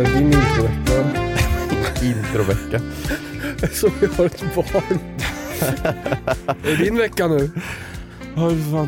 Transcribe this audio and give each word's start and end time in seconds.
Är 0.00 0.04
det 0.04 0.12
din 0.12 0.32
introvecka? 0.32 1.20
Introvecka. 2.02 2.80
Som 3.72 3.90
jag 4.00 4.08
har 4.08 4.26
ett 4.26 4.54
barn. 4.54 4.98
är 6.64 6.76
det 6.76 6.84
din 6.84 6.96
vecka 6.96 7.26
nu? 7.26 7.50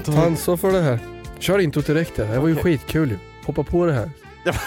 Ta 0.04 0.22
ansvar 0.22 0.56
för 0.56 0.72
det 0.72 0.80
här. 0.80 0.98
Kör 1.38 1.58
introt 1.58 1.86
direkt 1.86 2.18
här. 2.18 2.26
Det 2.26 2.38
var 2.38 2.48
ju 2.48 2.56
skitkul. 2.56 3.18
Hoppa 3.46 3.62
på 3.62 3.86
det 3.86 3.92
här. 3.92 4.10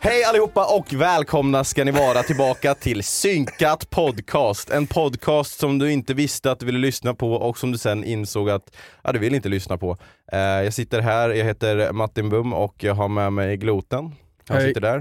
Hej 0.00 0.24
allihopa 0.24 0.76
och 0.76 0.92
välkomna 0.92 1.64
ska 1.64 1.84
ni 1.84 1.90
vara 1.90 2.22
tillbaka 2.22 2.74
till 2.74 3.04
Synkat 3.04 3.90
Podcast. 3.90 4.70
En 4.70 4.86
podcast 4.86 5.60
som 5.60 5.78
du 5.78 5.92
inte 5.92 6.14
visste 6.14 6.50
att 6.50 6.60
du 6.60 6.66
ville 6.66 6.78
lyssna 6.78 7.14
på 7.14 7.32
och 7.32 7.58
som 7.58 7.72
du 7.72 7.78
sen 7.78 8.04
insåg 8.04 8.50
att 8.50 8.76
ja, 9.02 9.12
du 9.12 9.18
vill 9.18 9.34
inte 9.34 9.48
lyssna 9.48 9.78
på. 9.78 9.96
Eh, 10.32 10.38
jag 10.38 10.72
sitter 10.72 11.00
här, 11.00 11.30
jag 11.30 11.44
heter 11.44 11.92
Martin 11.92 12.28
Bum 12.28 12.52
och 12.52 12.74
jag 12.78 12.94
har 12.94 13.08
med 13.08 13.32
mig 13.32 13.56
Gloten. 13.56 14.12
Han 14.48 14.56
Hej. 14.58 14.66
sitter 14.68 14.80
där. 14.80 14.96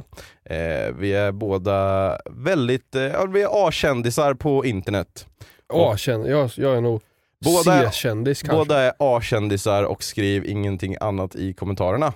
Eh, 0.46 0.94
vi 0.94 1.14
är 1.14 1.32
båda 1.32 2.18
väldigt, 2.30 2.96
eh, 2.96 3.26
vi 3.28 3.42
är 3.42 3.68
A-kändisar 3.68 4.34
på 4.34 4.66
internet. 4.66 5.28
A-kändis. 5.74 6.30
Jag, 6.30 6.52
jag 6.56 6.78
är 6.78 6.82
nog 6.82 7.02
Båda- 7.46 7.64
C-kändis 7.92 8.42
kanske. 8.42 8.58
Båda 8.58 8.80
är 8.80 8.94
A-kändisar 9.00 9.84
och 9.84 10.04
skriv 10.04 10.46
ingenting 10.46 10.96
annat 11.00 11.36
i 11.36 11.54
kommentarerna. 11.54 12.14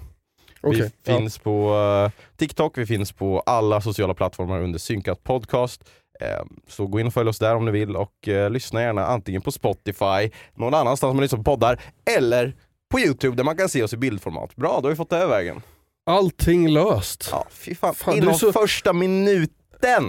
Okej, 0.62 0.92
Vi 1.06 1.14
finns 1.14 1.38
på 1.38 1.74
eh, 2.06 2.12
TikTok, 2.38 2.78
vi 2.78 2.86
finns 2.86 3.12
på 3.12 3.40
alla 3.46 3.82
sociala 3.82 4.14
plattformar 4.14 4.60
under 4.62 4.80
Synkat 4.80 5.24
Podcast. 5.24 5.84
Eh, 6.22 6.46
Så 6.68 6.88
gå 6.88 7.00
in 7.00 7.08
och 7.08 7.14
följ 7.14 7.30
oss 7.30 7.40
där 7.40 7.56
om 7.56 7.66
ni 7.66 7.72
vill 7.72 7.96
och 7.96 8.28
eh, 8.28 8.50
lyssna 8.50 8.82
gärna 8.82 9.06
antingen 9.06 9.42
på 9.42 9.52
Spotify, 9.52 10.32
någon 10.56 10.74
annanstans 10.74 11.14
man 11.14 11.22
lyssnar 11.22 11.38
på 11.38 11.44
poddar, 11.44 11.82
eller 12.18 12.54
på 12.92 13.00
Youtube 13.00 13.36
där 13.38 13.44
man 13.44 13.58
kan 13.58 13.70
se 13.70 13.84
oss 13.84 13.94
i 13.94 13.98
bildformat. 13.98 14.56
Bra, 14.56 14.80
då 14.82 14.86
har 14.86 14.90
vi 14.90 14.96
fått 14.96 15.10
det 15.10 15.18
här 15.18 15.28
vägen. 15.28 15.62
Ja. 16.10 16.18
Allting 16.18 16.70
löst. 16.70 17.30
Ja, 17.32 17.46
fy 17.52 17.76
fan. 17.76 17.96
Fan, 17.96 18.18
Inom 18.18 18.34
så- 18.34 18.52
första 18.54 18.94
minuten! 18.94 19.56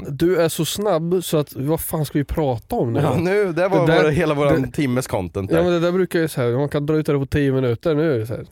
Du 0.09 0.37
är 0.43 0.49
så 0.49 0.65
snabb 0.65 1.25
så 1.25 1.37
att 1.38 1.53
vad 1.56 1.81
fan 1.81 2.05
ska 2.06 2.19
vi 2.19 2.25
prata 2.25 2.77
om 2.77 2.93
nu? 2.93 3.00
Ja, 3.00 3.16
nu, 3.16 3.53
det 3.53 3.69
var 3.69 3.87
Det 3.87 3.93
där- 3.93 4.10
hela 4.10 4.34
vår 4.34 4.47
det- 4.47 4.72
timmes 4.72 5.06
content 5.06 5.50
Ja 5.50 5.56
där. 5.56 5.65
men 5.65 5.72
det 5.72 5.81
där 5.81 5.93
brukar 5.93 6.19
ju 6.19 6.28
så 6.28 6.41
här, 6.41 6.50
man 6.50 6.69
kan 6.69 6.87
dra 6.87 6.97
ut 6.97 7.06
det 7.06 7.19
på 7.19 7.27
10 7.27 7.53
minuter. 7.53 7.94
Nu 7.94 8.15
är 8.15 8.19
det 8.19 8.27
så 8.27 8.34
här, 8.34 8.44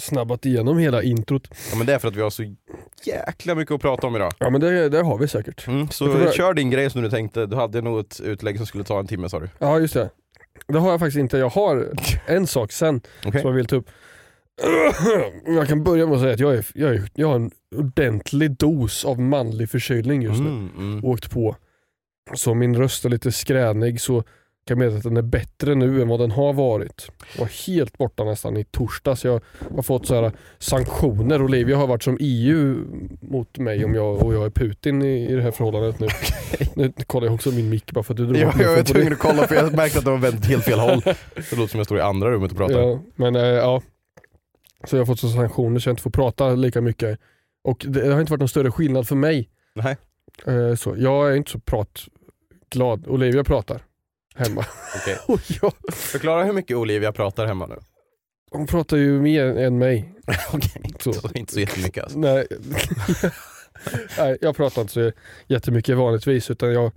snabbat 0.00 0.46
igenom 0.46 0.78
hela 0.78 1.02
introt. 1.02 1.48
Ja, 1.70 1.76
men 1.76 1.86
det 1.86 1.94
är 1.94 1.98
för 1.98 2.08
att 2.08 2.16
vi 2.16 2.20
har 2.22 2.30
så 2.30 2.54
jäkla 3.04 3.54
mycket 3.54 3.74
att 3.74 3.80
prata 3.80 4.06
om 4.06 4.16
idag. 4.16 4.32
Ja 4.38 4.50
men 4.50 4.60
det, 4.60 4.88
det 4.88 5.02
har 5.02 5.18
vi 5.18 5.28
säkert. 5.28 5.66
Mm, 5.66 5.88
så 5.90 6.04
börja- 6.06 6.32
kör 6.32 6.54
din 6.54 6.70
grej 6.70 6.90
som 6.90 7.02
du 7.02 7.10
tänkte, 7.10 7.46
du 7.46 7.56
hade 7.56 7.82
nog 7.82 7.98
ett 8.00 8.20
utlägg 8.24 8.56
som 8.56 8.66
skulle 8.66 8.84
ta 8.84 8.98
en 8.98 9.06
timme 9.06 9.28
sa 9.28 9.40
du. 9.40 9.48
Ja 9.58 9.78
just 9.78 9.94
det. 9.94 10.10
Det 10.68 10.78
har 10.78 10.90
jag 10.90 11.00
faktiskt 11.00 11.18
inte. 11.18 11.38
Jag 11.38 11.48
har 11.48 11.88
en 12.26 12.46
sak 12.46 12.72
sen 12.72 13.00
Okej. 13.26 13.40
som 13.40 13.50
jag 13.50 13.56
vill 13.56 13.66
ta 13.66 13.76
upp. 13.76 13.86
Jag 15.46 15.68
kan 15.68 15.84
börja 15.84 16.06
med 16.06 16.14
att 16.14 16.20
säga 16.20 16.34
att 16.34 16.40
jag, 16.40 16.54
är, 16.54 16.66
jag, 16.74 16.94
är, 16.94 17.02
jag 17.14 17.28
har 17.28 17.34
en 17.36 17.50
ordentlig 17.76 18.50
dos 18.56 19.04
av 19.04 19.20
manlig 19.20 19.70
förkylning 19.70 20.22
just 20.22 20.40
nu. 20.40 20.48
Mm, 20.48 20.70
mm. 20.78 21.04
Åkt 21.04 21.30
på. 21.30 21.56
Så 22.34 22.54
min 22.54 22.76
röst 22.76 23.04
är 23.04 23.08
lite 23.08 23.32
skränig 23.32 24.00
så 24.00 24.22
kan 24.66 24.74
jag 24.74 24.78
meddela 24.78 24.96
att 24.96 25.04
den 25.04 25.16
är 25.16 25.22
bättre 25.22 25.74
nu 25.74 26.02
än 26.02 26.08
vad 26.08 26.20
den 26.20 26.30
har 26.30 26.52
varit. 26.52 27.10
Jag 27.34 27.40
var 27.40 27.66
helt 27.66 27.98
borta 27.98 28.24
nästan 28.24 28.56
i 28.56 28.64
torsdags. 28.64 29.24
Jag 29.24 29.40
har 29.74 29.82
fått 29.82 30.06
så 30.06 30.14
här 30.14 30.32
sanktioner. 30.58 31.42
Olivia 31.42 31.76
har 31.76 31.86
varit 31.86 32.02
som 32.02 32.16
EU 32.20 32.76
mot 33.20 33.58
mig 33.58 33.84
om 33.84 33.94
jag 33.94 34.22
och 34.22 34.34
jag 34.34 34.44
är 34.44 34.50
Putin 34.50 35.02
i, 35.02 35.26
i 35.30 35.34
det 35.34 35.42
här 35.42 35.50
förhållandet 35.50 36.00
nu. 36.00 36.06
Nu 36.74 36.92
kollar 37.06 37.26
jag 37.26 37.34
också 37.34 37.50
min 37.50 37.68
mick 37.68 37.92
bara 37.92 38.04
för 38.04 38.12
att 38.14 38.16
du 38.16 38.26
drog 38.26 38.36
Ja, 38.36 38.52
mig 38.56 38.66
jag 38.66 38.76
var 38.76 38.82
tvungen 38.82 39.12
att 39.12 39.18
kolla 39.18 39.46
för 39.46 39.54
jag 39.54 39.76
märkte 39.76 39.98
att 39.98 40.04
det 40.04 40.10
var 40.10 40.18
vänt 40.18 40.46
helt 40.46 40.64
fel 40.64 40.78
håll. 40.78 41.00
Det 41.50 41.56
låter 41.56 41.70
som 41.70 41.78
jag 41.78 41.86
står 41.86 41.98
i 41.98 42.00
andra 42.00 42.30
rummet 42.30 42.50
och 42.50 42.56
pratar. 42.56 42.80
Ja, 42.80 43.02
men 43.14 43.36
eh, 43.36 43.42
ja. 43.42 43.82
Så 44.84 44.96
jag 44.96 45.00
har 45.00 45.06
fått 45.06 45.20
så 45.20 45.28
sanktioner 45.28 45.80
så 45.80 45.88
jag 45.88 45.92
inte 45.92 46.02
får 46.02 46.10
prata 46.10 46.50
lika 46.54 46.80
mycket. 46.80 47.18
Och 47.64 47.84
det, 47.88 48.12
har 48.12 48.20
inte 48.20 48.32
varit 48.32 48.40
någon 48.40 48.48
större 48.48 48.70
skillnad 48.70 49.08
för 49.08 49.16
mig. 49.16 49.50
Nej. 49.74 49.96
Eh, 50.46 50.74
så 50.74 50.94
jag 50.98 51.32
är 51.32 51.36
inte 51.36 51.50
så 51.50 51.58
pratglad. 51.58 53.06
Olivia 53.06 53.44
pratar 53.44 53.82
hemma. 54.34 54.64
Och 55.26 55.40
jag, 55.62 55.72
Förklara 55.92 56.44
hur 56.44 56.52
mycket 56.52 56.76
Olivia 56.76 57.12
pratar 57.12 57.46
hemma 57.46 57.66
nu. 57.66 57.76
hon 58.50 58.66
pratar 58.66 58.96
ju 58.96 59.20
mer 59.20 59.44
än 59.44 59.78
mig. 59.78 60.14
Så. 61.00 61.12
så 61.12 61.28
inte 61.34 61.52
så 61.52 61.60
jättemycket 61.60 62.04
alltså. 62.04 62.18
Nej. 62.18 62.46
Nej, 64.18 64.38
jag 64.40 64.56
pratar 64.56 64.82
inte 64.82 64.92
så 64.92 65.12
jättemycket 65.46 65.96
vanligtvis. 65.96 66.50
Utan 66.50 66.72
jag, 66.72 66.92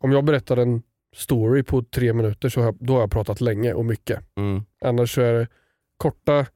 om 0.00 0.12
jag 0.12 0.24
berättar 0.24 0.56
en 0.56 0.82
story 1.16 1.62
på 1.62 1.82
tre 1.82 2.12
minuter 2.12 2.48
så 2.48 2.60
har 2.60 2.66
jag, 2.66 2.76
då 2.80 2.92
har 2.92 3.00
jag 3.00 3.10
pratat 3.10 3.40
länge 3.40 3.72
och 3.72 3.84
mycket. 3.84 4.20
Mm. 4.36 4.62
Annars 4.84 5.14
så 5.14 5.20
är 5.20 5.32
det 5.32 5.48
korta 5.96 6.46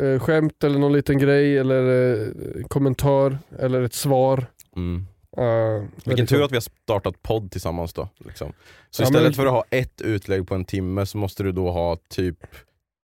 eh, 0.00 0.18
skämt 0.18 0.64
eller 0.64 0.78
någon 0.78 0.92
liten 0.92 1.18
grej 1.18 1.58
eller 1.58 2.12
eh, 2.12 2.64
kommentar 2.68 3.38
eller 3.58 3.82
ett 3.82 3.94
svar. 3.94 4.46
Mm. 4.76 5.06
Uh, 5.38 5.84
Vilken 6.04 6.26
tur 6.26 6.44
att 6.44 6.50
vi 6.52 6.56
har 6.56 6.60
startat 6.82 7.22
podd 7.22 7.50
tillsammans 7.50 7.92
då. 7.92 8.08
Liksom. 8.18 8.52
Så 8.90 9.02
Ja, 9.02 9.06
istället 9.06 9.22
men- 9.26 9.32
för 9.32 9.46
att 9.46 9.52
ha 9.52 9.64
ett 9.70 10.00
utlägg 10.00 10.48
på 10.48 10.54
en 10.54 10.64
timme 10.64 11.06
så 11.06 11.18
måste 11.18 11.42
du 11.42 11.52
då 11.52 11.70
ha 11.70 11.96
typ 12.08 12.46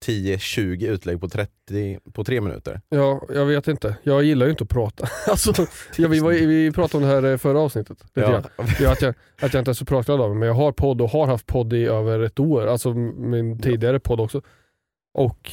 10-20 0.07 0.87
utlägg 0.89 1.21
på, 1.21 1.29
30, 1.29 1.99
på 2.13 2.25
tre 2.25 2.41
minuter. 2.41 2.81
Ja, 2.89 3.23
jag 3.35 3.47
vet 3.47 3.69
inte. 3.69 3.97
Jag 4.03 4.23
gillar 4.23 4.47
ju 4.47 4.51
inte 4.51 4.65
att 4.65 4.71
prata. 4.71 5.09
alltså, 5.31 5.67
ja, 5.97 6.09
vi, 6.09 6.21
var, 6.21 6.31
vi 6.33 6.73
pratade 6.73 7.05
om 7.05 7.11
det 7.11 7.15
här 7.15 7.33
eh, 7.33 7.37
förra 7.37 7.61
avsnittet. 7.61 8.05
Ja. 8.15 8.31
grann. 8.31 8.45
Ja, 8.81 8.93
att, 8.93 9.03
jag, 9.03 9.15
att 9.41 9.55
jag 9.55 9.61
inte 9.61 9.71
är 9.71 9.75
så 9.75 9.85
pratglad 9.85 10.21
av 10.21 10.29
det, 10.29 10.35
men 10.37 10.49
jag 10.49 10.55
har 10.55 10.73
podd 10.73 11.01
och 11.01 11.11
har 11.11 11.27
haft 11.27 11.47
podd 11.47 11.73
i 11.73 11.85
över 11.85 12.21
ett 12.21 12.41
år. 12.41 12.67
Alltså 12.67 12.95
min 12.95 13.59
tidigare 13.61 14.01
podd 14.01 14.21
också. 14.21 14.43
Och 15.15 15.51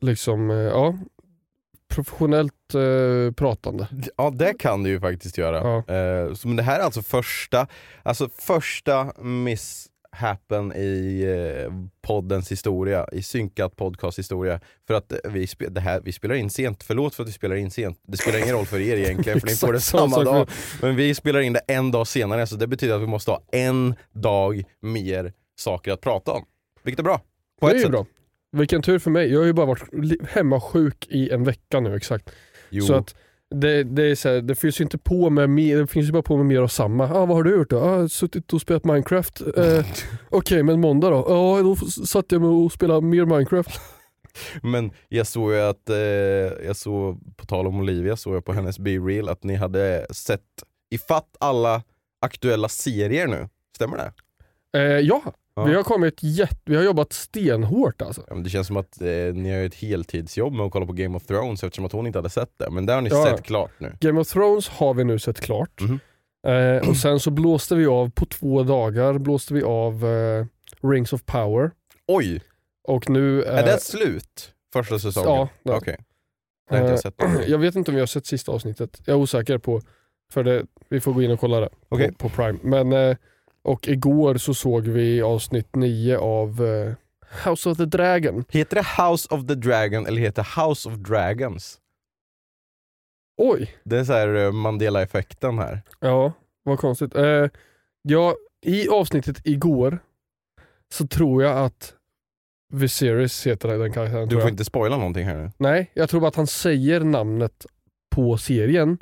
liksom, 0.00 0.50
eh, 0.50 0.56
ja, 0.56 0.94
professionellt 1.88 2.74
eh, 2.74 3.32
pratande. 3.32 3.86
Ja 4.16 4.30
det 4.30 4.54
kan 4.58 4.82
du 4.82 4.90
ju 4.90 5.00
faktiskt 5.00 5.38
göra. 5.38 5.56
Ja. 5.86 5.94
Eh, 5.94 6.34
så, 6.34 6.48
men 6.48 6.56
det 6.56 6.62
här 6.62 6.80
är 6.80 6.84
alltså 6.84 7.02
första, 7.02 7.66
alltså 8.02 8.28
första 8.38 9.12
misshappen 9.22 10.72
i 10.76 11.22
eh, 11.22 11.72
poddens 12.02 12.52
historia, 12.52 13.06
i 13.12 13.22
synkat 13.22 13.76
podcast 13.76 14.18
historia. 14.18 14.60
För 14.86 14.94
att 14.94 15.12
vi, 15.24 15.46
spe, 15.46 15.68
det 15.68 15.80
här, 15.80 16.00
vi 16.04 16.12
spelar 16.12 16.34
in 16.34 16.50
sent, 16.50 16.82
förlåt 16.82 17.14
för 17.14 17.22
att 17.22 17.28
vi 17.28 17.32
spelar 17.32 17.56
in 17.56 17.70
sent. 17.70 18.00
Det 18.06 18.16
spelar 18.16 18.38
ingen 18.38 18.54
roll 18.54 18.66
för 18.66 18.80
er 18.80 18.96
egentligen 18.96 19.40
för 19.40 19.46
ni 19.46 19.54
får 19.54 19.72
det 19.72 19.80
samma 19.80 20.24
dag. 20.24 20.48
Men 20.82 20.96
vi 20.96 21.14
spelar 21.14 21.40
in 21.40 21.52
det 21.52 21.60
en 21.66 21.90
dag 21.90 22.06
senare 22.06 22.46
så 22.46 22.56
det 22.56 22.66
betyder 22.66 22.94
att 22.94 23.02
vi 23.02 23.06
måste 23.06 23.30
ha 23.30 23.42
en 23.52 23.94
dag 24.12 24.64
mer 24.80 25.32
saker 25.56 25.92
att 25.92 26.00
prata 26.00 26.32
om. 26.32 26.44
Vilket 26.82 26.98
är 26.98 27.04
bra. 27.04 27.20
På 27.60 27.68
Det 27.68 27.72
ett 27.72 27.80
är 27.80 27.84
ju 27.84 27.90
bra. 27.90 28.06
Vilken 28.58 28.82
tur 28.82 28.98
för 28.98 29.10
mig. 29.10 29.32
Jag 29.32 29.38
har 29.38 29.46
ju 29.46 29.52
bara 29.52 29.66
varit 29.66 29.82
hemma 30.30 30.60
sjuk 30.60 31.06
i 31.10 31.30
en 31.30 31.44
vecka 31.44 31.80
nu 31.80 31.96
exakt. 31.96 32.30
Jo. 32.70 32.84
Så 32.84 32.94
att 32.94 33.14
det, 33.54 33.82
det, 33.84 34.02
är 34.02 34.14
så 34.14 34.28
här, 34.28 34.40
det 34.40 34.54
finns 34.54 34.80
ju 34.80 34.84
inte 34.84 34.98
på 34.98 35.30
med 35.30 35.50
mer, 35.50 35.76
det 35.78 35.86
finns 35.86 36.08
ju 36.08 36.12
bara 36.12 36.22
på 36.22 36.36
med 36.36 36.46
mer 36.46 36.60
av 36.60 36.68
samma. 36.68 37.04
Ah, 37.04 37.26
vad 37.26 37.36
har 37.36 37.42
du 37.42 37.50
gjort 37.56 37.70
då? 37.70 37.78
Ah, 37.80 38.08
suttit 38.08 38.52
och 38.52 38.60
spelat 38.60 38.84
Minecraft. 38.84 39.40
Eh, 39.56 39.86
Okej, 40.30 40.62
men 40.62 40.80
måndag 40.80 41.10
då? 41.10 41.16
Ja, 41.28 41.62
då 41.62 41.72
f- 41.72 42.08
satt 42.08 42.32
jag 42.32 42.40
med 42.40 42.50
och 42.50 42.72
spelade 42.72 43.00
mer 43.00 43.24
Minecraft. 43.24 43.80
Men 44.62 44.90
jag 45.08 45.26
såg 45.26 45.52
ju 45.52 45.60
att, 45.60 45.90
eh, 45.90 45.96
jag 46.66 46.76
såg, 46.76 47.36
på 47.36 47.46
tal 47.46 47.66
om 47.66 47.80
Olivia, 47.80 48.16
såg 48.16 48.34
jag 48.36 48.44
på 48.44 48.52
hennes 48.52 48.78
Be 48.78 48.90
Real 48.90 49.28
att 49.28 49.44
ni 49.44 49.54
hade 49.54 50.06
sett 50.10 50.42
ifatt 50.90 51.36
alla 51.40 51.82
aktuella 52.20 52.68
serier 52.68 53.26
nu. 53.26 53.48
Stämmer 53.74 53.96
det? 53.96 54.12
Eh, 54.78 54.82
ja, 55.00 55.22
Ja. 55.58 55.64
vi 55.64 55.74
har 55.74 55.82
kommit 55.82 56.18
jätte, 56.22 56.56
vi 56.64 56.76
har 56.76 56.82
jobbat 56.82 57.12
stenhårt 57.12 58.02
alltså. 58.02 58.24
Ja, 58.28 58.34
men 58.34 58.42
det 58.44 58.50
känns 58.50 58.66
som 58.66 58.76
att 58.76 59.00
eh, 59.00 59.06
ni 59.34 59.50
har 59.50 59.64
ett 59.64 59.74
heltidsjobb 59.74 60.52
med 60.52 60.66
att 60.66 60.72
kolla 60.72 60.86
på 60.86 60.92
Game 60.92 61.16
of 61.16 61.26
Thrones 61.26 61.64
eftersom 61.64 61.84
att 61.84 61.92
hon 61.92 62.06
inte 62.06 62.18
hade 62.18 62.30
sett 62.30 62.52
det. 62.58 62.70
Men 62.70 62.86
det 62.86 62.92
har 62.92 63.00
ni 63.00 63.10
Ja. 63.10 63.24
sett 63.26 63.42
klart 63.44 63.70
nu. 63.78 63.92
Game 64.00 64.20
of 64.20 64.28
Thrones 64.28 64.68
har 64.68 64.94
vi 64.94 65.04
nu 65.04 65.18
sett 65.18 65.40
klart. 65.40 65.80
Mhm. 65.80 66.00
Eh, 66.46 66.88
och 66.88 66.96
sen 66.96 67.20
så 67.20 67.30
blåste 67.30 67.74
vi 67.74 67.86
av 67.86 68.10
på 68.10 68.26
två 68.26 68.62
dagar, 68.62 69.18
blåste 69.18 69.54
vi 69.54 69.62
av 69.62 70.06
eh, 70.06 70.46
Rings 70.88 71.12
of 71.12 71.24
Power. 71.24 71.70
Oj! 72.06 72.40
Och 72.88 73.10
nu... 73.10 73.42
Är 73.42 73.66
det 73.66 73.80
slut? 73.82 74.52
Första 74.72 74.98
säsongen? 74.98 75.46
Ja, 75.62 75.76
Okej. 75.76 75.96
Det 76.70 76.74
har 76.76 76.82
inte 76.82 76.90
jag 76.92 77.00
sett. 77.00 77.22
Eh, 77.22 77.40
jag 77.46 77.58
vet 77.58 77.74
inte 77.74 77.90
om 77.90 77.94
vi 77.94 78.00
har 78.00 78.06
sett 78.06 78.26
sista 78.26 78.52
avsnittet. 78.52 79.00
Jag 79.04 79.14
är 79.14 79.20
osäker 79.20 79.58
på, 79.58 79.80
för 80.32 80.44
det, 80.44 80.62
vi 80.88 81.00
får 81.00 81.12
gå 81.12 81.22
in 81.22 81.30
och 81.30 81.40
kolla 81.40 81.60
det 81.60 81.68
Okej. 81.88 82.12
på, 82.12 82.28
på 82.28 82.34
Prime. 82.36 82.58
Men, 82.62 82.92
eh, 83.10 83.16
och 83.68 83.88
igår 83.88 84.34
så 84.36 84.54
såg 84.54 84.88
vi 84.88 85.22
avsnitt 85.22 85.74
9 85.76 86.18
av 86.18 86.64
eh, 86.66 86.92
House 87.48 87.68
of 87.70 87.76
the 87.76 87.84
Dragon. 87.84 88.44
Heter 88.48 88.76
det 88.76 89.02
House 89.02 89.28
of 89.34 89.46
the 89.46 89.54
Dragon 89.54 90.06
eller 90.06 90.20
heter 90.20 90.42
det 90.42 90.62
House 90.62 90.88
of 90.88 90.94
Dragons? 90.94 91.78
Oj, 93.36 93.74
Det 93.84 93.98
är 93.98 94.04
så 94.04 94.12
här 94.12 94.34
eh, 94.34 94.52
Mandela-effekten 94.52 95.58
här. 95.58 95.82
ja 96.00 96.32
vad 96.62 96.78
konstigt. 96.78 97.14
Eh, 97.14 97.46
ja, 98.02 98.34
I 98.62 98.88
avsnittet 98.88 99.46
igår 99.46 99.98
så 100.92 101.06
tror 101.06 101.42
jag 101.42 101.58
att 101.58 101.94
Viserys 102.72 103.46
heter 103.46 103.78
den 103.78 103.92
karaktären. 103.92 104.28
Du 104.28 104.40
får 104.40 104.50
inte 104.50 104.64
spoila 104.64 104.96
någonting 104.96 105.24
här 105.24 105.36
nu. 105.36 105.50
Nej, 105.56 105.90
jag 105.94 106.10
tror 106.10 106.20
bara 106.20 106.28
att 106.28 106.36
han 106.36 106.46
säger 106.46 107.00
namnet 107.00 107.66
på 108.10 108.38
serien 108.38 108.98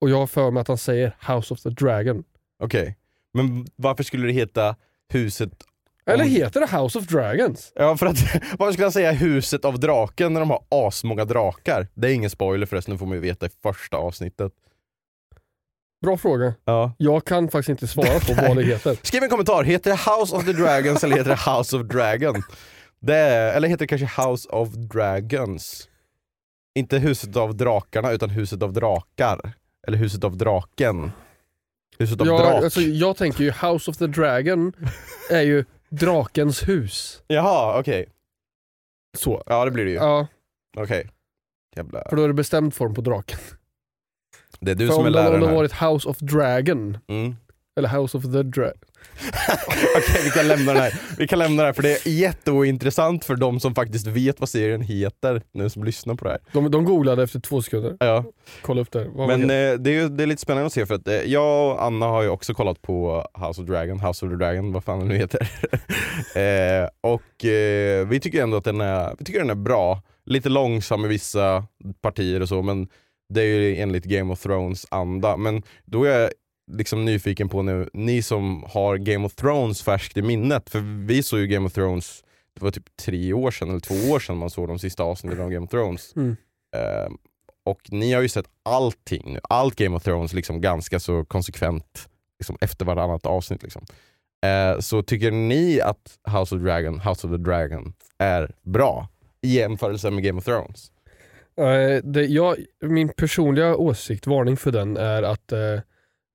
och 0.00 0.10
jag 0.10 0.16
har 0.16 0.26
för 0.26 0.50
mig 0.50 0.60
att 0.60 0.68
han 0.68 0.78
säger 0.78 1.16
House 1.28 1.54
of 1.54 1.60
the 1.60 1.70
Dragon. 1.70 2.24
Okej. 2.62 2.96
Men 3.36 3.66
varför 3.76 4.04
skulle 4.04 4.26
det 4.26 4.32
heta 4.32 4.76
Huset... 5.12 5.50
Eller 6.06 6.24
heter 6.24 6.60
det 6.60 6.78
House 6.78 6.98
of 6.98 7.04
Dragons? 7.06 7.72
Ja 7.74 7.96
för 7.96 8.06
att, 8.06 8.16
varför 8.58 8.72
skulle 8.72 8.84
han 8.84 8.92
säga 8.92 9.12
Huset 9.12 9.64
av 9.64 9.80
draken 9.80 10.32
när 10.32 10.40
de 10.40 10.50
har 10.50 10.64
asmånga 10.68 11.24
drakar? 11.24 11.88
Det 11.94 12.08
är 12.08 12.12
ingen 12.12 12.30
spoiler 12.30 12.66
förresten, 12.66 12.94
det 12.94 12.98
får 12.98 13.06
man 13.06 13.14
ju 13.14 13.20
veta 13.20 13.46
i 13.46 13.48
första 13.62 13.96
avsnittet. 13.96 14.52
Bra 16.02 16.16
fråga. 16.16 16.54
Ja. 16.64 16.92
Jag 16.98 17.24
kan 17.24 17.48
faktiskt 17.48 17.68
inte 17.68 17.86
svara 17.86 18.20
på 18.20 18.48
vad 18.48 18.56
det 18.56 18.62
heter. 18.62 18.98
Skriv 19.02 19.22
en 19.22 19.28
kommentar, 19.28 19.64
heter 19.64 19.90
det 19.90 19.96
House 19.96 20.36
of 20.36 20.44
the 20.44 20.52
Dragons 20.52 21.04
eller 21.04 21.16
heter 21.16 21.30
det 21.30 21.50
House 21.50 21.76
of 21.76 21.82
Dragon? 21.82 22.42
Det 23.00 23.16
är, 23.16 23.56
eller 23.56 23.68
heter 23.68 23.86
det 23.86 23.98
kanske 23.98 24.22
House 24.22 24.48
of 24.48 24.68
Dragons? 24.68 25.88
Inte 26.74 26.98
Huset 26.98 27.36
av 27.36 27.56
drakarna 27.56 28.12
utan 28.12 28.30
Huset 28.30 28.62
av 28.62 28.72
drakar. 28.72 29.52
Eller 29.86 29.98
Huset 29.98 30.24
av 30.24 30.36
draken. 30.36 31.12
Huset 31.98 32.20
av 32.20 32.26
Ja, 32.26 32.38
drak. 32.38 32.64
alltså, 32.64 32.80
jag 32.80 33.16
tänker 33.16 33.44
ju 33.44 33.50
House 33.50 33.90
of 33.90 33.96
the 33.96 34.06
Dragon 34.06 34.72
är 35.30 35.40
ju 35.42 35.64
drakens 35.88 36.68
hus. 36.68 37.22
Jaha, 37.26 37.80
okej. 37.80 38.06
Så. 39.18 39.42
Ja 39.46 39.64
det 39.64 39.70
blir 39.70 39.84
det 39.84 39.90
ju. 39.90 39.96
Ja, 39.96 40.26
Okej. 40.76 41.10
Jävla... 41.76 42.04
för 42.08 42.16
då 42.16 42.22
är 42.22 42.28
det 42.28 42.34
bestämd 42.34 42.74
form 42.74 42.94
på 42.94 43.00
draken. 43.00 43.38
Det 44.60 44.70
är 44.70 44.74
du 44.74 44.86
för 44.86 44.94
som 44.94 45.00
om 45.00 45.06
är 45.06 45.10
det, 45.10 45.16
läraren 45.24 45.40
det 45.40 45.46
här. 45.46 45.54
varit 45.54 45.72
House 45.72 46.08
of 46.08 46.18
Dragon, 46.18 46.98
Mm. 47.08 47.36
eller 47.78 47.88
House 47.88 48.18
of 48.18 48.24
the 48.24 48.42
Dragon. 48.42 48.78
Okej 49.96 50.20
vi 50.24 50.30
kan 50.30 50.48
lämna 50.48 50.72
den 50.72 50.82
här. 50.82 50.94
Vi 51.18 51.28
kan 51.28 51.38
lämna 51.38 51.62
det 51.62 51.68
här 51.68 51.72
för 51.72 51.82
det 51.82 52.06
är 52.06 52.10
jätteointressant 52.10 53.24
för 53.24 53.36
de 53.36 53.60
som 53.60 53.74
faktiskt 53.74 54.06
vet 54.06 54.40
vad 54.40 54.48
serien 54.48 54.80
heter 54.82 55.42
nu 55.52 55.70
som 55.70 55.84
lyssnar 55.84 56.14
på 56.14 56.24
det 56.24 56.30
här. 56.30 56.40
De, 56.52 56.70
de 56.70 56.84
googlade 56.84 57.22
efter 57.22 57.40
två 57.40 57.62
sekunder. 57.62 57.96
Ja. 58.00 58.24
Kolla 58.62 58.80
upp 58.80 58.92
det. 58.92 59.08
Vad 59.14 59.28
Men 59.28 59.48
det? 59.48 59.72
eh, 59.72 59.78
det, 59.78 59.90
är 59.90 60.08
det 60.08 60.22
är 60.22 60.26
lite 60.26 60.42
spännande 60.42 60.66
att 60.66 60.72
se 60.72 60.86
för 60.86 60.94
att 60.94 61.08
eh, 61.08 61.14
jag 61.14 61.72
och 61.72 61.84
Anna 61.84 62.06
har 62.06 62.22
ju 62.22 62.28
också 62.28 62.54
kollat 62.54 62.82
på 62.82 63.26
House 63.34 63.62
of 63.62 63.68
Dragon, 63.68 64.00
House 64.00 64.26
of 64.26 64.32
the 64.32 64.36
Dragon, 64.36 64.72
vad 64.72 64.84
fan 64.84 64.98
den 64.98 65.08
nu 65.08 65.16
heter. 65.16 65.40
eh, 66.34 66.88
och 67.00 67.22
vi 68.10 68.20
tycker 68.22 68.42
ändå 68.42 68.56
att 68.56 68.64
den 68.64 68.80
är, 68.80 69.14
vi 69.18 69.24
tycker 69.24 69.40
den 69.40 69.50
är 69.50 69.54
bra. 69.54 70.02
Lite 70.26 70.48
långsam 70.48 71.04
i 71.04 71.08
vissa 71.08 71.64
partier 72.02 72.42
och 72.42 72.48
så 72.48 72.62
men 72.62 72.88
det 73.34 73.40
är 73.40 73.44
ju 73.44 73.76
enligt 73.76 74.04
Game 74.04 74.32
of 74.32 74.42
Thrones 74.42 74.86
anda. 74.90 75.36
Men 75.36 75.62
då 75.84 76.04
är 76.04 76.30
liksom 76.72 77.04
nyfiken 77.04 77.48
på 77.48 77.62
nu, 77.62 77.88
ni 77.92 78.22
som 78.22 78.64
har 78.68 78.96
Game 78.96 79.26
of 79.26 79.34
Thrones 79.34 79.82
färskt 79.82 80.16
i 80.16 80.22
minnet, 80.22 80.70
för 80.70 81.06
vi 81.06 81.22
såg 81.22 81.40
ju 81.40 81.46
Game 81.46 81.66
of 81.66 81.72
Thrones, 81.72 82.24
det 82.54 82.64
var 82.64 82.70
typ 82.70 82.96
tre 82.96 83.32
år 83.32 83.50
sedan 83.50 83.70
eller 83.70 83.80
två 83.80 83.94
år 83.94 84.20
sedan 84.20 84.36
man 84.36 84.50
såg 84.50 84.68
de 84.68 84.78
sista 84.78 85.02
avsnitten 85.02 85.40
av 85.40 85.50
Game 85.50 85.64
of 85.64 85.70
Thrones. 85.70 86.16
Mm. 86.16 86.36
Eh, 86.76 87.12
och 87.64 87.80
ni 87.88 88.12
har 88.12 88.22
ju 88.22 88.28
sett 88.28 88.46
allting 88.62 89.32
nu, 89.32 89.40
allt 89.42 89.76
Game 89.76 89.96
of 89.96 90.02
Thrones 90.02 90.32
liksom 90.32 90.60
ganska 90.60 91.00
så 91.00 91.24
konsekvent 91.24 92.08
liksom 92.38 92.56
efter 92.60 92.84
varannat 92.84 93.26
avsnitt. 93.26 93.62
Liksom. 93.62 93.84
Eh, 94.44 94.80
så 94.80 95.02
tycker 95.02 95.30
ni 95.30 95.80
att 95.80 96.18
House 96.38 96.54
of 96.54 96.62
Dragon, 96.62 97.00
House 97.00 97.26
of 97.26 97.32
the 97.32 97.36
Dragon 97.36 97.92
är 98.18 98.54
bra 98.62 99.08
i 99.42 99.48
jämförelse 99.48 100.10
med 100.10 100.24
Game 100.24 100.38
of 100.38 100.44
Thrones? 100.44 100.92
Eh, 101.60 102.02
det, 102.04 102.24
jag, 102.24 102.56
min 102.80 103.08
personliga 103.08 103.76
åsikt, 103.76 104.26
varning 104.26 104.56
för 104.56 104.72
den, 104.72 104.96
är 104.96 105.22
att 105.22 105.52
eh, 105.52 105.80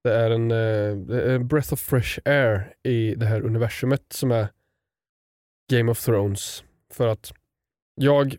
det 0.03 0.13
är 0.13 0.31
en, 0.31 0.51
eh, 0.51 1.33
en 1.33 1.47
breath 1.47 1.73
of 1.73 1.79
fresh 1.79 2.19
air 2.25 2.73
i 2.83 3.15
det 3.15 3.25
här 3.25 3.41
universumet 3.41 4.01
som 4.09 4.31
är 4.31 4.47
Game 5.71 5.91
of 5.91 6.05
Thrones. 6.05 6.63
För 6.93 7.07
att 7.07 7.33
jag 7.95 8.37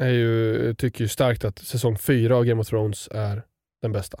är 0.00 0.10
ju, 0.10 0.74
tycker 0.74 1.04
ju 1.04 1.08
starkt 1.08 1.44
att 1.44 1.58
säsong 1.58 1.98
4 1.98 2.36
av 2.36 2.44
Game 2.44 2.60
of 2.60 2.68
Thrones 2.68 3.08
är 3.12 3.42
den 3.82 3.92
bästa. 3.92 4.18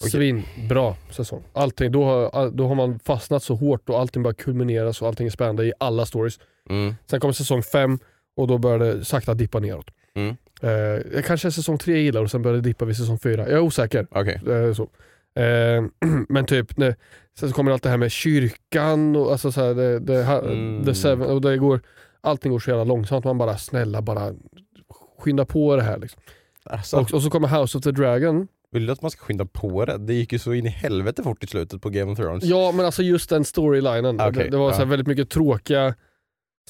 Okej. 0.00 0.10
Svinbra 0.10 0.94
säsong. 1.10 1.42
Allting, 1.52 1.92
då, 1.92 2.04
har, 2.04 2.50
då 2.50 2.68
har 2.68 2.74
man 2.74 2.98
fastnat 2.98 3.42
så 3.42 3.54
hårt 3.54 3.88
och 3.88 4.00
allting 4.00 4.22
bara 4.22 4.34
kulmineras 4.34 5.02
och 5.02 5.08
allting 5.08 5.26
är 5.26 5.30
spännande 5.30 5.66
i 5.66 5.72
alla 5.80 6.06
stories. 6.06 6.38
Mm. 6.70 6.94
Sen 7.06 7.20
kommer 7.20 7.32
säsong 7.32 7.62
5 7.62 7.98
och 8.36 8.46
då 8.46 8.58
börjar 8.58 8.78
det 8.78 9.04
sakta 9.04 9.34
dippa 9.34 9.60
neråt. 9.60 9.90
Mm. 10.14 10.36
Eh, 10.62 11.22
kanske 11.22 11.50
säsong 11.50 11.78
3 11.78 11.92
jag 11.92 12.02
gillar 12.02 12.22
och 12.22 12.30
sen 12.30 12.42
börjar 12.42 12.56
det 12.56 12.62
dippa 12.68 12.84
vid 12.84 12.96
säsong 12.96 13.18
4. 13.18 13.42
Jag 13.42 13.50
är 13.50 13.60
osäker. 13.60 14.06
Okej. 14.10 14.40
Eh, 14.48 14.74
så. 14.74 14.88
Eh, 15.38 15.84
men 16.28 16.44
typ, 16.46 16.76
när, 16.76 16.94
sen 17.38 17.48
så 17.48 17.54
kommer 17.54 17.70
allt 17.72 17.82
det 17.82 17.88
här 17.90 17.96
med 17.96 18.10
kyrkan 18.10 19.16
och 19.16 19.32
alltså 19.32 19.52
så 19.52 19.60
här, 19.60 19.74
det, 19.74 19.98
det, 19.98 20.22
Mm. 20.24 20.84
the 20.84 20.94
seven, 20.94 21.30
och 21.30 21.40
det 21.40 21.56
går, 21.58 21.80
allting 22.20 22.52
går 22.52 22.58
så 22.58 22.70
jävla 22.70 22.84
långsamt. 22.84 23.24
Man 23.24 23.38
bara 23.38 23.58
snälla 23.58 24.02
bara 24.02 24.32
skynda 25.18 25.44
på 25.44 25.76
det 25.76 25.82
här. 25.82 25.98
Liksom. 25.98 26.22
Alltså, 26.64 26.96
Och, 26.96 27.14
och 27.14 27.22
så 27.22 27.30
kommer 27.30 27.48
House 27.60 27.78
of 27.78 27.84
the 27.84 27.90
Dragon. 27.90 28.48
vill 28.70 28.86
du 28.86 28.92
att 28.92 29.02
man 29.02 29.10
ska 29.10 29.24
skynda 29.24 29.44
på 29.46 29.84
det? 29.84 29.98
Det 29.98 30.14
gick 30.14 30.32
ju 30.32 30.38
så 30.38 30.52
in 30.52 30.66
i 30.66 30.68
helvete 30.68 31.22
fort 31.22 31.44
i 31.44 31.46
slutet 31.46 31.82
på 31.82 31.90
Game 31.90 32.12
of 32.12 32.18
Thrones. 32.18 32.44
Ja 32.44 32.72
men 32.72 32.86
alltså 32.86 33.02
just 33.02 33.30
den 33.30 33.44
storylinen. 33.44 34.20
Okej, 34.20 34.32
det, 34.32 34.50
det 34.50 34.56
var 34.56 34.72
så 34.72 34.80
ja. 34.82 34.86
väldigt 34.86 35.06
mycket 35.06 35.30
tråkiga 35.30 35.94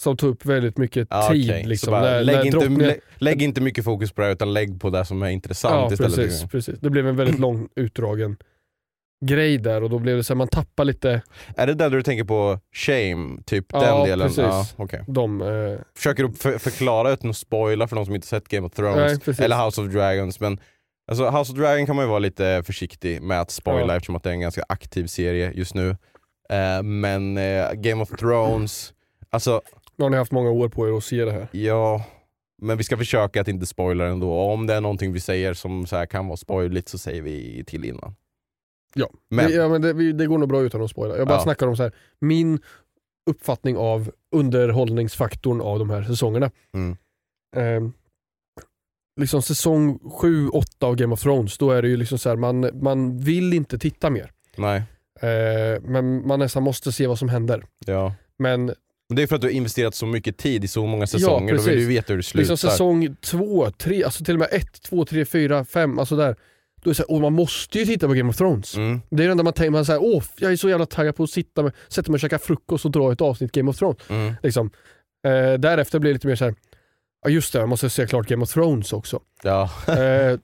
som 0.00 0.16
tog 0.16 0.30
upp 0.30 0.47
väldigt 0.47 0.78
mycket 0.78 1.09
Ja, 1.11 1.28
tid. 1.33 1.50
okej. 1.50 1.64
Liksom, 1.66 1.87
så 1.87 1.90
bara, 1.90 2.00
när, 2.02 2.23
lägg, 2.25 2.37
när 2.54 2.64
inte, 2.66 2.87
lä, 2.87 2.97
lägg 3.18 3.42
inte 3.42 3.61
mycket 3.61 3.85
fokus 3.85 4.12
på 4.12 4.21
det 4.23 4.33
utan 4.33 4.52
lägg 4.52 4.80
på 4.80 4.90
det 4.90 5.04
som 5.04 5.23
är 5.23 5.28
intressant 5.30 5.75
Ja 5.75 5.92
istället. 5.92 6.14
precis, 6.16 6.49
precis. 6.50 6.78
Det 6.80 6.90
blev 6.90 7.09
en 7.09 7.16
väldigt 7.16 7.38
lång 7.38 7.68
utdragen 7.76 8.37
grej 9.21 9.59
där 9.59 9.83
och 9.83 9.90
då 9.90 9.99
blev 9.99 10.16
det 10.16 10.25
så 10.25 10.33
här, 10.33 10.37
man 10.38 10.49
tappar 10.49 10.85
lite 10.85 11.23
Är 11.56 11.66
det 11.66 11.75
där 11.75 11.90
du 11.90 12.02
tänker 12.02 12.25
på 12.25 12.61
shame, 12.73 13.42
typ 13.47 13.66
Ja, 13.73 13.80
den 13.80 14.04
delen? 14.09 14.28
precis. 14.28 14.38
Ja, 14.44 14.66
okej. 14.76 15.04
de... 15.09 15.42
Eh, 15.42 15.78
Försöker 15.97 16.23
du 16.25 16.33
för, 16.33 16.59
förklara 16.59 17.11
utan 17.11 17.30
att 17.30 17.37
spoila 17.37 17.88
för 17.88 17.97
de 17.97 18.04
som 18.06 18.14
inte 18.14 18.26
sett 18.26 18.49
Game 18.49 18.66
of 18.66 18.73
Thrones 18.73 19.21
Nej, 19.26 19.37
eller 19.40 19.64
House 19.64 19.80
of 19.80 19.92
Dragons. 19.92 20.40
Men 20.40 20.61
alltså, 21.11 21.30
House 21.30 21.52
of 21.52 21.59
Dragon 21.59 21.87
kan 21.87 21.97
man 21.97 22.04
ju 22.04 22.09
vara 22.09 22.18
lite 22.18 22.62
försiktig 22.66 23.23
med 23.23 23.40
att 23.40 23.50
spoila 23.50 23.92
Ja. 23.92 23.97
eftersom 23.97 24.16
att 24.16 24.23
det 24.23 24.30
är 24.30 24.35
en 24.35 24.40
ganska 24.40 24.62
aktiv 24.68 25.06
serie 25.06 25.52
just 25.54 25.75
nu. 25.75 25.90
Eh, 26.50 26.83
men 26.83 27.37
eh, 27.38 27.73
Game 27.73 28.02
of 28.02 28.09
Thrones, 28.09 28.92
alltså 29.30 29.62
nu 29.97 30.02
har 30.04 30.11
ni 30.11 30.16
haft 30.16 30.33
många 30.33 30.50
år 30.50 30.68
på 30.68 30.88
er 30.88 30.92
att 30.97 31.04
se 31.04 31.25
det 31.25 31.33
här. 31.33 31.49
ja, 31.52 32.04
men 32.62 32.76
vi 32.78 32.85
ska 32.85 32.97
försöka 32.97 33.40
att 33.40 33.49
inte 33.49 33.66
spoila 33.66 34.06
ändå. 34.06 34.33
Och 34.33 34.52
om 34.52 34.66
det 34.66 34.75
är 34.75 34.80
någonting 34.80 35.12
vi 35.12 35.21
säger 35.21 35.54
som 35.54 35.87
så 35.87 36.06
kan 36.06 36.26
vara 36.26 36.37
spoiligt 36.37 36.88
så 36.88 36.99
säger 36.99 37.23
vi 37.23 37.64
till 37.66 37.85
innan. 37.85 38.14
Ja, 38.94 39.10
Men, 39.30 39.46
det, 39.46 39.52
ja, 39.52 39.68
men 39.68 39.82
det, 39.82 40.12
det 40.12 40.26
går 40.26 40.38
nog 40.38 40.48
bra 40.48 40.62
utan 40.62 40.82
att 40.82 40.90
spoila. 40.90 41.16
Jag 41.16 41.26
bara 41.28 41.38
Ja. 41.38 41.42
snackar 41.42 41.66
om 41.66 41.76
så 41.76 41.82
här, 41.82 41.92
min 42.20 42.58
uppfattning 43.30 43.76
av 43.76 44.10
underhållningsfaktorn 44.36 45.60
av 45.60 45.78
de 45.78 45.90
här 45.90 46.02
säsongerna. 46.02 46.50
Mm. 46.74 46.96
Eh, 47.56 47.90
liksom 49.20 49.42
säsong 49.42 49.98
7-8 49.98 50.64
av 50.84 50.96
Game 50.96 51.14
of 51.14 51.20
Thrones, 51.22 51.58
då 51.58 51.70
är 51.70 51.82
det 51.82 51.88
ju 51.88 51.96
liksom 51.96 52.18
så 52.18 52.28
här, 52.28 52.36
man, 52.36 52.70
man 52.82 53.18
vill 53.18 53.52
inte 53.54 53.78
titta 53.78 54.10
mer. 54.10 54.30
nej, 54.56 54.82
Eh, 55.20 55.80
men 55.82 56.26
man 56.26 56.38
nästan 56.38 56.62
måste 56.62 56.92
se 56.92 57.06
vad 57.06 57.18
som 57.18 57.28
händer. 57.28 57.64
ja. 57.86 58.14
Men 58.38 58.66
Det 59.14 59.22
är 59.22 59.26
för 59.26 59.34
att 59.36 59.40
du 59.40 59.46
har 59.46 59.52
investerat 59.52 59.94
så 59.94 60.06
mycket 60.06 60.36
tid 60.36 60.64
i 60.64 60.68
så 60.68 60.86
många 60.86 61.06
säsonger, 61.06 61.56
då 61.56 61.62
vill 61.62 61.78
du 61.78 61.86
veta 61.86 62.12
hur 62.12 62.16
det 62.16 62.22
slutar. 62.22 62.38
Liksom 62.52 62.70
säsong 62.70 63.16
två, 63.20 63.70
tre, 63.70 64.04
alltså 64.04 64.24
till 64.24 64.34
och 64.34 64.40
med 64.40 64.48
ett, 64.52 64.82
två, 64.82 65.04
tre, 65.04 65.24
fyra, 65.24 65.64
fem, 65.64 65.98
alltså 65.98 66.16
där. 66.16 66.36
Då 66.84 66.90
är 66.90 66.94
så 66.94 67.04
här, 67.08 67.20
man 67.20 67.32
måste 67.32 67.78
ju 67.78 67.84
titta 67.86 68.06
på 68.08 68.14
Game 68.14 68.30
of 68.30 68.36
Thrones. 68.36 68.76
Mm. 68.76 69.00
Det 69.10 69.22
är 69.22 69.26
det 69.26 69.32
enda 69.32 69.44
man 69.44 69.52
tänker, 69.52 69.70
man 69.70 69.84
säger 69.84 70.02
åh 70.02 70.22
jag 70.36 70.52
är 70.52 70.56
så 70.56 70.68
jävla 70.68 70.86
taggad 70.86 71.16
på 71.16 71.22
att 71.22 71.30
sitta 71.30 71.62
med, 71.62 71.72
sätta 71.88 72.10
mig 72.10 72.16
och 72.16 72.20
käka 72.20 72.38
frukost 72.38 72.84
och 72.84 72.90
dra 72.90 73.12
ett 73.12 73.20
avsnitt 73.20 73.52
Game 73.52 73.70
of 73.70 73.76
Thrones. 73.78 73.98
Mm. 74.10 74.34
Liksom. 74.42 74.70
Eh, 75.26 75.52
därefter 75.58 75.98
blir 75.98 76.10
det 76.10 76.14
lite 76.14 76.26
mer 76.26 76.36
så 76.36 76.44
här, 76.44 76.54
ja 77.24 77.30
just 77.30 77.52
det, 77.52 77.58
jag 77.58 77.68
måste 77.68 77.90
se 77.90 78.06
klart 78.06 78.26
Game 78.26 78.42
of 78.42 78.52
Thrones 78.52 78.92
också. 78.92 79.20
Ja. 79.42 79.70
Eh, 79.88 80.38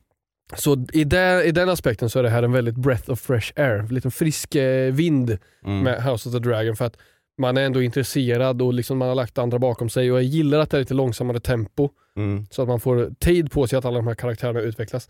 så 0.57 0.87
i, 0.93 1.05
där, 1.05 1.43
i 1.47 1.51
den 1.53 1.69
aspekten 1.69 2.11
så 2.11 2.19
är 2.19 2.23
det 2.23 2.31
här 2.31 2.43
en 2.43 2.53
väldigt 2.53 2.77
breath 2.77 3.11
of 3.11 3.21
fresh 3.21 3.53
air, 3.57 3.79
en 3.79 3.87
liten 3.87 4.11
frisk 4.11 4.55
eh, 4.55 4.93
vind 4.93 5.39
Mm. 5.65 5.83
med 5.83 6.03
House 6.05 6.29
of 6.29 6.33
the 6.35 6.39
Dragon 6.39 6.77
för 6.77 6.85
att 6.85 6.97
man 7.39 7.57
är 7.57 7.63
ändå 7.63 7.83
intresserad 7.83 8.63
och 8.63 8.75
liksom 8.75 8.99
man 8.99 9.09
har 9.09 9.15
lagt 9.15 9.39
andra 9.39 9.59
bakom 9.59 9.89
sig 9.91 10.13
och 10.13 10.19
jag 10.19 10.25
gillar 10.25 10.59
att 10.59 10.71
det 10.71 10.77
är 10.77 10.79
lite 10.79 10.95
långsammare 10.95 11.41
tempo 11.41 11.89
Mm. 12.17 12.47
så 12.51 12.63
att 12.63 12.69
man 12.69 12.81
får 12.81 13.11
tid 13.19 13.53
på 13.53 13.67
sig 13.67 13.79
att 13.79 13.85
alla 13.85 13.97
de 13.97 14.07
här 14.07 14.15
karaktärerna 14.15 14.61
utvecklas. 14.61 15.09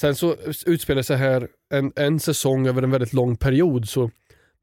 Sen 0.00 0.14
så 0.14 0.36
utspelar 0.66 1.02
sig 1.02 1.16
här 1.16 1.48
en, 1.74 1.92
en 1.96 2.20
säsong 2.20 2.66
över 2.66 2.82
en 2.82 2.90
väldigt 2.90 3.12
lång 3.12 3.36
period 3.36 3.88
så 3.88 4.10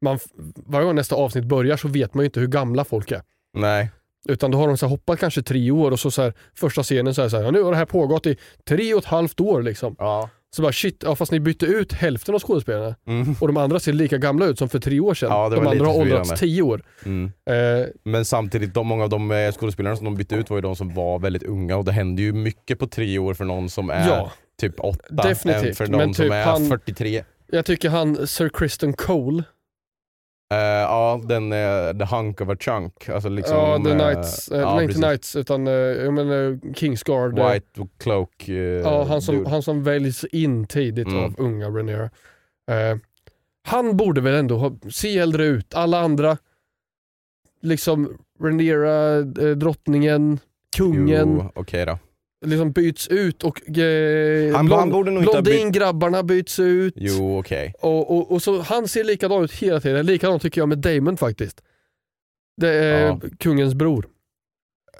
man, 0.00 0.18
varje 0.66 0.86
gång 0.86 0.94
nästa 0.94 1.14
avsnitt 1.14 1.44
börjar 1.44 1.76
så 1.76 1.88
vet 1.88 2.14
man 2.14 2.22
ju 2.22 2.26
inte 2.26 2.40
hur 2.40 2.46
gamla 2.46 2.84
folk 2.84 3.10
är. 3.10 3.22
Nej. 3.56 3.90
Utan 4.28 4.50
då 4.50 4.58
har 4.58 4.66
de 4.68 4.76
så 4.76 4.86
hoppat 4.86 5.18
kanske 5.20 5.42
tre 5.42 5.70
år 5.70 5.90
och 5.90 6.00
så, 6.00 6.10
så 6.10 6.22
här, 6.22 6.32
första 6.54 6.82
scenen 6.82 7.14
så 7.14 7.22
är 7.22 7.28
så 7.28 7.36
här, 7.36 7.44
ja, 7.44 7.50
nu 7.50 7.62
har 7.62 7.70
det 7.70 7.76
här 7.76 7.84
pågått 7.84 8.26
i 8.26 8.36
tre 8.68 8.94
och 8.94 8.98
ett 9.00 9.04
halvt 9.06 9.40
år 9.40 9.62
liksom. 9.62 9.96
Ja. 9.98 10.30
Så 10.56 10.62
bara 10.62 10.72
shit, 10.72 11.02
ja, 11.06 11.16
fast 11.16 11.32
ni 11.32 11.40
bytte 11.40 11.66
ut 11.66 11.92
hälften 11.92 12.34
av 12.34 12.40
skådespelarna 12.40 12.94
Mm. 13.06 13.34
och 13.40 13.46
de 13.46 13.56
andra 13.56 13.80
ser 13.80 13.92
lika 13.92 14.18
gamla 14.18 14.46
ut 14.46 14.58
som 14.58 14.68
för 14.68 14.78
tre 14.78 15.00
år 15.00 15.14
sedan. 15.14 15.28
Ja, 15.30 15.48
de 15.48 15.66
andra 15.66 15.86
har 15.86 15.96
åldrats 16.00 16.40
tio 16.40 16.62
år. 16.62 16.82
Mm. 17.04 17.32
Eh, 17.50 17.86
Men 18.04 18.24
samtidigt, 18.24 18.74
de, 18.74 18.86
många 18.86 19.02
av 19.04 19.08
de 19.10 19.30
eh, 19.30 19.52
skådespelarna 19.52 19.96
som 19.96 20.04
de 20.04 20.14
bytte 20.14 20.34
ut 20.34 20.50
var 20.50 20.56
ju 20.56 20.60
de 20.60 20.76
som 20.76 20.94
var 20.94 21.18
väldigt 21.18 21.42
unga 21.42 21.76
och 21.76 21.84
det 21.84 21.92
händer 21.92 22.22
ju 22.22 22.32
mycket 22.32 22.78
på 22.78 22.86
tre 22.86 23.18
år 23.18 23.34
för 23.34 23.44
någon 23.44 23.70
som 23.70 23.90
är 23.90 24.08
ja, 24.08 24.32
typ 24.60 24.80
åtta 24.80 25.14
Definitivt, 25.28 25.64
än 25.66 25.74
för 25.74 25.86
någon 25.86 25.98
men 25.98 26.14
som 26.14 26.24
typ 26.24 26.32
är 26.32 26.44
han- 26.44 26.68
43. 26.68 27.24
jag 27.46 27.64
tycker 27.66 27.88
han 27.90 28.26
Sir 28.26 28.48
Kristen 28.48 28.92
Cole, 28.92 29.42
Eh, 30.52 30.58
ja, 30.60 31.20
den 31.24 31.52
uh, 31.52 31.98
The 31.98 32.04
Hunk 32.16 32.40
of 32.40 32.48
a 32.48 32.56
Chunk. 32.60 33.08
Alltså 33.08 33.28
liksom, 33.28 33.56
ja, 33.56 33.80
The 33.84 33.90
eh, 33.90 33.96
Knights, 33.98 34.48
eh, 34.48 34.60
ja, 34.60 34.82
inte 34.82 34.94
Knights 34.94 35.36
utan 35.36 35.66
eh, 35.66 35.72
jag 35.72 36.14
menar 36.14 36.74
Kingsguard. 36.74 37.38
eh, 37.38 37.52
White 37.52 37.86
Cloak. 37.98 38.48
eh, 38.48 38.54
ja, 38.56 39.04
han, 39.04 39.22
som, 39.22 39.36
dude. 39.36 39.50
han 39.50 39.62
som 39.62 39.82
väljs 39.82 40.24
in 40.24 40.66
tidigt 40.66 41.06
Mm. 41.06 41.24
av 41.24 41.34
unga. 41.38 41.70
Eh, 42.70 42.96
han 43.66 43.96
borde 43.96 44.20
väl 44.20 44.34
ändå 44.34 44.56
ha, 44.56 44.72
se 44.90 45.18
äldre 45.18 45.44
ut. 45.44 45.74
Alla 45.74 46.00
andra, 46.00 46.36
liksom 47.62 48.18
eh, 49.38 49.50
drottningen, 49.56 50.38
kungen, 50.76 51.48
okej 51.54 51.86
då. 51.86 51.98
Liksom 52.44 52.72
byts 52.72 53.08
ut 53.08 53.42
och 53.44 53.78
eh, 53.78 54.54
Han- 54.56 54.70
han 54.70 54.90
borde 54.90 55.10
nog 55.10 55.22
blondingrabbarna 55.22 56.22
byts 56.22 56.58
ut. 56.58 56.94
Jo, 56.96 57.38
okej. 57.38 57.74
Och, 57.80 58.10
och, 58.16 58.32
och 58.32 58.42
så 58.42 58.60
Han 58.60 58.88
ser 58.88 59.04
likadan 59.04 59.44
ut 59.44 59.52
hela 59.52 59.80
tiden. 59.80 60.06
Likadant 60.06 60.42
tycker 60.42 60.60
jag 60.60 60.68
med 60.68 60.78
Damon 60.78 61.16
faktiskt. 61.16 61.62
Det 62.56 62.68
är 62.68 63.06
Ja. 63.06 63.20
kungens 63.38 63.74
bror. 63.74 64.06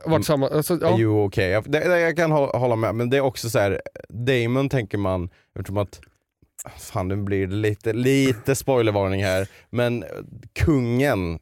Vart 0.04 0.06
Mm. 0.06 0.22
samma, 0.22 0.48
alltså, 0.48 0.78
ja. 0.82 0.96
Jo 0.98 1.24
okej, 1.24 1.48
jag, 1.50 1.70
det- 1.70 1.88
det- 1.88 2.00
jag 2.00 2.16
kan 2.16 2.32
hå- 2.32 2.56
hålla 2.58 2.76
med. 2.76 2.94
Men 2.94 3.10
det 3.10 3.16
är 3.16 3.20
också 3.20 3.50
så 3.50 3.58
här, 3.58 3.80
Damon 4.08 4.68
tänker 4.68 4.98
man, 4.98 5.28
eftersom 5.58 5.76
att 5.76 6.00
Fan 6.78 7.08
nu 7.08 7.16
blir 7.16 7.46
det 7.46 7.54
lite, 7.54 7.92
lite 7.92 8.54
spoilervarning 8.54 9.24
här, 9.24 9.48
men 9.70 10.04
kungen 10.52 11.38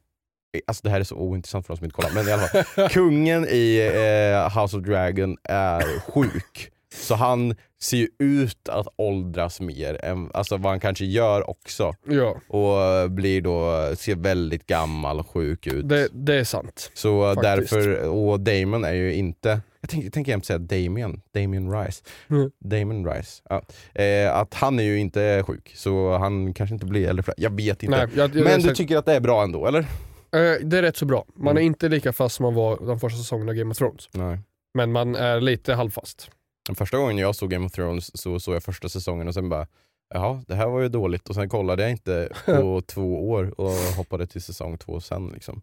Alltså 0.67 0.81
det 0.83 0.89
här 0.89 0.99
är 0.99 1.03
så 1.03 1.15
ointressant 1.15 1.67
för 1.67 1.73
oss 1.73 1.79
som 1.79 1.85
inte 1.85 1.95
kollar, 1.95 2.11
men 2.15 2.27
i 2.27 2.31
alla 2.31 2.47
fall. 2.47 2.89
Kungen 2.89 3.47
i 3.49 3.91
eh, 3.95 4.61
House 4.61 4.77
of 4.77 4.83
Dragon 4.83 5.37
är 5.43 5.99
sjuk. 6.11 6.69
Så 6.95 7.15
han 7.15 7.55
ser 7.81 7.97
ju 7.97 8.07
ut 8.19 8.69
att 8.69 8.87
åldras 8.95 9.59
mer 9.61 10.05
än 10.05 10.29
alltså 10.33 10.57
vad 10.57 10.71
han 10.71 10.79
kanske 10.79 11.05
gör 11.05 11.49
också. 11.49 11.95
ja 12.07 12.35
Och 12.47 12.81
eh, 12.81 13.07
blir 13.07 13.41
då, 13.41 13.89
ser 13.95 14.15
väldigt 14.15 14.67
gammal 14.67 15.19
och 15.19 15.27
sjuk 15.29 15.67
ut. 15.67 15.89
det, 15.89 16.07
det 16.11 16.35
är 16.35 16.43
sant. 16.43 16.91
Så 16.93 17.35
Faktiskt. 17.35 17.71
därför, 17.71 18.07
och 18.07 18.39
Damon 18.39 18.83
är 18.83 18.93
ju 18.93 19.13
inte, 19.13 19.61
jag 19.81 19.89
tänker, 20.11 20.31
jämt 20.31 20.45
säga 20.45 20.59
Damien, 20.59 21.21
Damien 21.33 21.71
Rice. 21.71 22.03
Mm. 22.29 22.51
Damon 22.59 23.07
Rice. 23.13 23.41
Ja. 23.49 23.61
Eh, 24.01 24.35
att 24.35 24.53
han 24.53 24.79
är 24.79 24.83
ju 24.83 24.99
inte 24.99 25.43
sjuk, 25.47 25.73
så 25.75 26.17
han 26.17 26.53
kanske 26.53 26.73
inte 26.73 26.85
blir 26.85 27.09
äldre. 27.09 27.33
Jag 27.37 27.55
vet 27.55 27.83
inte. 27.83 27.97
Nej, 27.97 28.07
jag, 28.15 28.35
jag, 28.35 28.43
Men 28.43 28.61
du 28.61 28.67
jag, 28.67 28.75
tycker 28.75 28.97
att 28.97 29.05
det 29.05 29.13
är 29.13 29.19
bra 29.19 29.43
ändå, 29.43 29.67
eller? 29.67 29.85
Eh, 30.33 30.67
det 30.67 30.77
är 30.77 30.81
rätt 30.81 30.97
så 30.97 31.05
bra. 31.05 31.25
Man 31.35 31.47
Mm. 31.51 31.57
är 31.61 31.65
inte 31.65 31.89
lika 31.89 32.13
fast 32.13 32.35
som 32.35 32.43
man 32.43 32.53
var 32.53 32.85
de 32.87 32.99
första 32.99 33.17
säsongerna 33.17 33.51
av 33.51 33.55
Game 33.55 33.71
of 33.71 33.77
Thrones. 33.77 34.09
Nej. 34.11 34.39
Men 34.73 34.91
man 34.91 35.15
är 35.15 35.41
lite 35.41 35.73
halvfast. 35.73 36.31
Första 36.75 36.97
gången 36.97 37.17
jag 37.17 37.35
såg 37.35 37.49
Game 37.49 37.65
of 37.65 37.71
Thrones 37.71 38.21
så 38.21 38.39
såg 38.39 38.55
jag 38.55 38.63
första 38.63 38.89
säsongen 38.89 39.27
och 39.27 39.33
sen 39.33 39.49
bara 39.49 39.67
Jaha, 40.13 40.43
det 40.47 40.55
här 40.55 40.67
var 40.67 40.81
ju 40.81 40.89
dåligt 40.89 41.29
och 41.29 41.35
sen 41.35 41.49
kollade 41.49 41.81
jag 41.83 41.91
inte 41.91 42.29
på 42.45 42.81
två 42.87 43.29
år 43.29 43.59
och 43.61 43.71
hoppade 43.71 44.27
till 44.27 44.41
säsong 44.41 44.77
två 44.77 44.99
sen. 44.99 45.27
Liksom. 45.27 45.61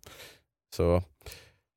Så, 0.77 1.03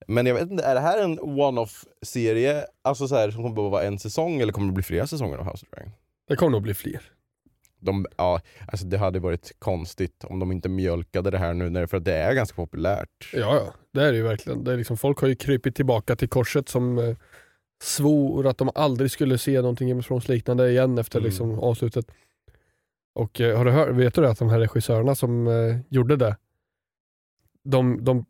men 0.08 0.26
jag 0.26 0.34
vet 0.36 0.52
inte, 0.52 0.64
är 0.64 0.76
det 0.76 0.82
här 0.82 1.04
en 1.04 1.20
one-off 1.20 1.86
serie 2.02 2.66
alltså 2.82 3.08
så 3.08 3.16
här, 3.16 3.32
som 3.32 3.44
kommer 3.44 3.66
att 3.66 3.72
vara 3.72 3.84
en 3.84 4.00
säsong 4.00 4.42
eller 4.42 4.54
kommer 4.54 4.68
det 4.68 4.74
bli 4.74 4.84
flera 4.84 5.08
säsonger 5.08 5.38
av 5.38 5.46
House 5.52 5.66
of 5.66 5.70
Dragon? 5.72 5.92
Det 6.28 6.36
kommer 6.36 6.52
nog 6.52 6.62
bli 6.62 6.74
fler. 6.74 7.02
De, 7.86 8.06
ja, 8.18 8.42
alltså 8.68 8.86
det 8.86 8.98
hade 8.98 9.20
varit 9.20 9.52
konstigt 9.60 10.24
om 10.24 10.40
de 10.40 10.52
inte 10.52 10.70
mjölkade 10.70 11.32
det 11.32 11.38
här 11.38 11.54
nu, 11.54 11.88
för 11.88 12.00
det 12.00 12.14
är 12.14 12.34
ganska 12.34 12.56
populärt. 12.56 13.30
Ja, 13.34 13.40
ja. 13.56 13.74
Det 13.94 14.04
är 14.04 14.12
det 14.12 14.18
ju 14.18 14.24
verkligen. 14.24 14.64
Det 14.64 14.74
är 14.74 14.78
liksom, 14.78 14.98
folk 14.98 15.20
har 15.20 15.28
ju 15.28 15.36
krypit 15.36 15.76
tillbaka 15.76 16.16
till 16.16 16.30
korset 16.30 16.70
som 16.70 16.98
eh, 16.98 17.16
svor 17.84 18.48
att 18.48 18.58
de 18.58 18.70
aldrig 18.76 19.12
skulle 19.12 19.38
se 19.38 19.62
någonting 19.62 19.88
Game 19.90 20.00
of 20.00 20.08
Thrones 20.08 20.28
liknande 20.28 20.70
igen 20.72 20.98
efter 20.98 21.20
Mm. 21.20 21.30
liksom, 21.30 21.60
avslutet. 21.60 22.06
Och 23.16 23.42
eh, 23.42 23.58
har 23.58 23.66
du 23.66 23.72
hört, 23.72 23.90
vet 23.90 24.14
du 24.16 24.22
det, 24.22 24.30
att 24.30 24.40
de 24.40 24.50
här 24.50 24.60
regissörerna 24.60 25.16
som 25.16 25.48
eh, 25.48 25.78
gjorde 25.90 26.16
det, 26.16 26.38
de, 27.64 28.04
de, 28.04 28.26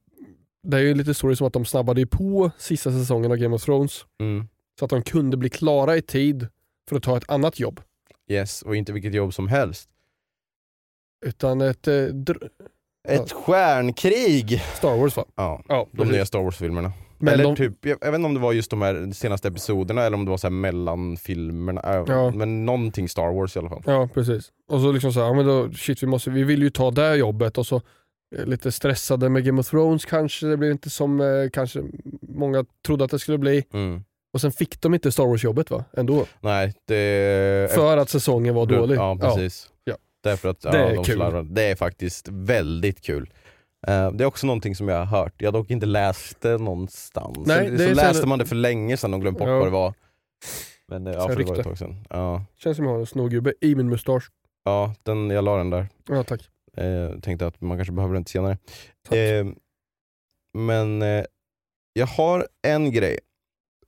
det 0.64 0.78
är 0.78 0.82
ju 0.82 0.94
lite 0.94 1.14
story 1.14 1.36
som 1.36 1.48
att 1.48 1.54
de 1.54 1.66
snabbade 1.66 2.02
ju 2.02 2.08
på 2.08 2.52
sista 2.58 2.92
säsongen 2.92 3.32
av 3.32 3.38
Game 3.38 3.56
of 3.56 3.64
Thrones 3.64 4.06
Mm. 4.20 4.48
så 4.80 4.86
att 4.86 4.90
de 4.92 5.02
kunde 5.04 5.38
bli 5.38 5.50
klara 5.50 5.98
i 5.98 6.02
tid 6.02 6.48
för 6.90 6.96
att 6.96 7.04
ta 7.04 7.18
ett 7.18 7.30
annat 7.32 7.60
jobb. 7.60 7.82
Yes, 8.30 8.62
och 8.62 8.76
inte 8.76 8.94
vilket 8.94 9.14
jobb 9.14 9.34
som 9.34 9.48
helst. 9.48 9.90
Utan 11.26 11.62
ett 11.62 11.88
eh, 11.88 11.92
dr- 11.94 12.50
Ett 13.08 13.32
stjärnkrig! 13.32 14.62
Star 14.78 14.98
Wars 14.98 15.18
va? 15.18 15.26
Ja, 15.36 15.64
Ja, 15.68 15.88
de 15.92 15.98
precis. 15.98 16.12
nya 16.14 16.26
Star 16.26 16.40
Wars-filmerna. 16.44 16.92
Men 17.20 17.34
eller 17.34 17.44
de- 17.44 17.56
typ, 17.56 17.86
jag, 17.86 17.98
jag 18.02 18.12
vet 18.12 18.20
inte 18.20 18.26
om 18.26 18.34
det 18.34 18.40
var 18.40 18.54
just 18.54 18.70
de 18.72 18.82
här 18.82 19.12
senaste 19.14 19.48
episoderna 19.48 20.02
eller 20.04 20.18
om 20.18 20.26
det 20.26 20.32
var 20.32 20.38
så 20.38 20.48
här 20.48 20.52
mellan 20.52 21.18
filmerna. 21.18 21.82
Äh, 21.82 22.04
Ja. 22.08 22.32
Men 22.32 22.66
någonting 22.66 23.10
Star 23.10 23.34
Wars 23.34 23.56
i 23.56 23.60
alla 23.60 23.70
fall. 23.70 23.82
Ja 23.86 24.10
precis. 24.14 24.52
Och 24.68 24.82
så 24.82 24.92
liksom 24.92 25.14
så 25.14 25.20
här, 25.20 25.28
ja, 25.28 25.34
men 25.34 25.46
då, 25.46 25.72
shit 25.72 26.04
vi, 26.04 26.08
måste, 26.08 26.30
vi 26.30 26.44
vill 26.44 26.62
ju 26.62 26.70
ta 26.70 26.92
det 26.92 27.16
jobbet 27.16 27.58
och 27.58 27.68
så 27.68 27.82
eh, 28.36 28.46
lite 28.46 28.72
stressade 28.72 29.30
med 29.30 29.46
Game 29.46 29.60
of 29.60 29.70
Thrones 29.70 30.06
kanske, 30.06 30.46
det 30.48 30.58
blev 30.58 30.72
inte 30.72 30.90
som 30.90 31.22
eh, 31.22 31.50
kanske 31.54 31.84
många 32.22 32.66
trodde 32.86 33.06
att 33.06 33.12
det 33.12 33.20
skulle 33.20 33.38
bli. 33.38 33.64
Mm. 33.74 34.04
Och 34.34 34.42
sen 34.42 34.52
fick 34.52 34.82
de 34.82 34.94
inte 34.94 35.12
Star 35.12 35.26
Wars 35.26 35.44
jobbet 35.44 35.72
va? 35.72 35.84
Ändå. 35.98 36.26
Nej, 36.42 36.74
det... 36.86 37.72
För 37.74 37.98
att 37.98 38.10
säsongen 38.10 38.56
var 38.56 38.66
dålig. 38.66 38.96
Ja, 38.98 39.18
precis. 39.22 39.70
Ja. 39.84 39.96
Därför 40.24 40.50
att 40.50 40.64
ja, 40.64 40.72
Det 40.72 40.78
är 40.78 40.96
de 40.96 41.04
kul. 41.04 41.54
Det 41.54 41.64
är 41.64 41.76
faktiskt 41.76 42.28
väldigt 42.32 43.02
kul. 43.02 43.30
Eh, 43.88 44.12
det 44.12 44.24
är 44.24 44.26
också 44.26 44.48
någonting 44.48 44.76
som 44.76 44.88
jag 44.88 44.98
har 44.98 45.06
hört, 45.06 45.34
jag 45.38 45.48
har 45.52 45.60
dock 45.60 45.72
inte 45.72 45.86
läst 45.86 46.42
det 46.42 46.58
någonstans. 46.58 47.38
Nej, 47.48 47.66
så 47.68 47.72
det 47.74 47.90
så 47.90 47.96
läste 47.96 48.28
man 48.28 48.40
det 48.40 48.46
för 48.46 48.56
länge 48.56 48.98
sedan 48.98 49.14
och 49.14 49.22
glömde 49.22 49.40
bort 49.40 49.50
Ja. 49.50 49.58
vad 49.58 49.68
det 49.68 49.72
var. 49.72 49.94
Men 50.88 51.08
eh, 51.08 51.14
ja, 51.14 51.28
för 51.28 51.36
det 51.36 51.44
var 51.44 51.56
ett 51.58 51.64
tag 51.64 51.78
sedan. 51.78 52.06
Ja, 52.10 52.46
Känns 52.56 52.78
som 52.78 52.86
jag 52.86 52.92
har 52.94 53.00
en 53.00 53.06
snorgubbe 53.06 53.54
i 53.62 53.76
min 53.76 53.90
mustasch. 53.90 54.30
ja 54.66 54.96
den, 55.04 55.30
jag 55.30 55.44
la 55.44 55.58
den 55.58 55.70
där. 55.70 55.88
Ja 56.10 56.24
tack. 56.24 56.42
Eh, 56.78 57.20
tänkte 57.20 57.48
att 57.48 57.62
man 57.62 57.78
kanske 57.78 57.92
behöver 57.94 58.14
den 58.14 58.26
senare. 58.26 58.58
Eh, 59.12 59.46
men 60.54 61.02
jag 61.94 62.08
har 62.08 62.48
en 62.68 62.92
grej, 62.92 63.20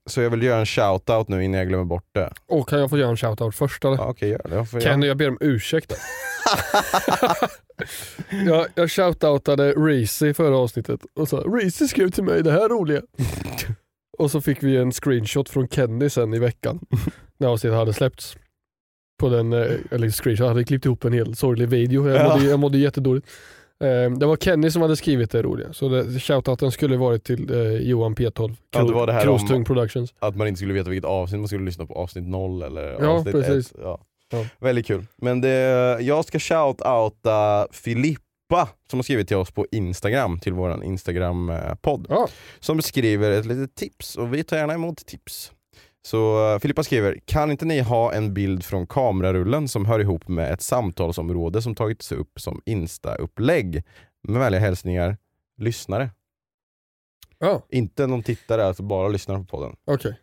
så 0.09 0.21
jag 0.21 0.29
vill 0.29 0.43
göra 0.43 0.59
en 0.59 0.65
shout-out 0.65 1.25
nu 1.27 1.43
innan 1.43 1.57
jag 1.59 1.67
glömmer 1.67 1.85
bort 1.85 2.09
det. 2.12 2.33
Och 2.47 2.69
kan 2.69 2.79
jag 2.79 2.89
få 2.89 2.97
göra 2.97 3.09
en 3.09 3.17
shoutout 3.17 3.55
först 3.55 3.85
eller? 3.85 3.95
Ja, 3.95 4.05
Okej, 4.09 4.29
gör 4.29 4.41
det. 4.50 4.55
Jag 4.55 4.69
får- 4.69 4.79
Kenny, 4.79 5.07
jag 5.07 5.17
ber 5.17 5.29
om 5.29 5.38
ursäkt. 5.41 5.93
jag, 8.45 8.67
jag 8.75 8.91
shoutoutade 8.91 9.71
Reezy 9.71 10.33
förra 10.33 10.57
avsnittet 10.57 11.00
och 11.15 11.29
sa 11.29 11.38
Reezy 11.38 11.88
skrev 11.88 12.09
till 12.12 12.24
mig 12.24 12.43
det 12.43 12.51
här 12.51 12.69
roliga. 12.69 13.01
och 14.17 14.31
så 14.31 14.41
fick 14.41 14.63
vi 14.63 14.77
en 14.77 14.91
screenshot 14.91 15.50
från 15.50 15.67
Kenny 15.67 16.09
sen 16.09 16.33
i 16.33 16.39
veckan 16.39 16.79
när 17.38 17.47
avsnittet 17.47 17.77
hade 17.77 17.93
släppts. 17.93 18.38
På 19.19 19.29
den, 19.29 19.53
eh, 19.53 19.71
eller 19.91 20.09
screenshot, 20.09 20.39
jag 20.39 20.47
hade 20.47 20.63
klippt 20.63 20.85
ihop 20.85 21.05
en 21.05 21.13
hel 21.13 21.35
sorglig 21.35 21.67
video. 21.69 22.09
Jag 22.09 22.29
mådde, 22.29 22.45
jag 22.45 22.59
mådde 22.59 22.77
jättedåligt. 22.77 23.27
Eh, 23.84 24.12
Det 24.17 24.25
var 24.25 24.38
Kenny 24.38 24.72
som 24.72 24.82
hade 24.82 24.96
skrivit 24.96 25.32
det 25.32 25.41
roliga, 25.41 25.74
så 25.74 25.89
det, 25.89 26.20
shoutouten 26.20 26.72
skulle 26.72 26.98
varit 26.98 27.24
till 27.24 27.53
eh, 27.53 27.72
Johan 27.74 28.15
P12, 28.15 28.55
Ja, 28.72 28.84
det 28.84 28.94
var 28.94 29.08
det 29.08 29.13
här 29.13 29.27
om- 29.29 29.38
Krostung 29.39 29.65
Productions. 29.65 30.13
Att 30.20 30.36
man 30.36 30.48
inte 30.48 30.58
skulle 30.58 30.74
veta 30.74 30.89
vilket 30.89 31.05
avsnitt 31.10 31.39
man 31.39 31.48
skulle 31.48 31.65
lyssna 31.65 31.86
på, 31.86 31.94
avsnitt 31.94 32.27
0 32.27 32.62
eller 32.63 32.98
Ja, 33.00 33.08
avsnitt 33.08 33.36
precis. 33.36 33.72
1. 33.72 33.77
Ja. 33.82 34.00
Ja. 34.32 34.46
Väldigt 34.60 34.88
kul. 34.88 35.05
Men 35.17 35.41
det, 35.41 35.50
jag 36.01 36.25
ska 36.25 36.38
shout-outa 36.38 37.67
Filippa 37.72 38.22
Filippa 38.50 38.67
som 38.89 39.00
har 39.00 39.03
skrivit 39.03 39.27
till 39.27 39.38
oss 39.38 39.51
på 39.51 39.65
Instagram, 39.72 40.39
till 40.39 40.53
vår 40.53 40.84
Instagram-podd. 40.84 42.05
Ja. 42.10 42.27
Som 42.60 42.82
skriver 42.82 43.32
ett 43.32 43.46
litet 43.46 43.75
tips 43.75 44.15
och 44.15 44.34
vi 44.34 44.44
tar 44.44 44.58
gärna 44.58 44.74
emot 44.74 45.05
tips. 45.05 45.51
Så 46.05 46.53
eh, 46.53 46.59
Filippa 46.59 46.83
skriver, 46.83 47.19
kan 47.25 47.51
inte 47.51 47.65
ni 47.65 47.79
ha 47.79 48.13
en 48.13 48.33
bild 48.33 48.63
från 48.63 48.88
kamerarullen 48.88 49.67
som 49.67 49.85
hör 49.85 50.00
ihop 50.00 50.27
med 50.27 50.53
ett 50.53 50.62
samtalsområde 50.62 51.62
som 51.62 51.75
tagits 51.75 52.12
upp 52.12 52.39
som 52.39 52.62
Insta-upplägg? 52.65 53.83
Med 54.27 54.39
vänliga 54.39 54.62
hälsningar, 54.62 55.17
lyssnare. 55.57 56.09
Ja, 57.39 57.65
Inte 57.69 58.07
någon 58.07 58.24
tittare, 58.24 58.65
alltså 58.65 58.83
bara 58.83 59.07
lyssnare 59.07 59.39
på 59.39 59.45
podden. 59.45 59.75
okej. 59.85 60.19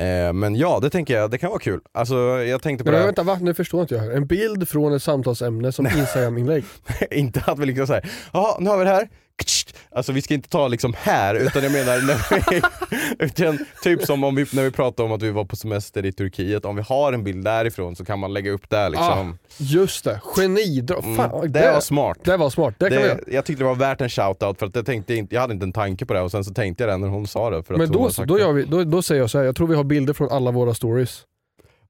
Eh, 0.00 0.32
men 0.32 0.56
ja, 0.56 0.78
det 0.82 0.90
tänker 0.90 1.14
jag, 1.14 1.30
det 1.30 1.38
kan 1.38 1.50
vara 1.50 1.60
kul. 1.60 1.80
Alltså 1.92 2.14
jag 2.42 2.62
tänkte 2.62 2.84
på 2.84 2.90
Men 2.90 2.92
det 2.94 2.98
här. 2.98 3.06
vänta, 3.06 3.22
va? 3.22 3.38
Nu 3.40 3.54
förstår 3.54 3.80
inte 3.82 3.94
jag. 3.94 4.02
här. 4.02 4.10
En 4.10 4.26
bild 4.26 4.68
från 4.68 4.94
ett 4.94 5.02
samtalsämne 5.02 5.72
som 5.72 5.86
Instagram-inlägg. 5.86 6.64
inte 7.10 7.42
att 7.46 7.58
vi 7.58 7.66
liksom 7.66 7.86
säger, 7.86 8.10
ja 8.32 8.56
nu 8.60 8.70
har 8.70 8.78
vi 8.78 8.84
det 8.84 8.90
här. 8.90 9.08
Alltså 9.92 10.12
vi 10.12 10.22
ska 10.22 10.34
inte 10.34 10.48
ta 10.48 10.68
liksom 10.68 10.94
här, 10.98 11.34
utan 11.34 11.62
jag 11.62 11.72
menar 11.72 12.06
när 12.06 12.50
vi, 12.50 12.62
utan 13.24 13.58
typ 13.82 14.02
som 14.02 14.24
om 14.24 14.34
vi, 14.34 14.46
när 14.52 14.62
vi 14.62 14.70
pratade 14.70 15.06
om 15.06 15.12
att 15.12 15.22
vi 15.22 15.30
var 15.30 15.44
på 15.44 15.56
semester 15.56 16.06
i 16.06 16.12
Turkiet, 16.12 16.64
om 16.64 16.76
vi 16.76 16.82
har 16.82 17.12
en 17.12 17.24
bild 17.24 17.44
därifrån 17.44 17.96
så 17.96 18.04
kan 18.04 18.18
man 18.18 18.32
lägga 18.32 18.50
upp 18.50 18.70
där 18.70 18.90
liksom. 18.90 19.38
Just 19.58 20.04
det, 20.04 20.20
genidrag. 20.22 21.04
Mm, 21.04 21.52
det 21.52 21.72
var 21.72 21.80
smart. 21.80 22.18
Det 22.24 22.36
var 22.36 22.50
smart, 22.50 22.74
det 22.78 22.88
kan 22.90 22.98
vi 22.98 23.04
göra. 23.04 23.14
Det, 23.26 23.32
jag 23.34 23.44
tyckte 23.44 23.62
det 23.64 23.68
var 23.68 23.74
värt 23.74 24.00
en 24.00 24.08
shoutout 24.08 24.58
för 24.58 24.66
att 24.66 24.76
jag, 24.76 24.86
tänkte 24.86 25.14
inte, 25.14 25.34
jag 25.34 25.40
hade 25.40 25.54
inte 25.54 25.66
en 25.66 25.72
tanke 25.72 26.06
på 26.06 26.14
det 26.14 26.20
och 26.20 26.30
sen 26.30 26.44
så 26.44 26.54
tänkte 26.54 26.84
jag 26.84 26.92
det 26.92 26.96
när 26.96 27.08
hon 27.08 27.26
sa 27.26 27.50
det. 27.50 27.62
För 27.62 27.74
att 27.74 27.78
Men 27.78 27.88
hon 27.88 27.96
då, 27.96 28.00
hade 28.00 28.14
så, 28.14 28.16
sagt 28.16 28.28
då, 28.28 28.34
det. 28.36 28.40
gör 28.40 28.52
vi, 28.52 28.64
då, 28.64 28.84
då 28.84 29.02
säger 29.02 29.20
jag 29.20 29.30
så 29.30 29.38
här. 29.38 29.44
jag 29.44 29.56
tror 29.56 29.66
vi 29.66 29.74
har 29.74 29.84
bilder 29.90 30.12
från 30.12 30.30
alla 30.30 30.50
våra 30.50 30.74
stories. 30.74 31.22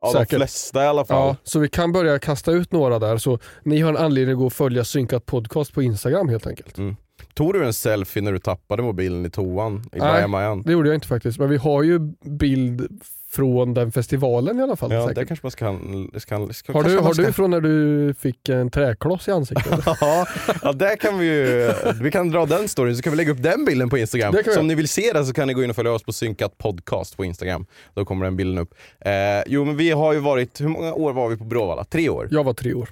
Ja, 0.00 0.12
de 0.12 0.18
säkert. 0.18 0.36
flesta 0.38 0.84
i 0.84 0.86
alla 0.86 1.04
fall. 1.04 1.28
Ja, 1.28 1.36
så 1.44 1.58
vi 1.58 1.68
kan 1.68 1.92
börja 1.92 2.18
kasta 2.18 2.52
ut 2.52 2.72
några 2.72 2.98
där, 2.98 3.18
så 3.18 3.38
ni 3.62 3.80
har 3.80 3.90
en 3.90 3.96
anledning 3.96 4.32
att 4.32 4.38
gå 4.38 4.46
och 4.46 4.52
följa 4.52 4.84
Synkat 4.84 5.26
Podcast 5.26 5.74
på 5.74 5.82
Instagram 5.82 6.28
helt 6.28 6.46
enkelt. 6.46 6.78
Mm. 6.78 6.96
Tog 7.34 7.52
du 7.52 7.64
en 7.64 7.72
selfie 7.72 8.22
när 8.22 8.32
du 8.32 8.38
tappade 8.38 8.82
mobilen 8.82 9.26
i 9.26 9.30
toan 9.30 9.84
i 9.92 9.98
Nej? 9.98 10.62
Det 10.64 10.72
gjorde 10.72 10.88
jag 10.88 10.96
inte 10.96 11.08
faktiskt, 11.08 11.38
men 11.38 11.48
vi 11.48 11.56
har 11.56 11.82
ju 11.82 11.98
bild 12.24 13.02
från 13.30 13.74
den 13.74 13.92
festivalen 13.92 14.58
i 14.58 14.62
alla 14.62 14.76
fall. 14.76 14.92
Ja, 14.92 15.02
säkert. 15.02 15.16
det 15.16 15.26
kanske 15.26 15.46
man 15.46 15.50
ska... 15.50 15.78
ska, 16.20 16.52
ska 16.52 16.72
har 16.72 16.82
du, 16.82 16.98
har 16.98 17.14
ska... 17.14 17.22
du 17.22 17.32
från 17.32 17.50
när 17.50 17.60
du 17.60 18.14
fick 18.14 18.48
en 18.48 18.70
träkloss 18.70 19.28
i 19.28 19.30
ansiktet? 19.30 19.86
Ja, 20.00 20.26
ja 20.62 20.72
där 20.72 20.96
kan 20.96 21.18
vi 21.18 21.26
ju, 21.26 21.72
vi 22.02 22.10
kan 22.10 22.30
dra 22.30 22.46
den 22.46 22.68
storyn 22.68 22.96
så 22.96 23.02
kan 23.02 23.10
vi 23.10 23.16
lägga 23.16 23.32
upp 23.32 23.42
den 23.42 23.64
bilden 23.64 23.90
på 23.90 23.98
Instagram. 23.98 24.34
Så 24.44 24.60
om 24.60 24.66
ni 24.66 24.74
vill 24.74 24.88
se 24.88 25.12
det 25.12 25.24
så 25.24 25.32
kan 25.32 25.46
ni 25.46 25.54
gå 25.54 25.64
in 25.64 25.70
och 25.70 25.76
följa 25.76 25.92
oss 25.92 26.02
på 26.02 26.12
Synkat 26.12 26.58
podcast 26.58 27.16
på 27.16 27.24
Instagram. 27.24 27.66
Då 27.94 28.04
kommer 28.04 28.24
den 28.24 28.36
bilden 28.36 28.58
upp. 28.58 28.74
Eh, 29.00 29.12
jo 29.46 29.64
men 29.64 29.76
vi 29.76 29.90
har 29.90 30.12
ju 30.12 30.18
varit, 30.18 30.60
hur 30.60 30.68
många 30.68 30.94
år 30.94 31.12
var 31.12 31.28
vi 31.28 31.36
på 31.36 31.44
Bråvalla? 31.44 31.84
Tre 31.84 32.08
år? 32.08 32.28
jag 32.30 32.44
var 32.44 32.52
tre 32.52 32.74
år. 32.74 32.88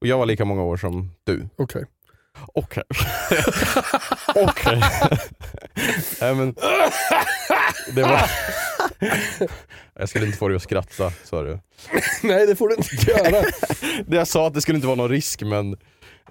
Och 0.00 0.06
jag 0.06 0.18
var 0.18 0.26
lika 0.26 0.44
många 0.44 0.62
år 0.62 0.76
som 0.76 1.10
du. 1.24 1.48
Okej. 1.56 1.84
Okej. 2.54 2.82
Okej. 4.34 4.80
Nej 6.20 6.34
men... 6.34 6.54
Det 7.94 8.02
var... 8.02 8.20
Jag 9.94 10.08
skulle 10.08 10.26
inte 10.26 10.38
få 10.38 10.48
dig 10.48 10.56
att 10.56 10.62
skratta, 10.62 11.10
sa 11.24 11.42
du. 11.42 11.58
Nej 12.22 12.46
det 12.46 12.56
får 12.56 12.68
du 12.68 12.74
inte 12.74 13.10
göra. 13.10 13.44
Det 14.06 14.16
jag 14.16 14.28
sa 14.28 14.46
att 14.46 14.54
det 14.54 14.60
skulle 14.60 14.76
inte 14.76 14.86
vara 14.86 14.96
någon 14.96 15.08
risk 15.08 15.42
men 15.42 15.76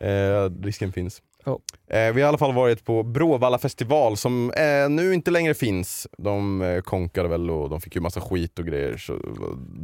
eh, 0.01 0.63
risken 0.63 0.93
finns. 0.93 1.21
Ja. 1.45 1.59
Eh, 1.95 2.13
vi 2.13 2.21
har 2.21 2.27
i 2.27 2.29
alla 2.29 2.37
fall 2.37 2.53
varit 2.53 2.85
på 2.85 3.03
Bråvalla 3.03 3.57
festival 3.57 4.17
som 4.17 4.51
eh, 4.51 4.89
nu 4.89 5.13
inte 5.13 5.31
längre 5.31 5.53
finns. 5.53 6.07
De 6.17 6.61
eh, 6.61 6.81
konkade 6.81 7.29
väl 7.29 7.49
och 7.49 7.69
de 7.69 7.81
fick 7.81 7.95
ju 7.95 8.01
massa 8.01 8.21
skit 8.21 8.59
och 8.59 8.65
grejer. 8.65 8.97
Så, 8.97 9.13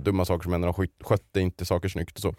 dumma 0.03 0.25
saker 0.25 0.43
som 0.43 0.51
hände, 0.51 0.67
de 0.67 0.87
skötte 1.03 1.41
inte 1.41 1.65
saker 1.65 1.89
snyggt 1.89 2.15
och 2.15 2.21
så. 2.21 2.35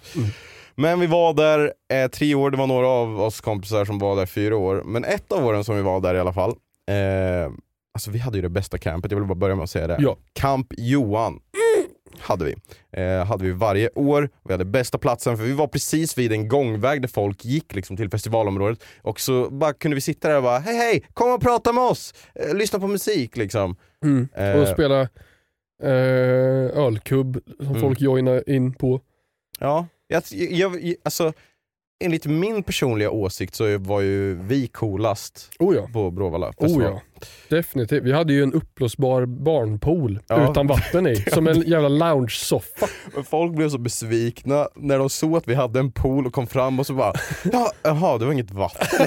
Men 0.74 1.00
vi 1.00 1.06
var 1.06 1.34
där 1.34 1.72
eh, 1.92 2.10
tre 2.10 2.34
år, 2.34 2.50
det 2.50 2.56
var 2.56 2.66
några 2.66 2.88
av 2.88 3.20
oss 3.20 3.40
kompisar 3.40 3.84
som 3.84 3.98
var 3.98 4.16
där 4.16 4.26
fyra 4.26 4.56
år. 4.56 4.82
Men 4.86 5.04
ett 5.04 5.32
av 5.32 5.46
åren 5.46 5.64
som 5.64 5.76
vi 5.76 5.82
var 5.82 6.00
där 6.00 6.14
i 6.14 6.20
alla 6.20 6.32
fall, 6.32 6.50
eh, 6.90 7.52
alltså 7.96 8.10
vi 8.10 8.18
hade 8.18 8.38
ju 8.38 8.42
det 8.42 8.48
bästa 8.48 8.78
campet, 8.78 9.10
jag 9.10 9.18
vill 9.18 9.28
bara 9.28 9.34
börja 9.34 9.54
med 9.54 9.62
att 9.64 9.70
säga 9.70 9.86
det. 9.86 9.96
Ja. 10.00 10.16
Camp 10.32 10.66
Johan 10.76 11.40
hade 12.18 12.44
vi. 12.44 12.54
Eh, 13.02 13.24
hade 13.24 13.44
vi 13.44 13.50
varje 13.52 13.90
år, 13.94 14.30
vi 14.44 14.52
hade 14.52 14.64
bästa 14.64 14.98
platsen 14.98 15.36
för 15.36 15.44
vi 15.44 15.52
var 15.52 15.66
precis 15.66 16.18
vid 16.18 16.32
en 16.32 16.48
gångväg 16.48 17.02
där 17.02 17.08
folk 17.08 17.44
gick 17.44 17.74
liksom, 17.74 17.96
till 17.96 18.10
festivalområdet 18.10 18.84
och 19.02 19.20
så 19.20 19.50
bara 19.50 19.72
kunde 19.72 19.94
vi 19.94 20.00
sitta 20.00 20.28
där 20.28 20.36
och 20.36 20.42
bara 20.42 20.58
hej 20.58 20.76
hej, 20.76 21.02
kom 21.14 21.30
och 21.34 21.40
prata 21.40 21.72
med 21.72 21.84
oss, 21.84 22.14
eh, 22.34 22.54
lyssna 22.54 22.78
på 22.78 22.86
musik 22.86 23.36
liksom. 23.36 23.76
Mm. 24.04 24.28
Eh. 24.34 24.60
Och 24.60 24.68
spela 24.68 25.00
eh, 25.82 25.88
ölkubb 26.84 27.40
som 27.58 27.66
Mm. 27.66 27.80
folk 27.80 28.00
joinar 28.00 28.50
in 28.50 28.72
på. 28.74 29.00
Ja, 29.58 29.86
jag, 30.08 30.22
jag, 30.32 30.94
alltså 31.02 31.32
enligt 32.04 32.26
min 32.26 32.62
personliga 32.62 33.10
åsikt 33.10 33.54
så 33.54 33.78
var 33.78 34.00
ju 34.00 34.34
vi 34.42 34.66
coolast 34.66 35.50
Oh 35.58 35.76
ja. 35.76 35.88
på 35.92 36.10
Bråvalla 36.10 36.46
Oh 36.48 36.52
festival. 36.60 36.92
ja. 36.92 37.00
Definitivt. 37.48 38.02
Vi 38.04 38.12
hade 38.12 38.32
ju 38.32 38.42
en 38.42 38.52
uppblåsbar 38.52 39.26
barnpool 39.26 40.20
Ja. 40.28 40.50
utan 40.50 40.66
vatten 40.66 41.06
i. 41.06 41.16
Som 41.32 41.46
en 41.46 41.60
jävla 41.60 41.88
lounge-soffa. 41.88 42.86
Folk 43.30 43.52
blev 43.54 43.68
så 43.68 43.78
besvikna 43.78 44.68
när 44.74 44.98
de 44.98 45.10
såg 45.10 45.36
att 45.36 45.48
vi 45.48 45.54
hade 45.54 45.78
en 45.80 45.92
pool 45.92 46.26
och 46.26 46.32
kom 46.32 46.46
fram 46.46 46.80
och 46.80 46.86
så 46.86 46.94
bara 46.94 47.12
ja, 47.52 47.72
Jaha, 47.82 48.18
det 48.18 48.24
var 48.24 48.32
inget 48.32 48.50
vatten. 48.50 49.06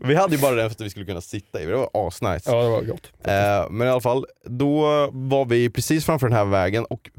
vi 0.00 0.14
hade 0.14 0.34
ju 0.36 0.42
bara 0.42 0.54
den 0.54 0.70
för 0.70 0.74
att 0.74 0.80
vi 0.80 0.90
skulle 0.90 1.06
kunna 1.06 1.20
sitta 1.20 1.62
i, 1.62 1.66
det 1.66 1.76
var 1.76 1.90
asnice. 2.06 2.50
Ja 2.50 2.62
det 2.62 2.68
var 2.70 2.82
gott. 2.82 3.12
Eh, 3.24 3.70
men 3.70 3.88
i 3.88 3.90
alla 3.90 4.00
fall, 4.00 4.26
då 4.44 4.80
var 5.12 5.44
vi 5.44 5.70
precis 5.70 6.04
framför 6.06 6.28
den 6.28 6.36
här 6.36 6.44
vägen 6.44 6.84
och 6.84 7.10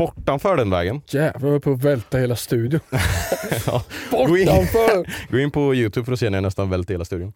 bortanför 0.00 0.56
den 0.56 0.70
vägen, 0.70 1.02
Jävlar 1.08 1.48
jag 1.48 1.52
var 1.52 1.58
på 1.60 1.72
att 1.72 1.84
välta 1.84 2.18
hela 2.18 2.36
studion. 2.36 2.80
ja, 3.66 3.82
Bortanför! 4.10 5.30
gå 5.30 5.38
in 5.38 5.50
på 5.50 5.74
youtube 5.74 6.04
för 6.04 6.12
att 6.12 6.18
se 6.18 6.30
när 6.30 6.36
jag 6.36 6.42
nästan 6.42 6.70
välte 6.70 6.92
hela 6.92 7.04
studion. 7.04 7.32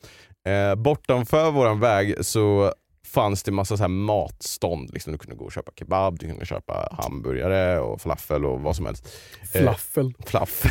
Eh, 0.46 0.74
bortanför 0.74 1.50
våran 1.50 1.81
väg 1.81 2.24
så 2.24 2.72
fanns 3.07 3.42
det 3.42 3.53
massa 3.53 3.77
så 3.77 3.83
här 3.83 3.88
matstånd. 3.88 4.90
Liksom, 4.92 5.12
du 5.12 5.18
kunde 5.18 5.37
gå 5.37 5.44
och 5.44 5.53
köpa 5.53 5.72
kebab, 5.79 6.18
du 6.18 6.27
kunde 6.29 6.46
köpa 6.46 6.88
hamburgare 6.92 7.81
och 7.81 8.00
falafel 8.00 8.44
och 8.44 8.61
vad 8.61 8.77
som 8.77 8.87
helst. 8.87 9.09
Eh, 9.55 9.61
Flaffel. 9.61 10.14
Flaff. 10.27 10.62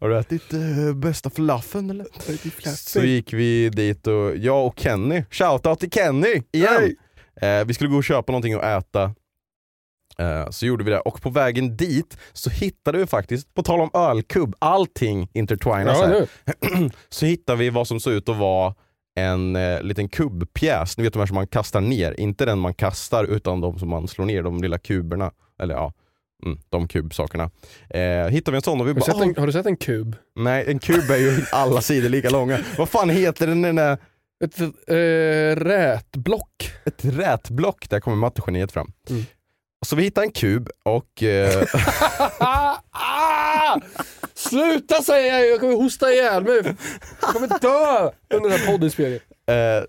Har 0.00 0.08
du 0.08 0.18
ätit 0.18 0.52
eh, 0.52 0.94
bästa 0.94 1.30
flaffen 1.30 1.90
eller? 1.90 2.06
Så 2.74 3.00
gick 3.00 3.32
vi 3.32 3.68
dit 3.68 4.06
och 4.06 4.36
jag 4.36 4.66
och 4.66 4.78
Kenny, 4.78 5.24
shoutout 5.30 5.80
till 5.80 5.90
Kenny 5.90 6.42
igen! 6.52 6.96
Eh, 7.40 7.64
vi 7.64 7.74
skulle 7.74 7.90
gå 7.90 7.96
och 7.96 8.04
köpa 8.04 8.32
någonting 8.32 8.54
att 8.54 8.64
äta. 8.64 9.14
Eh, 10.18 10.50
så 10.50 10.66
gjorde 10.66 10.84
vi 10.84 10.90
det 10.90 11.00
och 11.00 11.22
på 11.22 11.30
vägen 11.30 11.76
dit 11.76 12.16
så 12.32 12.50
hittade 12.50 12.98
vi 12.98 13.06
faktiskt, 13.06 13.54
på 13.54 13.62
tal 13.62 13.80
om 13.80 13.90
ölkubb, 13.94 14.54
allting 14.58 15.28
intertwinas 15.32 15.98
Ja, 16.00 16.06
här. 16.06 16.28
Så 17.08 17.26
hittade 17.26 17.58
vi 17.58 17.70
vad 17.70 17.88
som 17.88 18.00
såg 18.00 18.12
ut 18.12 18.28
att 18.28 18.36
vara 18.36 18.74
en 19.16 19.56
eh, 19.56 19.82
liten 19.82 20.08
kubbpjäs, 20.08 20.96
ni 20.98 21.04
vet 21.04 21.12
de 21.12 21.18
här 21.18 21.26
som 21.26 21.34
man 21.34 21.46
kastar 21.46 21.80
ner, 21.80 22.20
inte 22.20 22.44
den 22.44 22.58
man 22.58 22.74
kastar 22.74 23.24
utan 23.24 23.60
de 23.60 23.78
som 23.78 23.88
man 23.88 24.08
slår 24.08 24.24
ner, 24.24 24.42
de 24.42 24.62
lilla 24.62 24.78
kuberna. 24.78 25.30
Eller 25.62 25.74
ja, 25.74 25.92
mm, 26.46 26.58
de 26.68 26.88
kubsakerna. 26.88 27.50
Eh, 27.90 28.26
hittade 28.28 28.50
vi 28.50 28.56
en 28.56 28.62
sån 28.62 28.80
och 28.80 28.86
vi 28.86 28.90
Har 28.92 29.00
bara, 29.00 29.04
sett 29.04 29.22
en, 29.22 29.34
har 29.36 29.46
du 29.46 29.52
sett 29.52 29.66
en 29.66 29.76
kub? 29.76 30.16
Nej, 30.36 30.64
en 30.68 30.78
kub 30.78 31.10
är 31.10 31.16
ju 31.16 31.42
alla 31.52 31.80
sidor 31.80 32.08
lika 32.08 32.30
långa. 32.30 32.58
Vad 32.78 32.88
fan 32.88 33.10
heter 33.10 33.46
den 33.46 33.62
den 33.62 33.76
där, 33.76 33.98
Ett 34.44 34.60
eh, 34.88 35.64
rätblock. 35.64 36.70
ett 36.84 37.04
rätblock? 37.04 37.88
Där 37.90 38.00
kommer 38.00 38.16
mattegeniet 38.16 38.72
fram. 38.72 38.92
Mm. 39.10 39.22
Så 39.84 39.96
vi 39.96 40.02
hittade 40.02 40.26
en 40.26 40.32
kub 40.32 40.68
och 40.82 41.22
eh, 41.22 41.64
ah! 42.38 42.76
Sluta 44.34 45.02
säger 45.02 45.34
jag, 45.38 45.48
jag 45.50 45.60
kommer 45.60 45.74
hosta 45.74 46.12
ihjäl 46.12 46.44
mig. 46.44 46.74
Jag 47.20 47.30
kommer 47.30 47.48
dö 47.48 48.10
under 48.34 48.50
den 48.50 48.58
här 48.60 48.66
poddinspelningen. 48.66 49.20
eh, 49.46 49.82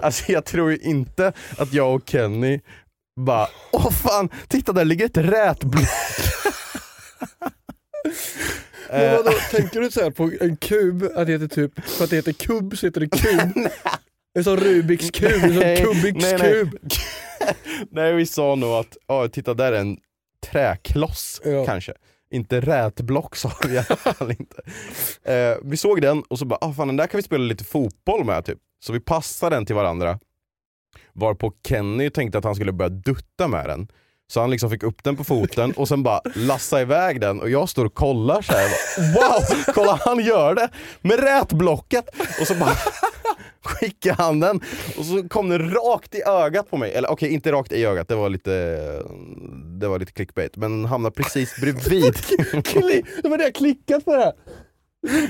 Alltså 0.02 0.32
jag 0.32 0.44
tror 0.44 0.70
ju 0.70 0.78
inte 0.78 1.32
att 1.58 1.72
jag 1.72 1.94
och 1.94 2.02
Kenny 2.06 2.60
bara, 3.20 3.48
åh 3.72 3.90
fan, 3.90 4.28
titta 4.48 4.72
där 4.72 4.84
ligger 4.84 5.06
ett 5.06 5.16
rätblock. 5.16 5.88
Men 8.90 9.16
vadå, 9.16 9.32
tänker 9.50 9.80
du 9.80 9.90
så 9.90 10.02
här 10.02 10.10
på 10.10 10.30
en 10.40 10.56
kub, 10.56 11.02
att 11.16 11.26
det 11.26 11.32
heter 11.32 11.48
typ, 11.48 11.84
för 11.88 12.04
att 12.04 12.10
det 12.10 12.16
heter 12.16 12.32
kubb 12.32 12.78
så 12.78 12.86
heter 12.86 13.00
det 13.00 13.08
kub? 13.08 13.68
En 14.36 14.44
sån 14.44 14.56
Rubiks 14.56 15.10
kub, 15.10 15.32
en 15.44 15.54
sån 15.54 15.94
Kubiks 15.94 16.24
nej, 16.24 16.36
nej. 16.38 16.52
kub. 16.52 16.78
Nej 17.90 18.12
vi 18.14 18.26
sa 18.26 18.54
nog 18.54 18.70
att, 18.70 18.96
ja 19.06 19.28
titta 19.28 19.54
där 19.54 19.72
är 19.72 19.80
en 19.80 19.96
träkloss 20.50 21.40
Ja. 21.44 21.64
kanske. 21.66 21.92
Inte 22.30 22.60
rätblock 22.60 23.36
sa 23.36 23.52
vi 23.68 23.74
i 23.74 23.78
alla 23.78 23.96
fall 23.96 24.30
inte. 24.30 24.62
Eh, 25.32 25.56
vi 25.62 25.76
såg 25.76 26.02
den 26.02 26.22
och 26.22 26.38
så 26.38 26.44
bara, 26.44 26.58
ah, 26.60 26.72
fan 26.72 26.86
den 26.88 26.96
där 26.96 27.06
kan 27.06 27.18
vi 27.18 27.22
spela 27.22 27.44
lite 27.44 27.64
fotboll 27.64 28.24
med 28.24 28.44
typ. 28.44 28.58
Så 28.80 28.92
vi 28.92 29.00
passade 29.00 29.56
den 29.56 29.66
till 29.66 29.74
varandra. 29.74 30.18
Varpå 31.12 31.52
Kenny 31.68 32.10
tänkte 32.10 32.38
att 32.38 32.44
han 32.44 32.54
skulle 32.54 32.72
börja 32.72 32.88
dutta 32.88 33.48
med 33.48 33.68
den. 33.68 33.88
Så 34.32 34.40
han 34.40 34.50
liksom 34.50 34.70
fick 34.70 34.82
upp 34.82 35.04
den 35.04 35.16
på 35.16 35.24
foten 35.24 35.72
och 35.72 35.88
sen 35.88 36.02
bara 36.02 36.20
lassa 36.34 36.80
iväg 36.80 37.20
den 37.20 37.40
och 37.40 37.50
jag 37.50 37.68
står 37.68 37.84
och 37.84 37.94
kollar 37.94 38.42
så 38.42 38.52
här. 38.52 38.68
Wow, 39.14 39.64
kolla 39.74 40.00
han 40.04 40.24
gör 40.24 40.54
det 40.54 40.68
med 41.00 41.20
rätblocket! 41.20 42.04
Och 42.40 42.46
så 42.46 42.54
bara 42.54 42.72
skickade 43.64 44.22
han 44.22 44.40
den 44.40 44.60
och 44.98 45.04
så 45.04 45.28
kom 45.28 45.48
den 45.48 45.70
rakt 45.70 46.14
i 46.14 46.22
ögat 46.26 46.70
på 46.70 46.76
mig. 46.76 46.92
Eller 46.92 47.10
okej, 47.10 47.30
inte 47.32 47.52
rakt 47.52 47.72
i 47.72 47.84
ögat, 47.84 48.08
det 48.08 48.14
var 48.14 48.28
lite 48.30 48.50
det 49.80 49.88
var 49.88 49.98
lite 49.98 50.12
clickbait. 50.12 50.56
Men 50.56 50.84
hamnade 50.84 51.14
precis 51.14 51.56
bredvid. 51.60 52.14
Det 53.22 53.28
var 53.28 53.38
det 53.38 53.44
jag 53.44 53.54
klickat 53.54 54.04
på 54.04 54.12
det 54.16 54.18
här. 54.22 54.32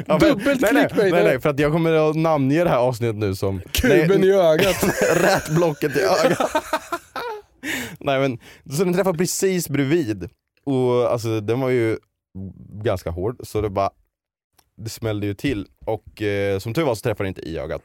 Ja, 0.07 0.19
men- 0.19 0.19
Dubbelt 0.19 0.61
nej, 0.61 0.71
nej, 0.73 0.89
nej, 0.97 1.11
nej, 1.25 1.41
för 1.41 1.49
att 1.51 1.59
jag 1.59 1.73
kommer 1.73 2.11
att 2.11 2.17
namnge 2.17 2.65
det 2.65 2.71
här 2.71 2.77
avsnittet 2.79 3.17
nu 3.17 3.35
som 3.35 3.61
Kuben 3.73 4.25
i 4.25 4.31
ögat. 4.33 4.85
Rätblocket 5.17 5.97
i 5.97 6.01
ögat. 6.01 6.51
Nej 8.01 8.21
men, 8.21 8.39
så 8.77 8.85
den 8.85 8.95
träffade 8.95 9.19
precis 9.19 9.69
bredvid. 9.69 10.29
Och 10.65 11.13
alltså 11.13 11.41
den 11.41 11.61
var 11.61 11.71
ju 11.71 11.99
ganska 12.83 13.11
hård, 13.11 13.41
så 13.43 13.61
det 13.61 13.71
bara 13.71 13.91
det 14.77 14.91
smällde 14.91 15.27
ju 15.27 15.35
till. 15.35 15.67
Och 15.87 16.23
eh, 16.23 16.59
som 16.59 16.75
tur 16.75 16.83
var 16.83 16.95
så 16.95 17.01
träffade 17.01 17.25
det 17.25 17.29
inte 17.29 17.49
i 17.49 17.59
ögat. 17.59 17.83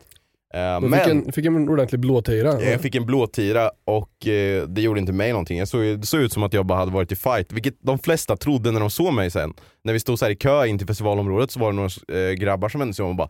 Eh, 0.53 0.59
men 0.59 0.91
fick 0.91 1.07
en, 1.07 1.31
fick 1.31 1.45
en 1.45 1.69
ordentlig 1.69 2.01
blåtira. 2.01 2.61
jag 2.61 2.81
fick 2.81 2.95
en 2.95 3.05
blåtira 3.05 3.71
och 3.85 4.27
eh, 4.27 4.67
det 4.67 4.81
gjorde 4.81 4.99
inte 4.99 5.13
mig 5.13 5.31
någonting. 5.31 5.59
Jag 5.59 5.67
såg, 5.67 5.81
det 5.81 6.05
såg 6.05 6.21
ut 6.21 6.33
som 6.33 6.43
att 6.43 6.53
jag 6.53 6.65
bara 6.65 6.79
hade 6.79 6.91
varit 6.91 7.11
i 7.11 7.15
fight, 7.15 7.51
vilket 7.51 7.75
de 7.79 7.99
flesta 7.99 8.37
trodde 8.37 8.71
när 8.71 8.79
de 8.79 8.89
såg 8.89 9.13
mig 9.13 9.31
sen. 9.31 9.53
När 9.83 9.93
vi 9.93 9.99
stod 9.99 10.19
så 10.19 10.25
här 10.25 10.31
i 10.31 10.35
kö 10.35 10.65
in 10.65 10.77
till 10.77 10.87
festivalområdet 10.87 11.51
så 11.51 11.59
var 11.59 11.71
det 11.71 11.75
några 11.75 12.19
eh, 12.19 12.33
grabbar 12.33 12.69
som 12.69 12.79
vände 12.79 12.93
sig 12.93 13.03
om 13.03 13.09
och 13.09 13.15
bara 13.15 13.29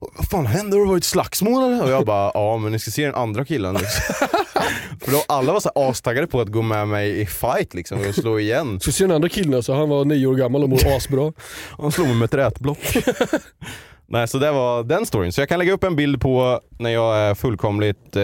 vad 0.00 0.28
fan 0.28 0.46
händer? 0.46 0.78
Har 0.78 0.84
det 0.84 0.90
varit 0.90 1.04
slagsmål 1.04 1.64
eller? 1.64 1.84
Och 1.84 1.90
jag 1.90 2.06
bara, 2.06 2.30
ja 2.34 2.56
men 2.56 2.72
ni 2.72 2.78
ska 2.78 2.90
se 2.90 3.04
den 3.04 3.14
andra 3.14 3.44
killen. 3.44 3.76
För 5.00 5.12
då 5.12 5.22
alla 5.28 5.52
var 5.52 5.60
så 5.60 5.70
astaggade 5.74 6.26
på 6.26 6.40
att 6.40 6.48
gå 6.48 6.62
med 6.62 6.88
mig 6.88 7.20
i 7.20 7.26
fight 7.26 7.74
liksom 7.74 7.98
och 8.08 8.14
slå 8.14 8.38
igen. 8.38 8.80
Så 8.80 8.92
ser 8.92 9.04
den 9.06 9.14
andra 9.16 9.28
killen, 9.28 9.62
så 9.62 9.74
han 9.74 9.88
var 9.88 10.04
nio 10.04 10.26
år 10.26 10.34
gammal 10.34 10.62
och 10.62 10.68
mår 10.68 10.78
asbra. 10.96 11.32
Han 11.78 11.92
slog 11.92 12.06
mig 12.06 12.16
med 12.16 12.24
ett 12.24 12.34
rätblock. 12.34 12.78
Nej 14.06 14.28
så 14.28 14.38
det 14.38 14.50
var 14.52 14.82
den 14.82 15.06
storyn. 15.06 15.32
Så 15.32 15.40
jag 15.40 15.48
kan 15.48 15.58
lägga 15.58 15.72
upp 15.72 15.84
en 15.84 15.96
bild 15.96 16.20
på 16.20 16.60
när 16.78 16.90
jag 16.90 17.16
är 17.16 17.34
fullkomligt 17.34 18.16
eh, 18.16 18.22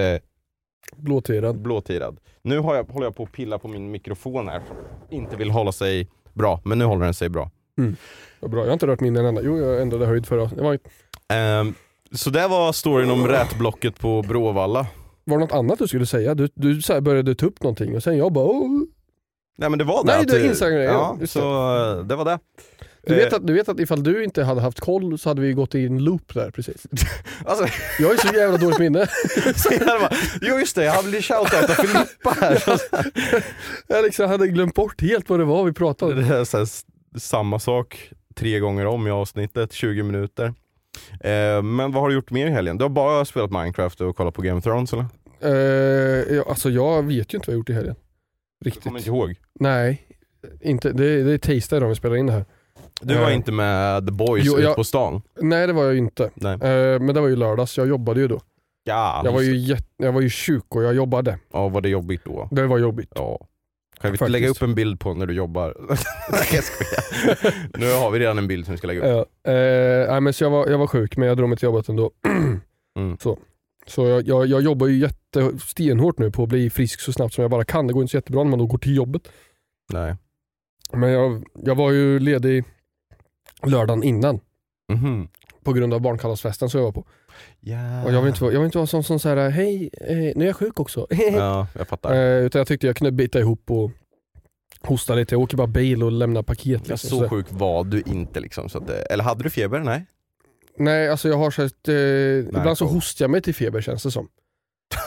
Blåtirad. 0.96 1.58
blåtirad. 1.62 2.18
Nu 2.42 2.54
jag, 2.54 2.62
håller 2.62 3.06
jag 3.06 3.16
på 3.16 3.22
att 3.22 3.32
pilla 3.32 3.58
på 3.58 3.68
min 3.68 3.90
mikrofon 3.90 4.48
här 4.48 4.62
som 4.68 4.76
inte 5.16 5.36
vill 5.36 5.50
hålla 5.50 5.72
sig 5.72 6.08
bra, 6.32 6.60
men 6.64 6.78
nu 6.78 6.84
håller 6.84 7.04
den 7.04 7.14
sig 7.14 7.28
bra. 7.28 7.50
Vad 8.40 8.50
bra. 8.50 8.60
Jag 8.60 8.66
har 8.66 8.72
inte 8.72 8.86
rört 8.86 9.00
min 9.00 9.16
en 9.16 9.26
enda. 9.26 9.42
Jo, 9.44 9.58
jag 9.58 9.82
ändrade 9.82 10.06
höjd 10.06 10.26
förra. 10.26 10.44
Det 10.46 10.62
var, 10.62 10.78
Ehm, 11.28 11.74
så 12.12 12.30
det 12.30 12.48
var 12.48 12.72
storyn 12.72 13.10
om 13.10 13.28
rätblocket 13.28 13.98
på 13.98 14.22
Bråvalla. 14.22 14.86
Var 15.24 15.38
det 15.38 15.44
något 15.44 15.52
annat 15.52 15.78
du 15.78 15.88
skulle 15.88 16.06
säga? 16.06 16.34
Du, 16.34 16.48
du 16.54 16.82
så 16.82 17.00
började 17.00 17.34
ta 17.34 17.46
upp 17.46 17.62
någonting 17.62 17.96
och 17.96 18.02
sen 18.02 18.18
jag 18.18 18.32
bara 18.32 18.44
Åh. 18.44 18.82
Nej 19.58 19.70
men 19.70 19.78
det 19.78 19.84
var 19.84 20.04
det. 20.04 20.12
Nej, 20.12 20.20
att 20.20 20.28
det 20.28 20.40
är 20.40 20.44
Instagram-grejen. 20.44 20.92
Ja, 20.92 21.16
Just 21.20 21.32
så 21.32 21.40
eh, 21.98 22.04
det 22.04 22.16
var 22.16 22.24
det. 22.24 22.38
Du 23.06 23.14
vet, 23.14 23.32
Eh, 23.32 23.36
att, 23.36 23.46
du 23.46 23.52
vet 23.52 23.68
att 23.68 23.80
ifall 23.80 24.02
du 24.02 24.24
inte 24.24 24.44
hade 24.44 24.60
haft 24.60 24.80
koll 24.80 25.18
så 25.18 25.30
hade 25.30 25.40
vi 25.40 25.52
gått 25.52 25.74
i 25.74 25.86
en 25.86 26.04
loop 26.04 26.34
där 26.34 26.50
precis. 26.50 26.86
alltså, 27.44 27.66
Jag 27.98 28.06
har 28.06 28.12
ju 28.12 28.18
så 28.18 28.34
jävla 28.34 28.58
dåligt 28.58 28.78
minne. 28.78 28.98
bara, 29.86 30.10
jo 30.40 30.58
just 30.58 30.76
det, 30.76 30.84
jag 30.84 30.92
har 30.92 31.02
blivit 31.02 31.24
shoutout 31.24 31.70
av 31.70 31.74
Filippa 31.74 32.30
här. 32.40 32.62
Jag 33.86 34.04
liksom 34.04 34.28
hade 34.28 34.48
glömt 34.48 34.74
bort 34.74 35.00
helt 35.02 35.28
vad 35.28 35.40
det 35.40 35.44
var 35.44 35.64
vi 35.64 35.72
pratade 35.72 36.12
om. 36.12 36.18
Det 36.18 36.24
är 36.24 36.28
här, 36.28 36.68
samma 37.18 37.58
sak 37.58 38.10
tre 38.34 38.58
gånger 38.58 38.86
om 38.86 39.06
i 39.06 39.10
avsnittet, 39.10 39.72
20 39.72 40.02
minuter. 40.02 40.54
Eh, 41.20 41.62
men 41.62 41.92
vad 41.92 42.02
har 42.02 42.08
du 42.08 42.14
gjort 42.14 42.30
mer 42.30 42.46
i 42.46 42.50
helgen? 42.50 42.78
Du 42.78 42.84
har 42.84 42.88
bara 42.88 43.24
spelat 43.24 43.50
Minecraft 43.50 44.00
och 44.00 44.16
kollat 44.16 44.34
på 44.34 44.42
Game 44.42 44.58
of 44.58 44.64
Thrones 44.64 44.92
eller? 44.92 45.06
Uh, 45.44 46.34
ja, 46.36 46.44
alltså 46.48 46.70
jag 46.70 47.02
vet 47.02 47.34
ju 47.34 47.36
inte 47.36 47.50
vad 47.50 47.54
jag 47.54 47.58
gjort 47.58 47.70
i 47.70 47.72
helgen. 47.72 47.94
Du 48.60 48.64
Riktigt. 48.66 48.82
kommer 48.84 48.98
inte 48.98 49.10
ihåg? 49.10 49.34
Nej, 49.60 50.02
inte. 50.60 50.92
Det, 50.92 51.22
det 51.22 51.32
är 51.32 51.38
tisdag 51.38 51.76
idag 51.76 51.88
vi 51.88 51.94
spelar 51.94 52.16
in 52.16 52.26
det 52.26 52.32
här. 52.32 52.44
Du 53.00 53.14
var 53.18 53.30
Eh, 53.30 53.34
inte 53.36 53.52
med 53.52 54.06
The 54.06 54.12
Boys 54.12 54.44
jo, 54.46 54.60
jag- 54.60 54.76
på 54.76 54.84
stan? 54.84 55.22
Nej 55.40 55.66
det 55.66 55.72
var 55.72 55.84
jag 55.84 55.96
inte. 55.96 56.30
Nej. 56.34 56.52
Eh, 56.54 57.00
men 57.00 57.14
det 57.14 57.20
var 57.20 57.28
ju 57.28 57.36
lördags, 57.36 57.78
jag 57.78 57.88
jobbade 57.88 58.20
ju 58.20 58.28
då. 58.28 58.40
Ja, 58.84 59.22
Jag 59.24 59.32
var 59.32 59.40
ju, 59.40 59.56
jätte, 59.56 59.84
jag 59.96 60.12
var 60.12 60.20
ju 60.20 60.30
sjuk 60.30 60.64
och 60.68 60.82
jag 60.84 60.94
jobbade. 60.94 61.38
ja, 61.52 61.68
var 61.68 61.80
det 61.80 61.88
jobbigt 61.88 62.24
då? 62.24 62.48
Det 62.50 62.66
var 62.66 62.78
jobbigt. 62.78 63.12
Ja. 63.14 63.46
Kan 64.00 64.10
vi 64.10 64.14
inte 64.14 64.28
lägga 64.28 64.48
upp 64.48 64.62
en 64.62 64.74
bild 64.74 65.00
på 65.00 65.14
när 65.14 65.26
du 65.26 65.34
jobbar? 65.34 65.76
Nej 66.32 66.48
jag 66.52 66.64
skojar. 66.64 67.54
Nu 67.78 67.92
har 67.92 68.10
vi 68.10 68.18
redan 68.18 68.38
en 68.38 68.48
bild 68.48 68.64
som 68.64 68.72
vi 68.72 68.78
ska 68.78 68.86
lägga 68.86 69.00
upp. 69.00 69.28
Ja, 69.42 69.52
eh, 69.52 70.10
nej, 70.10 70.20
men 70.20 70.32
så 70.32 70.44
jag, 70.44 70.50
var, 70.50 70.68
jag 70.68 70.78
var 70.78 70.86
sjuk 70.86 71.16
men 71.16 71.28
jag 71.28 71.36
drog 71.36 71.48
mig 71.48 71.58
till 71.58 71.66
jobbet 71.66 71.88
ändå. 71.88 72.10
Mm. 72.98 73.18
Så, 73.20 73.38
så 73.86 74.08
jag, 74.08 74.28
jag, 74.28 74.46
jag 74.46 74.62
jobbar 74.62 74.86
ju 74.86 74.98
jätte, 74.98 75.58
stenhårt 75.58 76.18
nu 76.18 76.30
på 76.30 76.42
att 76.42 76.48
bli 76.48 76.70
frisk 76.70 77.00
så 77.00 77.12
snabbt 77.12 77.34
som 77.34 77.42
jag 77.42 77.50
bara 77.50 77.64
kan. 77.64 77.86
Det 77.86 77.92
går 77.92 78.02
inte 78.02 78.10
så 78.10 78.16
jättebra 78.16 78.42
när 78.44 78.50
man 78.50 78.58
då 78.58 78.66
går 78.66 78.78
till 78.78 78.96
jobbet. 78.96 79.28
Nej. 79.92 80.16
Men 80.92 81.10
jag, 81.10 81.44
jag 81.64 81.74
var 81.74 81.90
ju 81.90 82.18
ledig 82.18 82.64
lördagen 83.62 84.02
innan 84.02 84.40
Mhm. 84.92 85.28
på 85.64 85.72
grund 85.72 85.94
av 85.94 86.00
barnkalasfesten 86.00 86.70
som 86.70 86.78
jag 86.80 86.84
var 86.84 86.92
på. 86.92 87.04
Ja. 87.60 88.04
Och 88.04 88.12
jag 88.12 88.20
vill 88.20 88.28
inte 88.28 88.42
vara, 88.42 88.52
jag 88.52 88.60
vill 88.60 88.66
inte 88.66 88.78
vara 88.78 88.86
sån 88.86 89.04
som 89.04 89.18
säger 89.18 89.50
hej, 89.50 89.90
eh, 90.00 90.16
nu 90.16 90.44
är 90.44 90.46
jag 90.46 90.56
sjuk 90.56 90.80
också. 90.80 91.06
Ja, 91.32 91.66
jag 91.78 91.88
fattar. 91.88 92.14
eh, 92.38 92.44
utan 92.44 92.58
jag 92.58 92.68
tyckte 92.68 92.86
jag 92.86 92.96
kunde 92.96 93.12
bita 93.12 93.38
ihop 93.40 93.70
och 93.70 93.90
hosta 94.80 95.14
lite. 95.14 95.34
Jag 95.34 95.42
åker 95.42 95.56
bara 95.56 95.66
bil 95.66 96.02
och 96.02 96.12
lämnar 96.12 96.42
paket. 96.42 96.82
Ja, 96.84 96.92
Liksom, 96.94 97.10
så 97.18 97.28
sjuk 97.28 97.46
var 97.50 97.84
du 97.84 98.02
inte 98.06 98.40
liksom. 98.40 98.68
Så 98.68 98.78
att, 98.78 98.86
det- 98.86 99.02
eller 99.02 99.24
hade 99.24 99.42
du 99.42 99.50
feber? 99.50 99.80
Nej? 99.80 100.06
Nej, 100.78 101.08
alltså 101.08 101.28
jag 101.28 101.36
har 101.36 101.50
så 101.50 101.62
att, 101.62 101.88
eh, 101.88 102.58
ibland 102.58 102.78
så 102.78 102.86
hostar 102.86 103.24
jag 103.24 103.30
mig 103.30 103.42
till 103.42 103.54
feber 103.54 103.80
känns 103.80 104.02
det 104.02 104.10
som. 104.10 104.28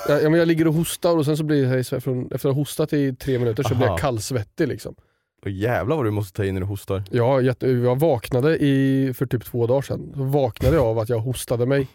jag, 0.08 0.24
ja, 0.24 0.30
men 0.30 0.40
jag 0.40 0.48
ligger 0.48 0.68
och 0.68 0.74
hostar 0.74 1.18
och 1.18 1.26
sen 1.26 1.38
så 1.38 1.44
blir 1.44 1.76
jag, 1.92 2.04
från, 2.04 2.26
efter 2.32 2.50
att 2.50 2.56
ha 2.56 2.62
hostat 2.62 2.94
i 2.94 3.16
tre 3.16 3.40
minuter 3.40 3.64
så 3.64 3.76
blir 3.76 3.86
Aha. 3.86 3.94
jag 3.94 4.00
kallsvettig. 4.00 4.68
Liksom. 4.68 4.96
Och 5.44 5.50
jävlar 5.52 5.96
vad 5.96 6.06
du 6.06 6.12
måste 6.12 6.38
ta 6.38 6.46
in 6.46 6.54
när 6.54 6.62
du 6.62 6.68
hostar. 6.68 7.04
Jag, 7.12 7.44
jätte, 7.44 7.68
jag 7.70 8.00
vaknade 8.00 8.58
i, 8.58 9.12
för 9.14 9.26
typ 9.26 9.46
två 9.46 9.68
dagar 9.68 9.82
sedan. 9.82 10.12
Så 10.16 10.24
vaknade 10.24 10.76
jag 10.76 10.86
av 10.86 11.00
att 11.00 11.10
jag 11.10 11.20
hostade 11.20 11.66
mig 11.66 11.88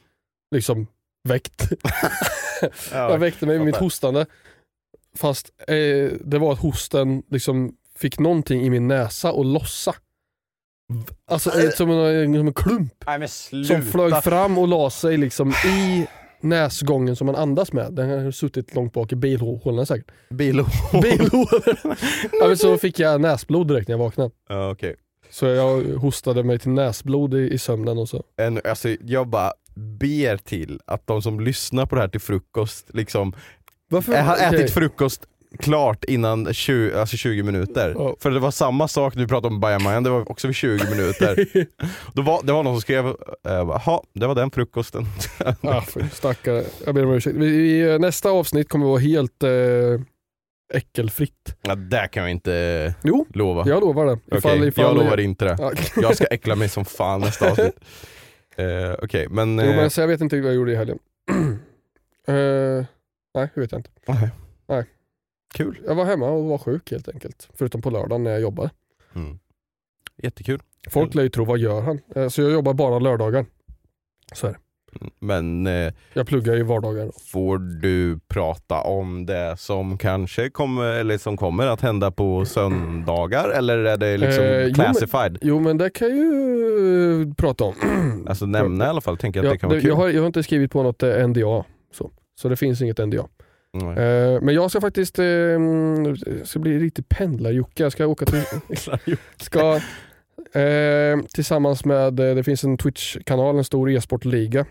liksom 0.53 0.87
väckt. 1.29 1.69
jag 2.93 3.19
väckte 3.19 3.47
mig 3.47 3.59
med 3.59 3.67
mitt 3.67 3.77
hostande. 3.77 4.27
Fast 5.17 5.51
eh, 5.69 6.13
det 6.21 6.39
var 6.39 6.53
att 6.53 6.59
hosten 6.59 7.23
liksom 7.31 7.77
fick 7.99 8.19
någonting 8.19 8.63
i 8.63 8.71
min 8.71 8.89
näsa 8.89 9.31
att 9.31 9.47
lossa. 9.47 9.95
Alltså 11.27 11.61
eh, 11.61 11.71
som, 11.71 11.91
en, 11.91 12.35
som 12.35 12.47
en 12.47 12.55
klump 12.55 13.05
Nej 13.07 13.29
som 13.65 13.83
flög 13.83 14.23
fram 14.23 14.59
och 14.59 14.69
la 14.69 14.91
sig 14.91 15.17
liksom 15.17 15.51
i 15.51 16.07
näsgången 16.41 17.17
som 17.17 17.27
man 17.27 17.37
andas 17.37 17.73
med. 17.73 17.93
Den 17.93 18.25
har 18.25 18.31
suttit 18.31 18.75
långt 18.75 18.93
bak 18.93 19.13
i 19.13 19.17
bilhålorna 19.17 19.87
säkert. 19.87 20.11
Bil 20.31 20.65
Bilhålorna! 21.03 21.97
ja, 22.41 22.57
så 22.57 22.79
fick 22.79 22.99
jag 22.99 23.21
näsblod 23.21 23.69
direkt 23.69 23.89
när 23.89 23.93
jag 23.93 23.99
vaknade. 23.99 24.31
Ja, 24.49 24.71
okej. 24.71 24.97
Så 25.31 25.47
jag 25.47 25.83
hostade 25.83 26.43
mig 26.43 26.59
till 26.59 26.71
näsblod 26.71 27.35
i, 27.35 27.53
i 27.53 27.59
sömnen 27.59 27.99
och 27.99 28.09
så. 28.09 28.25
En, 28.37 28.61
alltså, 28.65 28.89
jag 28.89 29.29
bara 29.29 29.53
ber 29.75 30.37
till 30.37 30.81
att 30.87 31.07
de 31.07 31.23
som 31.23 31.41
lyssnar 31.41 31.87
på 31.87 31.95
det 31.95 32.01
här 32.01 32.09
till 32.09 32.21
frukost 32.21 32.91
liksom 32.95 33.33
Varför? 33.89 34.13
Jag 34.13 34.25
har 34.25 34.35
Okej. 34.35 34.47
ätit 34.47 34.71
frukost 34.75 35.27
klart 35.59 36.05
innan 36.05 36.55
20, 36.55 37.01
alltså 37.01 37.17
20 37.17 37.43
minuter. 37.43 37.95
Ja. 37.99 38.17
För 38.21 38.31
det 38.31 38.39
var 38.41 38.51
samma 38.51 38.89
sak 38.89 39.15
när 39.15 39.23
vi 39.23 39.29
pratade 39.29 39.55
om 39.55 39.61
bajamajan, 39.61 40.03
det 40.03 40.11
var 40.11 40.31
också 40.31 40.47
vid 40.47 40.57
20 40.57 40.91
minuter. 40.91 41.47
Då 42.15 42.23
var, 42.23 42.43
det 42.43 42.53
var 42.53 42.63
någon 42.63 42.75
som 42.75 42.81
skrev, 42.81 43.07
eh, 43.07 43.15
jaha, 43.45 44.01
det 44.15 44.27
var 44.27 44.35
den 44.35 44.51
frukosten. 44.51 45.07
Ah, 45.63 45.83
stackare. 46.13 46.65
Jag 46.87 46.95
ber 46.95 47.05
om 47.07 47.13
ursäkt. 47.13 47.37
Vi, 47.37 47.51
vi, 47.51 47.99
nästa 47.99 48.31
avsnitt 48.31 48.69
kommer 48.69 48.87
vara 48.87 48.99
helt 48.99 49.43
eh, 49.43 49.51
äckelfritt. 50.75 51.57
ja, 51.63 51.75
det 51.75 52.09
kan 52.13 52.23
jag 52.23 52.31
inte 52.31 52.95
Jo, 53.03 53.27
lova. 53.35 53.65
jag 53.67 53.81
lovar 53.81 54.07
det. 54.07 54.19
Okej, 54.39 54.73
jag 54.77 54.97
lovar 54.97 55.21
inte 55.21 55.45
det. 55.45 55.57
Ja. 55.59 55.73
Jag 55.97 56.17
ska 56.17 56.25
äckla 56.27 56.55
mig 56.55 56.69
som 56.69 56.85
fan 56.85 57.21
nästa 57.21 57.51
avsnitt. 57.51 57.75
Eh, 58.57 58.95
Okej, 59.03 59.29
men... 59.31 59.59
Jo, 59.59 59.65
eh, 59.65 59.77
men 59.77 59.91
så 59.91 60.01
jag 60.01 60.09
vet 60.09 60.21
inte 60.21 60.41
vad 60.41 60.49
jag 60.51 60.55
gjorde 60.57 60.73
i 60.73 60.77
helgen. 60.77 60.99
Eh, 62.27 62.85
nej, 63.35 63.51
det 63.55 63.61
vet 63.61 63.73
jag 63.73 63.79
inte. 63.79 63.91
nej. 64.07 64.31
Nej. 64.67 64.85
Kul. 65.55 65.81
Jag 65.87 65.95
var 65.95 66.05
hemma 66.05 66.31
och 66.31 66.45
var 66.45 66.59
sjuk 66.59 66.91
helt 66.91 67.09
enkelt. 67.09 67.49
Förutom 67.55 67.83
på 67.83 67.91
lördagen 67.91 68.25
när 68.25 68.31
jag 68.31 68.41
jobbade. 68.41 68.71
Mm. 69.15 69.39
Jättekul. 70.17 70.63
Folk 70.91 71.15
lär 71.15 71.23
ju 71.23 71.29
tro, 71.29 71.45
vad 71.45 71.59
gör 71.59 71.81
han? 71.81 72.01
Eh, 72.17 72.29
Så 72.29 72.43
jag 72.43 72.53
jobbar 72.53 72.75
bara 72.75 72.99
lördagar. 72.99 73.47
Så 74.35 74.47
är 74.47 74.51
det. 74.53 74.59
Men 75.21 75.67
eh, 75.67 75.93
Jag 76.15 76.27
pluggar 76.27 76.55
ju 76.55 76.63
vardagar. 76.63 77.11
får 77.33 77.59
du 77.59 78.19
prata 78.29 78.81
om 78.81 79.27
det 79.27 79.55
som 79.59 79.99
kanske 79.99 80.51
kommer, 80.51 80.85
eller 80.85 81.19
som 81.19 81.37
kommer 81.37 81.67
att 81.67 81.81
hända 81.81 82.11
på 82.11 82.45
söndagar? 82.45 83.49
Eller 83.49 83.79
är 83.79 83.97
det 83.97 84.17
liksom 84.17 84.45
Eh, 84.45 84.51
jo, 84.61 84.65
men- 84.65 84.75
classified? 84.75 85.39
Jo 85.43 85.61
men 85.61 85.79
det 85.79 85.91
kan 85.91 86.09
jag 86.09 86.17
ju 86.19 87.23
eh, 87.23 87.35
prata 87.35 87.65
om. 87.65 87.75
Alltså 88.29 88.47
nämna 88.47 88.85
i 88.85 88.89
alla 88.89 89.01
fall, 89.01 89.17
tänker 89.17 89.41
jag 89.43 89.45
att 89.45 89.49
Ja, 89.51 89.53
det 89.53 89.59
kan 89.59 89.69
vara 89.69 89.77
det, 89.77 89.81
kul. 89.81 89.89
jag, 89.89 89.97
har, 89.97 90.09
jag 90.09 90.21
har 90.21 90.27
inte 90.27 90.43
skrivit 90.43 90.73
på 90.73 90.83
något 90.83 91.03
eh, 91.03 91.29
NDA. 91.29 91.65
Så, 91.95 92.11
så 92.41 92.49
det 92.49 92.57
finns 92.57 92.83
inget 92.83 92.99
NDA. 92.99 93.27
Eh, 93.75 94.41
men 94.43 94.55
jag 94.55 94.71
ska 94.71 94.81
faktiskt, 94.81 95.19
eh, 95.19 95.25
mm, 95.27 96.17
ska 96.45 96.59
bli 96.59 96.79
riktigt 96.79 97.09
pendlar-Jocke. 97.09 97.83
Jag 97.83 97.93
ska 97.93 98.07
åka 98.07 98.25
till, 98.27 98.43
ska 99.41 99.81
tillsammans 101.35 101.85
med, 101.85 102.15
det 102.15 102.45
finns 102.45 102.65
en 102.65 102.79
Twitch-kanal, 102.79 103.57
en 103.59 103.65
stor 103.65 103.91
e-sportliga 103.91 104.65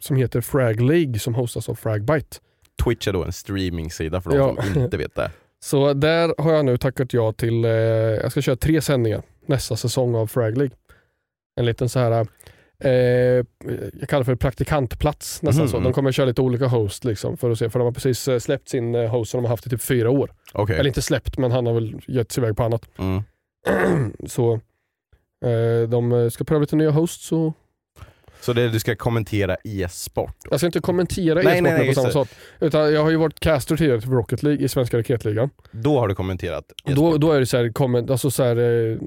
som 0.00 0.16
heter 0.16 0.40
Frag 0.40 0.80
League 0.80 1.18
som 1.18 1.34
hostas 1.34 1.68
av 1.68 1.74
Fragbite. 1.74 2.36
Twitch 2.84 3.08
är 3.08 3.12
då 3.12 3.24
en 3.24 3.32
streamingsida 3.32 4.20
för 4.20 4.30
de 4.30 4.36
Ja. 4.36 4.62
som 4.72 4.82
inte 4.82 4.96
vet 4.96 5.14
det. 5.14 5.30
Så 5.60 5.92
där 5.92 6.34
har 6.38 6.52
jag 6.52 6.64
nu 6.64 6.76
tackat 6.76 7.12
ja 7.12 7.32
till, 7.32 7.64
eh, 7.64 7.70
jag 7.70 8.30
ska 8.32 8.42
köra 8.42 8.56
tre 8.56 8.80
sändningar 8.80 9.22
nästa 9.46 9.76
säsong 9.76 10.14
av 10.14 10.26
Frag 10.26 10.56
League. 10.58 10.76
En 11.60 11.66
liten 11.66 11.88
så 11.88 11.98
här 11.98 12.26
eh, 12.84 12.90
jag 14.00 14.08
kallar 14.08 14.18
det 14.20 14.24
för 14.24 14.34
praktikantplats 14.34 15.42
nästan 15.42 15.62
Mhm. 15.64 15.70
så. 15.70 15.80
De 15.80 15.92
kommer 15.92 16.12
köra 16.12 16.26
lite 16.26 16.42
olika 16.42 16.66
host 16.66 17.04
liksom 17.04 17.36
för 17.36 17.50
att 17.50 17.58
se, 17.58 17.70
för 17.70 17.78
de 17.78 17.84
har 17.84 17.92
precis 17.92 18.28
eh, 18.28 18.38
släppt 18.38 18.68
sin 18.68 18.94
eh, 18.94 19.10
host 19.10 19.30
som 19.30 19.38
de 19.38 19.44
har 19.44 19.50
haft 19.50 19.66
i 19.66 19.70
typ 19.70 19.82
fyra 19.82 20.10
år. 20.10 20.30
Okej. 20.52 20.76
Eller 20.78 20.88
inte 20.88 21.02
släppt 21.02 21.38
men 21.38 21.50
han 21.52 21.66
har 21.66 21.74
väl 21.74 22.00
gett 22.06 22.32
sig 22.32 22.42
iväg 22.44 22.56
på 22.56 22.62
annat. 22.62 22.88
Mm. 22.98 23.22
så 24.26 24.60
Eh, 25.44 25.88
de 25.88 26.30
ska 26.30 26.44
pröva 26.44 26.60
lite 26.60 26.76
nya 26.76 26.90
hosts 26.90 27.32
och 27.32 27.52
Så 28.48 28.52
det 28.52 28.68
du 28.68 28.80
ska 28.80 28.96
kommentera 28.96 29.56
e-sport? 29.64 30.36
jag 30.50 30.60
ska 30.60 30.66
inte 30.66 30.80
kommentera 30.80 31.42
e-sporten 31.42 31.86
på 31.86 31.92
samma 31.94 32.10
sak. 32.10 32.28
Utan 32.60 32.92
jag 32.92 33.02
har 33.02 33.10
ju 33.10 33.16
varit 33.16 33.40
caster 33.40 33.76
tidigare 33.76 34.00
till 34.00 34.10
Rocket 34.10 34.42
League 34.42 34.64
i 34.64 34.68
Svenska 34.68 34.98
Raketligan. 34.98 35.50
Då 35.70 35.98
har 35.98 36.08
du 36.08 36.14
kommenterat 36.14 36.64
e-sport? 36.72 36.94
Då, 36.96 37.16
då 37.18 37.32
är 37.32 37.40
det 37.40 37.46
så 37.46 37.56
här, 37.56 37.72
comment, 37.72 38.10
alltså 38.10 38.30
så 38.30 38.42
här 38.42 38.56
eh, 38.56 38.98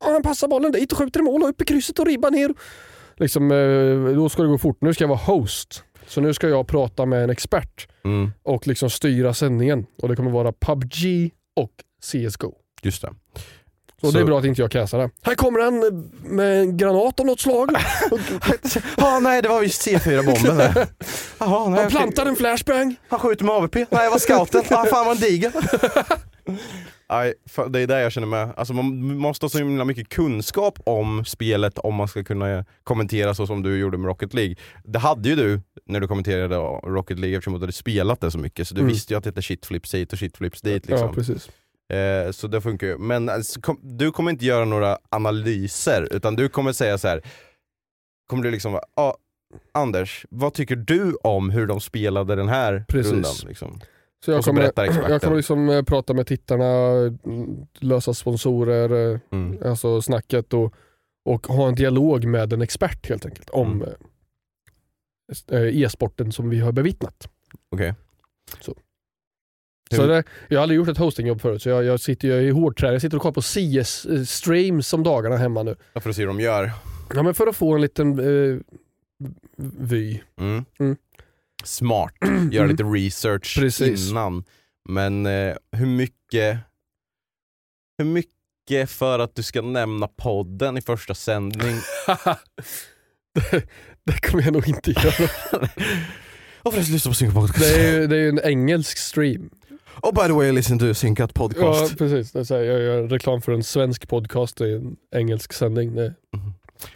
"Ja, 0.00 0.12
han 0.12 0.22
passar 0.22 0.48
bollen 0.48 0.72
dit 0.72 0.92
och 0.92 0.98
skjuter 0.98 1.20
i 1.20 1.22
mål 1.22 1.42
och 1.42 1.48
upp 1.48 1.60
i 1.62 1.64
krysset 1.64 1.98
och 1.98 2.06
ribbar 2.06 2.30
ner. 2.30 2.54
Liksom, 3.16 3.50
eh, 3.50 4.14
då 4.16 4.28
ska 4.28 4.42
det 4.42 4.48
gå 4.48 4.58
fort. 4.58 4.78
Nu 4.80 4.94
ska 4.94 5.04
jag 5.04 5.08
vara 5.08 5.18
host. 5.18 5.84
Så 6.06 6.20
nu 6.20 6.34
ska 6.34 6.48
jag 6.48 6.66
prata 6.66 7.06
med 7.06 7.24
en 7.24 7.30
expert 7.30 7.88
Mm, 8.04 8.32
och 8.42 8.66
liksom 8.66 8.90
styra 8.90 9.34
sändningen. 9.34 9.86
Och 10.02 10.08
det 10.08 10.16
kommer 10.16 10.30
vara 10.30 10.52
PubG 10.52 11.30
och 11.56 11.72
CSGO. 12.02 12.52
just 12.82 13.02
det. 13.02 13.12
Så, 14.00 14.06
Så- 14.06 14.12
det 14.16 14.20
är 14.20 14.24
bra 14.24 14.38
att 14.38 14.44
inte 14.44 14.62
jag 14.62 14.70
casar 14.70 14.98
det. 14.98 15.10
Här 15.22 15.34
kommer 15.34 15.60
han 15.60 15.78
med 16.36 16.60
en 16.60 16.76
granat 16.76 17.20
av 17.20 17.26
något 17.26 17.40
slag. 17.40 17.70
Ja 18.96 19.20
nej 19.20 19.42
det 19.42 19.48
var 19.48 19.60
visst 19.60 19.86
C4-bomben 19.86 20.56
det. 20.56 20.86
Jaha, 21.38 21.68
nej, 21.68 21.80
Han 21.82 21.90
plantar 21.90 22.26
en 22.26 22.36
flashbang. 22.36 22.96
Han 23.08 23.18
skjuter 23.20 23.44
med 23.44 23.54
AWP. 23.54 23.74
Nej, 23.90 24.04
jag 24.04 24.10
var 24.10 24.18
scouten. 24.18 24.62
Ah, 24.70 24.84
fan 24.90 25.06
vad 25.06 25.16
en 25.16 25.22
diger. 25.22 25.52
Nej, 27.10 27.34
det 27.70 27.80
är 27.80 27.86
där 27.86 27.98
jag 27.98 28.12
känner 28.12 28.26
mig. 28.26 28.48
Alltså 28.56 28.72
man 28.74 29.16
måste 29.18 29.44
ha 29.44 29.50
så 29.50 29.58
himla 29.58 29.84
mycket 29.84 30.08
kunskap 30.08 30.78
om 30.86 31.24
spelet 31.24 31.78
om 31.78 31.94
man 31.94 32.08
ska 32.08 32.24
kunna 32.24 32.64
kommentera 32.84 33.34
så 33.34 33.46
som 33.46 33.62
du 33.62 33.78
gjorde 33.78 33.98
med 33.98 34.08
Rocket 34.08 34.34
League. 34.34 34.54
Det 34.84 34.98
hade 34.98 35.28
ju 35.28 35.36
du 35.36 35.60
när 35.86 36.00
du 36.00 36.08
kommenterade 36.08 36.56
Rocket 36.56 37.18
League 37.18 37.36
eftersom 37.36 37.52
du 37.54 37.60
hade 37.60 37.72
spelat 37.72 38.20
det 38.20 38.30
så 38.30 38.38
mycket, 38.38 38.68
så 38.68 38.74
du 38.74 38.80
Mm. 38.80 38.92
visste 38.92 39.12
ju 39.14 39.18
att 39.18 39.24
det 39.24 39.30
hette 39.30 39.42
shitflips 39.42 39.94
hit 39.94 40.12
och 40.12 40.18
shitflips 40.18 40.60
dit. 40.60 40.84
Ja, 40.88 40.94
Liksom. 40.94 41.14
precis. 41.14 41.48
Eh, 41.92 42.30
så 42.32 42.46
det 42.46 42.60
funkar 42.60 42.86
ju. 42.86 42.98
Men 42.98 43.28
alltså, 43.28 43.60
kom, 43.60 43.78
du 43.82 44.10
kommer 44.12 44.30
inte 44.30 44.44
göra 44.44 44.64
några 44.64 44.98
analyser, 45.08 46.08
utan 46.10 46.36
du 46.36 46.48
kommer 46.48 46.72
säga 46.72 46.98
så 46.98 47.08
här. 47.08 47.22
kommer 48.26 48.42
du 48.42 48.50
liksom 48.50 48.72
vara, 48.72 48.84
ah, 48.94 49.14
Anders, 49.72 50.26
vad 50.30 50.54
tycker 50.54 50.76
du 50.76 51.14
om 51.14 51.50
hur 51.50 51.66
de 51.66 51.80
spelade 51.80 52.34
den 52.36 52.48
här 52.48 52.84
Precis. 52.88 53.12
rundan? 53.12 53.34
Liksom? 53.46 53.80
Så 54.24 54.30
jag 54.30 54.44
så 54.44 54.50
kommer, 54.50 54.62
jag 55.10 55.22
kommer 55.22 55.36
liksom 55.36 55.68
eh, 55.68 55.82
prata 55.82 56.14
med 56.14 56.26
tittarna, 56.26 56.64
mm, 57.24 57.66
lösa 57.78 58.14
sponsorer, 58.14 59.12
eh, 59.14 59.20
Mm. 59.32 59.58
alltså 59.64 60.02
snacket 60.02 60.54
och, 60.54 60.74
och 61.24 61.46
ha 61.46 61.68
en 61.68 61.74
dialog 61.74 62.24
med 62.24 62.52
en 62.52 62.62
expert 62.62 63.08
helt 63.08 63.26
enkelt 63.26 63.50
om 63.50 63.84
Mm. 65.52 65.84
e-sporten 65.84 66.32
som 66.32 66.48
vi 66.50 66.60
har 66.60 66.72
bevittnat. 66.72 67.28
Okej. 67.70 67.94
Så. 68.60 68.74
Så 69.90 70.06
det, 70.06 70.24
jag 70.48 70.58
har 70.58 70.62
aldrig 70.62 70.76
gjort 70.76 70.88
ett 70.88 70.98
hostingjobb 70.98 71.40
förut 71.40 71.62
så 71.62 71.68
jag, 71.68 71.84
jag 71.84 72.00
sitter 72.00 72.28
jag 72.28 72.44
är 72.44 72.52
hårdtränad. 72.52 72.94
Jag 72.94 73.02
sitter 73.02 73.16
och 73.16 73.22
kollar 73.22 73.32
på 73.32 73.40
CS-streams 73.40 74.94
om 74.94 75.02
dagarna 75.02 75.36
hemma 75.36 75.62
nu. 75.62 75.76
Ja, 75.92 76.00
för 76.00 76.10
att 76.10 76.16
se 76.16 76.22
hur 76.22 76.26
de 76.26 76.40
gör. 76.40 76.70
Ja, 77.14 77.22
men 77.22 77.34
för 77.34 77.46
att 77.46 77.56
få 77.56 77.74
en 77.74 77.80
liten 77.80 78.18
eh, 78.18 78.58
vy. 79.78 80.20
Mm. 80.40 80.64
Mm. 80.78 80.96
Smart, 81.64 82.14
göra 82.52 82.66
lite 82.66 82.82
research 82.82 83.56
Precis. 83.58 84.10
innan. 84.10 84.44
Men 84.88 85.26
eh, 85.26 85.56
hur 85.72 85.86
mycket 85.86 86.58
Hur 87.98 88.04
mycket 88.04 88.90
för 88.90 89.18
att 89.18 89.34
du 89.34 89.42
ska 89.42 89.62
nämna 89.62 90.08
podden 90.08 90.78
i 90.78 90.80
första 90.80 91.14
sändning? 91.14 91.76
det, 93.34 93.66
det 94.04 94.20
kommer 94.30 94.44
jag 94.44 94.52
nog 94.52 94.68
inte 94.68 94.90
göra. 94.90 95.30
Och 96.62 96.74
förresten 96.74 96.94
lyssna 96.94 97.30
på 97.32 97.46
ju 97.46 98.06
det 98.06 98.16
är 98.16 98.20
ju 98.20 98.28
en 98.28 98.40
engelsk 98.40 98.98
stream. 98.98 99.50
Och 100.00 100.14
by 100.14 100.20
the 100.26 100.32
way, 100.32 100.52
listen 100.52 100.78
to 100.78 100.94
Synkat 100.94 101.30
Ja 101.34 101.38
Podcast. 101.40 101.98
precis, 101.98 102.32
det 102.32 102.38
är 102.40 102.44
så 102.44 102.54
här, 102.54 102.62
jag 102.62 102.80
gör 102.82 103.02
reklam 103.08 103.40
för 103.42 103.52
en 103.52 103.62
svensk 103.62 104.08
podcast 104.08 104.60
i 104.60 104.72
en 104.72 104.96
engelsk 105.16 105.52
sändning. 105.52 105.94
Det, 105.94 106.14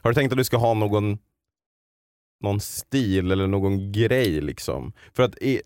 Har 0.03 0.11
du 0.11 0.15
tänkt 0.15 0.33
att 0.33 0.39
du 0.39 0.45
ska 0.45 0.57
ha 0.57 0.75
någon 0.75 1.19
någon 2.45 2.61
stil 2.61 3.31
eller 3.33 3.47
någon 3.47 3.93
grej 3.93 4.41
liksom? 4.41 4.93
För 5.17 5.23
att 5.23 5.39
i- 5.43 5.63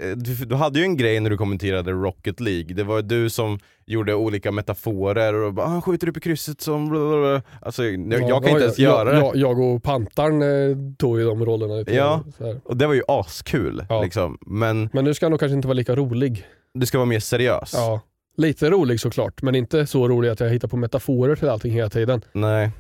du, 0.47 0.55
hade 0.55 0.79
ju 0.79 0.85
en 0.85 0.97
grej 0.97 1.21
när 1.21 1.31
du 1.31 1.37
kommenterade 1.37 1.93
Rocket 1.93 2.41
League, 2.41 2.75
det 2.75 2.85
var 2.85 3.03
du 3.03 3.31
som 3.31 3.59
gjorde 3.87 4.15
olika 4.15 4.53
metaforer 4.53 5.35
och 5.35 5.55
bara 5.55 5.67
ah, 5.67 5.81
skjuter 5.81 6.09
upp 6.09 6.17
i 6.17 6.21
krysset 6.21 6.61
som 6.61 6.89
blablabla." 6.89 7.43
Alltså 7.63 7.85
jag, 7.85 8.13
jag 8.13 8.43
kan 8.43 8.51
inte 8.53 8.63
ens 8.65 8.79
jag, 8.79 8.93
göra 8.93 9.13
det. 9.13 9.19
Jag, 9.19 9.37
jag 9.37 9.59
och 9.61 9.83
Pantaren 9.83 10.43
eh, 10.43 10.77
tog 10.99 11.19
ju 11.19 11.25
de 11.27 11.45
rollerna 11.45 11.75
lite. 11.75 11.95
Ja. 11.95 12.25
Och 12.65 12.77
det 12.77 12.87
var 12.87 12.95
ju 12.95 13.03
askul 13.09 13.85
Ja. 13.89 14.03
liksom. 14.03 14.39
Men 14.41 14.89
Men 14.93 15.05
nu 15.05 15.15
ska 15.15 15.27
han 15.27 15.31
nog 15.31 15.41
kanske 15.41 15.57
inte 15.57 15.69
vara 15.69 15.75
lika 15.77 15.95
rolig. 15.97 16.47
Du 16.75 16.87
ska 16.87 16.99
vara 16.99 17.07
mer 17.07 17.21
seriös. 17.21 17.71
Ja. 17.75 18.01
Lite 18.37 18.71
rolig 18.71 19.01
såklart, 19.01 19.43
men 19.43 19.55
inte 19.55 19.87
så 19.87 20.09
rolig 20.09 20.29
att 20.29 20.41
jag 20.41 20.51
hittar 20.51 20.69
på 20.69 20.77
metaforer 20.77 21.37
till 21.37 21.49
allting 21.49 21.73
hela 21.73 21.91
tiden. 21.91 22.25
Nej. 22.33 22.71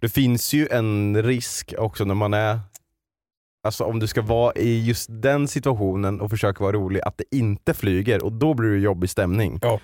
Det 0.00 0.08
finns 0.08 0.52
ju 0.52 0.68
en 0.70 1.22
risk 1.22 1.74
också 1.78 2.04
när 2.04 2.14
man 2.14 2.34
är 2.34 2.60
Alltså 3.64 3.84
om 3.84 3.98
du 3.98 4.06
ska 4.06 4.22
vara 4.22 4.52
i 4.54 4.84
just 4.84 5.06
den 5.10 5.48
situationen 5.48 6.20
och 6.20 6.30
försöka 6.30 6.64
vara 6.64 6.72
rolig, 6.72 7.00
att 7.00 7.18
det 7.18 7.36
inte 7.36 7.74
flyger 7.74 8.24
och 8.24 8.32
då 8.32 8.54
blir 8.54 8.70
det 8.70 8.78
jobbig 8.78 9.10
stämning. 9.10 9.58
Ja. 9.62 9.80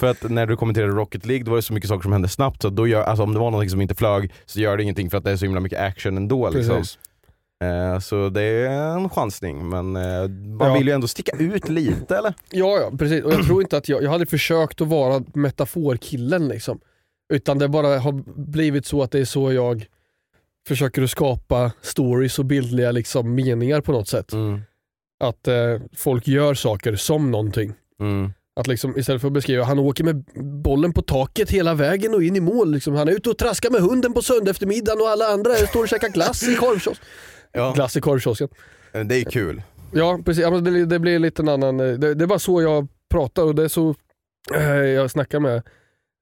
För 0.00 0.06
att 0.06 0.30
när 0.30 0.46
du 0.46 0.56
kommenterade 0.56 0.92
Rocket 0.92 1.26
League 1.26 1.44
då 1.44 1.50
var 1.50 1.56
det 1.56 1.62
så 1.62 1.72
mycket 1.72 1.88
saker 1.88 2.02
som 2.02 2.12
hände 2.12 2.28
snabbt 2.28 2.62
så 2.62 2.70
då 2.70 2.86
gör, 2.86 3.02
alltså 3.02 3.22
om 3.22 3.32
det 3.34 3.40
var 3.40 3.50
något 3.50 3.70
som 3.70 3.80
inte 3.80 3.94
flög 3.94 4.32
så 4.46 4.60
gör 4.60 4.76
det 4.76 4.82
ingenting 4.82 5.10
för 5.10 5.18
att 5.18 5.24
det 5.24 5.30
är 5.30 5.36
så 5.36 5.44
himla 5.44 5.60
mycket 5.60 5.80
action 5.80 6.16
ändå. 6.16 6.50
Liksom. 6.50 6.76
Precis. 6.76 6.98
Eh, 7.64 7.98
så 8.00 8.28
det 8.28 8.42
är 8.42 8.70
en 8.96 9.08
chansning 9.08 9.68
men 9.68 9.96
eh, 9.96 10.28
man 10.58 10.68
Ja. 10.68 10.74
vill 10.74 10.86
ju 10.86 10.92
ändå 10.92 11.08
sticka 11.08 11.36
ut 11.38 11.68
lite 11.68 12.16
eller? 12.16 12.34
Ja, 12.50 12.78
ja, 12.80 12.90
precis. 12.98 13.24
Och 13.24 13.32
jag 13.32 13.46
tror 13.46 13.62
inte 13.62 13.76
att 13.76 13.88
jag, 13.88 14.02
jag 14.02 14.10
hade 14.10 14.26
försökt 14.26 14.80
att 14.80 14.88
vara 14.88 15.22
metaforkillen 15.34 16.48
liksom. 16.48 16.80
Utan 17.32 17.58
det 17.58 17.68
bara 17.68 17.98
har 17.98 18.12
blivit 18.40 18.86
så 18.86 19.02
att 19.02 19.10
det 19.10 19.18
är 19.18 19.24
så 19.24 19.52
jag 19.52 19.86
försöker 20.68 21.02
att 21.02 21.10
skapa 21.10 21.72
stories 21.82 22.38
och 22.38 22.44
bildliga 22.44 22.90
liksom, 22.92 23.34
meningar 23.34 23.80
på 23.80 23.92
något 23.92 24.08
sätt. 24.08 24.32
Mm. 24.32 24.60
Att 25.24 25.48
eh, 25.48 25.54
folk 25.96 26.28
gör 26.28 26.54
saker 26.54 26.96
som 26.96 27.30
någonting. 27.30 27.72
Mm. 28.00 28.32
Att 28.60 28.66
liksom, 28.66 28.98
istället 28.98 29.20
för 29.20 29.28
att 29.28 29.34
beskriva, 29.34 29.64
han 29.64 29.78
åker 29.78 30.04
med 30.04 30.24
bollen 30.64 30.92
på 30.92 31.02
taket 31.02 31.50
hela 31.50 31.74
vägen 31.74 32.14
och 32.14 32.22
in 32.22 32.36
i 32.36 32.40
mål. 32.40 32.72
Liksom. 32.72 32.94
Han 32.94 33.08
är 33.08 33.12
ute 33.12 33.30
och 33.30 33.38
traskar 33.38 33.70
med 33.70 33.80
hunden 33.80 34.12
på 34.12 34.22
söndag 34.22 34.50
eftermiddagen 34.50 35.00
och 35.00 35.08
alla 35.08 35.26
andra 35.26 35.54
står 35.54 35.80
och 35.82 35.88
käkar 35.88 36.08
glass 36.08 36.42
i 36.48 36.54
korvkiosken. 36.54 37.04
Ja, 37.52 37.72
Glass 37.72 37.96
i 37.96 38.00
korvkiosken. 38.00 38.48
det 38.92 39.14
är 39.20 39.24
kul. 39.30 39.62
Ja 39.92 40.18
precis, 40.24 40.42
ja, 40.42 40.50
det, 40.50 40.86
det 40.86 40.98
blir 40.98 41.18
lite 41.18 41.42
en 41.42 41.48
annan, 41.48 41.80
eh, 41.80 41.86
det, 41.92 42.14
det 42.14 42.24
är 42.24 42.26
bara 42.26 42.38
så 42.38 42.62
jag 42.62 42.88
pratar 43.10 43.42
och 43.42 43.54
det 43.54 43.64
är 43.64 43.68
så 43.68 43.94
eh, 44.54 44.66
jag 44.70 45.10
snackar 45.10 45.40
med 45.40 45.56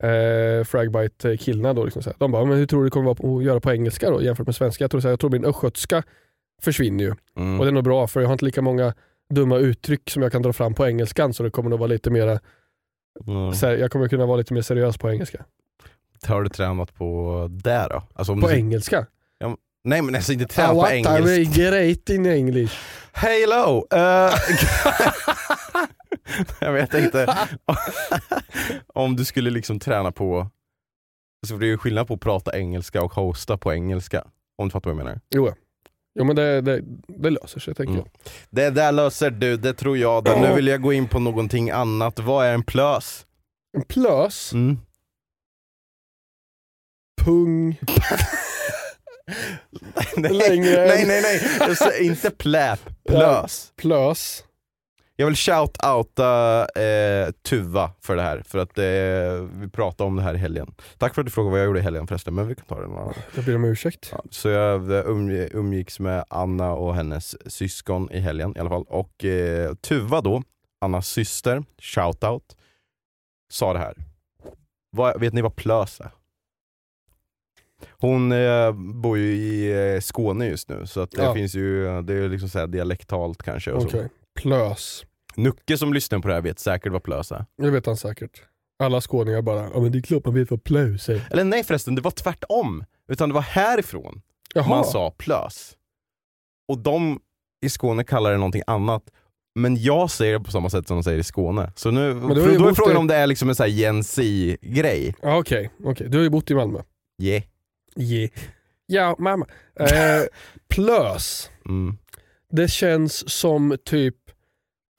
eh, 0.02 0.64
Fragbite-killarna 0.64 1.72
då. 1.74 1.84
Liksom, 1.84 2.02
så 2.02 2.10
här. 2.10 2.16
De 2.18 2.32
bara, 2.32 2.44
men 2.44 2.58
hur 2.58 2.66
tror 2.66 2.80
du 2.80 2.86
det 2.86 2.90
kommer 2.90 3.14
vara 3.14 3.38
att 3.38 3.44
göra 3.44 3.60
på 3.60 3.72
engelska 3.72 4.10
då 4.10 4.22
jämfört 4.22 4.46
med 4.46 4.54
svenska? 4.56 4.84
Jag 4.84 4.90
tror, 4.90 5.00
så 5.00 5.08
här, 5.08 5.12
jag 5.12 5.20
tror 5.20 5.30
min 5.30 5.44
östgötska 5.44 6.02
försvinner 6.62 7.04
ju. 7.04 7.14
Mm. 7.36 7.60
Och 7.60 7.66
det 7.66 7.70
är 7.70 7.72
nog 7.72 7.84
bra 7.84 8.06
för 8.06 8.20
jag 8.20 8.28
har 8.28 8.32
inte 8.32 8.44
lika 8.44 8.62
många 8.62 8.94
dumma 9.34 9.56
uttryck 9.58 10.10
som 10.10 10.22
jag 10.22 10.32
kan 10.32 10.42
dra 10.42 10.52
fram 10.52 10.74
på 10.74 10.86
engelskan 10.86 11.34
så 11.34 11.42
det 11.42 11.50
kommer 11.50 11.70
nog 11.70 11.78
vara 11.78 11.86
lite 11.88 12.10
mera, 12.10 12.38
Mm. 13.26 13.54
så 13.54 13.66
här, 13.66 13.76
jag 13.76 13.90
kommer 13.90 14.08
kunna 14.08 14.26
vara 14.26 14.36
lite 14.36 14.54
mer 14.54 14.62
seriös 14.62 14.98
på 14.98 15.10
engelska. 15.10 15.44
Har 16.26 16.42
du 16.42 16.48
tränat 16.48 16.94
på 16.94 17.46
det 17.50 17.86
då? 17.90 18.02
Alltså 18.14 18.34
På 18.36 18.48
du, 18.48 18.54
engelska? 18.54 19.06
Nej 19.86 20.02
men 20.02 20.14
alltså 20.14 20.32
inte 20.32 20.46
tränat 20.46 20.72
på 20.72 20.76
what 20.80 20.90
engelska. 20.90 21.12
are 21.12 21.22
we 21.22 21.44
great 21.44 22.10
in 22.10 22.26
English? 22.26 22.74
Halo! 23.12 23.86
Uh, 23.94 24.34
jag 26.60 26.72
vet 26.72 26.94
inte. 26.94 27.36
Om 28.94 29.16
du 29.16 29.24
skulle 29.24 29.50
liksom 29.50 29.78
träna 29.80 30.12
på, 30.12 30.38
alltså 31.42 31.56
det 31.58 31.66
är 31.66 31.68
ju 31.68 31.78
skillnad 31.78 32.08
på 32.08 32.14
att 32.14 32.20
prata 32.20 32.58
engelska 32.58 33.02
och 33.02 33.12
hosta 33.12 33.58
på 33.58 33.72
engelska. 33.74 34.24
Om 34.58 34.68
du 34.68 34.72
fattar 34.72 34.90
vad 34.90 34.98
jag 34.98 35.04
menar. 35.04 35.20
Jo, 35.34 35.52
jo 36.18 36.24
men 36.24 36.36
det, 36.36 36.60
det, 36.60 36.80
det 37.08 37.30
löser 37.30 37.60
sig 37.60 37.74
tänker 37.74 37.92
Mm. 37.94 38.04
jag. 38.14 38.32
Det 38.50 38.70
där 38.70 38.92
löser 38.92 39.30
du, 39.30 39.56
det 39.56 39.74
tror 39.74 39.98
jag. 39.98 40.24
Det. 40.24 40.40
Nu 40.40 40.54
vill 40.54 40.66
jag 40.66 40.82
gå 40.82 40.92
in 40.92 41.08
på 41.08 41.18
någonting 41.18 41.70
annat. 41.70 42.18
Vad 42.18 42.46
är 42.46 42.54
en 42.54 42.62
plös? 42.62 43.26
En 43.76 43.82
plös, 43.84 44.52
Mm. 44.52 44.78
pung, 47.24 47.80
nej, 50.16 50.32
Längre 50.32 50.82
än- 50.82 50.88
nej, 50.88 51.06
nej, 51.06 51.22
nej. 51.60 51.76
Säger 51.76 52.04
inte 52.04 52.30
pläp, 52.30 52.80
plös. 53.08 53.72
plös. 53.76 54.44
Jag 55.18 55.26
vill 55.26 55.34
shout-outa 55.34 56.60
eh, 56.78 57.30
Tuva 57.48 57.90
för 58.00 58.16
det 58.16 58.22
här, 58.22 58.42
för 58.46 58.58
att 58.58 58.78
eh, 58.78 59.48
vi 59.60 59.68
pratade 59.72 60.06
om 60.08 60.16
det 60.16 60.22
här 60.22 60.34
i 60.34 60.38
helgen. 60.38 60.74
Tack 60.98 61.14
för 61.14 61.22
att 61.22 61.26
du 61.26 61.30
frågade 61.30 61.50
vad 61.50 61.60
jag 61.60 61.66
gjorde 61.66 61.78
i 61.78 61.82
helgen 61.82 62.06
förresten, 62.06 62.34
men 62.34 62.48
vi 62.48 62.54
kan 62.54 62.64
ta 62.66 62.80
det 62.80 62.86
någon 62.86 62.98
annan. 62.98 63.14
Jag 63.34 63.44
ber 63.44 63.54
om 63.56 63.64
ursäkt. 63.64 64.08
Ja, 64.12 64.22
så 64.30 64.48
jag 64.48 64.80
umg- 64.90 65.48
umgicks 65.52 66.00
med 66.00 66.24
Anna 66.28 66.72
och 66.72 66.94
hennes 66.94 67.52
syskon 67.52 68.10
i 68.12 68.20
helgen 68.20 68.52
i 68.56 68.60
alla 68.60 68.70
fall. 68.70 68.84
Och 68.88 69.24
eh, 69.24 69.74
Tuva 69.74 70.20
då, 70.20 70.42
Annas 70.80 71.08
syster, 71.08 71.64
shoutout, 71.82 72.56
sa 73.52 73.72
det 73.72 73.78
här. 73.78 73.94
Vad, 74.90 75.20
vet 75.20 75.32
ni 75.32 75.42
vad 75.42 75.56
plös 75.56 76.00
är? 76.00 76.10
Hon 77.90 78.32
eh, 78.32 78.72
bor 78.72 79.18
ju 79.18 79.32
i 79.34 79.72
eh, 79.94 80.00
Skåne 80.00 80.46
just 80.46 80.68
nu, 80.68 80.86
så 80.86 81.00
att 81.00 81.10
det 81.10 81.22
Ja. 81.22 81.34
finns 81.34 81.54
ju, 81.54 82.02
det 82.02 82.14
är 82.14 82.28
liksom 82.28 82.48
så 82.48 82.58
här 82.58 82.66
dialektalt 82.66 83.42
kanske. 83.42 83.72
Och 83.72 83.82
Okej, 83.84 84.02
så. 84.02 84.40
plös. 84.42 85.04
Nucke 85.36 85.78
som 85.78 85.92
lyssnar 85.94 86.18
på 86.18 86.28
det 86.28 86.34
här 86.34 86.40
vet 86.40 86.58
säkert 86.58 86.92
vad 86.92 87.02
plös 87.02 87.32
är. 87.32 87.44
Det 87.62 87.70
vet 87.70 87.86
han 87.86 87.96
säkert. 87.96 88.42
Alla 88.82 89.00
skåningar 89.00 89.42
bara, 89.42 89.70
ja 89.74 89.80
men 89.80 89.92
det 89.92 89.98
är 89.98 90.02
klart 90.02 90.24
man 90.24 90.34
vet 90.34 90.50
vad 90.50 90.64
plös 90.64 91.08
är. 91.08 91.28
Eller 91.30 91.44
nej 91.44 91.64
förresten, 91.64 91.94
det 91.94 92.00
var 92.02 92.10
tvärtom. 92.10 92.84
Utan 93.08 93.28
det 93.28 93.34
var 93.34 93.42
härifrån 93.42 94.22
Jaha. 94.54 94.68
man 94.68 94.84
sa 94.84 95.10
plös. 95.10 95.72
Och 96.72 96.78
de 96.78 97.20
i 97.66 97.68
Skåne 97.68 98.04
kallar 98.04 98.30
det 98.30 98.36
någonting 98.36 98.62
annat. 98.66 99.02
Men 99.58 99.76
jag 99.82 100.10
säger 100.10 100.38
det 100.38 100.44
på 100.44 100.50
samma 100.50 100.70
sätt 100.70 100.88
som 100.88 100.96
de 100.96 101.02
säger 101.02 101.18
i 101.18 101.22
Skåne. 101.24 101.72
Så 101.76 101.90
nu, 101.90 102.20
för 102.20 102.52
ju 102.52 102.58
då 102.58 102.68
är 102.68 102.74
frågan 102.74 102.94
i- 102.94 102.98
om 102.98 103.06
det 103.06 103.14
är 103.14 103.26
liksom 103.26 103.48
en 103.48 103.54
sån 103.54 103.64
här 103.64 103.70
Gen 103.70 104.04
Z-grej. 104.04 105.14
Ja 105.22 105.38
okej, 105.38 105.70
okej. 105.84 106.08
du 106.08 106.16
har 106.18 106.24
ju 106.24 106.30
bott 106.30 106.50
i 106.50 106.54
Malmö. 106.54 106.78
Yeah. 107.22 107.42
Yeah. 107.98 108.30
Ja 108.86 109.16
mamma. 109.18 109.46
Eh, 109.80 110.22
plös, 110.68 111.50
Mm. 111.68 111.98
det 112.52 112.68
känns 112.68 113.30
som 113.30 113.76
typ 113.84 114.14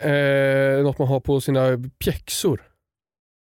eh, 0.04 0.84
något 0.84 0.98
man 1.00 1.08
har 1.08 1.20
på 1.20 1.42
sina 1.42 1.78
pjäxor. 2.00 2.62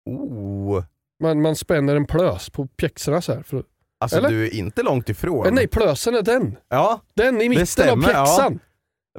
Oh. 0.06 0.84
Man, 1.24 1.42
man 1.42 1.56
spänner 1.56 1.96
en 1.96 2.06
plös 2.06 2.50
på 2.50 2.68
pjäxorna 2.68 3.22
så 3.22 3.34
här. 3.34 3.44
För, 3.44 3.64
Alltså 4.00 4.18
Eller? 4.18 4.30
du 4.30 4.46
är 4.46 4.54
inte 4.54 4.84
långt 4.84 5.10
ifrån. 5.10 5.46
eh, 5.46 5.52
nej, 5.54 5.68
plösen 5.68 6.16
är 6.16 6.22
den. 6.22 6.58
Ja, 6.70 7.02
Den 7.16 7.42
i 7.42 7.50
mitten 7.50 7.62
av 7.62 7.66
stämmer, 7.66 8.10
ja. 8.12 8.26
pjäxan. 8.26 8.60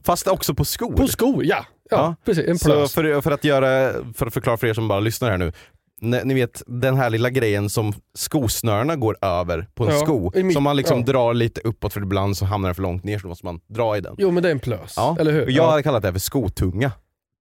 fast 0.03 0.27
också 0.29 0.55
på 0.55 0.65
skor. 0.65 0.93
På 0.97 1.09
skor, 1.09 1.45
ja. 1.45 1.67
Ja, 1.91 1.97
Ja. 1.97 2.17
precis. 2.25 2.49
En 2.49 2.59
Så 2.59 2.65
plös. 2.69 2.95
för, 2.95 3.21
för 3.21 3.31
att 3.31 3.45
göra, 3.45 3.93
för 4.15 4.27
att 4.27 4.35
förklara 4.35 4.57
för 4.57 4.67
er 4.67 4.75
som 4.75 4.89
bara 4.89 5.01
lyssnar 5.01 5.31
här 5.31 5.39
nu. 5.39 5.53
Ni, 6.01 6.35
vet 6.35 6.63
den 6.67 6.97
här 6.97 7.11
lilla 7.11 7.31
grejen 7.31 7.71
som 7.71 7.93
skosnörena 8.15 8.97
går 8.97 9.17
över 9.23 9.69
på 9.75 9.85
en 9.87 9.91
Ja, 9.95 9.99
sko. 10.01 10.33
som 10.53 10.63
man 10.63 10.77
liksom 10.77 10.99
ja. 10.99 11.05
drar 11.05 11.35
lite 11.35 11.61
uppåt 11.61 11.93
för 11.93 12.01
ibland 12.03 12.37
så 12.37 12.45
hamnar 12.45 12.69
den 12.69 12.75
för 12.75 12.83
långt 12.83 13.05
ner 13.05 13.19
så 13.19 13.27
måste 13.29 13.47
man 13.47 13.61
dra 13.67 13.97
i 13.97 14.01
den. 14.01 14.15
Jo 14.19 14.31
men 14.31 14.43
det 14.43 14.49
är 14.49 14.53
en 14.53 14.61
plös. 14.61 14.95
Ja. 14.97 15.17
Eller 15.21 15.33
hur? 15.33 15.51
Jag 15.51 15.71
hade 15.71 15.83
kallat 15.83 16.03
det 16.03 16.09
här 16.09 16.13
för 16.13 16.21
skotunga. 16.21 16.93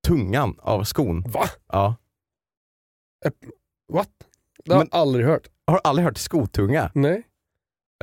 Tungan 0.07 0.55
av 0.61 0.83
skon. 0.83 1.21
Va? 1.27 1.45
Ja. 1.71 1.95
What? 3.93 4.09
Det 4.65 4.71
har 4.73 4.79
Men- 4.79 4.87
jag 4.91 4.99
aldrig 5.01 5.25
hört. 5.25 5.47
Har 5.67 5.73
du 5.73 5.79
aldrig 5.83 6.05
hört 6.05 6.17
skotunga? 6.17 6.91
Nej. 6.93 7.23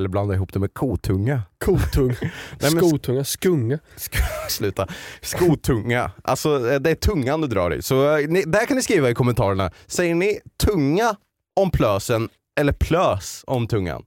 Eller 0.00 0.08
blanda 0.08 0.34
ihop 0.34 0.52
det 0.52 0.58
med 0.58 0.74
kotunga? 0.74 1.42
Kotung. 1.64 2.14
men- 2.60 2.70
Skotunga. 2.70 3.24
Skunga. 3.24 3.78
Sk- 3.96 4.22
Sluta. 4.48 4.88
Skotunga. 5.22 6.10
Alltså 6.24 6.70
eh, 6.70 6.80
det 6.80 6.90
är 6.90 6.94
tungan 6.94 7.40
du 7.40 7.46
drar 7.46 7.74
i. 7.74 7.82
Så 7.82 8.16
eh, 8.18 8.28
ni, 8.28 8.42
där 8.42 8.66
kan 8.66 8.76
ni 8.76 8.82
skriva 8.82 9.10
i 9.10 9.14
kommentarerna. 9.14 9.70
Säger 9.86 10.14
ni 10.14 10.40
tunga 10.64 11.16
om 11.56 11.70
plösen 11.70 12.28
eller 12.60 12.72
plös 12.72 13.44
om 13.46 13.66
tungan? 13.66 14.04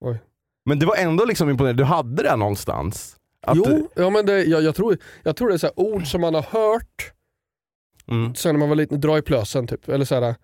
Oj. 0.00 0.18
Men 0.64 0.78
det 0.78 0.86
var 0.86 0.96
ändå 0.96 1.24
liksom 1.24 1.50
imponerande, 1.50 1.82
du 1.82 1.86
hade 1.86 2.22
det 2.22 2.36
någonstans. 2.36 3.16
Att 3.42 3.56
jo, 3.56 3.90
ja, 3.94 4.10
men 4.10 4.26
det, 4.26 4.44
jag, 4.44 4.62
jag, 4.62 4.74
tror, 4.74 4.98
jag 5.22 5.36
tror 5.36 5.48
det 5.48 5.54
är 5.54 5.58
så 5.58 5.70
ord 5.76 6.06
som 6.06 6.20
man 6.20 6.34
har 6.34 6.42
hört 6.42 7.12
Mm. 8.08 8.34
sen 8.34 8.54
när 8.54 8.58
man 8.58 8.68
var 8.68 8.76
liten. 8.76 9.00
Dra 9.00 9.18
i 9.18 9.22
plösen 9.22 9.66
typ. 9.66 9.88
Eller 9.88 10.04
så 10.04 10.14
här, 10.20 10.34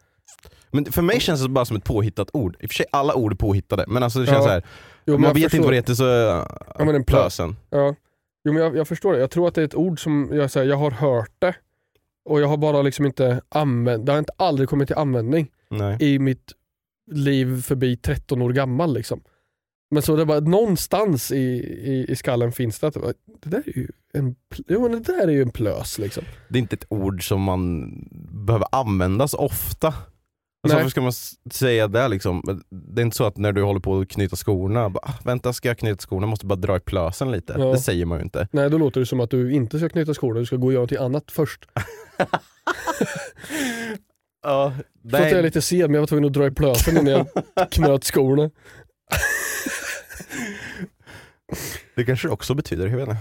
Men 0.73 0.85
för 0.93 1.03
mig 1.03 1.21
känns 1.21 1.43
det 1.43 1.49
bara 1.49 1.65
som 1.65 1.77
ett 1.77 1.85
påhittat 1.85 2.29
ord. 2.33 2.57
I 2.61 2.67
och 2.67 2.71
för 2.71 2.75
sig 2.75 2.87
alla 2.93 3.15
ord 3.15 3.33
är 3.33 3.37
påhittade, 3.37 3.85
men 3.89 4.03
alltså 4.03 4.19
det 4.19 4.27
känns 4.27 4.39
Ja. 4.39 4.43
så 4.45 4.49
här. 4.49 4.63
jo, 5.07 5.19
man 5.19 5.23
jag 5.29 5.35
vet 5.35 5.43
förstår. 5.43 5.57
inte 5.59 5.65
vad 5.67 5.73
det 5.73 5.77
heter 5.77 5.95
så... 5.95 6.05
Ja, 6.79 6.85
men 6.85 6.95
en 6.95 7.03
plö- 7.03 7.05
plösen. 7.05 7.57
Ja. 7.71 7.95
Jo, 8.45 8.53
men 8.53 8.63
jag, 8.63 8.77
jag 8.77 8.89
förstår 8.89 9.13
det. 9.13 9.19
Jag 9.19 9.31
tror 9.31 9.49
att 9.49 9.55
det 9.55 9.61
är 9.61 9.65
ett 9.65 9.75
ord 9.75 10.03
som 10.03 10.31
jag, 10.33 10.51
så 10.51 10.59
här, 10.59 10.67
jag 10.67 10.77
har 10.77 10.91
hört 10.91 11.33
det 11.39 11.55
och 12.25 12.41
jag 12.41 12.47
har 12.49 12.57
bara 12.57 12.83
liksom 12.83 13.07
inte 13.07 13.41
använt 13.49 14.07
det. 14.07 14.13
har 14.13 14.19
inte 14.19 14.33
aldrig 14.37 14.69
kommit 14.69 14.89
till 14.89 14.97
användning 14.97 15.51
Nej. 15.71 15.97
i 16.01 16.19
mitt 16.19 16.53
liv 17.13 17.63
förbi 17.63 17.97
13 17.97 18.43
år 18.43 18.51
gammal. 18.53 18.95
Liksom. 18.95 19.21
Men 19.91 20.03
så 20.03 20.17
det 20.17 20.27
bara 20.27 20.41
någonstans 20.41 21.33
i, 21.33 21.37
i, 21.37 22.07
i 22.09 22.17
skallen 22.17 22.53
finns 22.53 22.79
det 22.79 22.87
att 22.87 22.95
det 23.43 23.49
där 23.51 23.63
är 23.67 23.79
ju 23.79 23.89
en, 24.15 24.35
jo, 24.69 24.83
men 24.83 24.93
det 25.03 25.13
där 25.13 25.29
är 25.29 25.33
ju 25.33 25.43
en 25.43 25.51
plös. 25.51 25.99
Liksom. 25.99 26.25
Det 26.49 26.59
är 26.59 26.61
inte 26.61 26.77
ett 26.77 26.87
ord 26.89 27.29
som 27.29 27.43
man 27.43 27.91
behöver 28.47 28.67
använda 28.73 29.29
så 29.29 29.39
ofta. 29.39 29.95
Alltså, 30.65 30.77
varför 30.77 30.91
ska 30.91 31.01
man 31.01 31.13
säga 31.53 31.89
det 31.89 32.09
liksom? 32.09 32.63
Det 32.71 33.01
är 33.01 33.05
inte 33.05 33.17
så 33.17 33.25
att 33.25 33.37
när 33.37 33.53
du 33.53 33.63
håller 33.63 33.81
på 33.81 33.99
att 33.99 34.09
knyta 34.09 34.37
skorna, 34.37 34.91
bara, 34.91 35.01
"Ah, 35.09 35.15
vänta 35.25 35.53
ska 35.53 35.69
jag 35.69 35.79
knyta 35.79 36.01
skorna, 36.01 36.23
jag 36.23 36.29
måste 36.31 36.47
bara 36.47 36.57
dra 36.57 36.77
i 36.77 36.81
plösen 36.81 37.33
lite. 37.33 37.55
Ja. 37.59 37.65
Det 37.65 37.79
säger 37.79 38.07
man 38.07 38.19
ju 38.19 38.25
inte. 38.25 38.49
Nej, 38.53 38.71
då 38.71 38.79
låter 38.79 39.01
det 39.01 39.07
som 39.07 39.21
att 39.21 39.31
du 39.31 39.53
inte 39.53 39.79
ska 39.79 39.89
knyta 39.89 40.15
skorna, 40.15 40.41
du 40.41 40.47
ska 40.47 40.57
gå 40.57 40.67
och 40.67 40.73
göra 40.73 40.83
något 40.83 40.93
annat 40.93 41.31
först. 41.31 41.65
Ja, 44.45 44.73
För 45.11 45.17
att 45.17 45.31
jag 45.31 45.39
är 45.39 45.43
lite 45.43 45.63
sen 45.63 45.79
men 45.79 45.95
jag 45.95 46.01
var 46.01 46.07
tvungen 46.07 46.25
att 46.27 46.33
dra 46.33 46.47
i 46.47 46.51
plösen 46.51 46.97
innan 46.97 47.07
jag 47.07 47.27
knöt 47.71 48.05
skorna. 48.05 48.51
Det 51.97 52.05
kanske 52.05 52.29
det 52.29 52.33
också 52.33 52.55
betyder, 52.55 52.87
jag 52.89 52.97
vet 52.97 53.09
inte. 53.09 53.21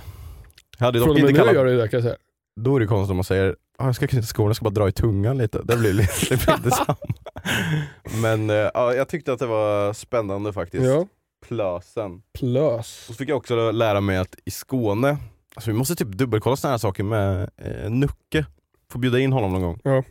Jag 0.78 0.86
hade 0.86 1.00
Från 1.00 1.10
och 1.10 1.16
med 1.16 1.24
nu 1.24 1.34
kallat, 1.34 1.54
gör 1.54 1.66
det 1.66 1.78
det 1.82 1.88
kan 1.88 1.98
jag 1.98 2.04
säga. 2.04 2.16
då 2.62 2.76
är 2.76 2.80
det 2.80 2.86
konstigt 2.88 3.12
om 3.12 3.18
man 3.18 3.24
säger 3.24 3.56
ah, 3.78 3.86
jag 3.86 3.96
ska 3.96 4.08
knyta 4.08 4.26
skorna, 4.28 4.50
jag 4.50 4.56
ska 4.56 4.64
bara 4.64 4.70
dra 4.74 4.88
i 4.90 4.92
tungan 4.92 5.38
lite. 5.38 5.62
Det 5.64 5.78
blir 5.78 5.94
lite, 5.94 6.14
det 6.30 6.34
inte 6.58 6.72
samma. 6.72 6.96
Men 8.22 8.50
eh, 8.50 8.56
ja, 8.56 8.94
jag 8.94 9.08
tyckte 9.10 9.34
att 9.34 9.40
det 9.40 9.46
var 9.48 9.94
spännande 9.94 10.54
faktiskt. 10.54 10.84
Ja, 10.86 11.08
Plösen. 11.48 12.22
plös. 12.40 13.06
Och 13.10 13.16
så 13.16 13.18
fick 13.18 13.30
jag 13.30 13.38
också 13.38 13.72
lära 13.72 14.02
mig 14.02 14.18
att 14.18 14.36
i 14.46 14.52
Skåne, 14.52 15.18
alltså 15.56 15.72
vi 15.72 15.78
måste 15.78 15.96
typ 15.96 16.08
dubbelkolla 16.08 16.56
sådana 16.56 16.74
här 16.74 16.78
saker 16.78 17.04
med 17.04 17.50
eh, 17.58 17.90
Nucke. 17.90 18.46
Får 18.92 19.00
bjuda 19.00 19.20
in 19.20 19.34
honom 19.34 19.52
någon 19.54 19.62
gång. 19.62 19.80
Ja. 19.84 20.04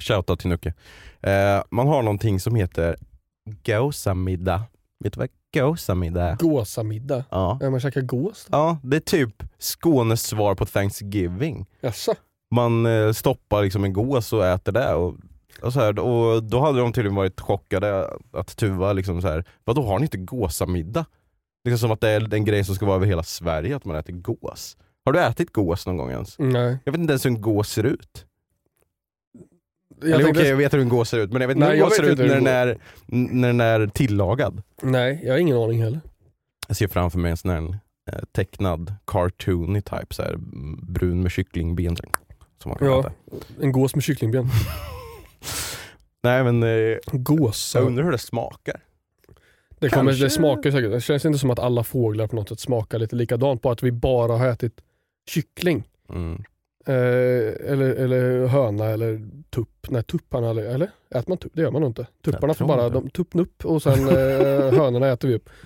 Shoutout 0.00 0.40
till 0.40 0.48
Nucke. 0.50 0.74
Eh, 1.20 1.62
man 1.70 1.88
har 1.88 2.02
någonting 2.02 2.40
som 2.40 2.54
heter 2.54 2.96
gåsamiddag. 3.66 4.62
Vet 5.04 5.12
du 5.12 5.18
vad 5.18 5.28
gåsamiddag 5.54 6.22
är? 6.22 6.36
Gåsamiddag. 6.36 7.24
Ja. 7.30 7.58
Ja, 7.60 7.70
man 7.70 7.80
käkar 7.80 8.00
gås 8.00 8.46
då? 8.48 8.56
ja, 8.58 8.78
det 8.82 8.96
är 8.96 9.00
typ 9.00 9.42
Skånes 9.58 10.22
svar 10.22 10.54
på 10.54 10.66
Thanksgiving. 10.66 11.66
Jaså? 11.80 12.14
Man 12.50 12.86
eh, 12.86 13.12
stoppar 13.12 13.62
liksom 13.62 13.84
en 13.84 13.92
gås 13.92 14.32
och 14.32 14.46
äter 14.46 14.72
det. 14.72 14.94
Och, 14.94 15.14
och, 15.62 15.72
så 15.72 15.80
här, 15.80 15.98
och 15.98 16.42
då 16.42 16.60
hade 16.60 16.78
de 16.80 16.92
tydligen 16.92 17.16
varit 17.16 17.40
chockade 17.40 18.10
att 18.32 18.56
Tuva 18.56 18.92
liksom 18.92 19.22
så 19.22 19.28
här, 19.28 19.44
vadå 19.64 19.82
har 19.82 19.98
ni 19.98 20.02
inte 20.04 20.18
gåsamiddag? 20.18 21.04
Liksom 21.64 21.78
som 21.78 21.90
att 21.90 22.00
det 22.00 22.08
är 22.10 22.34
en 22.34 22.44
grej 22.44 22.64
som 22.64 22.74
ska 22.74 22.86
vara 22.86 22.96
över 22.96 23.06
hela 23.06 23.22
Sverige 23.22 23.76
att 23.76 23.84
man 23.84 23.96
äter 23.96 24.12
gås. 24.12 24.76
Har 25.04 25.12
du 25.12 25.20
ätit 25.20 25.52
gås 25.52 25.86
någon 25.86 25.96
gång 25.96 26.10
ens? 26.10 26.38
Nej. 26.38 26.78
Jag 26.84 26.92
vet 26.92 27.00
inte 27.00 27.12
ens 27.12 27.24
hur 27.24 27.30
en 27.30 27.40
gås 27.40 27.68
ser 27.70 27.84
ut. 27.84 28.26
Jag 30.00 30.08
Eller 30.10 30.24
tänkte- 30.24 30.40
okej, 30.40 30.50
jag 30.50 30.56
vet 30.56 30.72
hur 30.74 30.80
en 30.80 30.88
gås 30.88 31.08
ser 31.08 31.18
ut 31.18 31.32
men 31.32 31.40
jag 31.40 31.48
vet 31.48 31.56
inte 31.56 31.66
hur 31.66 31.74
en 31.74 31.80
gås 31.80 31.96
ser 31.96 32.02
ut 32.02 32.18
när 32.18 32.26
den, 32.28 32.36
en 32.36 32.46
är, 32.46 32.78
när 33.06 33.48
den 33.48 33.60
är 33.60 33.86
tillagad. 33.86 34.62
Nej, 34.82 35.20
jag 35.24 35.32
har 35.32 35.38
ingen 35.38 35.56
aning 35.56 35.82
heller. 35.82 36.00
Jag 36.68 36.76
ser 36.76 36.88
framför 36.88 37.18
mig 37.18 37.30
en 37.30 37.36
sån 37.36 37.50
här 37.50 37.78
eh, 38.12 38.24
tecknad 38.32 38.94
cartoony 39.06 39.80
type, 39.82 40.06
så 40.14 40.22
här, 40.22 40.34
brun 40.82 41.22
med 41.22 41.30
kycklingben. 41.32 41.96
Som 42.62 42.68
man 42.68 42.78
kan 42.78 42.88
Ja. 42.88 43.00
äta. 43.00 43.12
En 43.60 43.72
gås 43.72 43.94
med 43.94 44.04
kycklingben. 44.04 44.46
Nej 46.26 46.44
men 46.44 46.62
eh, 46.62 46.98
Gås. 47.12 47.72
jag 47.74 47.84
undrar 47.84 48.04
hur 48.04 48.12
det 48.12 48.18
smakar. 48.18 48.80
Det, 49.78 49.88
kommer, 49.90 50.04
Kanske- 50.10 50.24
det 50.24 50.30
smakar 50.30 50.70
säkert. 50.70 50.90
Det 50.90 51.00
känns 51.00 51.24
inte 51.24 51.38
som 51.38 51.50
att 51.50 51.58
alla 51.58 51.84
fåglar 51.84 52.26
på 52.26 52.36
något 52.36 52.48
sätt 52.48 52.60
smakar 52.60 52.98
lite 52.98 53.16
likadant. 53.16 53.62
Bara 53.62 53.72
att 53.72 53.82
vi 53.82 53.92
bara 53.92 54.32
har 54.36 54.46
ätit 54.46 54.80
kyckling. 55.30 55.88
Mm. 56.08 56.44
Eh, 56.86 56.94
eller, 57.72 57.94
eller 57.94 58.46
höna 58.46 58.84
eller 58.84 59.28
tupp. 59.50 59.86
Nej, 59.90 60.02
tupparna, 60.02 60.50
eller, 60.50 60.62
eller? 60.62 60.90
Äter 61.10 61.24
man 61.28 61.38
tupp? 61.38 61.52
Det 61.54 61.62
gör 61.62 61.70
man 61.70 61.80
nog 61.80 61.90
inte. 61.90 62.06
Tupparna 62.24 62.54
får 62.54 62.66
bara, 62.66 62.88
de, 62.88 63.10
tupp 63.10 63.34
nupp 63.34 63.64
och 63.64 63.82
sen 63.82 64.08
eh, 64.08 64.14
hönorna 64.80 65.08
äter 65.08 65.28
vi 65.28 65.34
upp. 65.34 65.50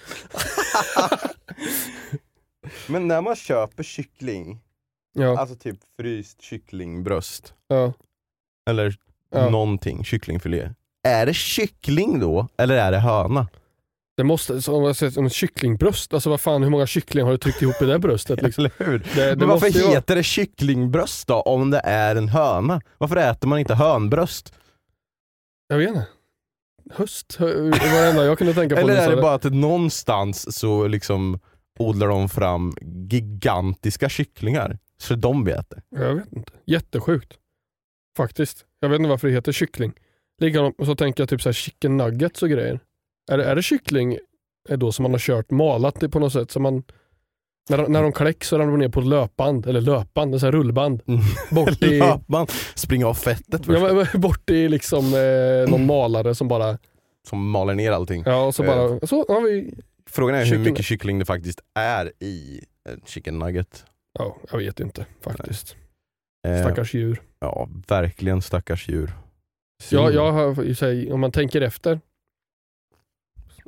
Men 2.88 3.08
när 3.08 3.22
man 3.22 3.36
köper 3.36 3.82
kyckling, 3.82 4.60
Ja, 5.12 5.38
alltså 5.38 5.56
typ 5.56 5.76
fryst 6.00 6.42
kycklingbröst 6.42 7.54
ja, 7.68 7.92
eller 8.70 8.96
Ja. 9.30 9.48
någonting, 9.50 10.04
kycklingfilé. 10.04 10.70
Är 11.08 11.26
det 11.26 11.34
kyckling 11.34 12.20
då 12.20 12.48
eller 12.58 12.76
är 12.76 12.92
det 12.92 12.98
höna? 12.98 13.48
det 14.16 14.24
måste, 14.24 14.62
som 14.62 14.94
som 14.94 15.24
en 15.24 15.30
kycklingbröst. 15.30 16.14
Alltså 16.14 16.30
vad 16.30 16.40
fan, 16.40 16.62
hur 16.62 16.70
många 16.70 16.86
kycklingar 16.86 17.24
har 17.24 17.32
du 17.32 17.38
tryckt 17.38 17.62
ihop 17.62 17.82
i 17.82 17.84
det 17.84 17.98
bröstet? 17.98 18.42
Liksom? 18.42 18.64
Eller 18.64 18.72
hur? 18.86 18.98
Det, 19.14 19.30
det 19.30 19.36
Men 19.36 19.48
varför 19.48 19.66
ju 19.68 19.88
heter 19.88 20.16
det 20.16 20.22
kycklingbröst 20.22 21.28
då 21.28 21.40
om 21.40 21.70
det 21.70 21.80
är 21.84 22.16
en 22.16 22.28
höna? 22.28 22.80
Varför 22.98 23.16
äter 23.16 23.48
man 23.48 23.58
inte 23.58 23.74
hönbröst? 23.74 24.54
Jag 25.68 25.78
vet 25.78 25.88
inte. 25.88 26.06
Höst 26.92 27.36
hö- 27.38 27.54
det 27.54 27.92
var 27.92 28.02
det 28.02 28.08
enda 28.08 28.24
jag 28.24 28.38
kunde 28.38 28.54
tänka 28.54 28.74
på. 28.74 28.80
Eller 28.80 28.96
är 28.96 29.16
det 29.16 29.22
bara 29.22 29.34
att 29.34 29.44
någonstans 29.44 30.56
så 30.58 30.86
liksom 30.88 31.38
odlar 31.78 32.08
de 32.08 32.28
fram 32.28 32.74
gigantiska 33.10 34.08
kycklingar 34.08 34.78
så 34.98 35.14
de 35.14 35.44
vi 35.44 35.52
äter? 35.52 35.82
Jag 35.88 36.14
vet 36.14 36.32
inte. 36.32 36.52
Jättesjukt. 36.66 37.32
Faktiskt. 38.16 38.64
Jag 38.80 38.88
vet 38.88 38.98
inte 38.98 39.08
varför 39.10 39.28
det 39.28 39.34
heter 39.34 39.52
kyckling. 39.52 39.92
Likadant, 40.40 40.74
och 40.78 40.86
så 40.86 40.94
tänker 40.94 41.22
jag 41.22 41.28
typ 41.28 41.42
så 41.42 41.48
här 41.48 41.54
chicken 41.54 41.96
nuggets 41.96 42.42
och 42.42 42.48
grejer. 42.50 42.80
Är 43.30 43.38
det, 43.38 43.44
är 43.44 43.54
det 43.56 43.62
kyckling 43.62 44.18
är 44.68 44.76
då 44.76 44.92
som 44.92 45.02
man 45.02 45.12
har 45.12 45.18
kört, 45.18 45.50
malat 45.50 46.00
det 46.00 46.08
på 46.08 46.18
något 46.18 46.32
sätt? 46.32 46.50
Så 46.50 46.60
man, 46.60 46.82
när, 47.70 47.78
de- 47.78 47.92
när 47.92 48.02
de 48.02 48.12
kläcks 48.12 48.48
så 48.48 48.58
ramlar 48.58 48.72
de 48.72 48.78
ner 48.80 48.88
på 48.88 49.00
ett 49.00 49.06
löpband, 49.06 49.66
eller 49.66 49.80
löpband, 49.80 50.40
sån 50.40 50.46
här 50.46 50.52
rullband. 50.52 51.02
Bort 51.50 51.82
i, 51.82 51.98
ja, 51.98 52.20
Man 52.26 52.46
springer 52.74 53.06
av 53.06 53.14
fettet 53.14 53.66
först, 53.66 53.82
men- 53.82 53.96
men 53.96 54.06
bort 54.20 54.50
i 54.50 54.68
liksom 54.68 55.04
eh, 55.14 55.70
någon 55.70 55.86
malare 55.86 56.34
som 56.34 56.48
bara, 56.48 56.78
som 57.28 57.50
maler 57.50 57.74
ner 57.74 57.92
allting. 57.92 58.22
ja 58.26 58.46
och 58.46 58.54
så 58.54 58.64
Eh. 58.64 58.66
bara, 58.98 59.06
så 59.06 59.16
har 59.28 59.40
vi, 59.42 59.74
Frågan 60.10 60.34
är 60.34 60.38
hur 60.38 60.44
Kyckling. 60.46 60.64
mycket 60.64 60.84
kyckling 60.84 61.18
det 61.18 61.24
faktiskt 61.24 61.60
är 61.74 62.12
i 62.22 62.60
en 62.88 63.00
chicken 63.06 63.38
nugget. 63.38 63.84
ja 64.18 64.36
jag 64.50 64.58
vet 64.58 64.80
inte 64.80 65.06
faktiskt. 65.24 65.72
Eh, 65.72 65.79
Stackars 66.42 66.94
djur. 66.94 67.22
Ja, 67.38 67.68
verkligen 67.88 68.42
stackars 68.42 68.88
djur. 68.88 69.12
Jag, 69.90 70.14
jag 70.14 70.32
har, 70.32 70.74
sig, 70.74 71.12
om 71.12 71.20
man 71.20 71.32
tänker 71.32 71.60
efter 71.60 72.00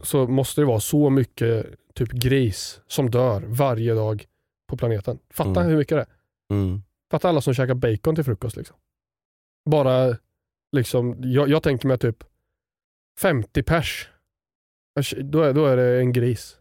så 0.03 0.27
måste 0.27 0.61
det 0.61 0.65
vara 0.65 0.81
så 0.81 1.11
mycket 1.11 1.67
typ 1.95 2.11
gris 2.13 2.81
som 2.87 3.11
dör 3.11 3.43
varje 3.47 3.95
dag 3.95 4.27
på 4.71 4.77
planeten. 4.77 5.19
Fatta 5.31 5.51
Mm. 5.51 5.67
hur 5.67 5.77
mycket 5.77 5.97
det 5.99 6.01
är. 6.03 6.09
Mm. 6.57 6.83
Fatta 7.11 7.29
alla 7.29 7.41
som 7.41 7.55
käkar 7.55 7.75
bacon 7.75 8.15
till 8.15 8.25
frukost. 8.25 8.57
Liksom. 8.57 8.77
Bara, 9.71 10.17
liksom, 10.77 11.17
jag, 11.21 11.49
jag 11.49 11.63
tänker 11.63 11.89
mig 11.89 11.99
typ 11.99 12.25
50 13.21 13.63
pers. 13.63 14.09
Då 15.23 15.43
är, 15.43 15.53
då 15.53 15.67
är 15.67 15.77
det 15.77 15.99
en 16.01 16.13
gris 16.13 16.59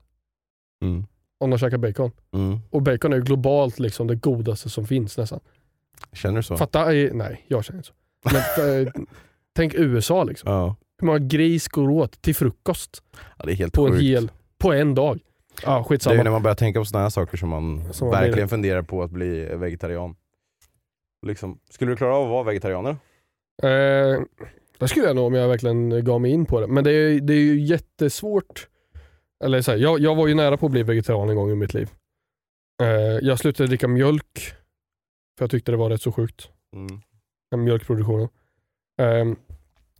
Mm. 0.83 1.05
om 1.39 1.49
de 1.49 1.59
käkar 1.59 1.77
bacon. 1.77 2.11
Mm. 2.33 2.59
Och 2.69 2.81
bacon 2.81 3.13
är 3.13 3.19
globalt 3.19 3.79
liksom 3.79 4.07
det 4.07 4.15
godaste 4.15 4.69
som 4.69 4.87
finns 4.87 5.17
nästan. 5.17 5.39
Känner 6.13 6.35
du 6.37 6.43
så? 6.43 6.57
Fatta, 6.57 6.93
i- 6.93 7.11
nej 7.13 7.45
jag 7.47 7.65
känner 7.65 7.77
inte 7.79 7.87
så. 7.89 7.93
Men 8.31 8.85
eh, 8.85 8.91
tänk 9.55 9.73
USA 9.73 10.23
liksom. 10.23 10.51
Ja. 10.51 10.75
Hur 10.99 11.05
många 11.05 11.19
gris 11.19 11.67
går 11.67 11.89
åt 11.89 12.21
till 12.21 12.35
frukost 12.35 13.03
ja, 13.37 13.45
det 13.45 13.51
är 13.51 13.55
helt 13.55 13.73
på 13.73 13.85
en 13.87 13.91
sjukt. 13.93 14.03
hel, 14.03 14.31
på 14.57 14.73
en 14.73 14.95
dag? 14.95 15.19
Ja, 15.63 15.71
Det 15.73 15.79
är 15.79 15.83
skitsamma. 15.83 16.23
när 16.23 16.31
man 16.31 16.43
börjar 16.43 16.55
tänka 16.55 16.79
på 16.79 16.85
sådana 16.85 17.05
här 17.05 17.09
saker 17.09 17.37
som 17.37 17.49
man 17.49 17.93
Som 17.93 18.07
man 18.09 18.19
verkligen 18.21 18.49
funderar 18.49 18.81
på 18.81 19.03
att 19.03 19.11
bli 19.11 19.45
vegetarian. 19.55 20.15
Liksom. 21.27 21.59
Skulle 21.69 21.91
du 21.91 21.95
klara 21.95 22.15
av 22.15 22.23
att 22.23 22.29
vara 22.29 22.43
vegetarianer? 22.43 22.91
Eh, 23.63 24.21
det 24.79 24.87
skulle 24.87 25.05
jag 25.05 25.15
nog 25.15 25.25
om 25.25 25.33
jag 25.33 25.47
verkligen 25.47 26.05
gav 26.05 26.21
mig 26.21 26.31
in 26.31 26.45
på 26.45 26.59
det. 26.59 26.67
Men 26.67 26.83
det 26.83 26.91
är, 26.91 27.19
det 27.19 27.33
är 27.33 27.37
ju 27.37 27.59
jättesvårt. 27.61 28.67
Eller 29.43 29.61
så 29.61 29.71
här, 29.71 29.77
jag, 29.77 29.99
jag 29.99 30.15
var 30.15 30.27
ju 30.27 30.33
nära 30.33 30.57
på 30.57 30.65
att 30.65 30.71
bli 30.71 30.83
vegetarian 30.83 31.29
en 31.29 31.35
gång 31.35 31.51
i 31.51 31.55
mitt 31.55 31.73
liv. 31.73 31.89
Eh, 32.81 32.87
jag 33.21 33.39
slutade 33.39 33.67
dricka 33.67 33.87
mjölk 33.87 34.53
för 35.41 35.43
jag 35.43 35.51
tyckte 35.51 35.71
det 35.71 35.77
var 35.77 35.89
rätt 35.89 36.01
så 36.01 36.11
sjukt. 36.11 36.49
Mm. 36.75 37.63
mjölkproduktionen. 37.63 38.27
Um, 39.01 39.35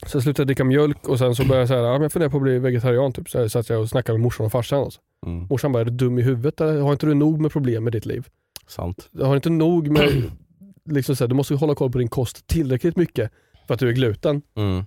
så 0.06 0.16
jag 0.16 0.24
slutade 0.24 0.46
dricka 0.46 0.64
mjölk 0.64 1.08
och 1.08 1.20
sen 1.20 1.36
så 1.36 1.44
började 1.46 1.62
jag 1.62 1.68
säga, 1.68 1.82
ja, 1.82 1.94
men 1.94 2.02
jag 2.02 2.12
funderar 2.12 2.30
på 2.30 2.38
att 2.38 2.44
bli 2.44 2.60
vegetarian. 2.60 3.14
Typ. 3.14 3.30
Så 3.30 3.50
satt 3.50 3.70
jag 3.70 3.82
och 3.82 3.90
snackade 3.90 4.18
med 4.18 4.24
morsan 4.24 4.46
och 4.46 4.52
farsan. 4.52 4.80
Alltså. 4.80 5.00
Mm. 5.26 5.48
Morsan 5.50 5.72
bara, 5.72 5.82
är 5.82 5.86
du 5.86 5.92
dum 5.92 6.20
i 6.20 6.22
huvudet 6.22 6.62
eller 6.62 6.82
har 6.82 6.92
inte 6.92 7.06
du 7.06 7.14
nog 7.14 7.42
med 7.42 7.52
problem 7.52 7.84
med 7.84 7.94
ditt 7.94 8.06
liv? 8.06 8.28
Sant. 8.68 9.10
Har 9.22 9.36
inte 9.36 9.50
nog 9.50 9.90
med, 9.90 10.32
liksom 10.86 11.16
så 11.16 11.24
här, 11.24 11.30
du 11.30 11.36
måste 11.36 11.56
hålla 11.56 11.76
koll 11.76 11.92
på 11.92 11.98
din 11.98 12.08
kost 12.08 12.48
tillräckligt 12.48 12.96
mycket 12.96 13.32
för 13.68 13.74
att 13.74 13.80
du 13.80 13.90
är 13.90 13.94
gluten. 13.94 14.42
Mm. 14.56 14.84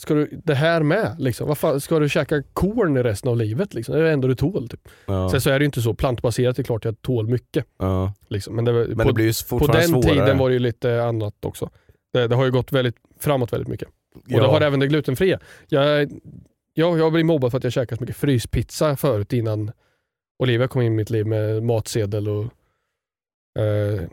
Ska 0.00 0.14
du 0.14 0.40
det 0.44 0.54
här 0.54 0.82
med? 0.82 1.16
Liksom? 1.18 1.48
Vad 1.48 1.58
fan, 1.58 1.80
ska 1.80 1.98
du 1.98 2.08
käka 2.08 2.42
korn 2.52 2.96
i 2.96 3.02
resten 3.02 3.30
av 3.30 3.36
livet? 3.36 3.74
Liksom? 3.74 3.94
Det 3.94 4.00
är 4.00 4.04
det 4.04 4.10
enda 4.10 4.28
du 4.28 4.34
tål. 4.34 4.68
Typ. 4.68 4.88
Ja. 5.06 5.30
Sen 5.30 5.40
så 5.40 5.50
är 5.50 5.58
det 5.58 5.62
ju 5.62 5.66
inte 5.66 5.82
så, 5.82 5.94
plantbaserat 5.94 6.58
är 6.58 6.62
klart 6.62 6.84
jag 6.84 7.02
tål 7.02 7.28
mycket. 7.28 7.66
Ja. 7.78 8.12
Liksom. 8.28 8.56
Men, 8.56 8.64
det, 8.64 8.72
Men 8.72 8.96
på, 8.96 9.04
det 9.04 9.12
blir 9.12 9.24
ju 9.24 9.58
på 9.58 9.66
den 9.66 9.82
svårare. 9.82 10.14
tiden 10.14 10.38
var 10.38 10.48
det 10.48 10.52
ju 10.52 10.58
lite 10.58 11.02
annat 11.02 11.44
också. 11.44 11.70
Det, 12.12 12.28
det 12.28 12.36
har 12.36 12.44
ju 12.44 12.50
gått 12.50 12.72
väldigt, 12.72 12.96
framåt 13.20 13.52
väldigt 13.52 13.68
mycket. 13.68 13.88
Och 14.14 14.22
ja. 14.26 14.40
det 14.40 14.46
har 14.46 14.60
även 14.60 14.80
det 14.80 14.86
glutenfria. 14.86 15.40
Jag, 15.68 16.10
jag, 16.74 16.98
jag 16.98 17.12
blev 17.12 17.24
mobbad 17.24 17.50
för 17.50 17.58
att 17.58 17.64
jag 17.64 17.72
käkat 17.72 17.98
så 17.98 18.02
mycket 18.02 18.16
fryspizza 18.16 18.96
förut 18.96 19.32
innan 19.32 19.70
Olivia 20.38 20.68
kom 20.68 20.82
in 20.82 20.92
i 20.92 20.96
mitt 20.96 21.10
liv 21.10 21.26
med 21.26 21.62
matsedel 21.62 22.28
och 22.28 22.44
eh, 23.62 24.08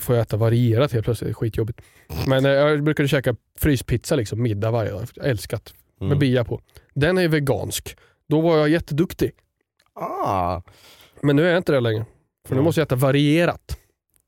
får 0.00 0.16
jag 0.16 0.22
äta 0.22 0.36
varierat 0.36 0.92
helt 0.92 1.04
plötsligt, 1.04 1.26
det 1.28 1.32
är 1.32 1.34
skitjobbigt. 1.34 1.80
Men 2.26 2.44
eh, 2.44 2.50
jag 2.50 2.82
brukade 2.84 3.08
käka 3.08 3.36
fryspizza 3.58 4.16
liksom 4.16 4.42
middag 4.42 4.70
varje 4.70 4.90
dag, 4.90 5.06
älskat. 5.22 5.74
Med 6.00 6.06
Mm. 6.06 6.18
bia 6.18 6.44
på. 6.44 6.60
Den 6.94 7.18
är 7.18 7.22
ju 7.22 7.28
vegansk. 7.28 7.96
Då 8.28 8.40
var 8.40 8.58
jag 8.58 8.68
jätteduktig. 8.68 9.30
Ah. 9.94 10.62
Men 11.22 11.36
nu 11.36 11.44
är 11.46 11.48
jag 11.50 11.56
inte 11.56 11.72
det 11.72 11.80
längre. 11.80 12.04
För 12.48 12.54
nu 12.54 12.58
Mm. 12.58 12.64
måste 12.64 12.80
jag 12.80 12.86
äta 12.86 12.96
varierat. 12.96 13.78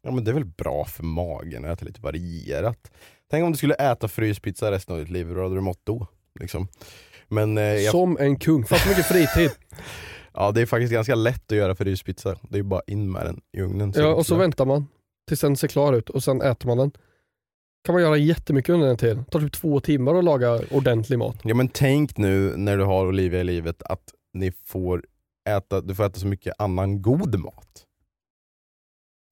Ja 0.03 0.11
men 0.11 0.25
det 0.25 0.31
är 0.31 0.33
väl 0.33 0.45
bra 0.45 0.85
för 0.85 1.03
magen 1.05 1.65
att 1.65 1.71
äta 1.79 1.85
lite 1.87 2.01
varierat. 2.01 2.91
Tänk 3.31 3.45
om 3.45 3.53
du 3.53 3.57
skulle 3.59 3.75
äta 3.75 4.09
fryspizza 4.09 4.71
resten 4.71 4.95
av 4.95 5.01
ditt 5.01 5.11
liv, 5.11 5.27
hur 5.27 5.43
hade 5.43 5.55
du 5.55 5.61
mått 5.61 5.81
då? 5.85 6.07
Liksom. 6.41 6.69
Men 7.29 7.59
eh, 7.59 7.65
jag, 7.65 7.91
Som 7.93 8.17
en 8.21 8.37
kung. 8.39 8.65
Fast 8.65 8.89
mycket 8.89 9.07
fritid. 9.07 9.51
ja, 10.35 10.51
det 10.53 10.61
är 10.63 10.67
faktiskt 10.67 10.93
ganska 10.93 11.15
lätt 11.15 11.53
att 11.53 11.59
göra 11.59 11.75
fryspizza. 11.75 12.37
Det 12.43 12.55
är 12.55 12.59
ju 12.59 12.63
bara 12.63 12.83
in 12.87 13.13
med 13.13 13.27
den 13.27 13.41
i 13.53 13.61
ugnen. 13.61 13.93
Ja, 13.97 14.15
och 14.15 14.27
så 14.27 14.35
väntar 14.37 14.65
man 14.67 14.87
tills 15.29 15.41
den 15.41 15.57
ser 15.57 15.69
klar 15.69 15.93
ut 15.93 16.11
och 16.11 16.23
sen 16.23 16.43
äter 16.43 16.67
man 16.67 16.79
den. 16.79 16.91
kan 17.85 17.93
man 17.93 18.03
göra 18.03 18.17
jättemycket 18.17 18.73
under 18.73 18.87
den 18.87 18.97
tiden. 18.97 19.17
Det 19.25 19.31
tar 19.31 19.41
typ 19.41 19.53
två 19.53 19.81
timmar 19.81 20.15
att 20.15 20.25
laga 20.25 20.61
ordentlig 20.71 21.19
mat. 21.19 21.37
Ja 21.43 21.55
men 21.55 21.69
tänk 21.69 22.17
nu 22.17 22.57
när 22.57 22.77
du 22.77 22.85
har 22.85 23.07
Olivia 23.07 23.41
i 23.41 23.45
livet 23.45 23.83
att 23.83 24.15
ni 24.33 24.53
får 24.65 25.05
äta, 25.49 25.81
du 25.81 25.95
får 25.95 26.05
äta 26.05 26.21
så 26.21 26.27
mycket 26.27 26.55
annan 26.59 27.03
god 27.03 27.39
mat. 27.39 27.85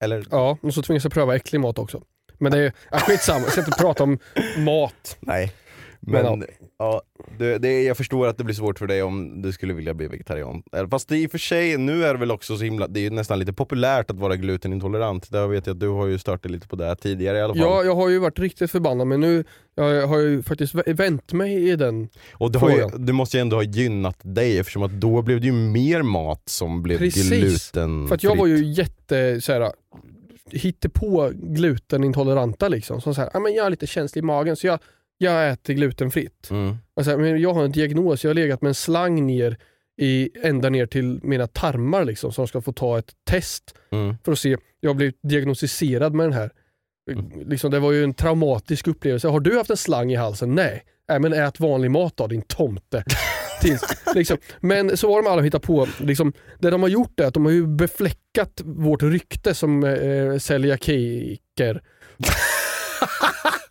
Eller? 0.05 0.27
Ja, 0.31 0.59
och 0.63 0.75
så 0.75 0.83
tvingas 0.83 1.05
jag 1.05 1.13
pröva 1.13 1.37
äcklig 1.37 1.61
mat 1.61 1.79
också. 1.79 2.03
Men 2.39 2.53
det 2.53 2.59
är, 2.59 2.73
ja, 2.91 2.99
skitsamma, 2.99 3.41
jag 3.41 3.53
ska 3.53 3.61
inte 3.61 3.79
prata 3.79 4.03
om 4.03 4.19
mat. 4.59 5.17
Nej. 5.21 5.53
Men, 6.01 6.39
Men 6.39 6.49
ja, 6.79 7.03
det, 7.39 7.59
det, 7.59 7.83
jag 7.83 7.97
förstår 7.97 8.27
att 8.27 8.39
det 8.39 8.45
blir 8.45 8.55
svårt 8.55 8.79
för 8.79 8.87
dig 8.87 9.03
om 9.03 9.43
du 9.43 9.53
skulle 9.53 9.75
vilja 9.75 9.95
bli 9.95 10.07
vegetarian. 10.09 10.63
Eh, 10.73 10.89
Fast 10.89 11.09
det 11.09 11.19
i 11.19 11.27
och 11.27 11.31
för 11.31 11.39
sig, 11.39 11.77
nu 11.77 12.05
är 12.05 12.15
det 12.15 12.21
väl 12.21 12.31
också 12.31 12.57
så 12.57 12.65
himla, 12.65 12.89
det 12.89 13.01
är 13.01 13.03
ju 13.03 13.11
nästan 13.11 13.39
lite 13.39 13.53
populärt 13.53 14.11
att 14.11 14.19
vara 14.19 14.37
glutenintolerant. 14.37 15.31
Där 15.31 15.47
vet 15.47 15.67
jag 15.67 15.75
att 15.75 15.81
du 15.81 15.89
har 15.89 16.07
ju 16.07 16.19
startat 16.19 16.51
lite 16.51 16.69
på 16.69 16.77
det 16.77 16.85
här 16.85 16.95
tidigare 16.95 17.39
i 17.39 17.43
alla 17.43 17.55
fall. 17.55 17.63
Ja, 17.63 17.85
jag 17.85 17.95
har 17.95 18.09
ju 18.09 18.19
varit 18.19 18.39
riktigt 18.39 18.71
förbannad 18.71 19.07
men 19.07 19.21
nu 19.21 19.45
jag 19.75 20.07
har 20.07 20.19
ju 20.19 20.43
faktiskt 20.43 20.75
vä- 20.75 20.95
vänt 20.95 21.33
mig 21.33 21.69
i 21.69 21.77
den. 21.77 22.09
Och 22.33 22.53
det, 22.53 22.59
ju, 22.59 22.99
det 22.99 23.13
måste 23.13 23.37
ju 23.37 23.41
ändå 23.41 23.57
ha 23.57 23.63
gynnat 23.63 24.19
dig 24.23 24.59
eftersom 24.59 24.83
att 24.83 25.01
då 25.01 25.23
blev 25.23 25.41
det 25.41 25.47
ju 25.47 25.53
mer 25.53 26.03
mat 26.03 26.43
som 26.45 26.83
blev 26.83 26.99
Precis. 26.99 27.29
gluten 27.31 28.09
För 28.09 28.15
att 28.15 28.23
jag 28.23 28.37
var 28.37 28.47
ju 28.47 28.73
jätte 28.73 29.41
såhär, 29.41 29.73
på 30.93 31.33
glutenintoleranta 31.35 32.69
liksom. 32.69 33.01
Som 33.01 33.15
ja 33.33 33.41
men 33.41 33.55
jag 33.55 33.67
är 33.67 33.71
lite 33.71 33.87
känslig 33.87 34.23
i 34.23 34.25
magen 34.25 34.57
så 34.57 34.67
jag, 34.67 34.79
jag 35.19 35.51
äter 35.51 35.75
glutenfritt. 35.75 36.51
mm. 36.51 36.77
Och 36.95 37.05
så 37.05 37.11
här, 37.11 37.19
men 37.19 37.41
jag 37.41 37.55
har 37.55 37.65
en 37.65 37.73
diagnos, 37.73 38.25
jag 38.25 38.29
har 38.31 38.35
legat 38.35 38.63
med 38.63 38.69
en 38.69 38.75
slang 38.75 39.27
ner 39.27 39.57
i, 40.01 40.31
ända 40.43 40.69
ner 40.69 40.87
till 40.87 41.21
mina 41.23 41.47
tarmar 41.47 42.05
liksom, 42.05 42.33
som 42.33 42.49
ska 42.49 42.61
få 42.61 42.73
ta 42.73 42.99
ett 42.99 43.13
test 43.31 43.75
Mm. 43.91 44.17
för 44.25 44.33
att 44.33 44.39
se. 44.39 44.57
Jag 44.81 44.91
har 44.91 44.95
blivit 44.95 45.19
diagnostiserad 45.23 46.15
med 46.15 46.27
den 46.27 46.33
här. 46.33 46.51
Liksom, 47.47 47.71
det 47.71 47.79
var 47.79 47.93
ju 47.93 48.05
en 48.05 48.15
traumatisk 48.15 48.87
upplevelse. 48.89 49.29
Har 49.29 49.41
du 49.41 49.57
haft 49.57 49.71
en 49.71 49.77
slang 49.77 50.13
i 50.13 50.15
halsen? 50.17 50.55
Nej. 50.55 50.83
Nej 51.09 51.21
men 51.21 51.33
ät 51.33 51.61
vanlig 51.61 51.91
mat 51.91 52.17
då 52.17 52.27
din 52.27 52.43
tomte. 52.43 53.05
Liksom. 54.15 54.37
Men 54.61 54.97
så 54.97 55.13
har 55.15 55.23
de 55.23 55.29
alla 55.31 55.43
hittat 55.43 55.63
på, 55.63 55.89
liksom, 56.01 56.33
det 56.59 56.71
de 56.71 56.83
har 56.83 56.89
gjort 56.89 57.21
är 57.21 57.25
att 57.27 57.35
de 57.35 57.45
har 57.45 57.53
ju 57.53 57.67
befläckat 57.67 58.61
vårt 58.65 59.03
rykte 59.03 59.55
som 59.55 59.85
eh, 59.85 60.39
celiakiker. 60.39 61.83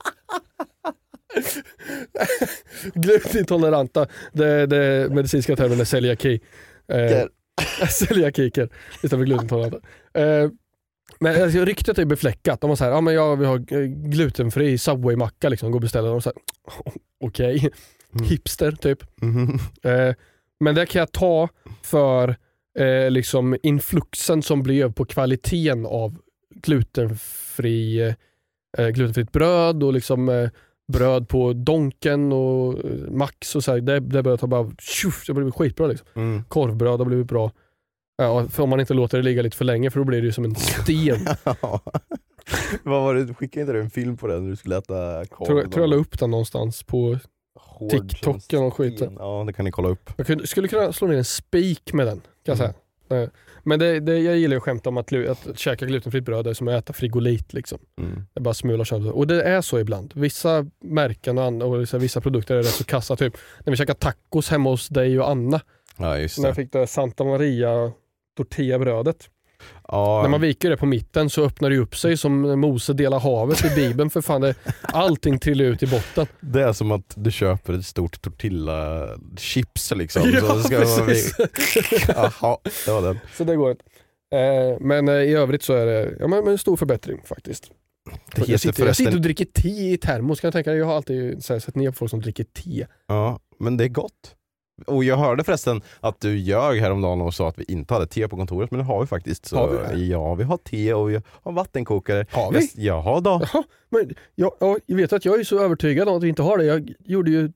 Glutenintoleranta, 2.93 4.07
det, 4.33 4.65
det 4.65 5.09
medicinska 5.13 5.55
termen 5.55 5.79
är 5.79 5.85
celiaki. 5.85 6.39
Eh, 6.87 7.23
celiakiker 7.89 8.69
istället 8.93 9.09
för 9.11 9.25
glutenintoleranta. 9.25 9.79
Eh, 10.13 10.49
men 11.19 11.43
alltså, 11.43 11.65
ryktet 11.65 11.99
är 11.99 12.05
befläckat. 12.05 12.61
De 12.61 12.69
var 12.69 12.75
såhär, 12.75 12.91
ja 12.91 13.01
men 13.01 13.13
jag 13.13 13.35
vill 13.35 13.47
ha 13.47 13.55
eh, 13.55 13.79
glutenfri 13.85 14.77
Subway-macka 14.77 15.49
liksom, 15.49 15.71
gå 15.71 15.77
och 15.77 15.81
beställa. 15.81 16.09
De 16.09 16.21
så 16.21 16.29
här, 16.29 16.37
Okej, 17.23 17.69
hipster 18.23 18.71
typ. 18.71 19.21
Mhm. 19.21 19.59
Eh, 19.83 20.15
men 20.59 20.75
det 20.75 20.85
kan 20.85 20.99
jag 20.99 21.11
ta 21.11 21.49
för 21.83 22.35
eh, 22.79 23.11
liksom 23.11 23.57
influxen 23.63 24.41
som 24.41 24.63
blev 24.63 24.93
på 24.93 25.05
kvaliteten 25.05 25.85
av 25.85 26.17
glutenfri, 26.55 27.99
eh, 28.77 28.87
glutenfritt 28.87 29.31
bröd 29.31 29.83
och 29.83 29.93
liksom 29.93 30.29
eh, 30.29 30.49
bröd 30.93 31.29
på 31.29 31.53
Donken 31.53 32.31
och 32.31 32.85
eh, 32.85 33.11
Max 33.11 33.55
och 33.55 33.63
så 33.63 33.71
här. 33.71 33.81
Det, 33.81 33.99
det 33.99 34.23
började 34.23 34.37
ta 34.37 34.47
bara, 34.47 34.71
tjuff, 34.79 35.23
det 35.27 35.33
blev 35.33 35.51
skitbra 35.51 35.87
liksom. 35.87 36.07
Mm. 36.15 36.43
Korvbröd 36.43 36.99
har 36.99 37.05
blivit 37.05 37.27
bra. 37.27 37.51
Ja, 38.17 38.47
om 38.57 38.69
man 38.69 38.79
inte 38.79 38.93
låter 38.93 39.17
det 39.17 39.23
ligga 39.23 39.41
lite 39.41 39.57
för 39.57 39.65
länge 39.65 39.91
för 39.91 39.99
då 39.99 40.03
blir 40.03 40.21
det 40.21 40.25
ju 40.25 40.31
som 40.31 40.45
en 40.45 40.55
sten. 40.55 41.27
Ja. 41.61 41.81
Vad 42.83 43.03
var 43.03 43.15
det, 43.15 43.33
skickade 43.33 43.61
inte 43.61 43.73
du 43.73 43.81
en 43.81 43.89
film 43.89 44.17
på 44.17 44.27
det 44.27 44.39
när 44.39 44.49
du 44.49 44.55
skulle 44.55 44.77
äta 44.77 45.25
korv? 45.25 45.45
tror, 45.45 45.61
tror 45.61 45.83
jag 45.83 45.89
la 45.89 45.95
upp 45.95 46.19
den 46.19 46.31
någonstans 46.31 46.83
på 46.83 47.19
Hård 47.59 48.19
som 48.49 48.63
och 48.63 48.73
skiten. 48.73 49.15
Ja 49.19 49.43
det 49.47 49.53
kan 49.53 49.65
ni 49.65 49.71
kolla 49.71 49.89
upp. 49.89 50.09
Jag 50.17 50.27
kunde, 50.27 50.47
skulle 50.47 50.67
kunna 50.67 50.93
slå 50.93 51.07
ner 51.07 51.17
en 51.17 51.25
spik 51.25 51.93
med 51.93 52.07
den. 52.07 52.19
Kan 52.19 52.27
jag 52.43 52.57
säga. 52.57 52.73
Eh, 53.09 53.29
Men 53.63 53.79
det, 53.79 53.99
det, 53.99 54.19
jag 54.19 54.37
gillar 54.37 54.53
ju 54.53 54.57
att 54.57 54.63
skämta 54.63 54.89
om 54.89 54.97
att, 54.97 55.13
att 55.13 55.59
käka 55.59 55.85
glutenfritt 55.85 56.23
bröd 56.23 56.47
är 56.47 56.53
som 56.53 56.67
att 56.67 56.73
äta 56.73 56.93
frigolit. 56.93 57.53
Liksom. 57.53 57.79
Mm. 58.01 58.15
Det 58.33 58.39
är 58.39 58.41
bara 58.41 58.79
och 58.79 58.85
köpa. 58.85 59.11
Och 59.11 59.27
det 59.27 59.43
är 59.43 59.61
så 59.61 59.79
ibland. 59.79 60.13
Vissa 60.15 60.65
märken 60.83 61.37
och, 61.37 61.43
andra, 61.43 61.67
och 61.67 61.81
vissa, 61.81 61.97
vissa 61.97 62.21
produkter 62.21 62.55
är 62.55 62.59
rätt 62.63 62.67
så 62.67 62.83
kassa. 62.83 63.15
Typ 63.15 63.37
när 63.65 63.71
vi 63.71 63.77
käkade 63.77 63.99
tacos 63.99 64.49
hemma 64.49 64.69
hos 64.69 64.87
dig 64.87 65.19
och 65.19 65.29
Anna. 65.29 65.61
Ja 65.97 66.17
just 66.19 66.37
När 66.37 66.45
jag 66.45 66.55
det. 66.55 66.61
fick 66.63 66.71
det 66.71 66.87
Santa 66.87 67.23
Maria 67.23 67.91
tortillabrödet. 68.37 69.29
Ja, 69.87 70.21
När 70.21 70.29
man 70.29 70.41
viker 70.41 70.69
det 70.69 70.77
på 70.77 70.85
mitten 70.85 71.29
så 71.29 71.43
öppnar 71.45 71.69
det 71.69 71.77
upp 71.77 71.97
sig 71.97 72.17
som 72.17 72.59
Mose 72.59 72.93
delar 72.93 73.19
havet 73.19 73.65
i 73.65 73.75
bibeln. 73.75 74.09
För 74.09 74.21
fan, 74.21 74.41
det, 74.41 74.55
allting 74.81 75.39
trillar 75.39 75.65
ut 75.65 75.83
i 75.83 75.87
botten. 75.87 76.27
det 76.39 76.61
är 76.63 76.73
som 76.73 76.91
att 76.91 77.13
du 77.15 77.31
köper 77.31 77.73
ett 77.73 77.85
stort 77.85 78.21
tortilla-chips 78.21 79.95
liksom. 79.95 80.21
Ja, 80.33 80.39
så 80.41 80.59
ska 80.63 80.79
man- 80.79 81.05
precis. 81.07 81.35
Jaha, 82.07 82.57
det 82.85 82.91
var 82.91 83.01
den. 83.01 83.19
Så 83.37 83.43
det 83.43 83.55
går 83.55 83.71
inte. 83.71 83.83
Eh, 84.33 84.77
men 84.79 85.07
eh, 85.07 85.13
i 85.15 85.33
övrigt 85.33 85.63
så 85.63 85.73
är 85.73 85.85
det 85.85 86.13
ja, 86.19 86.27
men, 86.27 86.47
en 86.47 86.57
stor 86.57 86.77
förbättring 86.77 87.21
faktiskt. 87.25 87.63
Det 87.65 88.11
jag, 88.37 88.45
sitter, 88.45 88.51
jag 88.51 88.59
sitter 88.59 88.83
förresten, 88.83 89.13
och 89.15 89.21
dricker 89.21 89.45
te 89.45 89.69
i 89.93 89.97
termos 89.97 90.39
kan 90.41 90.47
jag 90.47 90.53
tänka 90.53 90.69
dig. 90.69 90.79
Jag 90.79 90.85
har 90.85 90.95
alltid 90.95 91.43
så 91.43 91.53
här, 91.53 91.59
sett 91.59 91.75
ner 91.75 91.89
på 91.91 91.95
folk 91.95 92.09
som 92.11 92.21
dricker 92.21 92.43
te. 92.43 92.85
ja, 93.07 93.39
men 93.59 93.77
det 93.77 93.83
är 93.83 93.87
gott. 93.89 94.35
Och 94.87 95.03
jag 95.03 95.17
hörde 95.17 95.43
förresten 95.43 95.81
att 95.99 96.21
du 96.21 96.37
ljög 96.37 96.79
häromdagen 96.79 97.21
och 97.21 97.33
sa 97.33 97.49
att 97.49 97.59
vi 97.59 97.63
inte 97.67 97.93
hade 97.93 98.07
te 98.07 98.27
på 98.27 98.35
kontoret, 98.37 98.71
men 98.71 98.77
det 98.77 98.83
har 98.85 99.01
vi 99.01 99.07
faktiskt. 99.07 99.45
Så, 99.45 99.57
Har 99.57 99.67
vi 99.67 99.77
det? 99.97 100.05
Ja, 100.05 100.35
vi 100.35 100.43
har 100.43 100.57
te 100.57 100.93
och 100.93 101.09
vi 101.09 101.21
har 101.43 101.51
vattenkokare. 101.51 102.25
Har 102.31 102.51
vi? 102.51 102.59
Jag, 102.75 102.97
jaha 102.97 103.19
då. 103.19 103.41
Jaha, 103.53 103.63
men 103.89 104.15
jag, 104.35 104.51
ja, 104.59 104.77
jag 104.85 104.97
vet 104.97 105.13
att 105.13 105.25
jag 105.25 105.39
är 105.39 105.43
så 105.43 105.59
övertygad 105.59 106.09
om 106.09 106.17
att 106.17 106.23
vi 106.23 106.29
inte 106.29 106.41
har 106.41 106.57
det. 106.57 106.63
Jag 106.65 106.93
gjorde 107.05 107.31
ju, 107.31 107.51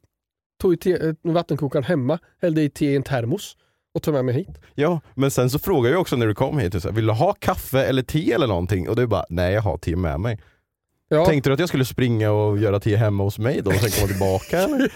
tog 0.61 0.73
ju 0.73 0.77
te, 0.77 1.07
eh, 1.07 1.13
vattenkokaren 1.21 1.83
hemma, 1.83 2.19
hällde 2.41 2.61
i 2.61 2.69
te 2.69 2.85
i 2.85 2.95
en 2.95 3.03
termos 3.03 3.57
och 3.93 4.01
tog 4.03 4.13
med 4.13 4.25
mig 4.25 4.35
hit. 4.35 4.61
Ja, 4.75 5.01
men 5.15 5.31
sen 5.31 5.49
så 5.49 5.59
frågade 5.59 5.93
jag 5.93 6.01
också 6.01 6.15
när 6.15 6.27
du 6.27 6.35
kom 6.35 6.59
hit, 6.59 6.85
vill 6.85 7.07
du 7.07 7.13
ha 7.13 7.33
kaffe 7.33 7.85
eller 7.85 8.01
te 8.01 8.31
eller 8.31 8.47
någonting? 8.47 8.89
Och 8.89 8.95
du 8.95 9.07
bara, 9.07 9.25
nej 9.29 9.53
jag 9.53 9.61
har 9.61 9.77
te 9.77 9.95
med 9.95 10.19
mig. 10.19 10.39
Ja, 11.11 11.25
Tänkte 11.25 11.49
du 11.49 11.53
att 11.53 11.59
jag 11.59 11.69
skulle 11.69 11.85
springa 11.85 12.31
och 12.31 12.57
göra 12.57 12.79
te 12.79 12.95
hemma 12.95 13.23
hos 13.23 13.39
mig 13.39 13.61
då 13.61 13.69
och 13.69 13.75
sen 13.75 13.89
komma 13.89 14.07
tillbaka 14.07 14.59
eller? 14.63 14.91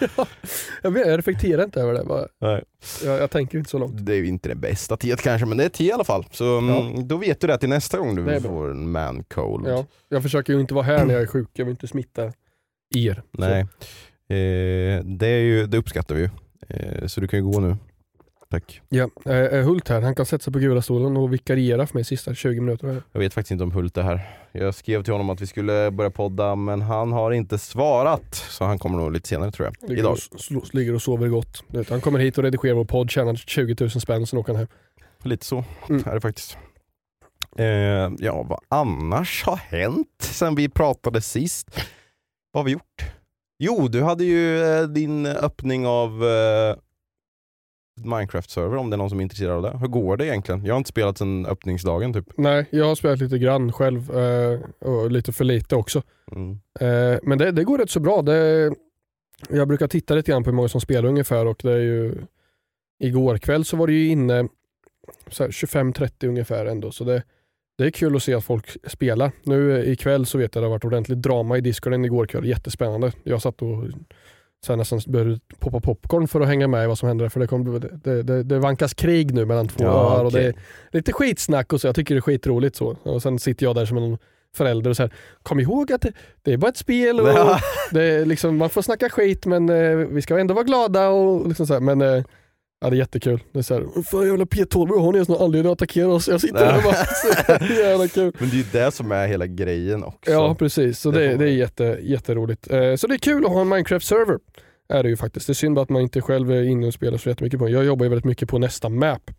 jag, 0.81 0.91
vet, 0.91 1.07
jag 1.07 1.17
reflekterar 1.17 1.63
inte 1.63 1.81
över 1.81 1.93
det. 1.93 2.05
Bara, 2.05 2.27
Nej. 2.41 2.63
jag, 3.03 3.19
jag 3.21 3.31
tänker 3.31 3.57
inte 3.57 3.69
så 3.69 3.77
långt. 3.77 4.05
Det 4.05 4.13
är 4.13 4.17
ju 4.17 4.27
inte 4.27 4.49
det 4.49 4.55
bästa 4.55 4.97
teet 4.97 5.21
kanske, 5.21 5.45
men 5.45 5.57
det 5.57 5.65
är 5.65 5.69
te 5.69 5.83
i 5.83 5.91
alla 5.91 6.03
fall. 6.03 6.25
Så 6.31 6.57
mm, 6.57 7.07
då 7.07 7.17
vet 7.17 7.41
du 7.41 7.47
det 7.47 7.57
till 7.57 7.69
nästa 7.69 7.97
gång 7.97 8.15
du 8.15 8.41
får 8.41 8.71
en 8.71 8.91
man 8.91 9.23
cold. 9.23 9.67
Ja, 9.67 9.85
jag 10.09 10.23
försöker 10.23 10.53
ju 10.53 10.59
inte 10.59 10.73
vara 10.73 10.85
här 10.85 11.05
när 11.05 11.13
jag 11.13 11.23
är 11.23 11.27
sjuk. 11.27 11.49
Jag 11.53 11.65
vill 11.65 11.71
inte 11.71 11.87
smitta 11.87 12.31
er. 12.95 13.23
Nej, 13.31 13.59
eh, 13.59 15.03
det, 15.03 15.27
är 15.27 15.41
ju, 15.41 15.67
det 15.67 15.77
uppskattar 15.77 16.15
vi 16.15 16.21
ju. 16.21 16.29
Eh, 16.69 17.07
så 17.07 17.21
du 17.21 17.27
kan 17.27 17.39
ju 17.39 17.45
gå 17.45 17.59
nu. 17.59 17.77
Tack. 18.53 18.81
Ja, 18.89 19.09
eh, 19.25 19.35
eh, 19.37 19.65
Hult 19.65 19.87
här, 19.89 20.01
han 20.01 20.15
kan 20.15 20.25
sätta 20.25 20.43
sig 20.43 20.53
på 20.53 20.59
gula 20.59 20.81
stolen 20.81 21.17
och 21.17 21.33
vikariera 21.33 21.87
för 21.87 21.93
mig 21.97 22.03
sista 22.03 22.33
20 22.33 22.61
minuterna. 22.61 23.01
Jag 23.11 23.19
vet 23.19 23.33
faktiskt 23.33 23.51
inte 23.51 23.63
om 23.63 23.71
Hult 23.71 23.97
är 23.97 24.01
här. 24.01 24.21
Jag 24.51 24.75
skrev 24.75 25.03
till 25.03 25.13
honom 25.13 25.29
att 25.29 25.41
vi 25.41 25.47
skulle 25.47 25.91
börja 25.91 26.09
podda, 26.11 26.55
men 26.55 26.81
han 26.81 27.11
har 27.11 27.31
inte 27.31 27.57
svarat. 27.57 28.35
Så 28.35 28.63
han 28.65 28.79
kommer 28.79 28.97
nog 28.97 29.11
lite 29.11 29.29
senare 29.29 29.51
tror 29.51 29.67
jag. 29.67 29.89
Ligger 29.89 30.01
Idag. 30.01 30.17
och, 30.55 30.75
ligger 30.75 30.95
och 30.95 31.01
sover 31.01 31.27
gott. 31.27 31.63
Han 31.89 32.01
kommer 32.01 32.19
hit 32.19 32.37
och 32.37 32.43
redigerar 32.43 32.75
vår 32.75 32.85
podd, 32.85 33.11
tjänar 33.11 33.35
20 33.35 33.75
000 33.79 33.89
spänn, 33.89 34.27
sen 34.27 34.39
åker 34.39 34.53
han 34.53 34.59
hem. 34.59 34.67
Lite 35.23 35.45
så 35.45 35.63
Mm. 35.89 36.03
är 36.07 36.13
det 36.13 36.21
faktiskt. 36.21 36.57
Eh, 37.57 37.65
ja, 38.19 38.43
vad 38.49 38.59
annars 38.69 39.43
har 39.43 39.55
hänt 39.55 40.07
sen 40.19 40.55
vi 40.55 40.69
pratade 40.69 41.21
sist? 41.21 41.67
Vad 42.51 42.61
har 42.61 42.65
vi 42.65 42.71
gjort? 42.71 43.03
Jo, 43.59 43.87
du 43.87 44.03
hade 44.03 44.23
ju 44.23 44.63
eh, 44.63 44.83
din 44.83 45.25
öppning 45.25 45.87
av 45.87 46.09
eh, 46.25 46.75
Minecraft-server 48.01 48.77
om 48.77 48.89
det 48.89 48.95
är 48.95 48.97
någon 48.97 49.09
som 49.09 49.19
är 49.19 49.23
intresserad 49.23 49.51
av 49.51 49.61
det. 49.61 49.77
Hur 49.77 49.87
går 49.87 50.17
det 50.17 50.25
egentligen? 50.25 50.65
Jag 50.65 50.73
har 50.73 50.77
inte 50.77 50.89
spelat 50.89 51.17
sedan 51.17 51.45
öppningsdagen 51.45 52.13
typ. 52.13 52.25
Nej, 52.37 52.65
jag 52.69 52.85
har 52.85 52.95
spelat 52.95 53.19
lite 53.19 53.37
grann 53.37 53.71
själv 53.71 54.17
eh, 54.17 54.59
och 54.79 55.11
lite 55.11 55.31
för 55.31 55.43
lite 55.43 55.75
också. 55.75 56.01
Mm. 56.31 56.51
Eh, 56.79 57.19
men 57.23 57.37
det, 57.37 57.51
det 57.51 57.63
går 57.63 57.77
rätt 57.77 57.89
så 57.89 57.99
bra. 57.99 58.21
Det, 58.21 58.71
jag 59.49 59.67
brukar 59.67 59.87
titta 59.87 60.15
lite 60.15 60.31
grann 60.31 60.43
på 60.43 60.49
hur 60.49 60.55
många 60.55 60.67
som 60.67 60.81
spelar 60.81 61.09
ungefär 61.09 61.45
och 61.45 61.59
det 61.63 61.71
är 61.71 61.79
ju 61.79 62.15
igår 62.99 63.37
kväll 63.37 63.65
så 63.65 63.77
var 63.77 63.87
det 63.87 63.93
ju 63.93 64.07
inne 64.07 64.47
så 65.27 65.43
här 65.43 65.49
25-30 65.49 66.27
ungefär 66.27 66.65
ändå. 66.65 66.91
Så 66.91 67.03
det, 67.03 67.23
det 67.77 67.85
är 67.85 67.91
kul 67.91 68.15
att 68.15 68.23
se 68.23 68.33
att 68.33 68.43
folk 68.43 68.91
spelar. 68.91 69.31
Nu 69.43 69.79
eh, 69.79 69.91
ikväll 69.91 70.25
så 70.25 70.37
vet 70.37 70.43
jag 70.43 70.61
att 70.61 70.63
det 70.63 70.67
har 70.67 70.75
varit 70.75 70.85
ordentligt 70.85 71.21
drama 71.21 71.57
i 71.57 71.61
discorden 71.61 72.05
igår 72.05 72.25
kväll. 72.25 72.45
Jättespännande. 72.45 73.11
Jag 73.23 73.41
satt 73.41 73.61
och 73.61 73.83
så 74.65 74.71
här 74.71 74.77
nästan 74.77 74.99
började 75.07 75.39
poppa 75.59 75.79
popcorn 75.79 76.27
för 76.27 76.41
att 76.41 76.47
hänga 76.47 76.67
med 76.67 76.83
i 76.83 76.87
vad 76.87 76.97
som 76.97 77.07
händer. 77.07 77.29
För 77.29 77.39
det, 77.39 77.47
kom, 77.47 77.79
det, 78.03 78.23
det, 78.23 78.43
det 78.43 78.59
vankas 78.59 78.93
krig 78.93 79.33
nu 79.33 79.45
mellan 79.45 79.67
två 79.67 79.83
Ja, 79.83 80.15
öar 80.17 80.25
och 80.25 80.31
det 80.31 80.43
är 80.43 80.53
lite 80.91 81.13
skitsnack 81.13 81.73
och 81.73 81.81
så. 81.81 81.87
Jag 81.87 81.95
tycker 81.95 82.15
det 82.15 82.19
är 82.19 82.21
skitroligt 82.21 82.75
så. 82.75 82.97
Och 83.03 83.21
sen 83.21 83.39
sitter 83.39 83.65
jag 83.65 83.75
där 83.75 83.85
som 83.85 83.97
en 83.97 84.17
förälder 84.55 84.89
och 84.89 84.97
här, 84.97 85.13
kom 85.43 85.59
ihåg 85.59 85.91
att 85.91 86.01
det, 86.01 86.11
det 86.41 86.53
är 86.53 86.57
bara 86.57 86.69
ett 86.69 86.77
spel 86.77 87.19
och 87.19 87.27
Ja. 87.29 87.59
det 87.91 88.25
liksom, 88.25 88.57
man 88.57 88.69
får 88.69 88.81
snacka 88.81 89.09
skit 89.09 89.45
men 89.45 89.69
eh, 89.69 89.95
vi 89.95 90.21
ska 90.21 90.39
ändå 90.39 90.53
vara 90.53 90.63
glada 90.65 91.09
och 91.09 91.47
liksom 91.47 91.67
så 91.67 91.73
här, 91.73 91.79
men 91.81 92.01
eh, 92.01 92.23
ja, 92.83 92.89
det 92.89 92.95
är 92.95 92.97
jättekul. 92.97 93.39
Det 93.51 93.59
är 93.59 93.63
såhär, 93.63 94.03
fan 94.03 94.27
jävla 94.27 94.45
P12 94.45 94.99
har 95.01 95.11
ni 95.11 95.17
ens 95.17 95.29
någon 95.29 95.41
anledning 95.41 95.71
att 95.71 95.81
attackera 95.81 96.07
oss? 96.07 96.27
Jag 96.27 96.41
sitter 96.41 96.59
där 96.65 96.77
och 96.77 96.83
bara, 96.83 96.95
så 97.67 97.73
jävla 97.73 98.07
kul. 98.07 98.31
Men 98.39 98.49
det 98.49 98.55
är 98.55 98.57
ju 98.57 98.65
det 98.71 98.91
som 98.91 99.11
är 99.11 99.27
hela 99.27 99.47
grejen 99.47 100.03
också. 100.03 100.31
Ja 100.31 100.55
precis, 100.55 100.99
så 100.99 101.11
Det 101.11 101.35
det, 101.37 101.45
är 101.45 101.49
jätte, 101.49 101.97
jätteroligt. 102.01 102.71
Eh, 102.71 102.95
så 102.95 103.07
det 103.07 103.13
är 103.13 103.17
kul 103.17 103.45
att 103.45 103.51
ha 103.51 103.61
en 103.61 103.73
Minecraft-server. 103.73 104.39
Är 104.89 105.03
det 105.03 105.09
ju 105.09 105.17
faktiskt. 105.17 105.47
Det 105.47 105.51
är 105.51 105.55
synd 105.55 105.75
bara 105.75 105.81
att 105.81 105.89
man 105.89 106.01
inte 106.01 106.21
själv 106.21 106.51
är 106.51 106.63
inne 106.63 106.87
och 106.87 106.93
spelar 106.93 107.17
så 107.17 107.29
jättemycket 107.29 107.59
på 107.59 107.65
den. 107.65 107.73
Jag 107.73 107.85
jobbar 107.85 108.05
ju 108.05 108.09
väldigt 108.09 108.25
mycket 108.25 108.49
på 108.49 108.57
nästa 108.59 108.89
map. 108.89 109.31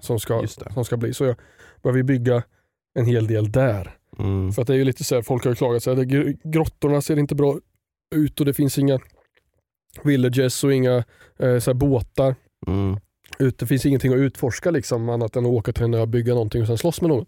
Som 0.00 0.20
ska, 0.20 0.46
som 0.74 0.84
ska 0.84 0.96
bli. 0.96 1.14
Så 1.14 1.24
jag 1.24 1.36
behöver 1.82 2.02
bygga 2.02 2.42
en 2.98 3.06
hel 3.06 3.26
del 3.26 3.52
där. 3.52 3.96
Mm. 4.18 4.52
För 4.52 4.62
att 4.62 4.68
det 4.68 4.74
är 4.74 4.78
ju 4.78 4.84
lite 4.84 5.04
så 5.04 5.14
här, 5.14 5.22
folk 5.22 5.44
har 5.44 5.50
ju 5.50 5.54
klagat 5.56 5.82
så 5.82 5.90
här, 5.90 5.96
det- 5.96 6.04
gr- 6.16 6.38
grottorna 6.44 7.00
ser 7.02 7.18
inte 7.18 7.34
bra 7.34 7.58
ut 8.14 8.40
och 8.40 8.46
det 8.46 8.54
finns 8.54 8.78
inga 8.78 8.98
villages 10.02 10.64
och 10.64 10.72
inga 10.74 10.96
eh, 11.38 11.58
så 11.58 11.70
här, 11.70 11.74
båtar. 11.74 12.34
Mm. 12.66 12.96
Ut, 13.38 13.58
det 13.58 13.66
finns 13.66 13.86
ingenting 13.86 14.12
att 14.12 14.18
utforska 14.18 14.70
liksom 14.70 15.08
annat 15.08 15.36
än 15.36 15.44
att 15.46 15.50
åka 15.52 15.72
till 15.72 15.84
en 15.84 15.94
ö, 15.94 16.06
bygga 16.06 16.32
någonting 16.34 16.60
och 16.60 16.66
sen 16.66 16.78
slåss 16.78 17.00
med 17.00 17.08
någon. 17.10 17.26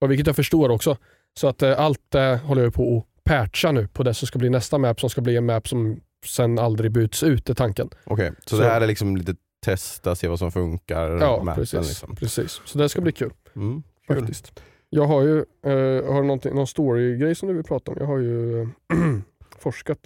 Och 0.00 0.10
vilket 0.10 0.26
jag 0.26 0.36
förstår 0.36 0.68
också. 0.68 0.96
Så 1.38 1.48
att 1.48 1.62
eh, 1.62 1.80
allt 1.80 2.00
det 2.08 2.40
håller 2.44 2.62
jag 2.62 2.74
på 2.74 2.98
att 2.98 3.24
patcha 3.24 3.72
nu 3.72 3.88
på 3.88 4.02
det 4.02 4.14
som 4.14 4.26
ska 4.26 4.38
bli 4.38 4.50
nästa 4.50 4.78
map 4.78 5.00
som 5.00 5.10
ska 5.10 5.20
bli 5.20 5.36
en 5.36 5.46
map 5.46 5.68
som 5.68 6.00
sen 6.26 6.58
aldrig 6.58 6.92
byts 6.92 7.22
ut 7.22 7.50
är 7.50 7.54
tanken. 7.54 7.88
Okej, 8.04 8.32
så, 8.46 8.56
Så- 8.56 8.62
det 8.62 8.68
här 8.68 8.80
är 8.80 8.86
liksom 8.86 9.16
lite 9.16 9.34
testa, 9.64 10.14
se 10.16 10.28
vad 10.28 10.38
som 10.38 10.52
funkar. 10.52 11.10
Ja, 11.10 11.42
mappen, 11.44 11.62
precis, 11.62 11.88
Liksom. 11.88 12.16
precis. 12.16 12.60
Så 12.64 12.78
det 12.78 12.88
ska 12.88 13.00
bli 13.00 13.12
kul 13.12 13.30
Mm. 13.56 13.82
Kul. 14.08 14.16
faktiskt. 14.18 14.60
Jag 14.90 15.04
har 15.06 15.22
ju 15.22 15.36
eh, 15.38 16.12
har 16.12 16.22
du 16.22 16.50
någon 16.54 16.66
story-grej 16.66 17.34
som 17.34 17.48
du 17.48 17.54
vill 17.54 17.64
prata 17.64 17.90
om. 17.92 17.96
Jag 18.00 18.06
har 18.06 18.18
ju 18.18 18.62
eh, 18.62 18.68
forskat 19.58 19.98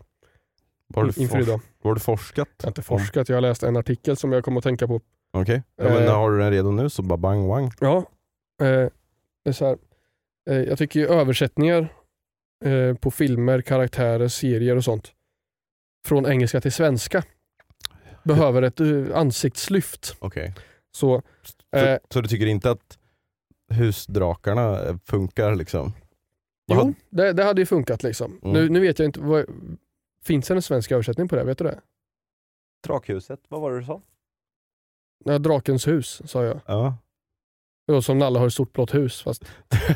Vad 0.95 1.05
har, 1.05 1.13
du 1.13 1.23
inför 1.23 1.41
idag. 1.41 1.61
vad 1.83 1.91
har 1.91 1.95
du 1.95 2.01
forskat? 2.01 2.49
Jag 2.59 2.65
har 2.65 2.71
inte 2.71 2.83
forskat, 2.83 3.29
jag 3.29 3.37
har 3.37 3.41
läst 3.41 3.63
en 3.63 3.77
artikel 3.77 4.17
som 4.17 4.33
jag 4.33 4.45
kommer 4.45 4.59
att 4.59 4.65
tänka 4.65 4.87
på. 4.87 5.01
Okej, 5.33 5.63
ja, 5.77 5.85
men 5.85 6.03
Eh. 6.03 6.15
har 6.15 6.31
du 6.31 6.39
den 6.39 6.51
redo 6.51 6.71
nu 6.71 6.91
så 6.91 7.03
bara 7.03 7.17
bang 7.17 7.49
bang. 7.49 7.73
Ja, 7.81 7.97
eh, 8.61 8.67
det 9.45 9.49
är 9.49 9.53
så 9.53 9.67
här. 9.67 9.79
Eh, 10.51 10.57
jag 10.57 10.79
tycker 10.79 11.01
ju 11.01 11.07
översättningar 11.07 11.89
eh, 12.65 12.95
på 12.95 13.11
filmer, 13.11 13.61
karaktärer, 13.61 14.29
serier 14.29 14.77
och 14.77 14.85
sånt 14.85 15.13
från 16.07 16.27
engelska 16.27 16.61
till 16.61 16.73
svenska 16.73 17.23
behöver 18.25 18.63
ett 18.63 18.81
eh, 18.81 19.05
ansiktslyft. 19.15 20.17
Okej. 20.19 20.55
Så 20.95 21.23
Så, 21.73 21.77
eh, 21.79 21.99
så 22.11 22.21
du 22.21 22.29
tycker 22.29 22.47
inte 22.47 22.71
att 22.71 22.99
husdrakarna 23.71 24.99
funkar 25.05 25.55
liksom? 25.55 25.93
Jo, 26.73 26.95
det, 27.11 27.33
det 27.33 27.45
hade 27.45 27.61
ju 27.63 27.67
funkat 27.67 28.03
liksom. 28.03 28.39
Mm. 28.43 28.53
Nu, 28.53 28.69
nu 28.69 28.81
vet 28.81 28.99
jag 28.99 29.07
inte, 29.07 29.21
vad, 29.21 29.45
finns 30.25 30.49
det 30.49 30.55
en 30.55 30.63
svensk 30.63 30.93
översättning 30.93 31.29
på 31.29 31.37
det? 31.37 31.45
Vet 31.45 31.59
du 31.59 31.65
det? 31.65 31.79
Drakhuset, 32.87 33.41
vad 33.49 33.61
var 33.61 33.71
det 33.73 33.79
du 33.81 33.85
sa? 33.85 34.01
Ja, 35.25 35.39
Drakens 35.39 35.87
hus 35.89 36.23
sa 36.25 36.45
jag. 36.45 36.61
Ja. 36.67 36.97
Det 37.87 37.93
var 37.93 38.01
som 38.01 38.19
Nalle 38.19 38.39
har 38.39 38.47
ett 38.47 38.53
stort 38.53 38.73
blått 38.73 38.95
hus. 38.95 39.23
Fast 39.23 39.45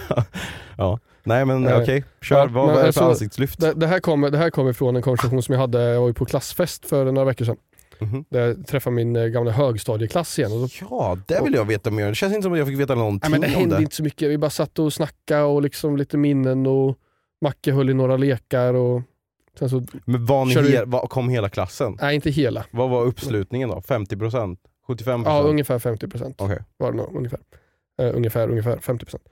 ja. 0.78 0.98
Nej 1.24 1.44
men 1.44 1.66
Eh, 1.66 1.78
okej, 1.82 2.04
kör. 2.20 2.36
ja, 2.38 2.46
vad 2.46 2.66
men 2.66 2.74
är 2.74 2.74
det 2.74 2.80
för 2.80 2.86
alltså, 2.86 3.04
ansiktslyft? 3.04 3.60
det, 3.60 3.72
det, 3.72 3.86
här 3.86 4.00
kommer, 4.00 4.30
det 4.30 4.38
här 4.38 4.50
kommer 4.50 4.72
från 4.72 4.96
en 4.96 5.02
konversation 5.02 5.42
som 5.42 5.52
jag 5.52 5.60
hade, 5.60 5.82
jag 5.82 6.00
var 6.00 6.08
ju 6.08 6.14
på 6.14 6.24
klassfest 6.24 6.86
för 6.86 7.04
några 7.04 7.24
veckor 7.24 7.44
sedan. 7.44 7.56
Mhm. 7.98 8.24
Där 8.28 8.40
jag 8.46 8.66
träffade 8.66 8.96
min 8.96 9.16
eh, 9.16 9.24
gamla 9.26 9.50
högstadieklass 9.52 10.38
igen. 10.38 10.52
Och 10.52 10.58
då, 10.60 10.68
Ja, 10.90 11.18
det 11.26 11.40
vill 11.44 11.54
jag 11.54 11.64
veta 11.64 11.90
mer. 11.90 12.08
Det 12.08 12.14
känns 12.14 12.32
inte 12.34 12.42
som 12.42 12.52
att 12.52 12.58
jag 12.58 12.68
fick 12.68 12.78
veta 12.80 12.94
någonting 12.94 13.30
nej, 13.30 13.40
men 13.40 13.50
det 13.50 13.56
hände 13.58 13.76
det. 13.76 13.82
inte 13.82 13.94
så 13.96 14.02
mycket, 14.02 14.30
vi 14.30 14.38
bara 14.38 14.50
satt 14.50 14.78
och 14.78 14.92
snackade 14.92 15.42
och 15.42 15.62
liksom 15.62 15.96
lite 15.96 16.16
minnen 16.16 16.66
och 16.66 16.98
Macke 17.40 17.72
höll 17.72 17.90
i 17.90 17.94
några 17.94 18.16
lekar 18.16 18.74
och 18.74 19.02
sen 19.58 19.70
så, 19.70 19.82
Men 20.04 20.26
var 20.26 20.44
ni 20.44 20.54
Kör 20.54 20.62
du- 20.62 20.68
he- 20.68 20.84
var, 20.86 21.06
kom 21.06 21.28
hela 21.28 21.48
klassen? 21.48 21.96
nej 22.00 22.14
inte 22.14 22.30
hela. 22.30 22.64
Vad 22.70 22.90
var 22.90 23.04
uppslutningen 23.04 23.68
då? 23.68 23.80
50%? 23.80 24.56
75%? 24.88 25.22
Ja, 25.24 25.42
ungefär 25.42 25.78
50 25.78 26.08
procent 26.08 26.40
Okej. 26.40 26.58
var 26.76 26.90
det 26.90 26.96
nog, 26.96 27.14
ungefär. 27.16 27.40
Eh, 28.02 28.16
ungefär, 28.16 28.48
ungefär 28.50 28.78
50 28.78 29.04
procent. 29.04 29.22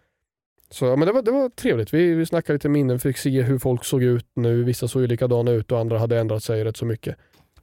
Så 0.70 0.84
ja, 0.86 0.96
men 0.96 1.06
det 1.06 1.12
var, 1.12 1.22
det 1.22 1.30
var 1.30 1.48
trevligt. 1.48 1.94
Vi, 1.94 2.14
vi 2.14 2.26
snackade 2.26 2.52
lite 2.54 2.68
minnen, 2.68 3.00
fick 3.00 3.16
se 3.16 3.42
hur 3.42 3.58
folk 3.58 3.84
såg 3.84 4.02
ut 4.02 4.26
nu. 4.36 4.64
Vissa 4.64 4.88
såg 4.88 5.02
ju 5.02 5.08
likadana 5.08 5.50
ut 5.50 5.72
och 5.72 5.78
andra 5.80 5.98
hade 5.98 6.18
ändrat 6.18 6.42
sig 6.42 6.64
rätt 6.64 6.76
så 6.76 6.84
mycket. 6.86 7.16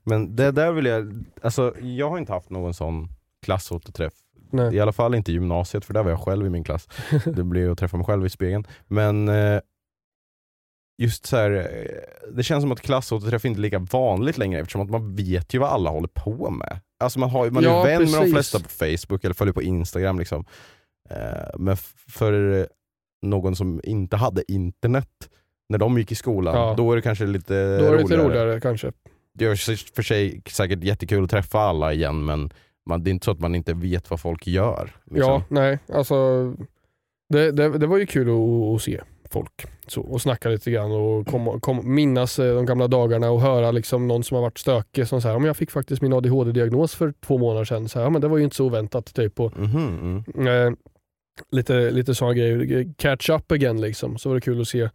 Men 0.03 0.35
det 0.35 0.51
där 0.51 0.71
vill 0.71 0.85
jag, 0.85 1.23
alltså 1.41 1.73
jag 1.81 2.09
har 2.09 2.17
inte 2.17 2.33
haft 2.33 2.49
någon 2.49 2.73
sån 2.73 3.07
klassåterträff. 3.45 4.13
Nej. 4.49 4.75
I 4.75 4.79
alla 4.79 4.91
fall 4.91 5.15
inte 5.15 5.31
i 5.31 5.33
gymnasiet 5.33 5.85
för 5.85 5.93
där 5.93 6.03
var 6.03 6.09
jag 6.09 6.19
själv 6.19 6.45
i 6.45 6.49
min 6.49 6.63
klass. 6.63 6.87
Det 7.25 7.43
blev 7.43 7.63
ju 7.63 7.71
att 7.71 7.77
träffa 7.77 7.97
mig 7.97 8.05
själv 8.05 8.25
i 8.25 8.29
spegeln. 8.29 8.67
Men 8.87 9.27
eh, 9.27 9.59
just 11.03 11.25
så 11.25 11.37
här, 11.37 11.51
eh, 11.51 12.31
det 12.33 12.43
känns 12.43 12.61
som 12.63 12.71
att 12.71 12.81
klassåterträff 12.81 13.45
inte 13.45 13.59
är 13.59 13.61
lika 13.61 13.79
vanligt 13.79 14.37
längre 14.37 14.59
eftersom 14.59 14.81
att 14.81 14.89
man 14.89 15.15
vet 15.15 15.53
ju 15.53 15.59
vad 15.59 15.69
alla 15.69 15.89
håller 15.89 16.07
på 16.07 16.49
med. 16.49 16.79
Alltså 16.99 17.19
man, 17.19 17.29
har, 17.29 17.49
man 17.49 17.63
är 17.63 17.67
Ja, 17.67 17.83
vän 17.83 17.97
med 18.01 18.07
de 18.11 18.17
precis. 18.17 18.33
flesta 18.33 18.59
på 18.59 18.69
Facebook 18.69 19.23
eller 19.23 19.33
följer 19.35 19.53
på 19.53 19.61
Instagram. 19.61 20.19
Liksom. 20.19 20.45
Eh, 21.09 21.49
men 21.59 21.77
för 22.09 22.67
någon 23.21 23.55
som 23.55 23.81
inte 23.83 24.17
hade 24.17 24.51
internet 24.51 25.29
när 25.69 25.77
de 25.77 25.97
gick 25.97 26.11
i 26.11 26.15
skolan, 26.15 26.55
Ja. 26.55 26.73
då 26.77 26.91
är 26.91 26.95
det 26.95 27.01
kanske 27.01 27.25
lite 27.25 27.77
Då 27.79 27.85
är 27.85 27.91
det 27.91 27.97
lite 28.03 28.17
roligare. 28.17 28.27
roligare 28.27 28.61
kanske. 28.61 28.91
Det 29.33 29.45
är 29.45 29.55
för 29.95 30.01
sig 30.03 30.41
säkert 30.49 30.83
jättekul 30.83 31.23
att 31.23 31.29
träffa 31.29 31.59
alla 31.59 31.93
igen 31.93 32.25
men 32.25 32.53
man, 32.89 33.03
det 33.03 33.09
är 33.09 33.11
inte 33.11 33.25
så 33.25 33.31
att 33.31 33.39
man 33.39 33.55
inte 33.55 33.73
vet 33.73 34.09
vad 34.09 34.19
folk 34.19 34.47
gör. 34.47 34.91
Liksom. 35.05 35.31
Ja, 35.31 35.43
nej, 35.49 35.79
alltså 35.93 36.15
det, 37.29 37.51
det, 37.51 37.77
det 37.77 37.87
var 37.87 37.97
ju 37.97 38.05
kul 38.05 38.29
att, 38.29 38.75
att 38.75 38.81
se 38.81 39.01
folk. 39.31 39.65
Så, 39.87 40.01
och 40.01 40.21
snacka 40.21 40.49
lite 40.49 40.71
grann 40.71 40.91
och 40.91 41.27
kom, 41.27 41.59
kom, 41.61 41.95
minnas 41.95 42.39
eh, 42.39 42.55
de 42.55 42.65
gamla 42.65 42.87
dagarna 42.87 43.31
och 43.31 43.41
höra 43.41 43.71
liksom 43.71 44.07
någon 44.07 44.23
som 44.23 44.35
har 44.35 44.41
varit 44.41 44.57
stökig 44.57 45.07
som 45.07 45.21
säger, 45.21 45.45
jag 45.45 45.57
fick 45.57 45.71
faktiskt 45.71 46.01
min 46.01 46.13
ADHD-diagnos 46.13 46.95
för 46.95 47.13
två 47.25 47.37
månader 47.37 47.65
sedan. 47.65 47.89
Så 47.89 47.99
här, 47.99 48.05
ja, 48.05 48.09
men 48.09 48.21
det 48.21 48.27
var 48.27 48.37
ju 48.37 48.43
inte 48.43 48.55
så 48.55 48.65
oväntat. 48.65 49.13
Typ. 49.13 49.39
Och, 49.39 49.57
Mhm, 49.57 50.23
mm. 50.35 50.47
eh, 50.47 50.73
lite, 51.51 51.91
lite 51.91 52.15
sådana 52.15 52.33
grejer. 52.33 52.93
Catch 52.97 53.29
up 53.29 53.51
again 53.51 53.81
liksom. 53.81 54.17
Så 54.17 54.29
var 54.29 54.35
det 54.35 54.41
kul 54.41 54.61
att 54.61 54.67
se 54.67 54.89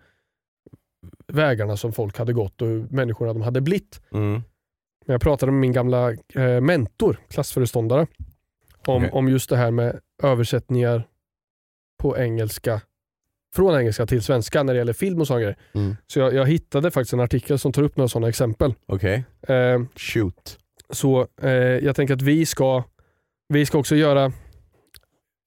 vägarna 1.27 1.77
som 1.77 1.93
folk 1.93 2.19
hade 2.19 2.33
gått 2.33 2.63
och 2.63 2.69
hur 2.69 2.87
människorna 2.91 3.33
de 3.33 3.43
hade 3.43 3.61
blivit. 3.61 4.01
Mm. 4.13 4.43
Jag 5.07 5.21
pratade 5.21 5.53
med 5.53 5.61
min 5.61 5.73
gamla 5.73 6.13
eh, 6.13 6.61
mentor, 6.61 7.17
klassföreståndare, 7.29 8.07
om, 8.87 8.97
Okej. 8.97 9.11
om 9.13 9.29
just 9.29 9.51
det 9.51 9.57
här 9.57 9.71
med 9.71 10.01
översättningar 10.23 11.09
på 11.99 12.19
engelska, 12.19 12.81
från 13.57 13.81
engelska 13.81 14.07
till 14.07 14.23
svenska 14.23 14.63
när 14.63 14.75
det 14.75 14.79
gäller 14.79 14.93
film 14.93 15.21
och 15.21 15.27
sådana. 15.27 15.55
Mm. 15.75 15.97
Så 16.07 16.19
jag, 16.19 16.35
jag 16.35 16.47
hittade 16.47 16.91
faktiskt 16.91 17.13
en 17.13 17.21
artikel 17.21 17.59
som 17.59 17.73
tar 17.73 17.83
upp 17.83 17.97
några 17.97 18.09
sådana 18.09 18.29
exempel. 18.29 18.75
Okej, 18.87 19.25
Eh, 19.49 19.81
shoot. 19.97 20.59
så 20.91 21.27
eh, 21.43 21.51
jag 21.53 21.97
tänker 21.97 22.15
att 22.15 22.23
vi 22.23 22.47
ska, 22.47 22.85
vi 23.49 23.67
ska 23.67 23.79
också 23.79 23.97
göra 23.97 24.33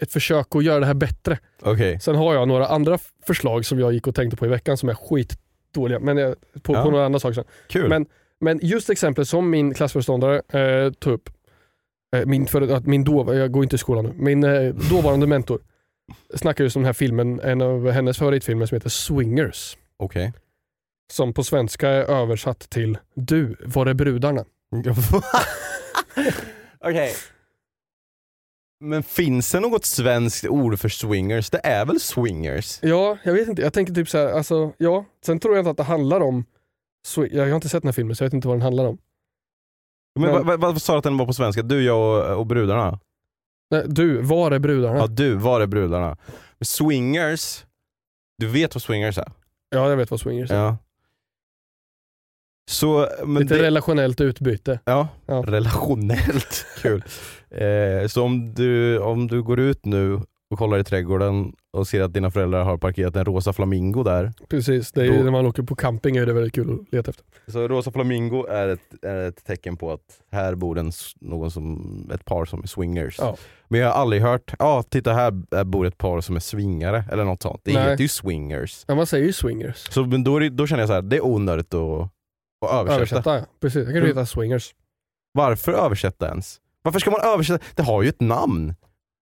ett 0.01 0.11
försök 0.11 0.55
att 0.55 0.63
göra 0.63 0.79
det 0.79 0.85
här 0.85 0.93
bättre. 0.93 1.37
Okej, 1.61 1.99
Sen 1.99 2.15
har 2.15 2.33
jag 2.33 2.47
några 2.47 2.67
andra 2.67 2.97
förslag 3.27 3.65
som 3.65 3.79
jag 3.79 3.93
gick 3.93 4.07
och 4.07 4.15
tänkte 4.15 4.37
på 4.37 4.45
i 4.45 4.49
veckan 4.49 4.77
som 4.77 4.89
är 4.89 4.93
skitdåliga. 4.93 5.99
Men 5.99 6.17
jag, 6.17 6.35
på, 6.63 6.73
Ja. 6.73 6.83
på 6.83 6.91
några 6.91 7.05
andra 7.05 7.19
saker 7.19 7.33
sen. 7.33 7.43
kul. 7.67 7.89
Men, 7.89 8.05
men 8.41 8.59
just 8.61 8.89
exemplet 8.89 9.27
som 9.27 9.49
min 9.49 9.73
klassföreståndare 9.73 10.41
eh, 10.59 10.91
tog 10.93 11.13
upp, 11.13 11.29
eh, 12.15 12.25
min, 12.25 12.45
för, 12.45 12.79
min 12.89 13.03
då, 13.03 13.35
jag 13.35 13.51
går 13.51 13.63
inte 13.63 13.75
i 13.75 13.79
skolan 13.79 14.05
nu, 14.05 14.13
min 14.15 14.43
eh, 14.43 14.73
dåvarande 14.73 15.27
mentor 15.27 15.59
snackar 16.35 16.63
just 16.63 16.75
om 16.75 16.81
den 16.81 16.85
här 16.85 16.93
filmen, 16.93 17.39
en 17.39 17.61
av 17.61 17.89
hennes 17.91 18.17
favoritfilmer 18.17 18.65
som 18.65 18.75
heter 18.75 18.89
Swingers. 18.89 19.77
Okej. 19.97 20.33
Som 21.13 21.33
på 21.33 21.43
svenska 21.43 21.89
är 21.89 22.01
översatt 22.03 22.59
till 22.69 22.97
Du, 23.13 23.55
var 23.65 23.85
är 23.85 23.93
brudarna? 23.93 24.45
Okej. 26.85 27.13
Men 28.79 29.03
finns 29.03 29.51
det 29.51 29.59
något 29.59 29.85
svenskt 29.85 30.45
ord 30.45 30.79
för 30.79 30.89
swingers? 30.89 31.49
Det 31.49 31.61
är 31.63 31.85
väl 31.85 31.99
swingers? 31.99 32.79
Ja, 32.81 33.17
jag 33.23 33.33
vet 33.33 33.47
inte. 33.47 33.61
Jag 33.61 33.73
tänker 33.73 33.93
typ 33.93 34.09
så 34.09 34.17
här, 34.17 34.27
alltså, 34.31 34.71
ja. 34.77 35.05
Sen 35.25 35.39
tror 35.39 35.55
jag 35.55 35.61
inte 35.61 35.71
att 35.71 35.77
det 35.77 35.83
handlar 35.83 36.21
om, 36.21 36.45
jag 37.31 37.45
har 37.47 37.55
inte 37.55 37.69
sett 37.69 37.81
den 37.83 37.87
här 37.87 37.93
filmen 37.93 38.15
så 38.15 38.23
jag 38.23 38.27
vet 38.27 38.33
inte 38.33 38.47
vad 38.47 38.57
den 38.57 38.61
handlar 38.61 38.85
om. 38.85 38.97
Men, 40.19 40.31
Men- 40.31 40.45
vad, 40.45 40.59
vad, 40.59 40.73
vad 40.73 40.81
sa 40.81 40.93
du 40.93 40.97
att 40.97 41.03
den 41.03 41.17
var 41.17 41.25
på 41.25 41.33
svenska? 41.33 41.61
Du, 41.61 41.83
jag 41.83 42.29
och, 42.31 42.37
och 42.39 42.45
brudarna? 42.45 42.99
Nej, 43.71 43.83
du, 43.87 44.21
var 44.21 44.51
är 44.51 44.59
brudarna? 44.59 44.95
Ja, 44.97 45.01
Ja, 45.03 45.07
du, 45.07 45.35
var 45.35 45.61
är 45.61 45.67
brudarna? 45.67 46.17
Swingers, 46.61 47.65
du 48.37 48.47
vet 48.47 48.75
vad 48.75 48.81
swingers 48.81 49.17
är? 49.17 49.31
jag 49.69 49.97
vet 49.97 50.11
vad 50.11 50.19
swingers 50.19 50.51
är. 50.51 50.55
Ja. 50.55 50.77
Så, 52.69 53.07
Lite 53.39 53.55
det, 53.57 53.63
relationellt 53.63 54.21
utbyte. 54.21 54.79
ja, 54.85 55.07
Ja. 55.25 55.43
relationellt 55.47 56.65
kul. 56.81 57.03
Eh, 57.51 58.07
så 58.07 58.23
om 58.23 58.53
du, 58.53 58.99
om 58.99 59.27
du 59.27 59.43
går 59.43 59.59
ut 59.59 59.85
nu 59.85 60.19
och 60.51 60.57
kollar 60.57 60.79
i 60.79 60.83
trädgården 60.83 61.53
och 61.73 61.87
ser 61.87 62.01
att 62.01 62.13
dina 62.13 62.31
föräldrar 62.31 62.63
har 62.63 62.77
parkerat 62.77 63.15
en 63.15 63.25
rosa 63.25 63.53
flamingo 63.53 64.03
där. 64.03 64.33
Precis, 64.49 64.91
det 64.91 65.01
är 65.01 65.05
ju 65.05 65.23
när 65.23 65.31
man 65.31 65.45
åker 65.45 65.63
på 65.63 65.75
camping 65.75 66.17
är 66.17 66.25
det 66.25 66.33
väldigt 66.33 66.53
kul 66.53 66.73
att 66.73 66.93
leta 66.93 67.09
efter. 67.11 67.25
Så 67.47 67.67
rosa 67.67 67.91
flamingo 67.91 68.45
är 68.45 68.67
ett, 68.67 69.03
är 69.03 69.27
ett 69.27 69.45
tecken 69.45 69.77
på 69.77 69.91
att 69.91 70.21
här 70.31 70.55
bor 70.55 70.79
en, 70.79 70.91
någon 71.21 71.51
som, 71.51 72.09
ett 72.13 72.25
par 72.25 72.45
som 72.45 72.63
är 72.63 72.67
swingers. 72.67 73.15
Ja. 73.19 73.37
Men 73.67 73.79
jag 73.79 73.87
har 73.87 74.01
aldrig 74.01 74.21
hört, 74.21 74.53
ja 74.59 74.83
titta 74.89 75.13
här 75.13 75.33
är- 75.51 75.63
bor 75.63 75.87
ett 75.87 75.97
par 75.97 76.21
som 76.21 76.35
är 76.35 76.39
swingare 76.39 77.03
eller 77.11 77.23
något 77.23 77.41
sånt. 77.41 77.61
Det 77.63 77.73
Nej. 77.73 77.89
heter 77.91 78.01
ju 78.01 78.07
swingers. 78.07 78.83
Ja, 78.87 78.95
man 78.95 79.05
säger 79.07 79.25
ju 79.25 79.33
swingers. 79.33 79.87
Så 79.93 80.05
men 80.05 80.23
då, 80.23 80.39
det- 80.39 80.49
då 80.49 80.67
känner 80.67 80.81
jag 80.81 80.87
så 80.89 80.93
här, 80.93 81.01
det 81.01 81.15
är 81.17 81.25
onödigt 81.25 81.73
att, 81.73 81.81
att 82.65 82.71
översätta. 82.71 82.95
Översätta, 82.95 83.37
ja. 83.37 83.45
Precis. 83.61 83.75
Jag 83.77 83.87
kan 83.87 83.97
Mm. 83.97 84.07
heta 84.07 84.25
swingers. 84.25 84.75
Varför 85.31 85.71
översätta 85.71 86.27
ens? 86.27 86.59
Varför 86.81 86.99
ska 86.99 87.11
man 87.11 87.21
översätta? 87.23 87.65
Det 87.75 87.83
har 87.83 88.01
ju 88.03 88.09
ett 88.09 88.21
namn. 88.21 88.75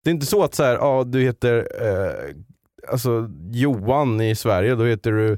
Det 0.07 0.11
är 0.11 0.12
inte 0.12 0.26
så 0.26 0.44
att 0.44 0.54
så 0.54 0.62
här, 0.62 0.74
ja, 0.74 1.04
du 1.07 1.22
heter 1.22 1.68
eh, 1.80 2.34
alltså, 2.92 3.30
Johan 3.50 4.20
i 4.20 4.34
Sverige, 4.34 4.74
då 4.74 4.84
heter 4.84 5.12
du 5.12 5.32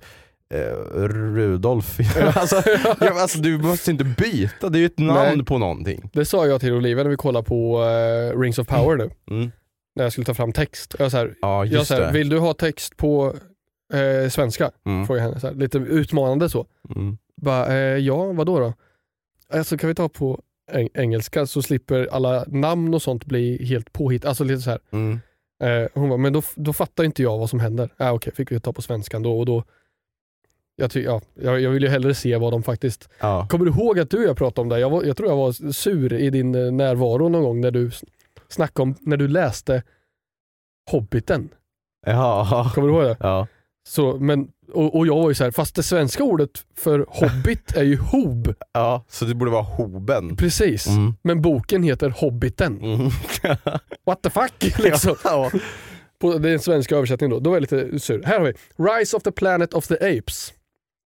eh, 0.54 0.74
Rudolf. 1.08 1.98
alltså, 2.36 2.62
ja, 3.00 3.20
alltså, 3.20 3.38
du 3.38 3.58
måste 3.58 3.90
inte 3.90 4.04
byta, 4.04 4.68
det 4.68 4.78
är 4.78 4.80
ju 4.80 4.86
ett 4.86 4.98
namn 4.98 5.36
Nej. 5.36 5.44
på 5.44 5.58
någonting. 5.58 6.10
Det 6.12 6.24
sa 6.24 6.46
jag 6.46 6.60
till 6.60 6.72
Olivia 6.72 7.02
när 7.02 7.10
vi 7.10 7.16
kollade 7.16 7.44
på 7.44 7.84
eh, 7.84 8.40
Rings 8.40 8.58
of 8.58 8.66
Power 8.66 8.96
nu. 8.96 9.10
Mm. 9.30 9.50
När 9.96 10.04
jag 10.04 10.12
skulle 10.12 10.24
ta 10.24 10.34
fram 10.34 10.52
text. 10.52 10.94
Jag, 10.98 11.10
så 11.10 11.16
här, 11.16 11.34
Ja 11.40 11.64
jag 11.64 11.86
så 11.86 11.94
här, 11.94 12.12
vill 12.12 12.28
du 12.28 12.38
ha 12.38 12.54
text 12.54 12.96
på 12.96 13.34
eh, 13.94 14.30
svenska? 14.30 14.70
Mm. 14.86 15.06
Frågade 15.06 15.28
henne. 15.28 15.40
Så 15.40 15.46
här, 15.46 15.54
lite 15.54 15.78
utmanande 15.78 16.48
så. 16.48 16.66
Mm. 16.96 17.18
Bara, 17.36 17.66
eh, 17.66 17.98
ja, 17.98 18.32
vad 18.32 18.46
då? 18.46 18.58
då? 18.58 18.74
Alltså 19.52 19.76
kan 19.78 19.88
vi 19.88 19.94
ta 19.94 20.08
på 20.08 20.40
eng- 20.72 20.90
engelska 20.94 21.46
så 21.46 21.62
slipper 21.62 22.08
alla 22.12 22.44
namn 22.48 22.94
och 22.94 23.02
sånt 23.02 23.24
bli 23.24 23.64
helt 23.64 23.92
påhitt. 23.92 24.24
Alltså 24.24 24.44
lite 24.44 24.60
så 24.60 24.70
här. 24.70 24.80
Mm. 24.90 25.20
Eh, 25.62 25.88
hon 25.94 26.08
bara, 26.08 26.16
men 26.16 26.32
då, 26.32 26.42
då 26.54 26.72
fattar 26.72 27.04
inte 27.04 27.22
jag 27.22 27.38
vad 27.38 27.50
som 27.50 27.60
händer. 27.60 27.90
Äh, 27.98 28.12
Okej, 28.14 28.32
fick 28.34 28.52
vi 28.52 28.60
ta 28.60 28.72
på 28.72 28.82
svenskan 28.82 29.22
då 29.22 29.38
och 29.38 29.46
då. 29.46 29.64
Jag, 30.76 30.90
ty, 30.90 31.02
ja, 31.02 31.20
jag, 31.34 31.60
jag 31.60 31.70
vill 31.70 31.82
ju 31.82 31.88
hellre 31.88 32.14
se 32.14 32.36
vad 32.36 32.52
de 32.52 32.62
faktiskt... 32.62 33.08
Ja. 33.20 33.46
Kommer 33.50 33.64
du 33.64 33.70
ihåg 33.70 33.98
att 33.98 34.10
du 34.10 34.18
och 34.18 34.24
jag 34.24 34.36
pratade 34.36 34.60
om 34.62 34.68
det? 34.68 34.78
Jag, 34.80 34.90
var, 34.90 35.04
jag 35.04 35.16
tror 35.16 35.28
jag 35.28 35.36
var 35.36 35.72
sur 35.72 36.12
i 36.12 36.30
din 36.30 36.54
eh, 36.54 36.72
närvaro 36.72 37.28
någon 37.28 37.42
gång 37.42 37.60
när 37.60 37.70
du 37.70 37.90
snackade 38.48 38.82
om, 38.82 38.94
när 39.00 39.16
du 39.16 39.28
läste 39.28 39.82
Hobbiten. 40.90 41.48
Ja. 42.06 42.70
Kommer 42.74 42.88
du 42.88 42.94
ihåg 42.94 43.04
det? 43.04 43.16
Ja. 43.20 43.46
Så, 43.88 44.18
men, 44.18 44.48
och, 44.72 44.96
och 44.96 45.06
jag 45.06 45.16
var 45.16 45.28
ju 45.28 45.34
så 45.34 45.44
här, 45.44 45.50
fast 45.50 45.74
det 45.74 45.82
svenska 45.82 46.24
ordet 46.24 46.50
för 46.76 47.06
hobbit 47.08 47.76
är 47.76 47.82
ju 47.82 47.96
hob. 47.96 48.54
ja, 48.72 49.04
så 49.08 49.24
det 49.24 49.34
borde 49.34 49.50
vara 49.50 49.62
Hoben. 49.62 50.36
Precis. 50.36 50.86
Mm. 50.86 51.14
Men 51.22 51.42
boken 51.42 51.82
heter 51.82 52.10
Hobbiten. 52.10 52.80
Mm. 52.82 53.00
What 54.06 54.22
the 54.22 54.30
fuck? 54.30 54.78
liksom. 54.78 55.16
ja. 55.24 55.50
På 56.20 56.38
den 56.38 56.60
svenska 56.60 56.96
översättningen 56.96 57.30
då. 57.30 57.40
Då 57.40 57.50
var 57.50 57.56
jag 57.56 57.60
lite 57.60 57.98
sur. 58.00 58.22
Här 58.22 58.38
har 58.38 58.46
vi 58.46 58.52
Rise 59.00 59.16
of 59.16 59.22
the 59.22 59.32
Planet 59.32 59.74
of 59.74 59.86
the 59.86 60.18
Apes. 60.18 60.52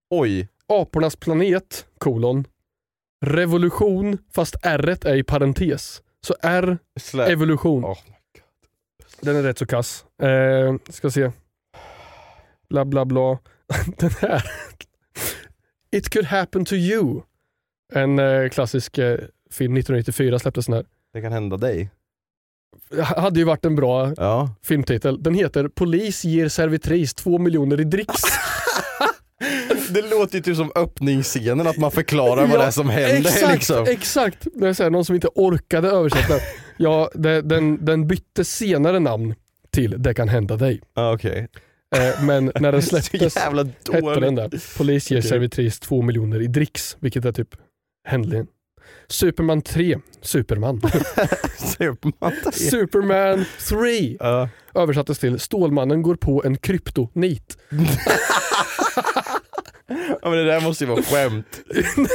Oj. 0.09 0.47
Apornas 0.67 1.15
planet, 1.15 1.85
kolon. 1.97 2.47
Revolution, 3.25 4.17
fast 4.35 4.55
R 4.63 4.97
är 5.05 5.15
i 5.15 5.23
parentes. 5.23 6.01
Så 6.27 6.35
R, 6.41 6.77
Slä. 6.99 7.25
evolution. 7.31 7.85
Åh. 7.85 7.97
Den 9.21 9.35
är 9.35 9.43
rätt 9.43 9.57
så 9.57 9.65
kass. 9.65 10.05
Eh, 10.21 10.75
ska 10.89 11.11
se. 11.11 11.31
Bla 12.71 12.85
bla 12.85 13.05
bla. 13.05 13.37
Den 13.97 14.09
här. 14.21 14.43
It 15.91 16.09
could 16.09 16.25
happen 16.25 16.65
to 16.65 16.73
you. 16.75 17.21
En 17.93 18.19
eh, 18.19 18.49
klassisk 18.49 18.97
eh, 18.97 19.17
film 19.51 19.77
1994 19.77 20.39
släpptes 20.39 20.65
den 20.65 20.75
här. 20.75 20.85
Det 21.13 21.21
kan 21.21 21.31
hända 21.31 21.57
dig. 21.57 21.89
H- 22.91 23.19
Hade 23.21 23.39
ju 23.39 23.45
varit 23.45 23.65
en 23.65 23.75
bra 23.75 24.13
Ja. 24.17 24.55
filmtitel. 24.63 25.23
Den 25.23 25.33
heter 25.33 25.67
Polis 25.67 26.23
ger 26.23 26.49
servitris 26.49 27.13
två 27.13 27.37
miljoner 27.37 27.81
i 27.81 27.83
dricks. 27.83 28.21
Det 29.89 30.01
låter 30.01 30.35
ju 30.35 30.41
typ 30.41 30.55
som 30.57 30.71
öppningsscenen, 30.75 31.67
att 31.67 31.77
man 31.77 31.91
förklarar 31.91 32.41
vad 32.41 32.49
Ja, 32.49 32.57
det 32.57 32.63
är 32.65 32.71
som 32.71 32.89
händer. 32.89 33.17
Exakt, 33.29 33.53
liksom. 33.53 33.85
exakt. 33.89 34.47
Det 34.53 34.67
är 34.67 34.83
här, 34.83 34.89
någon 34.89 35.05
som 35.05 35.15
inte 35.15 35.27
orkade 35.35 35.89
översätta. 35.89 36.33
ja, 36.77 37.09
det, 37.13 37.41
den, 37.41 37.85
den 37.85 38.07
bytte 38.07 38.45
senare 38.45 38.99
namn 38.99 39.35
till 39.69 39.95
Det 40.03 40.13
kan 40.13 40.29
hända 40.29 40.55
dig. 40.57 40.81
Okej. 40.93 41.47
Eh, 41.95 42.23
men 42.23 42.51
när 42.59 42.71
den 42.71 42.81
släpptes 43.01 43.35
jävla 43.35 43.63
hette 43.63 44.19
den 44.19 44.35
där 44.35 44.77
Polis 44.77 45.11
ger 45.11 45.17
Okej. 45.19 45.29
servitris 45.29 45.79
två 45.79 46.01
miljoner 46.01 46.41
i 46.41 46.47
dricks, 46.47 46.97
vilket 46.99 47.25
är 47.25 47.31
typ 47.31 47.55
händligen. 48.07 48.47
Superman 49.07 49.61
3, 49.61 49.97
Superman. 50.21 50.81
Superman. 51.57 52.33
Superman 52.53 53.45
3 53.69 54.17
Ja. 54.19 54.49
översattes 54.75 55.19
till 55.19 55.39
Stålmannen 55.39 56.01
går 56.01 56.15
på 56.15 56.43
en 56.45 56.57
kryptonit. 56.57 57.57
ja 60.21 60.29
men 60.29 60.31
det 60.31 60.43
där 60.43 60.61
måste 60.61 60.83
ju 60.83 60.89
vara 60.89 61.01
skämt. 61.01 61.61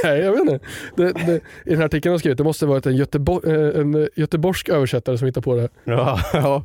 Nej, 0.05 0.18
jag 0.20 0.33
vet 0.33 0.41
inte. 0.41 0.59
Det, 0.97 1.12
det, 1.12 1.35
I 1.37 1.41
den 1.70 1.79
här 1.79 1.85
artikeln 1.85 2.12
har 2.12 2.18
skrivit 2.18 2.39
det 2.39 2.45
måste 2.45 2.66
varit 2.66 2.87
en, 2.87 2.97
Götebo 2.97 3.43
eh, 3.47 3.81
en 3.81 4.09
göteborgsk 4.16 4.68
översättare 4.68 5.18
som 5.18 5.27
hittade 5.27 5.45
på 5.45 5.57
det. 5.57 5.68
Ja, 5.85 6.20
ja. 6.33 6.64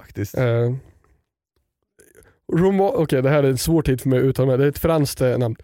faktiskt. 0.00 0.38
Eh, 0.38 0.72
Roma- 2.52 2.92
Okej, 2.94 3.22
det 3.22 3.30
här 3.30 3.42
är 3.42 3.48
en 3.50 3.58
svår 3.58 3.82
tid 3.82 4.00
för 4.00 4.08
mig 4.08 4.18
att 4.18 4.24
uttala 4.24 4.46
mig. 4.48 4.58
Det 4.58 4.64
är 4.64 4.68
ett 4.68 4.78
franskt 4.78 5.20
eh, 5.20 5.38
namn. 5.38 5.56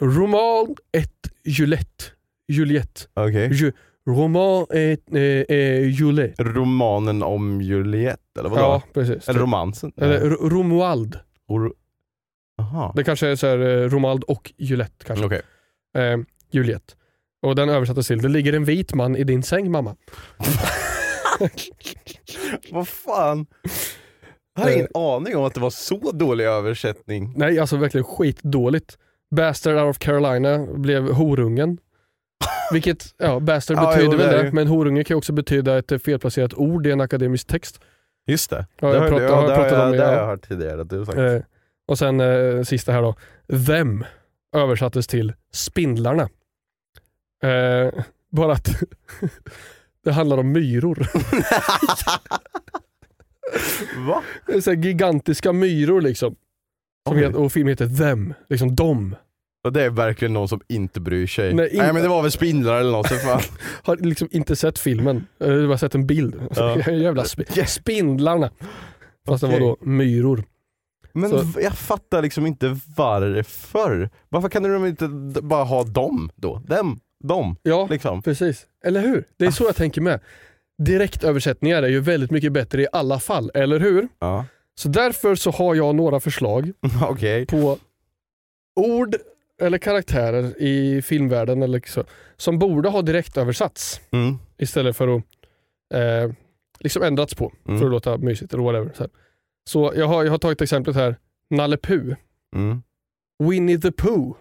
Roman 0.00 0.76
et 0.92 1.30
Juliette. 1.44 2.04
Juliette. 2.48 3.00
Okej. 3.14 3.48
Ju, 3.52 3.72
roman 4.08 4.66
et 4.70 5.14
eh, 5.14 5.56
eh, 5.56 5.88
Juliette. 5.90 6.42
Romanen 6.44 7.22
om 7.22 7.60
Juliette 7.60 8.40
eller 8.40 8.48
vadå? 8.50 8.62
Ja, 8.62 8.82
precis. 8.94 9.28
Eller 9.28 9.40
romansen? 9.40 9.92
Eller 9.96 10.20
Romuald. 10.50 11.18
Or- 11.48 11.72
Jaha. 12.56 12.92
Det 12.96 13.04
kanske 13.04 13.28
är 13.28 13.36
så 13.36 13.46
här, 13.46 13.58
eh, 13.58 13.88
Romuald 13.88 14.24
och 14.24 14.52
Juliette. 14.56 15.04
Kanske. 15.04 15.26
Okej. 15.26 15.42
Eh, 15.96 16.18
Juliette. 16.50 16.94
Och 17.42 17.54
den 17.56 17.68
översattes 17.68 18.06
till 18.06 18.22
Det 18.22 18.28
ligger 18.28 18.52
en 18.52 18.64
vit 18.64 18.94
man 18.94 19.16
i 19.16 19.24
din 19.24 19.42
säng 19.42 19.70
mamma. 19.70 19.96
Vad 22.70 22.88
fan? 22.88 23.46
Jag 24.54 24.60
hade 24.62 24.72
Eh. 24.72 24.78
ingen 24.78 24.88
aning 24.94 25.36
om 25.36 25.44
att 25.44 25.54
det 25.54 25.60
var 25.60 25.70
så 25.70 26.10
dålig 26.12 26.44
översättning. 26.44 27.32
Nej, 27.36 27.58
alltså 27.58 27.76
verkligen 27.76 28.04
skitdåligt. 28.04 28.98
Bastard 29.36 29.76
out 29.76 29.90
of 29.90 29.98
Carolina 29.98 30.66
blev 30.74 31.12
horungen. 31.12 31.78
Vilket, 32.72 33.04
ja, 33.18 33.40
bastard 33.40 33.76
Ja, 33.80 33.86
betyder 33.86 34.12
jo, 34.12 34.18
väl 34.18 34.30
det 34.36 34.42
det, 34.42 34.52
men 34.52 34.66
horunge 34.66 35.04
kan 35.04 35.16
också 35.16 35.32
betyda 35.32 35.78
ett 35.78 35.92
eh, 35.92 35.98
felplacerat 35.98 36.54
ord 36.54 36.86
i 36.86 36.90
en 36.90 37.00
akademisk 37.00 37.46
text. 37.46 37.80
Just 38.26 38.50
det. 38.50 38.66
Ja, 38.80 38.88
det 38.88 38.94
jag 38.96 39.08
pratar- 39.08 39.20
det, 39.20 39.24
jag 39.24 39.36
har 39.36 39.42
har 39.48 39.56
pratat 39.56 39.72
jag, 39.72 39.84
om 39.86 39.92
det, 39.92 39.98
det 39.98 40.04
har 40.04 40.12
ja. 40.12 40.18
jag 40.18 40.26
hört 40.26 40.48
tidigare 40.48 40.80
att 40.80 40.90
du 40.90 41.04
sagt. 41.04 41.18
Eh, 41.18 41.36
och 41.88 41.98
sen 41.98 42.20
eh, 42.20 42.62
sista 42.62 42.92
här 42.92 43.02
då. 43.02 43.14
Them 43.66 44.04
översattes 44.56 45.06
till 45.06 45.32
spindlarna. 45.52 46.22
Eh, 47.42 48.02
bara 48.30 48.52
att 48.52 48.68
det 50.04 50.12
handlar 50.12 50.36
om 50.38 50.52
myror. 50.52 51.06
Va? 54.06 54.22
Det 54.46 54.52
är 54.52 54.60
så 54.60 54.72
gigantiska 54.72 55.52
myror 55.52 56.00
liksom. 56.00 56.36
Som 57.08 57.18
heter, 57.18 57.36
och 57.38 57.52
filmen 57.52 57.68
heter 57.72 57.88
Them, 57.88 58.34
liksom. 58.48 59.16
Och 59.64 59.72
det 59.72 59.82
är 59.84 59.90
verkligen 59.90 60.32
någon 60.32 60.48
som 60.48 60.60
inte 60.68 61.00
bryr 61.00 61.26
sig. 61.26 61.54
Nej, 61.54 61.68
Nej, 61.72 61.76
inte- 61.76 61.92
men 61.92 62.02
det 62.02 62.08
var 62.08 62.22
väl 62.22 62.30
spindlar 62.30 62.80
eller 62.80 62.92
något. 62.92 63.08
Fan. 63.08 63.40
Har 63.82 63.96
liksom 63.96 64.28
inte 64.30 64.56
sett 64.56 64.78
filmen, 64.78 65.26
jag 65.38 65.68
har 65.68 65.76
sett 65.76 65.94
en 65.94 66.06
bild. 66.06 66.34
Ja. 66.56 66.90
Jävla 66.92 67.22
sp- 67.22 67.64
spindlarna. 67.66 68.50
Fast 69.26 69.40
det 69.40 69.46
Okej. 69.46 69.60
var 69.60 69.66
då 69.68 69.76
myror. 69.80 70.44
Men 71.12 71.30
Så- 71.30 71.60
jag 71.60 71.72
fattar 71.72 72.22
liksom 72.22 72.46
inte 72.46 72.78
varför. 72.96 74.10
Varför 74.28 74.48
kan 74.48 74.62
de 74.62 74.86
inte 74.86 75.08
bara 75.42 75.64
ha 75.64 75.84
dem 75.84 76.30
då? 76.36 76.62
Dem, 76.66 77.00
dem, 77.24 77.56
Ja, 77.62 77.86
liksom. 77.90 78.22
precis. 78.22 78.66
Eller 78.84 79.00
hur? 79.00 79.24
Det 79.36 79.46
är 79.46 79.50
så 79.50 79.64
jag 79.64 79.76
tänker 79.76 80.00
med. 80.00 80.20
Direktöversättningar 80.78 81.82
är 81.82 81.88
ju 81.88 82.00
väldigt 82.00 82.30
mycket 82.30 82.52
bättre 82.52 82.82
i 82.82 82.86
alla 82.92 83.20
fall, 83.20 83.50
eller 83.54 83.80
hur? 83.80 84.08
Ja, 84.18 84.44
Så 84.74 84.88
därför 84.88 85.34
så 85.34 85.50
har 85.50 85.74
jag 85.74 85.94
några 85.94 86.20
förslag 86.20 86.72
okej. 87.02 87.46
på 87.46 87.78
ord 88.80 89.16
eller 89.62 89.78
karaktärer 89.78 90.62
i 90.62 91.02
filmvärlden 91.02 91.62
eller 91.62 91.82
så, 91.86 92.04
som 92.36 92.58
borde 92.58 92.88
ha 92.88 93.02
direktöversatts 93.02 94.00
Mm. 94.10 94.38
istället 94.58 94.96
för 94.96 95.08
att 95.16 95.22
eh, 95.94 96.32
liksom 96.80 97.02
ändrats 97.02 97.34
på 97.34 97.52
Mm. 97.68 97.78
för 97.78 97.86
att 97.86 97.92
låta 97.92 98.16
mysigt 98.18 98.54
eller 98.54 98.62
whatever. 98.64 98.92
Så, 98.94 99.08
så 99.70 99.92
jag, 99.96 100.06
har, 100.06 100.24
jag 100.24 100.30
har 100.30 100.38
tagit 100.38 100.60
exemplet 100.62 100.96
här, 100.96 101.16
Nalle 101.50 101.76
Puh. 101.76 102.14
Mm. 102.56 102.82
Winnie 103.44 103.78
the 103.80 103.92
Pooh 103.92 104.36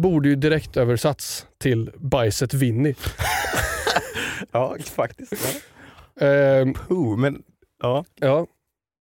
borde 0.00 0.28
ju 0.28 0.34
direktöversatts 0.36 1.46
till 1.58 1.90
bajset 1.96 2.54
Winnie. 2.54 2.94
Ja, 4.52 4.76
faktiskt. 4.94 5.32
Ja. 6.20 6.26
Ehm, 6.26 6.74
Pooh, 6.74 7.18
men 7.18 7.42
ja. 7.82 8.04
ja, 8.20 8.46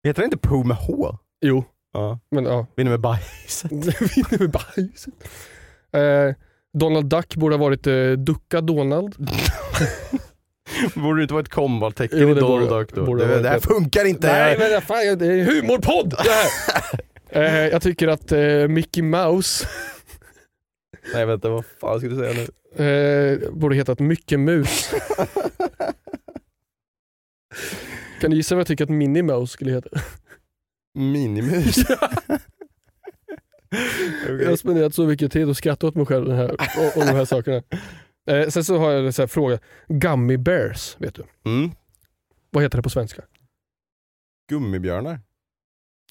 Heter 0.04 0.22
det 0.22 0.26
inte 0.26 0.38
Pooh 0.38 0.66
med 0.68 0.78
H? 0.78 1.18
jo, 1.42 1.64
Ja. 1.94 2.20
men 2.32 2.46
ja. 2.46 2.68
Vinner 2.76 2.92
med 2.92 3.00
bajset. 3.00 3.72
Winnie 3.72 4.40
med 4.40 4.52
bajset. 4.52 5.14
Eh, 5.94 6.36
Donald 6.80 7.06
Duck 7.10 7.36
borde 7.36 7.56
ha 7.56 7.64
varit 7.66 7.88
eh, 7.88 8.12
Ducka 8.12 8.62
Donald. 8.62 9.16
Borde 10.96 11.20
det 11.20 11.22
inte 11.22 11.34
vara 11.34 11.42
ett 11.44 11.50
komvaltecken 11.50 12.20
Jo, 12.20 12.30
i 12.32 12.34
det 12.34 12.40
Donald 12.40 12.70
borde- 12.70 12.80
Duck 12.82 12.94
då? 12.96 13.06
borde 13.06 13.22
Det, 13.24 13.28
vara 13.30 13.42
det 13.42 13.50
här 13.50 13.60
funkar 13.60 14.06
inte! 14.06 14.28
Nej 14.28 14.58
men 14.60 14.82
fan, 14.82 15.18
det 15.18 15.26
är 15.26 15.32
en 15.40 15.46
humorpodd 15.46 16.10
det 16.10 16.32
här. 16.32 16.50
eh, 17.64 17.68
jag 17.68 17.82
tycker 17.82 18.08
att 18.08 18.32
eh, 18.32 18.68
Mickey 18.68 19.02
Mouse 19.02 19.68
Nej 21.14 21.26
vänta, 21.26 21.50
vad 21.50 21.66
fan 21.82 22.00
ska 22.00 22.10
du 22.10 22.16
säga 22.16 22.34
nu? 22.34 22.48
Eh, 22.76 23.52
borde 23.52 23.76
hetat 23.76 24.00
Mycket 24.00 24.40
Mus. 24.40 24.94
kan 28.22 28.32
du 28.32 28.38
gissa 28.38 28.56
vad 28.56 28.60
jag 28.60 28.68
tycker 28.68 28.84
att 28.84 28.90
Minnie 28.90 29.24
Mouse 29.24 29.54
skulle 29.54 29.72
heta? 29.72 29.90
Minimus? 30.94 31.76
Jag 34.28 34.50
har 34.50 34.56
spenderat 34.56 34.96
så 34.96 35.06
mycket 35.08 35.32
tid 35.32 35.50
och 35.50 35.58
skrattat 35.58 35.84
åt 35.84 35.96
mig 35.96 36.06
själv 36.06 36.26
den 36.26 36.36
här, 36.38 36.52
och, 36.52 36.98
och 36.98 37.06
de 37.06 37.12
här 37.12 37.26
sakerna. 37.26 37.64
Eh, 38.30 38.48
sen 38.48 38.64
så 38.64 38.78
har 38.78 38.92
jag 38.92 39.00
en 39.00 39.14
här 39.18 39.28
fråga. 39.28 39.60
Gummy 39.88 40.38
Bears, 40.38 40.96
vet 41.00 41.16
du? 41.16 41.24
Mm. 41.46 41.72
Vad 42.50 42.64
heter 42.64 42.78
det 42.78 42.82
på 42.84 42.90
svenska? 42.90 43.24
Gummibjörnar? 44.50 45.20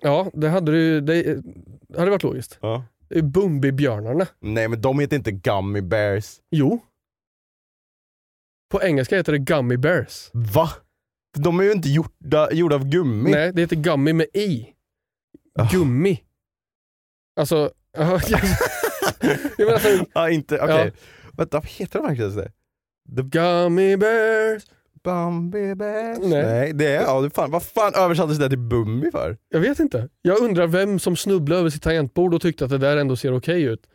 Ja, 0.02 0.30
det 0.34 0.48
hade, 0.48 0.72
du, 0.72 1.00
det 1.00 1.42
hade 1.98 2.10
varit 2.10 2.22
logiskt. 2.22 2.58
Ja. 2.60 2.84
Det 3.08 3.22
Bumbibjörnarna. 3.22 4.26
Nej 4.40 4.68
men 4.68 4.80
de 4.80 4.98
heter 4.98 5.16
inte 5.16 5.32
Gummy 5.32 5.80
Bears. 5.80 6.40
Jo. 6.50 6.80
På 8.70 8.82
engelska 8.82 9.16
heter 9.16 9.32
det 9.32 9.38
Gummy 9.38 9.76
Bears. 9.76 10.30
Va? 10.32 10.70
De 11.38 11.60
är 11.60 11.64
ju 11.64 11.72
inte 11.72 11.88
gjorda, 11.88 12.52
gjorda 12.52 12.74
av 12.74 12.84
gummi. 12.84 13.30
Nej, 13.30 13.52
det 13.52 13.60
heter 13.60 13.76
Gummy 13.76 14.12
med 14.12 14.26
i. 14.34 14.74
Ah. 15.58 15.68
Gummi. 15.72 16.22
Alltså... 17.36 17.72
ja, 17.92 18.20
jag 18.28 19.66
menar 19.66 19.72
alltså, 19.72 20.28
inte, 20.30 20.60
okej. 20.60 20.92
Ja. 20.94 21.00
Vänta, 21.32 21.60
vad 21.60 21.66
heter 21.68 21.98
de 21.98 22.08
verkligen 22.08 22.32
så? 22.32 22.42
The 23.16 23.22
Gummy 23.22 23.96
Bears. 23.96 24.66
Bumby 25.08 25.74
Bears? 25.74 26.18
Nej. 26.22 26.42
Nej, 26.42 26.72
det 26.72 26.86
är, 26.96 27.02
ja, 27.02 27.20
det 27.20 27.30
fan, 27.30 27.50
vad 27.50 27.62
fan 27.62 27.92
översattes 27.94 28.38
det 28.38 28.48
till 28.48 28.58
Bumbi 28.58 29.10
för? 29.10 29.36
Jag 29.48 29.60
vet 29.60 29.78
inte. 29.78 30.08
Jag 30.22 30.38
undrar 30.42 30.66
vem 30.66 30.98
som 30.98 31.16
snubblade 31.16 31.60
över 31.60 31.70
sitt 31.70 31.82
tangentbord 31.82 32.34
och 32.34 32.40
tyckte 32.42 32.64
att 32.64 32.70
det 32.70 32.78
där 32.78 32.96
ändå 32.96 33.16
ser 33.16 33.36
okej 33.36 33.62
ut. 33.62 33.86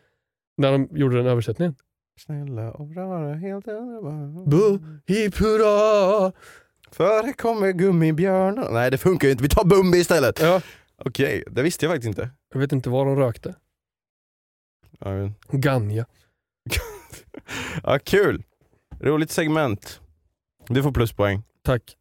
När 0.58 0.72
de 0.72 0.88
gjorde 0.92 1.18
den 1.18 1.26
översättningen. 1.26 1.76
Snälla 2.20 2.72
och 2.72 2.96
rara 2.96 3.34
helt 3.36 3.68
underbar. 3.68 4.50
Bu, 4.50 4.80
hipp 5.14 5.36
hurra. 5.38 6.32
För 6.92 7.24
här 7.24 7.34
kommer 7.34 7.72
gummibjörnar. 7.72 8.72
Nej 8.72 8.92
det 8.92 8.98
funkar 8.98 9.28
ju 9.28 9.32
inte, 9.32 9.44
vi 9.44 9.50
tar 9.50 9.66
Bumbi 9.66 9.98
istället. 9.98 10.40
Ja, 10.42 10.62
Okej, 11.06 11.44
det 11.52 11.62
visste 11.62 11.86
jag 11.86 11.94
faktiskt 11.94 12.08
inte. 12.08 12.30
jag 12.54 12.60
vet 12.60 12.72
inte 12.72 12.90
vad 12.90 13.06
de 13.08 13.16
rökte. 13.16 13.56
Ja, 15.00 15.10
men- 15.12 15.34
Ganja. 15.52 16.06
ja, 17.84 18.00
kul. 18.04 18.44
Roligt 19.00 19.32
segment. 19.32 20.00
Du 20.68 20.84
får 20.84 20.92
pluspoäng. 20.92 21.44
Tack. 21.62 21.98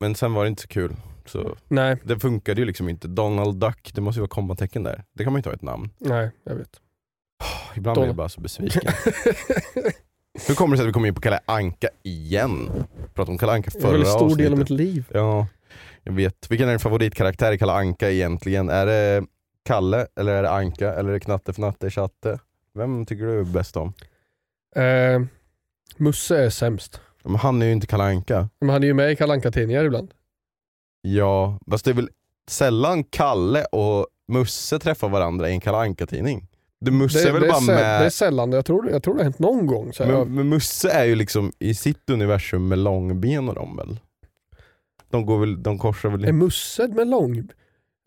Men 0.00 0.14
sen 0.14 0.34
var 0.34 0.42
det 0.44 0.48
inte 0.48 0.62
så 0.62 0.68
kul. 0.68 0.96
Så 1.26 1.56
Nej, 1.68 1.96
det 2.04 2.20
funkade 2.20 2.60
ju 2.60 2.64
liksom 2.66 2.88
inte. 2.88 3.08
Donald 3.08 3.56
Duck, 3.56 3.90
det 3.94 4.00
måste 4.00 4.18
ju 4.18 4.20
vara 4.20 4.28
kommatecken 4.28 4.82
där. 4.82 5.04
Det 5.12 5.24
kan 5.24 5.32
man 5.32 5.38
ju 5.38 5.40
inte 5.40 5.48
ha 5.48 5.54
ett 5.54 5.62
namn. 5.62 5.90
nej, 5.98 6.30
jag 6.44 6.54
vet. 6.54 6.80
Ibland 7.76 7.98
blir 7.98 8.06
jag 8.06 8.16
bara 8.16 8.28
så 8.28 8.40
besviken. 8.40 8.82
Hur 10.48 10.54
kommer 10.54 10.72
det 10.72 10.78
sig 10.78 10.84
att 10.84 10.88
vi 10.88 10.92
kommer 10.92 11.08
in 11.08 11.14
på 11.14 11.20
Kalle 11.20 11.40
Anka 11.44 11.88
igen? 12.02 12.70
Pratade 13.14 13.32
om 13.32 13.38
Kalle 13.38 13.52
Anka 13.52 13.70
Det 13.74 13.80
var 13.84 13.90
förra 13.90 14.00
en 14.00 14.06
stor 14.06 14.36
del 14.36 14.52
av 14.52 14.52
avsnittet. 14.52 14.58
mitt 14.58 14.70
liv. 14.70 15.04
Ja, 15.10 15.46
jag 16.02 16.12
vet. 16.12 16.50
Vilken 16.50 16.68
är 16.68 16.72
din 16.72 16.80
favoritkaraktär 16.80 17.52
i 17.52 17.58
Kalle 17.58 17.72
Anka 17.72 18.10
egentligen? 18.10 18.68
Är 18.68 18.86
det 18.86 19.24
Kalle, 19.64 20.06
eller 20.16 20.32
är 20.34 20.42
det 20.42 20.50
Anka, 20.50 20.92
eller 20.94 21.08
är 21.10 21.14
det 21.14 21.20
Knatte 21.20 21.50
Fnatte 21.52 21.90
Chatte? 21.90 22.38
Vem 22.74 23.06
tycker 23.06 23.24
du 23.24 23.40
är 23.40 23.44
bäst 23.44 23.76
om? 23.76 23.92
Eh, 24.76 25.20
Musse 25.96 26.44
är 26.44 26.50
sämst. 26.50 27.00
Men 27.24 27.34
han 27.36 27.62
är 27.62 27.66
ju 27.66 27.72
inte 27.72 27.86
Kalle 27.86 28.04
Anka. 28.04 28.48
Men 28.60 28.68
han 28.70 28.82
är 28.82 28.86
ju 28.86 28.94
med 28.94 29.12
i 29.12 29.16
Kalle 29.16 29.32
Anka-tidningar 29.32 29.84
ibland. 29.84 30.10
Ja, 31.02 31.58
fast 31.70 31.84
det 31.84 31.90
är 31.90 31.94
väl 31.94 32.08
sällan 32.50 33.04
Kalle 33.04 33.64
och 33.64 34.06
Musse 34.28 34.78
träffar 34.78 35.08
varandra 35.08 35.48
i 35.50 35.52
en 35.52 35.60
Kalle 35.60 35.78
Anka-tidning? 35.78 36.48
Det 36.80 36.90
Musse 36.90 37.18
Det, 37.22 37.28
är 37.28 37.32
väl 37.32 37.40
det, 37.42 37.46
är 37.48 37.50
bara 37.50 37.60
säll- 37.60 37.66
det 37.76 37.82
är 37.84 38.00
med... 38.02 38.12
sällan, 38.12 38.52
jag 38.52 38.64
tror, 38.64 38.90
jag 38.90 39.02
tror 39.02 39.14
det 39.14 39.20
har 39.20 39.24
hänt 39.24 39.38
någon 39.38 39.66
gång. 39.66 39.92
Så 39.92 40.06
Men, 40.06 40.34
men 40.34 40.48
Musse 40.48 40.90
är 40.90 41.04
ju 41.04 41.14
liksom 41.14 41.52
i 41.58 41.74
sitt 41.74 42.10
universum 42.10 42.68
med 42.68 42.78
långben 42.78 43.48
och 43.48 43.54
de 43.54 43.76
väl? 43.76 43.98
De, 45.10 45.26
går 45.26 45.38
väl, 45.38 45.62
de 45.62 45.78
korsar 45.78 46.08
väl 46.08 46.24
Är 46.24 46.32
Musse 46.32 46.88
med 46.88 47.08
lång? 47.08 47.48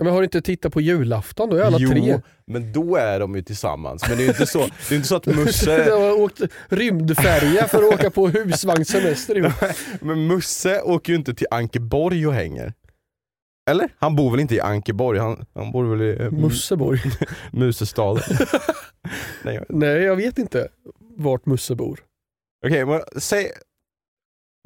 Men 0.03 0.13
har 0.13 0.19
du 0.19 0.23
inte 0.23 0.41
tittat 0.41 0.73
på 0.73 0.81
julafton? 0.81 1.49
Då 1.49 1.55
är 1.55 1.61
alla 1.63 1.77
jo, 1.79 1.89
tre. 1.89 2.19
men 2.47 2.73
då 2.73 2.95
är 2.95 3.19
de 3.19 3.35
ju 3.35 3.41
tillsammans. 3.41 4.07
Men 4.09 4.17
det 4.17 4.23
är 4.23 4.25
ju 4.25 4.31
inte 4.31 4.45
så, 4.45 4.59
det 4.59 4.91
är 4.91 4.95
inte 4.95 5.07
så 5.07 5.15
att 5.15 5.27
Jag 5.27 5.35
Musse... 5.45 5.91
har 5.91 6.21
åkt 6.21 6.41
rymdfärja 6.69 7.67
för 7.67 7.77
att 7.87 7.93
åka 7.93 8.09
på 8.11 8.27
husvagnssemester. 8.27 9.37
ihop. 9.37 9.53
Men 10.01 10.27
Musse 10.27 10.81
åker 10.81 11.13
ju 11.13 11.17
inte 11.19 11.33
till 11.33 11.47
Ankeborg 11.51 12.27
och 12.27 12.33
hänger. 12.33 12.73
Eller? 13.69 13.89
Han 13.97 14.15
bor 14.15 14.31
väl 14.31 14.39
inte 14.39 14.55
i 14.55 14.59
Ankeborg? 14.59 15.19
Han, 15.19 15.45
han 15.55 15.71
bor 15.71 15.83
väl 15.95 16.01
i 16.01 16.23
eh, 16.23 16.31
Musseborg. 16.31 16.99
Musestaden? 17.51 18.23
Nej, 19.43 19.55
jag- 19.55 19.65
Nej, 19.69 20.01
jag 20.01 20.15
vet 20.15 20.37
inte 20.37 20.67
vart 21.17 21.45
Musse 21.45 21.75
bor. 21.75 21.99
Okej, 22.65 22.85
men 22.85 23.01
säg, 23.17 23.51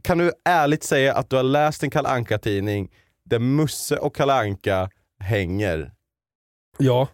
kan 0.04 0.18
du 0.18 0.32
ärligt 0.46 0.84
säga 0.84 1.14
att 1.14 1.30
du 1.30 1.36
har 1.36 1.44
läst 1.44 1.84
en 1.84 1.90
Kalle 1.90 2.10
Anka 2.10 2.38
tidning 2.38 2.92
där 3.26 3.40
Musse 3.40 3.98
och 3.98 4.16
Kalle 4.16 4.34
Anka 4.34 4.90
hänger 5.20 5.92
Ja. 6.78 7.08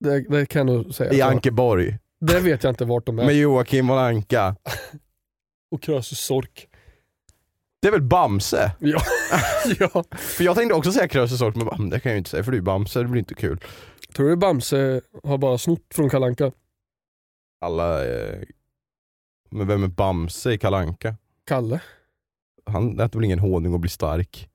Det, 0.00 0.20
det 0.20 0.46
kan 0.46 0.66
nog 0.66 0.94
säga. 0.94 1.12
i 1.12 1.22
Ankeborg 1.22 1.98
Det 2.20 2.40
vet 2.40 2.64
jag 2.64 2.70
inte 2.70 2.84
vart 2.84 3.06
de 3.06 3.18
är. 3.18 3.24
med 3.26 3.34
Joakim 3.34 3.90
och 3.90 4.00
Anka? 4.00 4.56
Och 5.70 5.82
Krösus 5.82 6.20
Sork. 6.20 6.68
Det 7.82 7.88
är 7.88 7.92
väl 7.92 8.02
Bamse? 8.02 8.72
Ja. 8.78 9.00
ja. 9.78 10.04
För 10.10 10.44
jag 10.44 10.56
tänkte 10.56 10.74
också 10.74 10.92
säga 10.92 11.08
Krösus 11.08 11.38
Sork, 11.38 11.56
men 11.56 11.66
Bam, 11.66 11.90
det 11.90 12.00
kan 12.00 12.10
jag 12.10 12.14
ju 12.14 12.18
inte 12.18 12.30
säga 12.30 12.44
för 12.44 12.52
du 12.52 12.58
är 12.58 12.62
Bamse, 12.62 12.98
det 13.02 13.08
blir 13.08 13.18
inte 13.18 13.34
kul. 13.34 13.60
Tror 14.14 14.28
du 14.28 14.36
Bamse 14.36 15.00
har 15.24 15.38
bara 15.38 15.58
snott 15.58 15.86
från 15.94 16.10
Kalle 16.10 16.26
Anka? 16.26 16.52
Alla... 17.60 18.06
Eh, 18.06 18.42
men 19.50 19.66
vem 19.66 19.84
är 19.84 19.88
Bamse 19.88 20.52
i 20.52 20.58
Kalle 20.58 20.76
Anka? 20.76 21.16
Kalle? 21.46 21.80
Han 22.66 23.00
äter 23.00 23.18
väl 23.18 23.24
ingen 23.24 23.38
honung 23.38 23.74
och 23.74 23.80
blir 23.80 23.90
stark? 23.90 24.48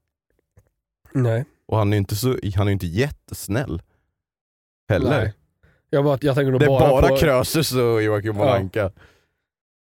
Nej. 1.14 1.46
Och 1.70 1.78
han 1.78 1.94
är 1.94 1.98
ju 1.98 2.00
inte, 2.00 2.16
så, 2.16 2.28
han 2.56 2.68
är 2.68 2.72
ju 2.72 2.74
inte 2.74 2.88
jättesnäll. 2.88 3.82
Heller. 4.90 5.10
Nej. 5.10 5.34
Jag, 5.90 6.04
bara, 6.04 6.18
jag 6.22 6.36
tänker 6.36 6.52
nog 6.52 6.60
Det 6.60 6.66
är 6.66 6.68
bara, 6.68 6.90
bara, 6.90 7.08
på... 7.08 7.18
Krösus 7.18 7.72
och 7.72 8.04
Joakim 8.04 8.36
von 8.36 8.48
Ja. 8.48 8.56
Anka. 8.56 8.92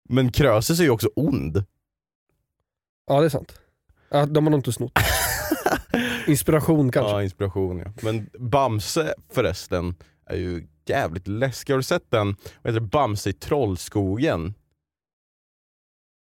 Men 0.08 0.32
Krösus 0.32 0.80
är 0.80 0.84
ju 0.84 0.90
också 0.90 1.10
ond. 1.16 1.64
Ja 3.06 3.20
det 3.20 3.26
är 3.26 3.28
sant. 3.28 3.60
Ja, 4.08 4.26
de 4.26 4.44
har 4.44 4.50
nog 4.50 4.58
inte 4.58 4.72
snott. 4.72 4.98
Inspiration 6.26 6.92
kanske. 6.92 7.12
Ja, 7.12 7.22
inspiration 7.22 7.78
ja. 7.78 7.92
Men 8.02 8.30
Bamse 8.38 9.14
förresten 9.32 9.94
är 10.26 10.36
ju 10.36 10.66
jävligt 10.86 11.28
läskig. 11.28 11.72
Har 11.72 11.78
du 11.78 11.82
sett 11.82 12.10
den? 12.10 12.26
Vad 12.62 12.72
heter 12.72 12.80
det? 12.80 12.86
Bamse 12.86 13.30
i 13.30 13.32
Trollskogen? 13.32 14.54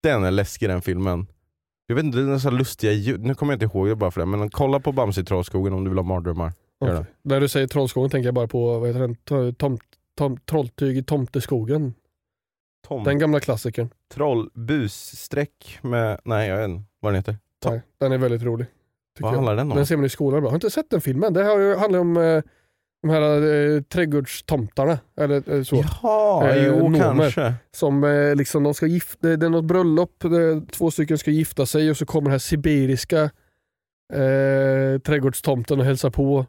Den 0.03 0.25
är 0.25 0.31
läskig 0.31 0.69
den 0.69 0.83
filmen. 0.83 1.27
Jag 1.87 1.97
vet 1.97 2.05
inte, 2.05 2.19
det 2.19 2.33
är 2.33 2.39
så 2.39 2.51
här 2.51 2.57
lustiga 2.59 2.93
ljud. 2.93 3.25
Nu 3.25 3.35
kommer 3.35 3.53
jag 3.53 3.63
inte 3.63 3.77
ihåg 3.79 3.89
det 3.89 3.97
bara 3.97 4.11
för 4.11 4.21
det. 4.21 4.27
Men 4.27 4.51
kolla 4.51 4.81
på 4.81 4.93
Bamse 4.93 5.21
i 5.21 5.25
Trollskogen 5.25 5.73
om 5.73 5.85
du 5.85 5.91
vill 5.91 5.99
ha 5.99 6.05
mardrömmar. 6.05 6.53
Okej. 6.79 7.05
När 7.23 7.41
du 7.41 7.49
säger 7.49 7.67
Trollskogen 7.67 8.11
tänker 8.11 8.27
jag 8.27 8.35
bara 8.35 8.47
på 8.49 8.79
vad 8.79 8.89
heter 8.89 9.01
den? 9.01 9.15
To- 9.17 9.53
Tom, 9.55 9.79
tom, 10.19 10.37
trolltyg 10.37 10.99
i 10.99 11.03
Tomteskogen. 11.03 11.95
Tom. 12.89 13.05
Den 13.05 13.19
gamla 13.19 13.41
klassikern. 13.41 13.89
Trollbussträck 14.15 15.79
med, 15.83 16.21
nej 16.25 16.49
jag 16.49 16.57
vet 16.57 16.69
inte 16.69 16.85
vad 17.01 17.13
den 17.13 17.17
heter. 17.17 17.37
Tom. 17.63 17.73
Nej, 17.73 17.83
den 17.99 18.13
är 18.13 18.19
väldigt 18.19 18.43
rolig. 18.43 18.67
Vad 19.21 19.31
jag. 19.31 19.35
handlar 19.37 19.57
den 19.57 19.71
om? 19.71 19.77
Den 19.77 19.87
ser 19.87 19.97
man 19.97 20.05
i 20.05 20.09
skolan 20.09 20.39
ibland. 20.39 20.51
Har 20.53 20.57
inte 20.57 20.71
sett 20.71 20.91
den 20.91 21.01
filmen? 21.01 21.33
Det 21.33 21.45
handlar 21.79 21.99
om 21.99 22.17
eh, 22.17 22.43
de 23.07 23.13
här 23.13 23.23
eh, 23.77 23.81
trädgårdstomtarna. 23.83 24.99
Eller 25.21 25.57
eh, 25.57 25.63
så. 25.63 25.77
Jaha, 26.03 26.51
Eh, 26.51 26.67
jo 26.67 26.89
nomer. 26.89 26.99
kanske. 27.31 27.55
Som 27.75 28.05
eh, 28.05 28.35
liksom, 28.35 28.63
de 28.63 28.75
ska 28.75 28.87
gifta, 28.87 29.29
det 29.29 29.47
är 29.47 29.51
något 29.51 29.65
bröllop, 29.65 30.11
det, 30.21 30.63
två 30.73 30.91
stycken 30.91 31.19
ska 31.19 31.31
gifta 31.31 31.67
sig 31.67 31.91
och 31.91 31.97
så 31.97 32.07
kommer 32.07 32.25
den 32.25 32.33
här 32.33 32.39
sibiriska 32.39 33.23
eh, 34.13 34.99
trädgårdstomten 35.07 35.79
och 35.79 35.85
hälsar 35.85 36.11
på. 36.11 36.47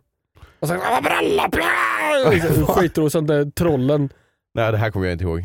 Och 0.60 0.68
sen 0.68 0.80
"Ah, 0.92 1.02
bröllop! 1.02 1.56
ja!" 1.58 2.30
Liksom, 2.32 2.66
Skiter 2.68 3.02
och 3.02 3.12
sen 3.12 3.28
där 3.28 3.46
trollen. 3.52 4.10
Nej 4.54 4.72
det 4.72 4.78
här 4.78 4.92
kommer 4.92 5.06
jag 5.06 5.14
inte 5.14 5.24
ihåg. 5.24 5.44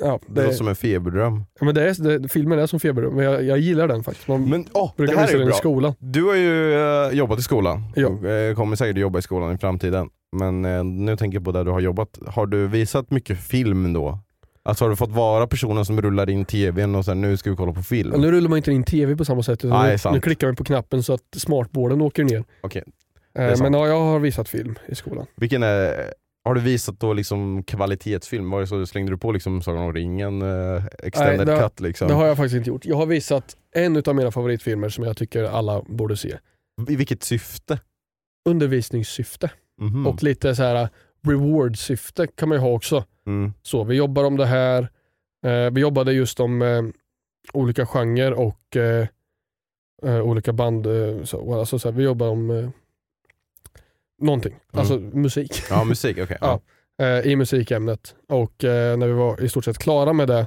Ja, 0.00 0.20
Det 0.26 0.34
det, 0.34 0.42
låter 0.42 0.56
som 0.56 0.68
en 0.68 0.76
feberdröm. 0.76 1.44
ja, 1.58 1.64
men 1.64 1.74
det 1.74 1.82
är, 1.90 2.18
det, 2.18 2.28
filmen 2.28 2.58
är 2.58 2.66
som 2.66 2.80
feber, 2.80 3.02
men 3.02 3.24
jag, 3.24 3.44
jag 3.44 3.58
gillar 3.58 3.88
den 3.88 4.04
faktiskt. 4.04 4.28
Man 4.28 4.50
Men 4.50 4.62
det 4.62 4.70
brukar 4.96 5.16
här 5.16 5.22
visa 5.22 5.36
är 5.36 5.38
den 5.38 5.48
i 5.48 5.52
skolan. 5.52 5.94
Du 5.98 6.24
har 6.24 6.34
ju 6.34 6.74
eh, 6.74 7.12
jobbat 7.12 7.38
i 7.38 7.42
skolan. 7.42 7.92
Ja. 7.94 8.28
Eh, 8.28 8.54
kommer 8.54 8.76
säkert 8.76 8.96
jobba 8.96 9.18
i 9.18 9.22
skolan 9.22 9.54
i 9.54 9.58
framtiden. 9.58 10.08
Men 10.36 10.64
eh, 10.64 10.84
nu 10.84 11.16
tänker 11.16 11.36
jag 11.36 11.44
på 11.44 11.52
där 11.52 11.64
du 11.64 11.70
har 11.70 11.80
jobbat. 11.80 12.18
Har 12.26 12.46
du 12.46 12.66
visat 12.66 13.10
mycket 13.10 13.38
film 13.38 13.92
då? 13.92 14.18
Alltså 14.64 14.84
har 14.84 14.90
du 14.90 14.96
fått 14.96 15.10
vara 15.10 15.46
personen 15.46 15.84
som 15.84 16.02
rullar 16.02 16.30
in 16.30 16.44
tvn 16.44 16.94
och 16.94 17.04
sen 17.04 17.20
nu 17.20 17.36
ska 17.36 17.50
vi 17.50 17.56
kolla 17.56 17.72
på 17.72 17.82
film? 17.82 18.10
Ja, 18.14 18.20
nu 18.20 18.32
rullar 18.32 18.48
man 18.48 18.56
inte 18.56 18.72
in 18.72 18.84
tv 18.84 19.16
på 19.16 19.24
samma 19.24 19.42
sätt. 19.42 19.62
Nej, 19.62 19.98
nu, 20.04 20.10
nu 20.10 20.20
klickar 20.20 20.46
man 20.46 20.56
på 20.56 20.64
knappen 20.64 21.02
så 21.02 21.12
att 21.12 21.22
smartboarden 21.36 22.00
åker 22.00 22.24
ner. 22.24 22.44
Sant. 23.56 23.62
men 23.62 23.74
ja, 23.74 23.86
jag 23.86 24.00
har 24.00 24.18
visat 24.18 24.48
film 24.48 24.78
i 24.86 24.94
skolan. 24.94 25.26
Vilken 25.36 25.62
är, 25.62 26.12
har 26.44 26.54
du 26.54 26.60
visat 26.60 27.00
då 27.00 27.12
liksom 27.12 27.62
kvalitetsfilm? 27.62 28.50
Var 28.50 28.60
det 28.60 28.66
så 28.66 28.86
slängde 28.86 29.12
du 29.12 29.18
på 29.18 29.32
liksom 29.32 29.62
Sagan 29.62 29.82
om 29.82 29.92
ringen, 29.92 30.42
eh, 30.42 30.84
extended 31.02 31.46
Nej, 31.46 31.56
det- 31.56 31.62
cut 31.62 31.80
liksom? 31.80 32.08
Det 32.08 32.14
har 32.14 32.26
jag 32.26 32.36
faktiskt 32.36 32.56
inte 32.56 32.70
gjort. 32.70 32.84
Jag 32.84 32.96
har 32.96 33.06
visat 33.06 33.56
en 33.74 34.02
av 34.06 34.14
mina 34.14 34.30
favoritfilmer 34.30 34.88
som 34.88 35.04
jag 35.04 35.16
tycker 35.16 35.44
alla 35.44 35.82
borde 35.82 36.16
se. 36.16 36.38
I 36.88 36.96
vilket 36.96 37.22
syfte? 37.22 37.80
Undervisningssyfte 38.48 39.50
Mhm. 39.80 40.06
och 40.06 40.22
lite 40.22 40.54
så 40.54 40.62
här 40.62 40.88
reward-syfte 41.26 42.26
kan 42.26 42.48
man 42.48 42.58
ju 42.58 42.62
ha 42.62 42.70
också. 42.70 43.04
Mm. 43.26 43.52
Så 43.62 43.84
vi 43.84 43.94
jobbar 43.96 44.24
om 44.24 44.36
det 44.36 44.46
här. 44.46 44.88
Eh, 45.46 45.70
vi 45.72 45.80
jobbade 45.80 46.12
just 46.12 46.40
om 46.40 46.62
eh, 46.62 46.82
olika 47.52 47.86
genrer 47.86 48.32
och 48.32 48.76
eh, 48.76 49.06
eh, 50.02 50.20
olika 50.20 50.52
band. 50.52 50.86
Eh, 50.86 51.22
så, 51.24 51.54
alltså, 51.58 51.78
så 51.78 51.88
här, 51.90 51.96
vi 51.96 52.02
jobbar 52.04 52.28
om 52.28 52.50
någonting, 54.22 54.54
alltså 54.72 54.98
musik. 54.98 55.62
Ja 55.70 55.84
musik, 55.84 56.18
okej. 56.22 56.38
Ja. 56.40 56.60
eh, 57.02 57.26
i 57.26 57.36
musikämnet. 57.36 58.14
Och 58.28 58.64
eh, 58.64 58.96
när 58.96 59.06
vi 59.06 59.12
var 59.12 59.42
i 59.44 59.48
stort 59.48 59.64
sett 59.64 59.78
klara 59.78 60.12
med 60.12 60.28
det 60.28 60.46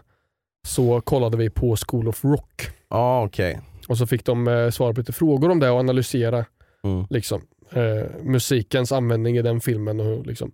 så 0.68 1.02
kollade 1.02 1.38
vi 1.38 1.50
på 1.50 1.76
School 1.88 2.08
of 2.08 2.24
Rock. 2.26 2.70
Ja 2.90 3.24
okej. 3.26 3.62
Och 3.88 3.98
så 3.98 4.08
fick 4.08 4.26
de 4.26 4.48
eh, 4.48 4.70
svara 4.70 4.94
på 4.94 5.00
lite 5.00 5.14
frågor 5.14 5.50
om 5.52 5.60
det 5.60 5.70
och 5.70 5.80
analysera 5.80 6.46
Mm. 6.84 7.06
liksom, 7.10 7.42
eh, 7.72 8.06
musikens 8.24 8.92
användning 8.92 9.38
i 9.38 9.42
den 9.42 9.62
filmen. 9.62 10.00
Och, 10.00 10.26
liksom, 10.28 10.52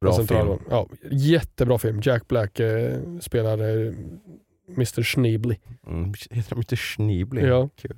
Bra 0.00 0.12
film. 0.12 0.58
Ja, 0.70 0.88
jättebra 1.10 1.78
film. 1.78 2.00
Jack 2.02 2.28
Black 2.28 2.60
eh, 2.60 2.96
spelar 3.20 3.58
eh, 3.58 3.92
Mr. 4.78 5.02
Schneebly. 5.02 5.56
Mm. 5.86 6.12
Heter 6.30 6.50
de 6.50 6.58
inte 6.58 6.76
Schneebly? 6.76 7.42
Ja. 7.46 7.68
Kul. 7.82 7.96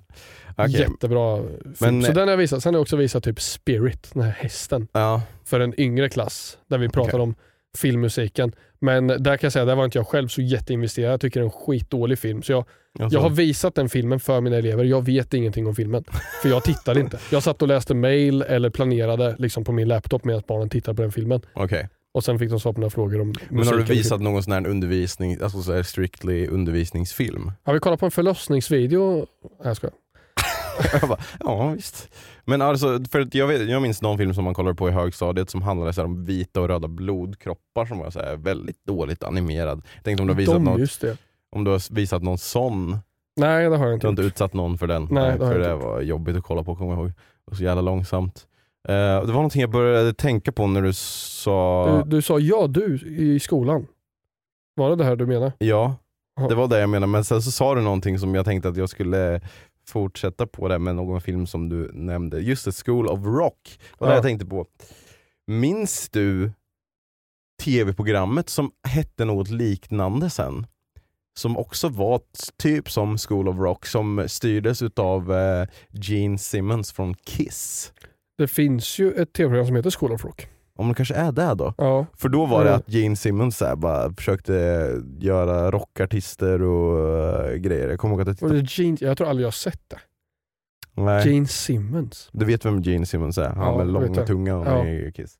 Okej. 0.56 0.70
Jättebra 0.80 1.42
film. 1.42 1.74
Men- 1.80 2.02
så 2.02 2.12
den 2.12 2.22
har 2.22 2.30
jag 2.30 2.36
visat. 2.36 2.62
Sen 2.62 2.74
har 2.74 2.78
jag 2.78 2.82
också 2.82 2.96
visat 2.96 3.24
typ 3.24 3.40
Spirit, 3.40 4.10
den 4.14 4.22
här 4.22 4.30
hästen, 4.30 4.88
Ja. 4.92 5.22
för 5.44 5.60
en 5.60 5.80
yngre 5.80 6.08
klass. 6.08 6.58
Där 6.68 6.78
vi 6.78 6.88
pratar 6.88 7.08
Okej. 7.10 7.20
om 7.20 7.34
filmmusiken. 7.78 8.52
Men 8.78 9.06
där 9.06 9.24
kan 9.36 9.38
jag 9.46 9.52
säga, 9.52 9.64
där 9.64 9.74
var 9.76 9.84
inte 9.84 9.98
jag 9.98 10.06
själv 10.06 10.28
så 10.28 10.42
jätteinvesterad. 10.42 11.12
Jag 11.12 11.20
tycker 11.20 11.40
det 11.40 11.44
är 11.44 11.46
en 11.46 11.50
skitdålig 11.50 12.18
film. 12.18 12.42
Så 12.42 12.52
jag, 12.52 12.64
Alltså, 13.00 13.16
jag 13.18 13.22
har 13.22 13.30
visat 13.30 13.74
den 13.74 13.88
filmen 13.88 14.20
för 14.20 14.40
mina 14.40 14.56
elever. 14.56 14.84
Jag 14.84 15.04
vet 15.04 15.34
ingenting 15.34 15.66
om 15.66 15.74
filmen. 15.74 16.04
För 16.42 16.48
jag 16.48 16.64
tittade 16.64 17.00
inte. 17.00 17.18
Jag 17.30 17.42
satt 17.42 17.62
och 17.62 17.68
läste 17.68 17.94
mail 17.94 18.42
eller 18.42 18.70
planerade 18.70 19.36
liksom 19.38 19.64
på 19.64 19.72
min 19.72 19.88
laptop 19.88 20.24
medan 20.24 20.42
barnen 20.48 20.68
tittade 20.68 20.96
på 20.96 21.02
den 21.02 21.12
filmen. 21.12 21.40
Okej. 21.52 21.88
Och 22.14 22.24
sen 22.24 22.38
fick 22.38 22.50
de 22.50 22.60
svara 22.60 22.74
på 22.74 22.80
några 22.80 22.90
frågor 22.90 23.20
om 23.20 23.34
Men 23.48 23.58
har 23.58 23.64
musiken 23.64 23.86
du 23.86 23.94
visat 23.94 24.20
någon 24.20 24.42
sån 24.42 24.52
här 24.52 24.66
undervisning, 24.66 25.38
alltså 25.42 25.62
så 25.62 25.72
här 25.72 25.82
strictly 25.82 26.46
undervisningsfilm? 26.46 27.52
Har 27.62 27.74
vi 27.74 27.80
kollat 27.80 28.00
på 28.00 28.06
en 28.06 28.10
förlossningsvideo? 28.12 29.16
Nej, 29.16 29.26
jag 29.62 29.76
skojar. 29.76 29.94
jag 31.00 31.08
bara, 31.08 31.18
ja 31.40 31.68
visst. 31.68 32.08
Men 32.44 32.62
alltså, 32.62 33.00
för 33.10 33.28
jag, 33.36 33.46
vet, 33.46 33.68
jag 33.68 33.82
minns 33.82 34.02
någon 34.02 34.18
film 34.18 34.34
som 34.34 34.44
man 34.44 34.54
kollade 34.54 34.74
på 34.74 34.88
i 34.88 34.92
högstadiet 34.92 35.50
som 35.50 35.62
handlade 35.62 35.92
så 35.92 36.04
om 36.04 36.24
vita 36.24 36.60
och 36.60 36.68
röda 36.68 36.88
blodkroppar 36.88 37.86
som 37.86 37.98
var 37.98 38.10
så 38.10 38.18
här 38.20 38.36
väldigt 38.36 38.86
dåligt 38.86 39.22
animerad. 39.24 39.82
Jag 39.94 40.04
tänkte 40.04 40.22
om 40.22 40.26
du 40.26 40.34
har 40.34 40.38
visat, 40.38 40.54
De, 40.54 40.64
något, 40.64 41.00
det. 41.00 41.16
om 41.50 41.64
du 41.64 41.70
har 41.70 41.94
visat 41.94 42.22
någon 42.22 42.38
sån, 42.38 42.98
Nej, 43.36 43.70
det 43.70 43.76
har 43.76 43.84
jag 43.86 43.90
du 43.90 43.94
inte 43.94 44.06
har 44.06 44.10
inte 44.10 44.22
gjort. 44.22 44.32
utsatt 44.32 44.54
någon 44.54 44.78
för 44.78 44.86
den. 44.86 45.08
Nej, 45.10 45.38
det 45.38 45.44
har 45.44 45.52
för 45.52 45.60
jag 45.60 45.68
det 45.68 45.74
inte 45.74 45.86
var 45.86 46.00
jobbigt 46.00 46.36
att 46.36 46.44
kolla 46.44 46.64
på 46.64 46.76
kommer 46.76 46.92
jag 46.92 47.00
ihåg. 47.00 47.12
Och 47.44 47.56
så 47.56 47.62
jävla 47.62 47.82
långsamt. 47.82 48.46
Eh, 48.88 48.94
det 48.94 49.26
var 49.26 49.32
någonting 49.32 49.60
jag 49.60 49.70
började 49.70 50.14
tänka 50.14 50.52
på 50.52 50.66
när 50.66 50.82
du 50.82 50.92
sa, 50.92 51.86
Du, 52.04 52.10
du 52.16 52.22
sa 52.22 52.38
ja 52.38 52.66
du 52.66 52.98
i 53.06 53.40
skolan. 53.40 53.86
Var 54.74 54.90
det 54.90 54.96
det 54.96 55.04
här 55.04 55.16
du 55.16 55.26
menar? 55.26 55.52
ja, 55.58 55.96
Ja. 56.40 56.48
det 56.48 56.54
var 56.54 56.68
det 56.68 56.80
jag 56.80 56.88
menade. 56.90 57.12
Men 57.12 57.24
sen 57.24 57.42
så 57.42 57.50
sa 57.50 57.74
du 57.74 57.80
någonting 57.80 58.18
som 58.18 58.34
jag 58.34 58.44
tänkte 58.44 58.68
att 58.68 58.76
jag 58.76 58.88
skulle 58.88 59.40
fortsätta 59.88 60.46
på 60.46 60.68
det 60.68 60.78
med 60.78 60.94
någon 60.96 61.20
film 61.20 61.46
som 61.46 61.68
du 61.68 61.90
nämnde. 61.92 62.40
Just 62.40 62.64
det, 62.64 62.72
School 62.84 63.06
of 63.08 63.20
Rock. 63.24 63.78
Det 63.80 63.96
var 63.98 64.06
det 64.08 64.12
Ja. 64.12 64.16
jag 64.16 64.24
tänkte 64.24 64.46
på. 64.46 64.66
Minns 65.46 66.08
du 66.10 66.52
tv-programmet 67.62 68.48
som 68.48 68.70
hette 68.88 69.24
något 69.24 69.48
liknande 69.50 70.30
sen? 70.30 70.66
Som 71.38 71.56
också 71.56 71.88
var 71.88 72.20
typ 72.58 72.90
som 72.90 73.18
School 73.18 73.48
of 73.48 73.56
Rock, 73.56 73.86
som 73.86 74.24
styrdes 74.28 74.82
utav 74.82 75.32
eh, 75.32 75.68
Gene 75.90 76.38
Simmons 76.38 76.92
från 76.92 77.14
Kiss. 77.14 77.92
Det 78.40 78.48
finns 78.48 78.98
ju 78.98 79.12
ett 79.12 79.32
tv-program 79.32 79.66
som 79.66 79.76
heter 79.76 79.90
School 79.90 80.12
of 80.12 80.24
Rock. 80.24 80.48
Om 80.76 80.88
det 80.88 80.94
kanske 80.94 81.14
är 81.14 81.32
det 81.32 81.54
då? 81.54 81.74
Ja. 81.78 82.06
För 82.16 82.28
då 82.28 82.46
var 82.46 82.64
det 82.64 82.74
att 82.74 82.88
Gene 82.88 83.16
Simmons 83.16 83.56
så 83.56 83.64
här 83.64 83.76
bara 83.76 84.12
försökte 84.12 84.52
göra 85.18 85.70
rockartister 85.70 86.62
och 86.62 87.18
eh, 87.18 87.54
grejer. 87.56 87.88
Jag 87.88 87.98
kommer 87.98 88.14
ihåg 88.14 88.20
att 88.20 88.40
jag 88.40 88.50
Och 88.50 88.54
det 88.54 88.60
tittade. 88.66 88.82
Gene, 88.84 88.96
jag 89.00 89.16
tror 89.16 89.28
aldrig 89.28 89.42
jag 89.42 89.46
har 89.46 89.52
sett 89.52 89.80
det. 89.88 89.98
Nej. 90.94 91.28
Gene 91.32 91.46
Simmons. 91.46 92.28
Du 92.32 92.44
vet 92.44 92.64
vem 92.64 92.82
Gene 92.82 93.06
Simmons 93.06 93.38
är? 93.38 93.48
Han 93.48 93.66
Ja, 93.66 93.76
med 93.78 93.86
långa 93.86 94.14
jag. 94.14 94.26
tungan 94.26 94.86
Ja. 94.86 95.10
Kiss. 95.10 95.34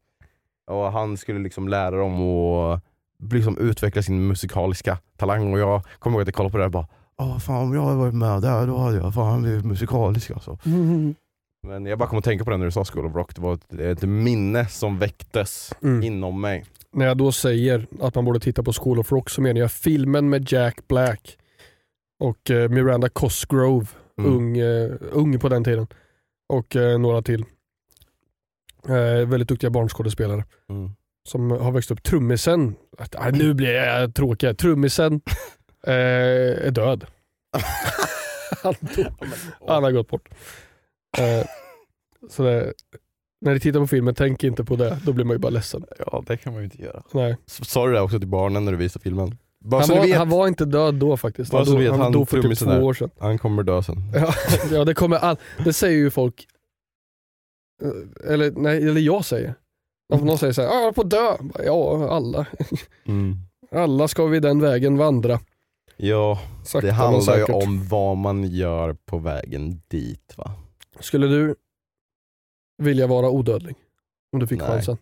Och 0.71 0.93
han 0.93 1.17
skulle 1.17 1.39
liksom 1.39 1.69
lära 1.69 1.97
dem 1.97 2.21
att 2.23 2.83
liksom 3.33 3.59
utveckla 3.59 4.03
sin 4.03 4.27
musikaliska 4.27 4.99
talang 5.17 5.53
och 5.53 5.59
jag 5.59 5.83
kommer 5.99 6.15
ihåg 6.17 6.23
att 6.23 6.29
jag 6.29 6.35
kollade 6.35 6.53
på 6.53 6.59
det 6.59 6.63
här 6.63 6.69
och 6.69 6.73
bara 6.73 6.89
Åh 7.19 7.39
fan 7.39 7.63
om 7.63 7.75
jag 7.75 7.83
hade 7.83 7.97
varit 7.97 8.15
med 8.15 8.43
där 8.43 8.67
då 8.67 8.77
hade 8.79 8.97
jag 8.97 9.15
fan 9.15 9.43
blivit 9.43 9.65
musikalisk 9.65 10.31
alltså. 10.31 10.59
Men 11.67 11.87
jag 11.87 11.99
bara 11.99 12.09
kom 12.09 12.19
att 12.19 12.25
tänka 12.25 12.45
på 12.45 12.51
det 12.51 12.57
när 12.57 12.65
du 12.65 12.71
sa 12.73 12.85
School 12.85 13.07
of 13.07 13.15
Rock, 13.15 13.35
det 13.35 13.41
var 13.41 13.55
ett, 13.55 13.73
ett 13.73 14.03
minne 14.03 14.67
som 14.69 14.99
väcktes 14.99 15.73
Mm. 15.83 16.03
inom 16.03 16.41
mig. 16.41 16.65
När 16.93 17.07
jag 17.07 17.17
då 17.17 17.33
säger 17.33 17.87
att 18.01 18.15
man 18.15 18.25
borde 18.25 18.41
titta 18.41 18.63
på 18.63 18.73
School 18.73 18.99
of 18.99 19.13
Rock 19.13 19.31
så 19.31 19.41
menar 19.43 19.61
jag 19.61 19.73
filmen 19.73 20.29
med 20.31 20.53
Jack 20.53 20.89
Black 20.89 21.37
och 22.21 22.51
eh, 22.51 22.69
Miranda 22.69 23.09
Cosgrove, 23.09 23.87
Mm. 24.19 24.33
ung, 24.37 24.59
eh, 24.59 24.91
ung 25.13 25.39
på 25.39 25.49
den 25.49 25.65
tiden. 25.65 25.87
Och 26.49 26.77
eh, 26.77 26.99
några 26.99 27.23
till. 27.23 27.45
Eh, 28.89 29.29
väldigt 29.29 29.49
duktiga 29.49 29.71
barnskådespelare 29.71 30.45
Mm. 30.71 30.91
som 31.29 31.51
har 31.51 31.73
växt 31.73 31.91
upp. 31.91 32.03
Trummisen, 32.03 32.75
ah, 33.19 33.31
nu 33.31 33.55
blir 33.55 33.71
jag 33.75 34.15
tråkig, 34.15 34.59
trummisen 34.59 35.15
eh, 35.87 35.93
är 36.67 36.71
död. 36.71 37.07
han, 38.63 38.75
dog. 38.81 39.07
han 39.69 39.83
har 39.85 39.93
gått 39.93 40.09
bort. 40.09 40.29
Eh, 41.19 41.47
så 42.31 42.43
det, 42.43 42.73
när 43.41 43.55
ni 43.55 43.61
tittar 43.61 43.81
på 43.81 43.87
filmen, 43.87 44.15
tänk 44.15 44.45
inte 44.45 44.65
på 44.65 44.77
det. 44.77 44.99
Då 45.05 45.13
blir 45.13 45.25
man 45.25 45.35
ju 45.35 45.39
bara 45.39 45.51
ledsen. 45.51 45.85
Ja 45.99 46.23
det 46.27 46.37
kan 46.37 46.53
man 46.53 46.63
ju 46.63 46.65
inte 46.65 46.83
göra. 46.83 47.03
Nej. 47.13 47.37
S- 47.47 47.71
Sa 47.71 47.87
du 47.87 47.93
det 47.93 48.01
också 48.01 48.19
till 48.19 48.29
barnen 48.29 48.65
när 48.65 48.73
du 48.73 48.79
visade 48.79 49.03
filmen? 49.03 49.39
Bara 49.65 49.81
Han 49.81 49.89
så 49.89 49.95
var, 49.95 50.03
vet, 50.07 50.17
han 50.17 50.29
var 50.29 50.49
inte 50.49 50.65
död 50.65 50.95
då 50.95 51.17
faktiskt. 51.17 51.51
Bara 51.51 51.59
Han, 51.59 51.67
så 51.67 51.73
dog, 51.73 51.81
vet, 51.81 51.91
han 51.91 52.01
han 52.01 52.13
dog 52.13 52.29
för 52.29 52.37
typ 52.37 52.43
trummisen 52.43 52.69
två 52.69 52.75
där. 52.75 52.83
år 52.83 52.95
sedan. 52.95 53.11
han 53.19 53.39
kommer 53.39 53.63
dö 53.63 53.83
sen. 53.83 53.97
Ja, 54.15 54.35
ja 54.73 54.85
det, 54.85 54.95
kommer 54.95 55.17
all, 55.17 55.37
det 55.65 55.73
säger 55.73 55.97
ju 55.99 56.11
folk 56.11 56.47
eh, 57.83 58.33
eller, 58.33 58.51
nej, 58.51 58.77
eller 58.89 59.01
jag 59.01 59.25
säger. 59.25 59.55
Om 60.13 60.21
någon 60.27 60.39
säger 60.39 60.53
så 60.53 60.63
här, 60.63 60.69
ah, 60.69 60.75
jag 60.81 60.89
är 60.89 60.93
på 60.93 61.01
att 61.01 61.11
dö. 61.11 61.37
Bara, 61.41 61.65
Ja, 61.65 62.09
alla. 62.11 62.47
Mm. 63.07 63.37
Alla 63.73 64.09
ska 64.09 64.27
vi 64.27 64.41
den 64.41 64.61
vägen 64.61 64.97
vandra. 64.97 65.41
Ja, 65.97 66.41
Sakta 66.65 66.81
det 66.81 66.93
men 66.93 66.95
handlar 66.97 67.37
ju 67.39 67.47
säkert. 67.47 67.63
om 67.65 67.89
vad 67.89 68.17
man 68.17 68.45
gör 68.45 68.93
på 68.93 69.19
vägen 69.19 69.83
dit 69.89 70.35
va. 70.37 70.53
Skulle 70.99 71.27
du 71.27 71.55
vilja 72.79 73.07
vara 73.07 73.31
odödlig? 73.31 73.77
Om 74.33 74.41
du 74.41 74.47
fick 74.47 74.59
Nej. 74.59 74.69
chansen? 74.69 74.99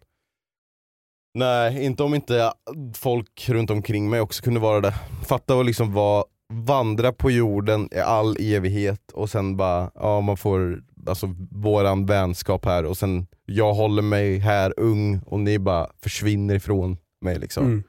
Nej, 1.35 1.85
inte 1.85 2.03
om 2.03 2.15
inte 2.15 2.53
folk 2.95 3.49
runt 3.49 3.71
omkring 3.71 4.11
mig 4.11 4.21
också 4.21 4.43
kunde 4.43 4.61
vara 4.61 4.81
det. 4.81 4.95
Fatta 5.29 5.61
att 5.61 5.67
liksom 5.67 5.93
vara, 5.93 6.25
vandra 6.53 7.13
på 7.13 7.31
jorden 7.31 7.89
i 7.93 7.99
all 7.99 8.37
evighet 8.41 9.13
och 9.13 9.31
sen 9.31 9.57
bara, 9.57 9.91
ja 9.95 10.21
man 10.21 10.37
får 10.37 10.83
alltså 11.07 11.35
våran 11.51 12.07
vänskap 12.07 12.65
här 12.65 12.85
och 12.85 12.99
sen 12.99 13.27
jag 13.45 13.75
håller 13.75 14.03
mig 14.03 14.39
här 14.39 14.75
ung 14.77 15.21
och 15.27 15.41
ni 15.41 15.59
bara 15.59 15.91
försvinner 15.97 16.55
ifrån 16.55 16.97
mig 17.21 17.39
liksom. 17.39 17.65
Mm. 17.65 17.83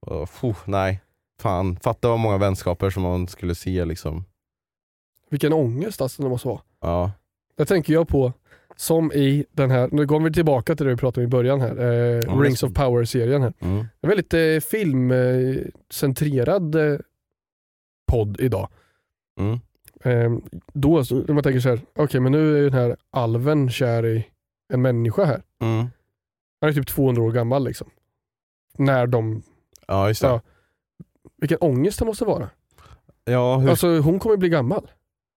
Och, 0.00 0.30
fuh, 0.30 0.56
nej, 0.64 1.00
fan. 1.40 1.76
Fatta 1.76 2.08
vad 2.08 2.18
många 2.18 2.38
vänskaper 2.38 2.90
som 2.90 3.02
man 3.02 3.28
skulle 3.28 3.54
se 3.54 3.84
liksom. 3.84 4.24
Vilken 5.30 5.52
ångest 5.52 6.00
alltså 6.00 6.22
det 6.22 6.28
måste 6.28 6.48
vara. 6.48 6.60
Ja. 6.80 7.12
Det 7.56 7.64
tänker 7.64 7.92
jag 7.92 8.08
på 8.08 8.32
som 8.76 9.12
i 9.12 9.46
den 9.50 9.70
här, 9.70 9.88
nu 9.92 10.06
går 10.06 10.20
vi 10.20 10.32
tillbaka 10.32 10.76
till 10.76 10.86
det 10.86 10.92
vi 10.92 10.96
pratade 10.98 11.24
om 11.24 11.28
i 11.28 11.30
början 11.30 11.60
här, 11.60 11.76
eh, 11.78 11.86
Ja, 12.26 12.32
Rings 12.32 12.62
of 12.62 12.72
Power-serien 12.72 13.42
här. 13.42 13.52
Mm. 13.60 13.78
En 14.00 14.08
väldigt 14.08 14.34
eh, 14.34 14.60
filmcentrerad 14.70 16.74
eh, 16.74 16.98
podd 18.12 18.40
idag. 18.40 18.68
Mm. 19.40 19.58
Eh, 20.02 20.30
då, 20.74 20.96
när 21.10 21.32
man 21.32 21.42
tänker 21.42 21.60
så 21.60 21.68
här, 21.68 21.80
okej 21.94 22.20
men 22.20 22.32
nu 22.32 22.54
är 22.54 22.58
ju 22.58 22.64
den 22.70 22.78
här 22.78 22.96
alven 23.10 23.70
kär 23.70 24.06
i 24.06 24.26
en 24.72 24.82
människa 24.82 25.24
här. 25.24 25.42
Mm. 25.62 25.86
Han 26.60 26.70
är 26.70 26.74
typ 26.74 26.86
200 26.86 27.22
år 27.22 27.32
gammal 27.32 27.64
liksom. 27.64 27.90
När 28.78 29.06
de, 29.06 29.42
Ja 29.86 30.08
just 30.08 30.20
det. 30.22 30.28
Ja. 30.28 30.40
vilken 31.36 31.58
ångest 31.60 31.98
det 31.98 32.04
måste 32.04 32.24
vara. 32.24 32.50
Ja, 33.24 33.58
hur, 33.58 33.70
Alltså 33.70 33.98
hon 33.98 34.18
kommer 34.18 34.36
bli 34.36 34.48
gammal. 34.48 34.90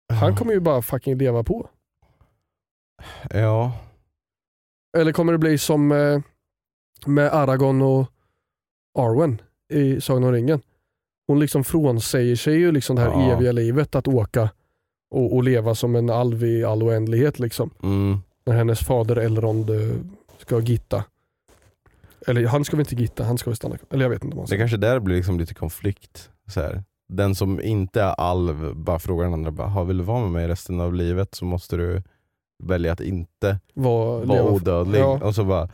Han 0.10 0.36
kommer 0.36 0.54
ju 0.54 0.60
bara 0.60 0.82
fucking 0.82 1.18
leva 1.18 1.44
på. 1.44 1.70
ja. 3.30 3.72
Eller 4.98 5.12
kommer 5.12 5.32
det 5.32 5.38
bli 5.40 5.58
som 5.58 5.92
eh, 5.92 6.20
med 7.06 7.34
Aragorn 7.34 7.82
och 7.82 8.08
Arwen 9.00 9.42
i 9.74 10.02
Sagan 10.02 10.24
om 10.24 10.32
ringen? 10.32 10.62
Hon 11.28 11.40
liksom 11.40 11.64
frånsäger 11.64 12.36
sig 12.36 12.54
ju 12.56 12.72
liksom 12.72 12.96
det 12.96 13.02
här 13.02 13.10
Ja. 13.10 13.32
eviga 13.36 13.52
livet 13.52 13.96
att 13.96 14.08
åka 14.08 14.50
och, 15.12 15.36
och 15.36 15.44
leva 15.44 15.76
som 15.76 15.96
en 15.96 16.10
alv 16.10 16.44
i 16.44 16.64
all 16.64 16.84
oändlighet 16.84 17.40
liksom. 17.40 17.70
Mm. 17.84 18.18
När 18.46 18.54
hennes 18.54 18.80
fader 18.80 19.16
Elrond 19.16 19.70
eh, 19.70 19.96
ska 20.38 20.60
gitta. 20.60 21.04
Eller 22.28 22.48
han 22.48 22.66
ska 22.66 22.78
väl 22.78 22.82
inte 22.82 22.96
gitta, 22.96 23.24
han 23.24 23.38
ska 23.38 23.50
väl 23.50 23.58
stanna 23.58 23.78
Eller 23.92 24.06
jag 24.06 24.10
vet 24.10 24.24
inte 24.24 24.34
om 24.34 24.40
han 24.40 24.48
Det 24.50 24.58
kanske 24.58 24.78
där 24.78 25.00
blir 25.00 25.16
liksom 25.16 25.40
lite 25.40 25.54
konflikt. 25.54 26.30
Så 26.48 26.62
här. 26.62 26.84
Den 27.10 27.36
som 27.36 27.62
inte 27.62 28.02
är 28.02 28.14
alv 28.22 28.76
bara 28.76 29.00
frågar 29.00 29.24
den 29.24 29.34
andra, 29.34 29.52
bara, 29.52 29.68
"Ha, 29.68 29.84
vill 29.84 29.98
du 29.98 30.04
vara 30.04 30.20
med 30.22 30.32
mig 30.32 30.48
resten 30.48 30.82
av 30.82 30.94
livet 30.94 31.36
så 31.36 31.46
måste 31.46 31.78
du 31.78 32.04
välja 32.64 32.94
att 32.94 33.02
inte 33.02 33.60
Var, 33.74 34.26
vara 34.26 34.44
odödlig. 34.44 35.00
Ja. 35.00 35.20
Och 35.24 35.36
så 35.36 35.44
bara, 35.44 35.70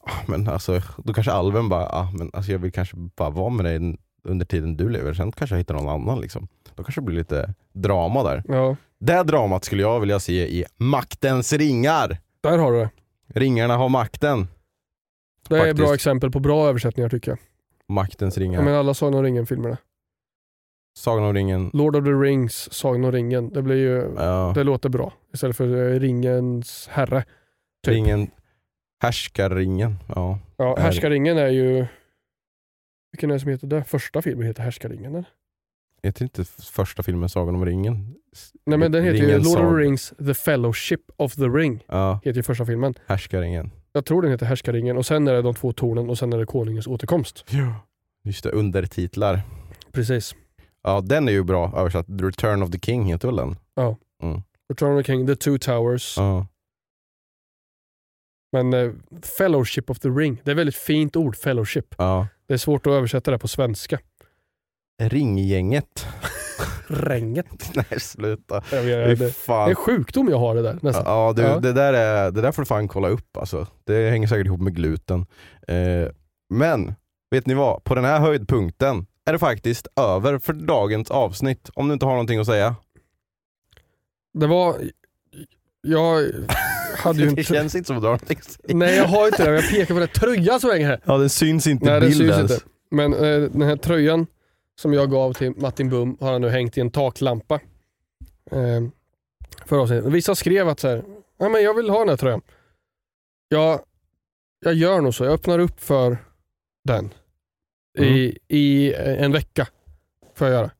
"Ah, 0.00 0.10
men 0.26 0.48
alltså, 0.48 0.80
då 0.96 1.12
kanske 1.14 1.32
alven 1.32 1.68
bara, 1.68 1.86
ah, 1.88 2.10
men 2.18 2.30
alltså, 2.32 2.52
jag 2.52 2.58
vill 2.58 2.72
kanske 2.72 2.96
bara 2.96 3.30
vara 3.30 3.50
med 3.50 3.64
dig 3.64 3.98
under 4.24 4.46
tiden 4.46 4.76
du 4.76 4.88
lever, 4.88 5.14
sen 5.14 5.32
kanske 5.32 5.54
jag 5.54 5.58
hittar 5.58 5.74
någon 5.74 5.88
annan. 5.88 6.20
Liksom. 6.20 6.48
Då 6.74 6.84
kanske 6.84 7.00
det 7.00 7.04
blir 7.04 7.16
lite 7.16 7.54
drama 7.72 8.22
där. 8.22 8.42
Ja, 8.48 8.76
Det 8.98 9.22
dramat 9.22 9.64
skulle 9.64 9.82
jag 9.82 10.00
vilja 10.00 10.20
se 10.20 10.46
i 10.48 10.64
Maktens 10.76 11.52
ringar. 11.52 12.18
där 12.40 12.58
har 12.58 12.72
du 12.72 12.78
det. 12.78 12.90
Ringarna 13.40 13.76
har 13.76 13.88
makten. 13.88 14.48
Det 15.48 15.54
är 15.54 15.58
Faktiskt. 15.60 15.76
bra 15.76 15.94
exempel 15.94 16.30
på 16.30 16.40
bra 16.40 16.68
översättningar 16.68 17.08
tycker 17.08 17.30
jag. 17.30 17.38
Maktens 17.88 18.38
ringar. 18.38 18.54
Jag 18.58 18.64
menar 18.64 18.78
alla 18.78 18.94
Sagan 18.94 19.14
om 19.14 19.22
ringen-filmerna. 19.22 19.76
Sagan 20.96 21.24
om 21.24 21.34
ringen. 21.34 21.70
Lord 21.72 21.96
of 21.96 22.04
the 22.04 22.10
Rings, 22.10 22.72
Sagan 22.72 23.04
om 23.04 23.12
ringen. 23.12 23.50
Det 23.52 23.62
blir 23.62 23.76
ju 23.76 24.14
Ja. 24.16 24.52
Det 24.54 24.64
låter 24.64 24.88
bra. 24.88 25.12
Istället 25.34 25.56
för 25.56 25.92
eh, 25.94 26.00
ringens 26.00 26.88
herre. 26.92 27.24
Typ. 27.84 27.94
Ringen. 27.94 28.30
Härskarringen. 29.02 29.96
Ja. 30.14 30.38
Ja, 30.56 30.76
Är- 30.76 30.82
Härskaringen 30.82 31.38
är 31.38 31.48
ju... 31.48 31.86
Vilken 33.12 33.30
är 33.30 33.34
det 33.34 33.40
som 33.40 33.50
heter 33.50 33.66
det? 33.66 33.84
Första 33.84 34.22
filmen 34.22 34.46
heter 34.46 34.62
Härskaringen 34.62 35.10
eller? 35.14 35.24
Heter 36.02 36.22
inte 36.22 36.44
första 36.72 37.02
filmen 37.02 37.28
Sagan 37.28 37.54
om 37.54 37.66
ringen? 37.66 38.14
Nej 38.66 38.78
men 38.78 38.92
den 38.92 39.04
heter 39.04 39.18
ju 39.18 39.24
Ringens 39.26 39.44
Lord 39.44 39.54
of 39.56 39.60
sag- 39.62 39.70
the 39.70 39.82
Rings, 39.82 40.12
The 40.26 40.34
Fellowship 40.34 41.00
of 41.16 41.34
the 41.34 41.42
Ring. 41.44 41.84
Ja, 41.88 42.20
Heter 42.24 42.36
ju 42.36 42.42
första 42.42 42.66
filmen. 42.66 42.94
Härskarringen. 43.06 43.70
Jag 43.92 44.04
tror 44.04 44.22
den 44.22 44.30
heter 44.30 44.46
Härskaringen 44.46 44.96
och 44.96 45.06
sen 45.06 45.28
är 45.28 45.32
det 45.34 45.42
de 45.42 45.54
två 45.54 45.72
tornen 45.72 46.10
och 46.10 46.18
sen 46.18 46.32
är 46.32 46.38
det 46.38 46.46
konungens 46.46 46.86
återkomst. 46.86 47.44
Ja. 47.50 47.74
Just 48.24 48.44
det, 48.44 48.50
undertitlar. 48.50 49.40
Precis. 49.92 50.34
Ja 50.84 51.00
den 51.00 51.28
är 51.28 51.32
ju 51.32 51.44
bra 51.44 51.72
översatt. 51.76 52.06
The 52.06 52.24
Return 52.24 52.62
of 52.62 52.70
the 52.70 52.78
King 52.78 53.04
heter 53.04 53.28
väl 53.28 53.36
den? 53.36 53.56
Return 54.68 54.98
of 54.98 55.06
the 55.06 55.12
King, 55.12 55.26
The 55.26 55.36
Two 55.36 55.58
Towers. 55.58 56.14
Ja. 56.16 56.46
Men 58.52 58.72
eh, 58.72 58.92
Fellowship 59.38 59.90
of 59.90 59.98
the 59.98 60.08
Ring, 60.08 60.40
det 60.44 60.50
är 60.50 60.52
ett 60.52 60.58
väldigt 60.58 60.76
fint 60.76 61.16
ord, 61.16 61.36
Fellowship. 61.36 61.94
ja. 61.98 62.26
Det 62.46 62.54
är 62.54 62.58
svårt 62.58 62.86
att 62.86 62.92
översätta 62.92 63.30
det 63.30 63.38
på 63.38 63.48
svenska. 63.48 63.98
Ringgänget. 65.02 66.06
Ränget. 66.86 67.46
Nej 67.74 68.00
sluta. 68.00 68.62
Jag 68.72 68.82
vet, 68.82 69.18
det, 69.18 69.46
det 69.46 69.52
är 69.52 69.68
en 69.68 69.74
sjukdom 69.74 70.28
jag 70.28 70.38
har 70.38 70.54
det 70.54 70.62
där 70.62 70.78
nästan. 70.82 71.04
Ja, 71.06 71.32
du, 71.36 71.42
Ja. 71.42 71.58
Det, 71.58 71.72
där 71.72 71.92
är, 71.92 72.30
det 72.30 72.40
där 72.40 72.52
får 72.52 72.62
du 72.62 72.66
fan 72.66 72.88
kolla 72.88 73.08
upp 73.08 73.36
alltså. 73.36 73.66
Det 73.84 74.10
hänger 74.10 74.28
säkert 74.28 74.46
ihop 74.46 74.60
med 74.60 74.74
gluten. 74.76 75.26
Eh, 75.68 76.08
men, 76.54 76.94
vet 77.30 77.46
ni 77.46 77.54
vad? 77.54 77.84
På 77.84 77.94
den 77.94 78.04
här 78.04 78.20
höjdpunkten 78.20 79.06
är 79.24 79.32
det 79.32 79.38
faktiskt 79.38 79.86
över 79.96 80.38
för 80.38 80.52
dagens 80.52 81.10
avsnitt. 81.10 81.70
Om 81.74 81.88
du 81.88 81.94
inte 81.94 82.06
har 82.06 82.12
någonting 82.12 82.40
att 82.40 82.46
säga. 82.46 82.76
Det 84.34 84.46
var... 84.46 84.76
Jag 85.80 86.32
hade 86.96 87.18
ju 87.18 87.24
det 87.24 87.30
inte... 87.30 87.42
känns 87.42 87.74
inte 87.74 87.86
som 87.86 87.96
att 87.96 88.02
du 88.02 88.06
har 88.06 88.12
någonting 88.12 88.38
att 88.38 88.44
säga. 88.44 88.76
Nej 88.76 88.96
jag 88.96 89.04
har 89.04 89.26
inte 89.26 89.44
det, 89.44 89.54
jag 89.54 89.70
pekar 89.70 89.94
på 89.94 90.00
den 90.00 90.08
tröjan 90.08 90.60
som 90.60 90.70
hänger 90.70 90.86
här. 90.86 91.00
Ja 91.04 91.18
den 91.18 91.30
syns 91.30 91.66
inte 91.66 91.84
Nej 91.84 91.96
i 91.96 92.00
den 92.00 92.08
bild 92.08 92.34
syns 92.34 92.50
inte. 92.50 92.64
Men 92.90 93.12
eh, 93.12 93.50
den 93.50 93.62
här 93.62 93.76
tröjan 93.76 94.26
som 94.80 94.92
jag 94.92 95.10
gav 95.10 95.32
till 95.32 95.52
Martin 95.56 95.90
Bum 95.90 96.16
har 96.20 96.32
han 96.32 96.40
nu 96.40 96.48
hängt 96.48 96.78
i 96.78 96.80
en 96.80 96.90
taklampa. 96.90 97.60
Eh, 98.50 98.82
för 99.66 99.78
avsnittet. 99.78 100.12
Vissa 100.12 100.34
skrev 100.34 100.68
att 100.68 100.80
så 100.80 100.88
här, 100.88 101.04
ja, 101.38 101.48
men 101.48 101.62
jag 101.62 101.74
vill 101.74 101.90
ha 101.90 101.98
den 101.98 102.08
här 102.08 102.16
tröjan. 102.16 102.42
Jag, 103.48 103.80
jag 104.60 104.74
gör 104.74 105.00
nog 105.00 105.14
så, 105.14 105.24
jag 105.24 105.32
öppnar 105.32 105.58
upp 105.58 105.80
för 105.80 106.18
den 106.84 107.14
i, 107.98 108.38
i 108.48 108.94
en 108.94 109.32
vecka. 109.32 109.66
Får 110.34 110.46
jag 110.46 110.54
göra. 110.54 110.70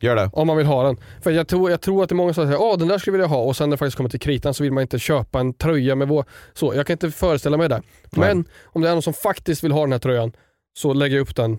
Gör 0.00 0.16
det. 0.16 0.30
Om 0.32 0.46
man 0.46 0.56
vill 0.56 0.66
ha 0.66 0.82
den. 0.82 0.96
För 1.22 1.30
jag 1.30 1.48
tror, 1.48 1.70
jag 1.70 1.80
tror 1.80 2.02
att 2.02 2.08
det 2.08 2.12
är 2.12 2.16
många 2.16 2.34
som 2.34 2.46
säger 2.46 2.72
att 2.72 2.78
den 2.78 2.88
där 2.88 2.98
skulle 2.98 3.12
jag 3.16 3.22
vilja 3.22 3.36
ha 3.36 3.44
och 3.44 3.56
sen 3.56 3.68
när 3.68 3.76
det 3.76 3.78
faktiskt 3.78 3.96
kommer 3.96 4.10
till 4.10 4.20
kritan 4.20 4.54
så 4.54 4.62
vill 4.62 4.72
man 4.72 4.82
inte 4.82 4.98
köpa 4.98 5.40
en 5.40 5.54
tröja 5.54 5.94
med 5.94 6.08
vår... 6.08 6.24
Så, 6.52 6.74
jag 6.74 6.86
kan 6.86 6.94
inte 6.94 7.10
föreställa 7.10 7.56
mig 7.56 7.68
det. 7.68 7.82
Men 8.10 8.44
om 8.62 8.82
det 8.82 8.88
är 8.88 8.92
någon 8.92 9.02
som 9.02 9.14
faktiskt 9.14 9.64
vill 9.64 9.72
ha 9.72 9.80
den 9.80 9.92
här 9.92 9.98
tröjan 9.98 10.32
så 10.74 10.92
lägger 10.92 11.16
jag 11.16 11.22
upp 11.22 11.36
den 11.36 11.58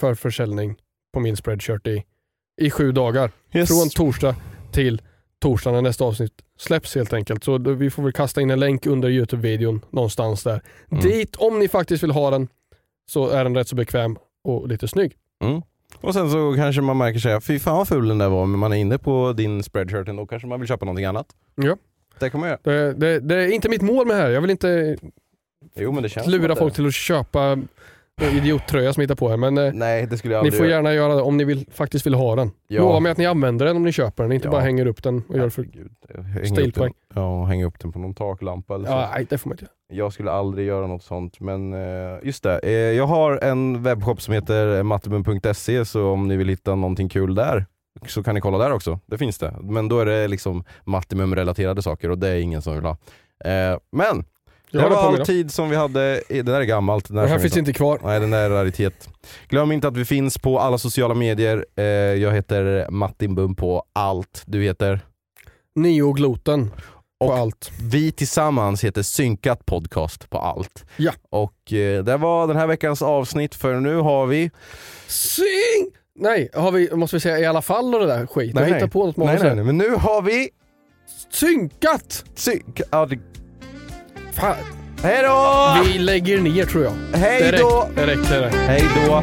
för 0.00 0.14
försäljning 0.14 0.76
på 1.12 1.20
min 1.20 1.36
spreadshirt 1.36 1.86
i, 1.86 2.04
i 2.60 2.70
sju 2.70 2.92
dagar. 2.92 3.30
Yes. 3.52 3.68
Från 3.68 3.88
torsdag 3.88 4.36
till 4.72 5.02
torsdag 5.40 5.72
när 5.72 5.82
nästa 5.82 6.04
avsnitt 6.04 6.32
släpps 6.58 6.94
helt 6.94 7.12
enkelt. 7.12 7.44
Så 7.44 7.58
vi 7.58 7.90
får 7.90 8.02
väl 8.02 8.12
kasta 8.12 8.40
in 8.40 8.50
en 8.50 8.60
länk 8.60 8.86
under 8.86 9.08
Youtube-videon 9.08 9.80
någonstans 9.90 10.42
där. 10.42 10.62
Mm. 10.90 11.04
Dit, 11.04 11.36
om 11.36 11.58
ni 11.58 11.68
faktiskt 11.68 12.02
vill 12.02 12.10
ha 12.10 12.30
den, 12.30 12.48
så 13.10 13.28
är 13.28 13.44
den 13.44 13.56
rätt 13.56 13.68
så 13.68 13.76
bekväm 13.76 14.18
och 14.44 14.68
lite 14.68 14.88
snygg. 14.88 15.16
Mm. 15.44 15.62
Och 16.00 16.14
sen 16.14 16.30
så 16.30 16.54
kanske 16.56 16.82
man 16.82 16.96
märker 16.96 17.18
sig, 17.20 17.40
fy 17.40 17.58
fan 17.58 17.76
vad 17.76 17.88
ful 17.88 18.08
den 18.08 18.18
där 18.18 18.28
var, 18.28 18.46
men 18.46 18.60
man 18.60 18.72
är 18.72 18.76
inne 18.76 18.98
på 18.98 19.32
din 19.32 19.62
spreadshirt 19.62 20.06
då 20.06 20.26
kanske 20.26 20.48
man 20.48 20.60
vill 20.60 20.68
köpa 20.68 20.84
någonting 20.84 21.04
annat. 21.04 21.26
Ja. 21.54 21.76
Det 22.18 22.30
kan 22.30 22.40
man 22.40 22.48
göra. 22.48 22.58
Det, 22.62 22.92
det, 22.92 23.20
det 23.20 23.34
är 23.34 23.48
inte 23.52 23.68
mitt 23.68 23.82
mål 23.82 24.06
med 24.06 24.16
det 24.16 24.22
här. 24.22 24.30
Jag 24.30 24.40
vill 24.40 24.50
inte 24.50 24.96
Jo 25.76 26.00
lura 26.26 26.56
folk 26.56 26.72
det- 26.72 26.76
till 26.76 26.86
att 26.86 26.94
köpa 26.94 27.58
idiottröja 28.20 28.92
som 28.92 29.00
hittar 29.00 29.14
på 29.14 29.28
här. 29.28 29.36
Men 29.36 29.58
eh, 29.58 29.72
Nej 29.72 30.06
det 30.06 30.18
skulle 30.18 30.34
jag 30.34 30.42
ni 30.42 30.46
aldrig 30.46 30.58
får 30.58 30.66
göra. 30.66 30.76
gärna 30.76 30.94
göra 30.94 31.14
det 31.14 31.22
om 31.22 31.36
ni 31.36 31.44
vill, 31.44 31.66
faktiskt 31.72 32.06
vill 32.06 32.14
ha 32.14 32.36
den. 32.36 32.50
Ja. 32.68 32.80
Lova 32.82 33.00
mig 33.00 33.12
att 33.12 33.18
ni 33.18 33.26
använder 33.26 33.66
den 33.66 33.76
om 33.76 33.82
ni 33.84 33.92
köper 33.92 34.22
den, 34.22 34.32
inte 34.32 34.46
Ja. 34.46 34.52
bara 34.52 34.60
hänger 34.62 34.86
upp 34.86 35.02
den 35.02 35.22
och 35.28 35.36
gör 35.38 35.48
för... 35.48 35.62
Herregud. 35.62 35.92
Hänga 36.26 36.40
upp 36.40 36.46
Stilpoäng. 36.46 36.92
den, 37.14 37.22
ja, 37.22 37.44
hänga 37.44 37.66
upp 37.66 37.78
den 37.80 37.92
på 37.92 37.98
någon 37.98 38.14
taklampa 38.14 38.74
eller 38.74 38.86
så. 38.86 38.92
Ja, 38.92 39.08
nej, 39.14 39.26
det 39.30 39.38
får 39.38 39.48
man 39.48 39.54
inte 39.54 39.64
göra. 39.64 39.72
Jag 40.04 40.12
skulle 40.12 40.30
aldrig 40.30 40.66
göra 40.66 40.86
något 40.86 41.02
sånt 41.02 41.40
men 41.40 41.72
eh, 41.72 42.18
just 42.22 42.42
det, 42.42 42.60
eh, 42.62 42.72
jag 42.72 43.06
har 43.06 43.38
en 43.44 43.82
webbshop 43.82 44.20
som 44.22 44.34
heter 44.34 44.82
mattebum.se 44.82 45.84
så 45.84 46.06
om 46.10 46.28
ni 46.28 46.36
vill 46.36 46.48
hitta 46.48 46.74
någonting 46.74 47.08
kul 47.08 47.34
där 47.34 47.66
så 48.06 48.22
kan 48.22 48.34
ni 48.34 48.40
kolla 48.40 48.58
där 48.58 48.72
också. 48.72 49.00
Det 49.06 49.18
finns 49.18 49.38
det. 49.38 49.54
Men 49.62 49.88
då 49.88 50.00
är 50.00 50.06
det 50.06 50.28
liksom 50.28 50.64
Mattimum-relaterade 50.84 51.82
saker 51.82 52.10
och 52.10 52.18
det 52.18 52.28
är 52.28 52.36
ingen 52.36 52.62
som 52.62 52.74
vill 52.74 52.84
ha. 52.84 52.96
Eh, 53.44 53.78
men 53.92 54.24
det 54.72 54.78
var 54.78 54.90
på 54.90 54.96
all 54.96 55.26
tid 55.26 55.50
som 55.52 55.70
vi 55.70 55.76
hade, 55.76 56.22
det 56.28 56.42
där 56.42 56.60
är 56.60 56.64
gammalt. 56.64 57.08
Den 57.08 57.16
där 57.16 57.22
Det 57.22 57.28
här 57.28 57.38
finns 57.38 57.56
inte 57.56 57.72
kvar. 57.72 58.00
Nej 58.04 58.20
den 58.20 58.30
där 58.30 58.42
är 58.44 58.50
raritet. 58.50 59.08
Glöm 59.48 59.72
inte 59.72 59.88
att 59.88 59.96
vi 59.96 60.04
finns 60.04 60.38
på 60.38 60.58
alla 60.60 60.78
sociala 60.78 61.14
medier. 61.14 61.66
Eh, 61.76 61.84
jag 61.84 62.32
heter 62.32 62.86
Martin 62.90 63.34
Bum 63.34 63.54
på 63.54 63.82
allt. 63.92 64.42
Du 64.46 64.62
heter? 64.62 65.00
Neogloten. 65.74 66.70
på 67.20 67.26
Och 67.26 67.36
allt. 67.36 67.70
vi 67.82 68.12
tillsammans 68.12 68.84
heter 68.84 69.02
Synkat 69.02 69.66
Podcast 69.66 70.30
på 70.30 70.38
allt. 70.38 70.84
Ja. 70.96 71.12
Och 71.30 71.72
eh, 71.72 72.04
det 72.04 72.16
var 72.16 72.46
den 72.46 72.56
här 72.56 72.66
veckans 72.66 73.02
avsnitt 73.02 73.54
för 73.54 73.74
nu 73.80 73.96
har 73.96 74.26
vi... 74.26 74.50
Sing! 75.06 75.90
Nej, 76.20 76.48
har 76.54 76.72
vi, 76.72 76.90
måste 76.96 77.16
vi 77.16 77.20
säga 77.20 77.38
i 77.38 77.46
alla 77.46 77.62
fall 77.62 77.94
och 77.94 78.00
det 78.00 78.06
där 78.06 78.26
skit? 78.26 78.52
Jag 78.54 78.66
hittar 78.66 78.86
på 78.86 79.06
något 79.06 79.16
nej, 79.16 79.38
nej, 79.42 79.54
nej, 79.54 79.64
men 79.64 79.78
nu 79.78 79.90
har 79.90 80.22
vi... 80.22 80.48
Synkat! 81.30 82.24
Synk... 82.34 82.80
Ja, 82.90 83.06
det... 83.06 83.18
Fan, 84.40 84.56
Hej 85.02 85.22
då! 85.22 85.76
vi 85.84 85.98
lägger 85.98 86.38
ner 86.38 86.64
tror 86.64 86.84
jag. 86.84 87.18
Hej 87.18 87.52
då! 87.58 87.88
det 87.94 88.06
räcker. 88.06 88.50
Hej 88.66 88.84
då! 89.06 89.22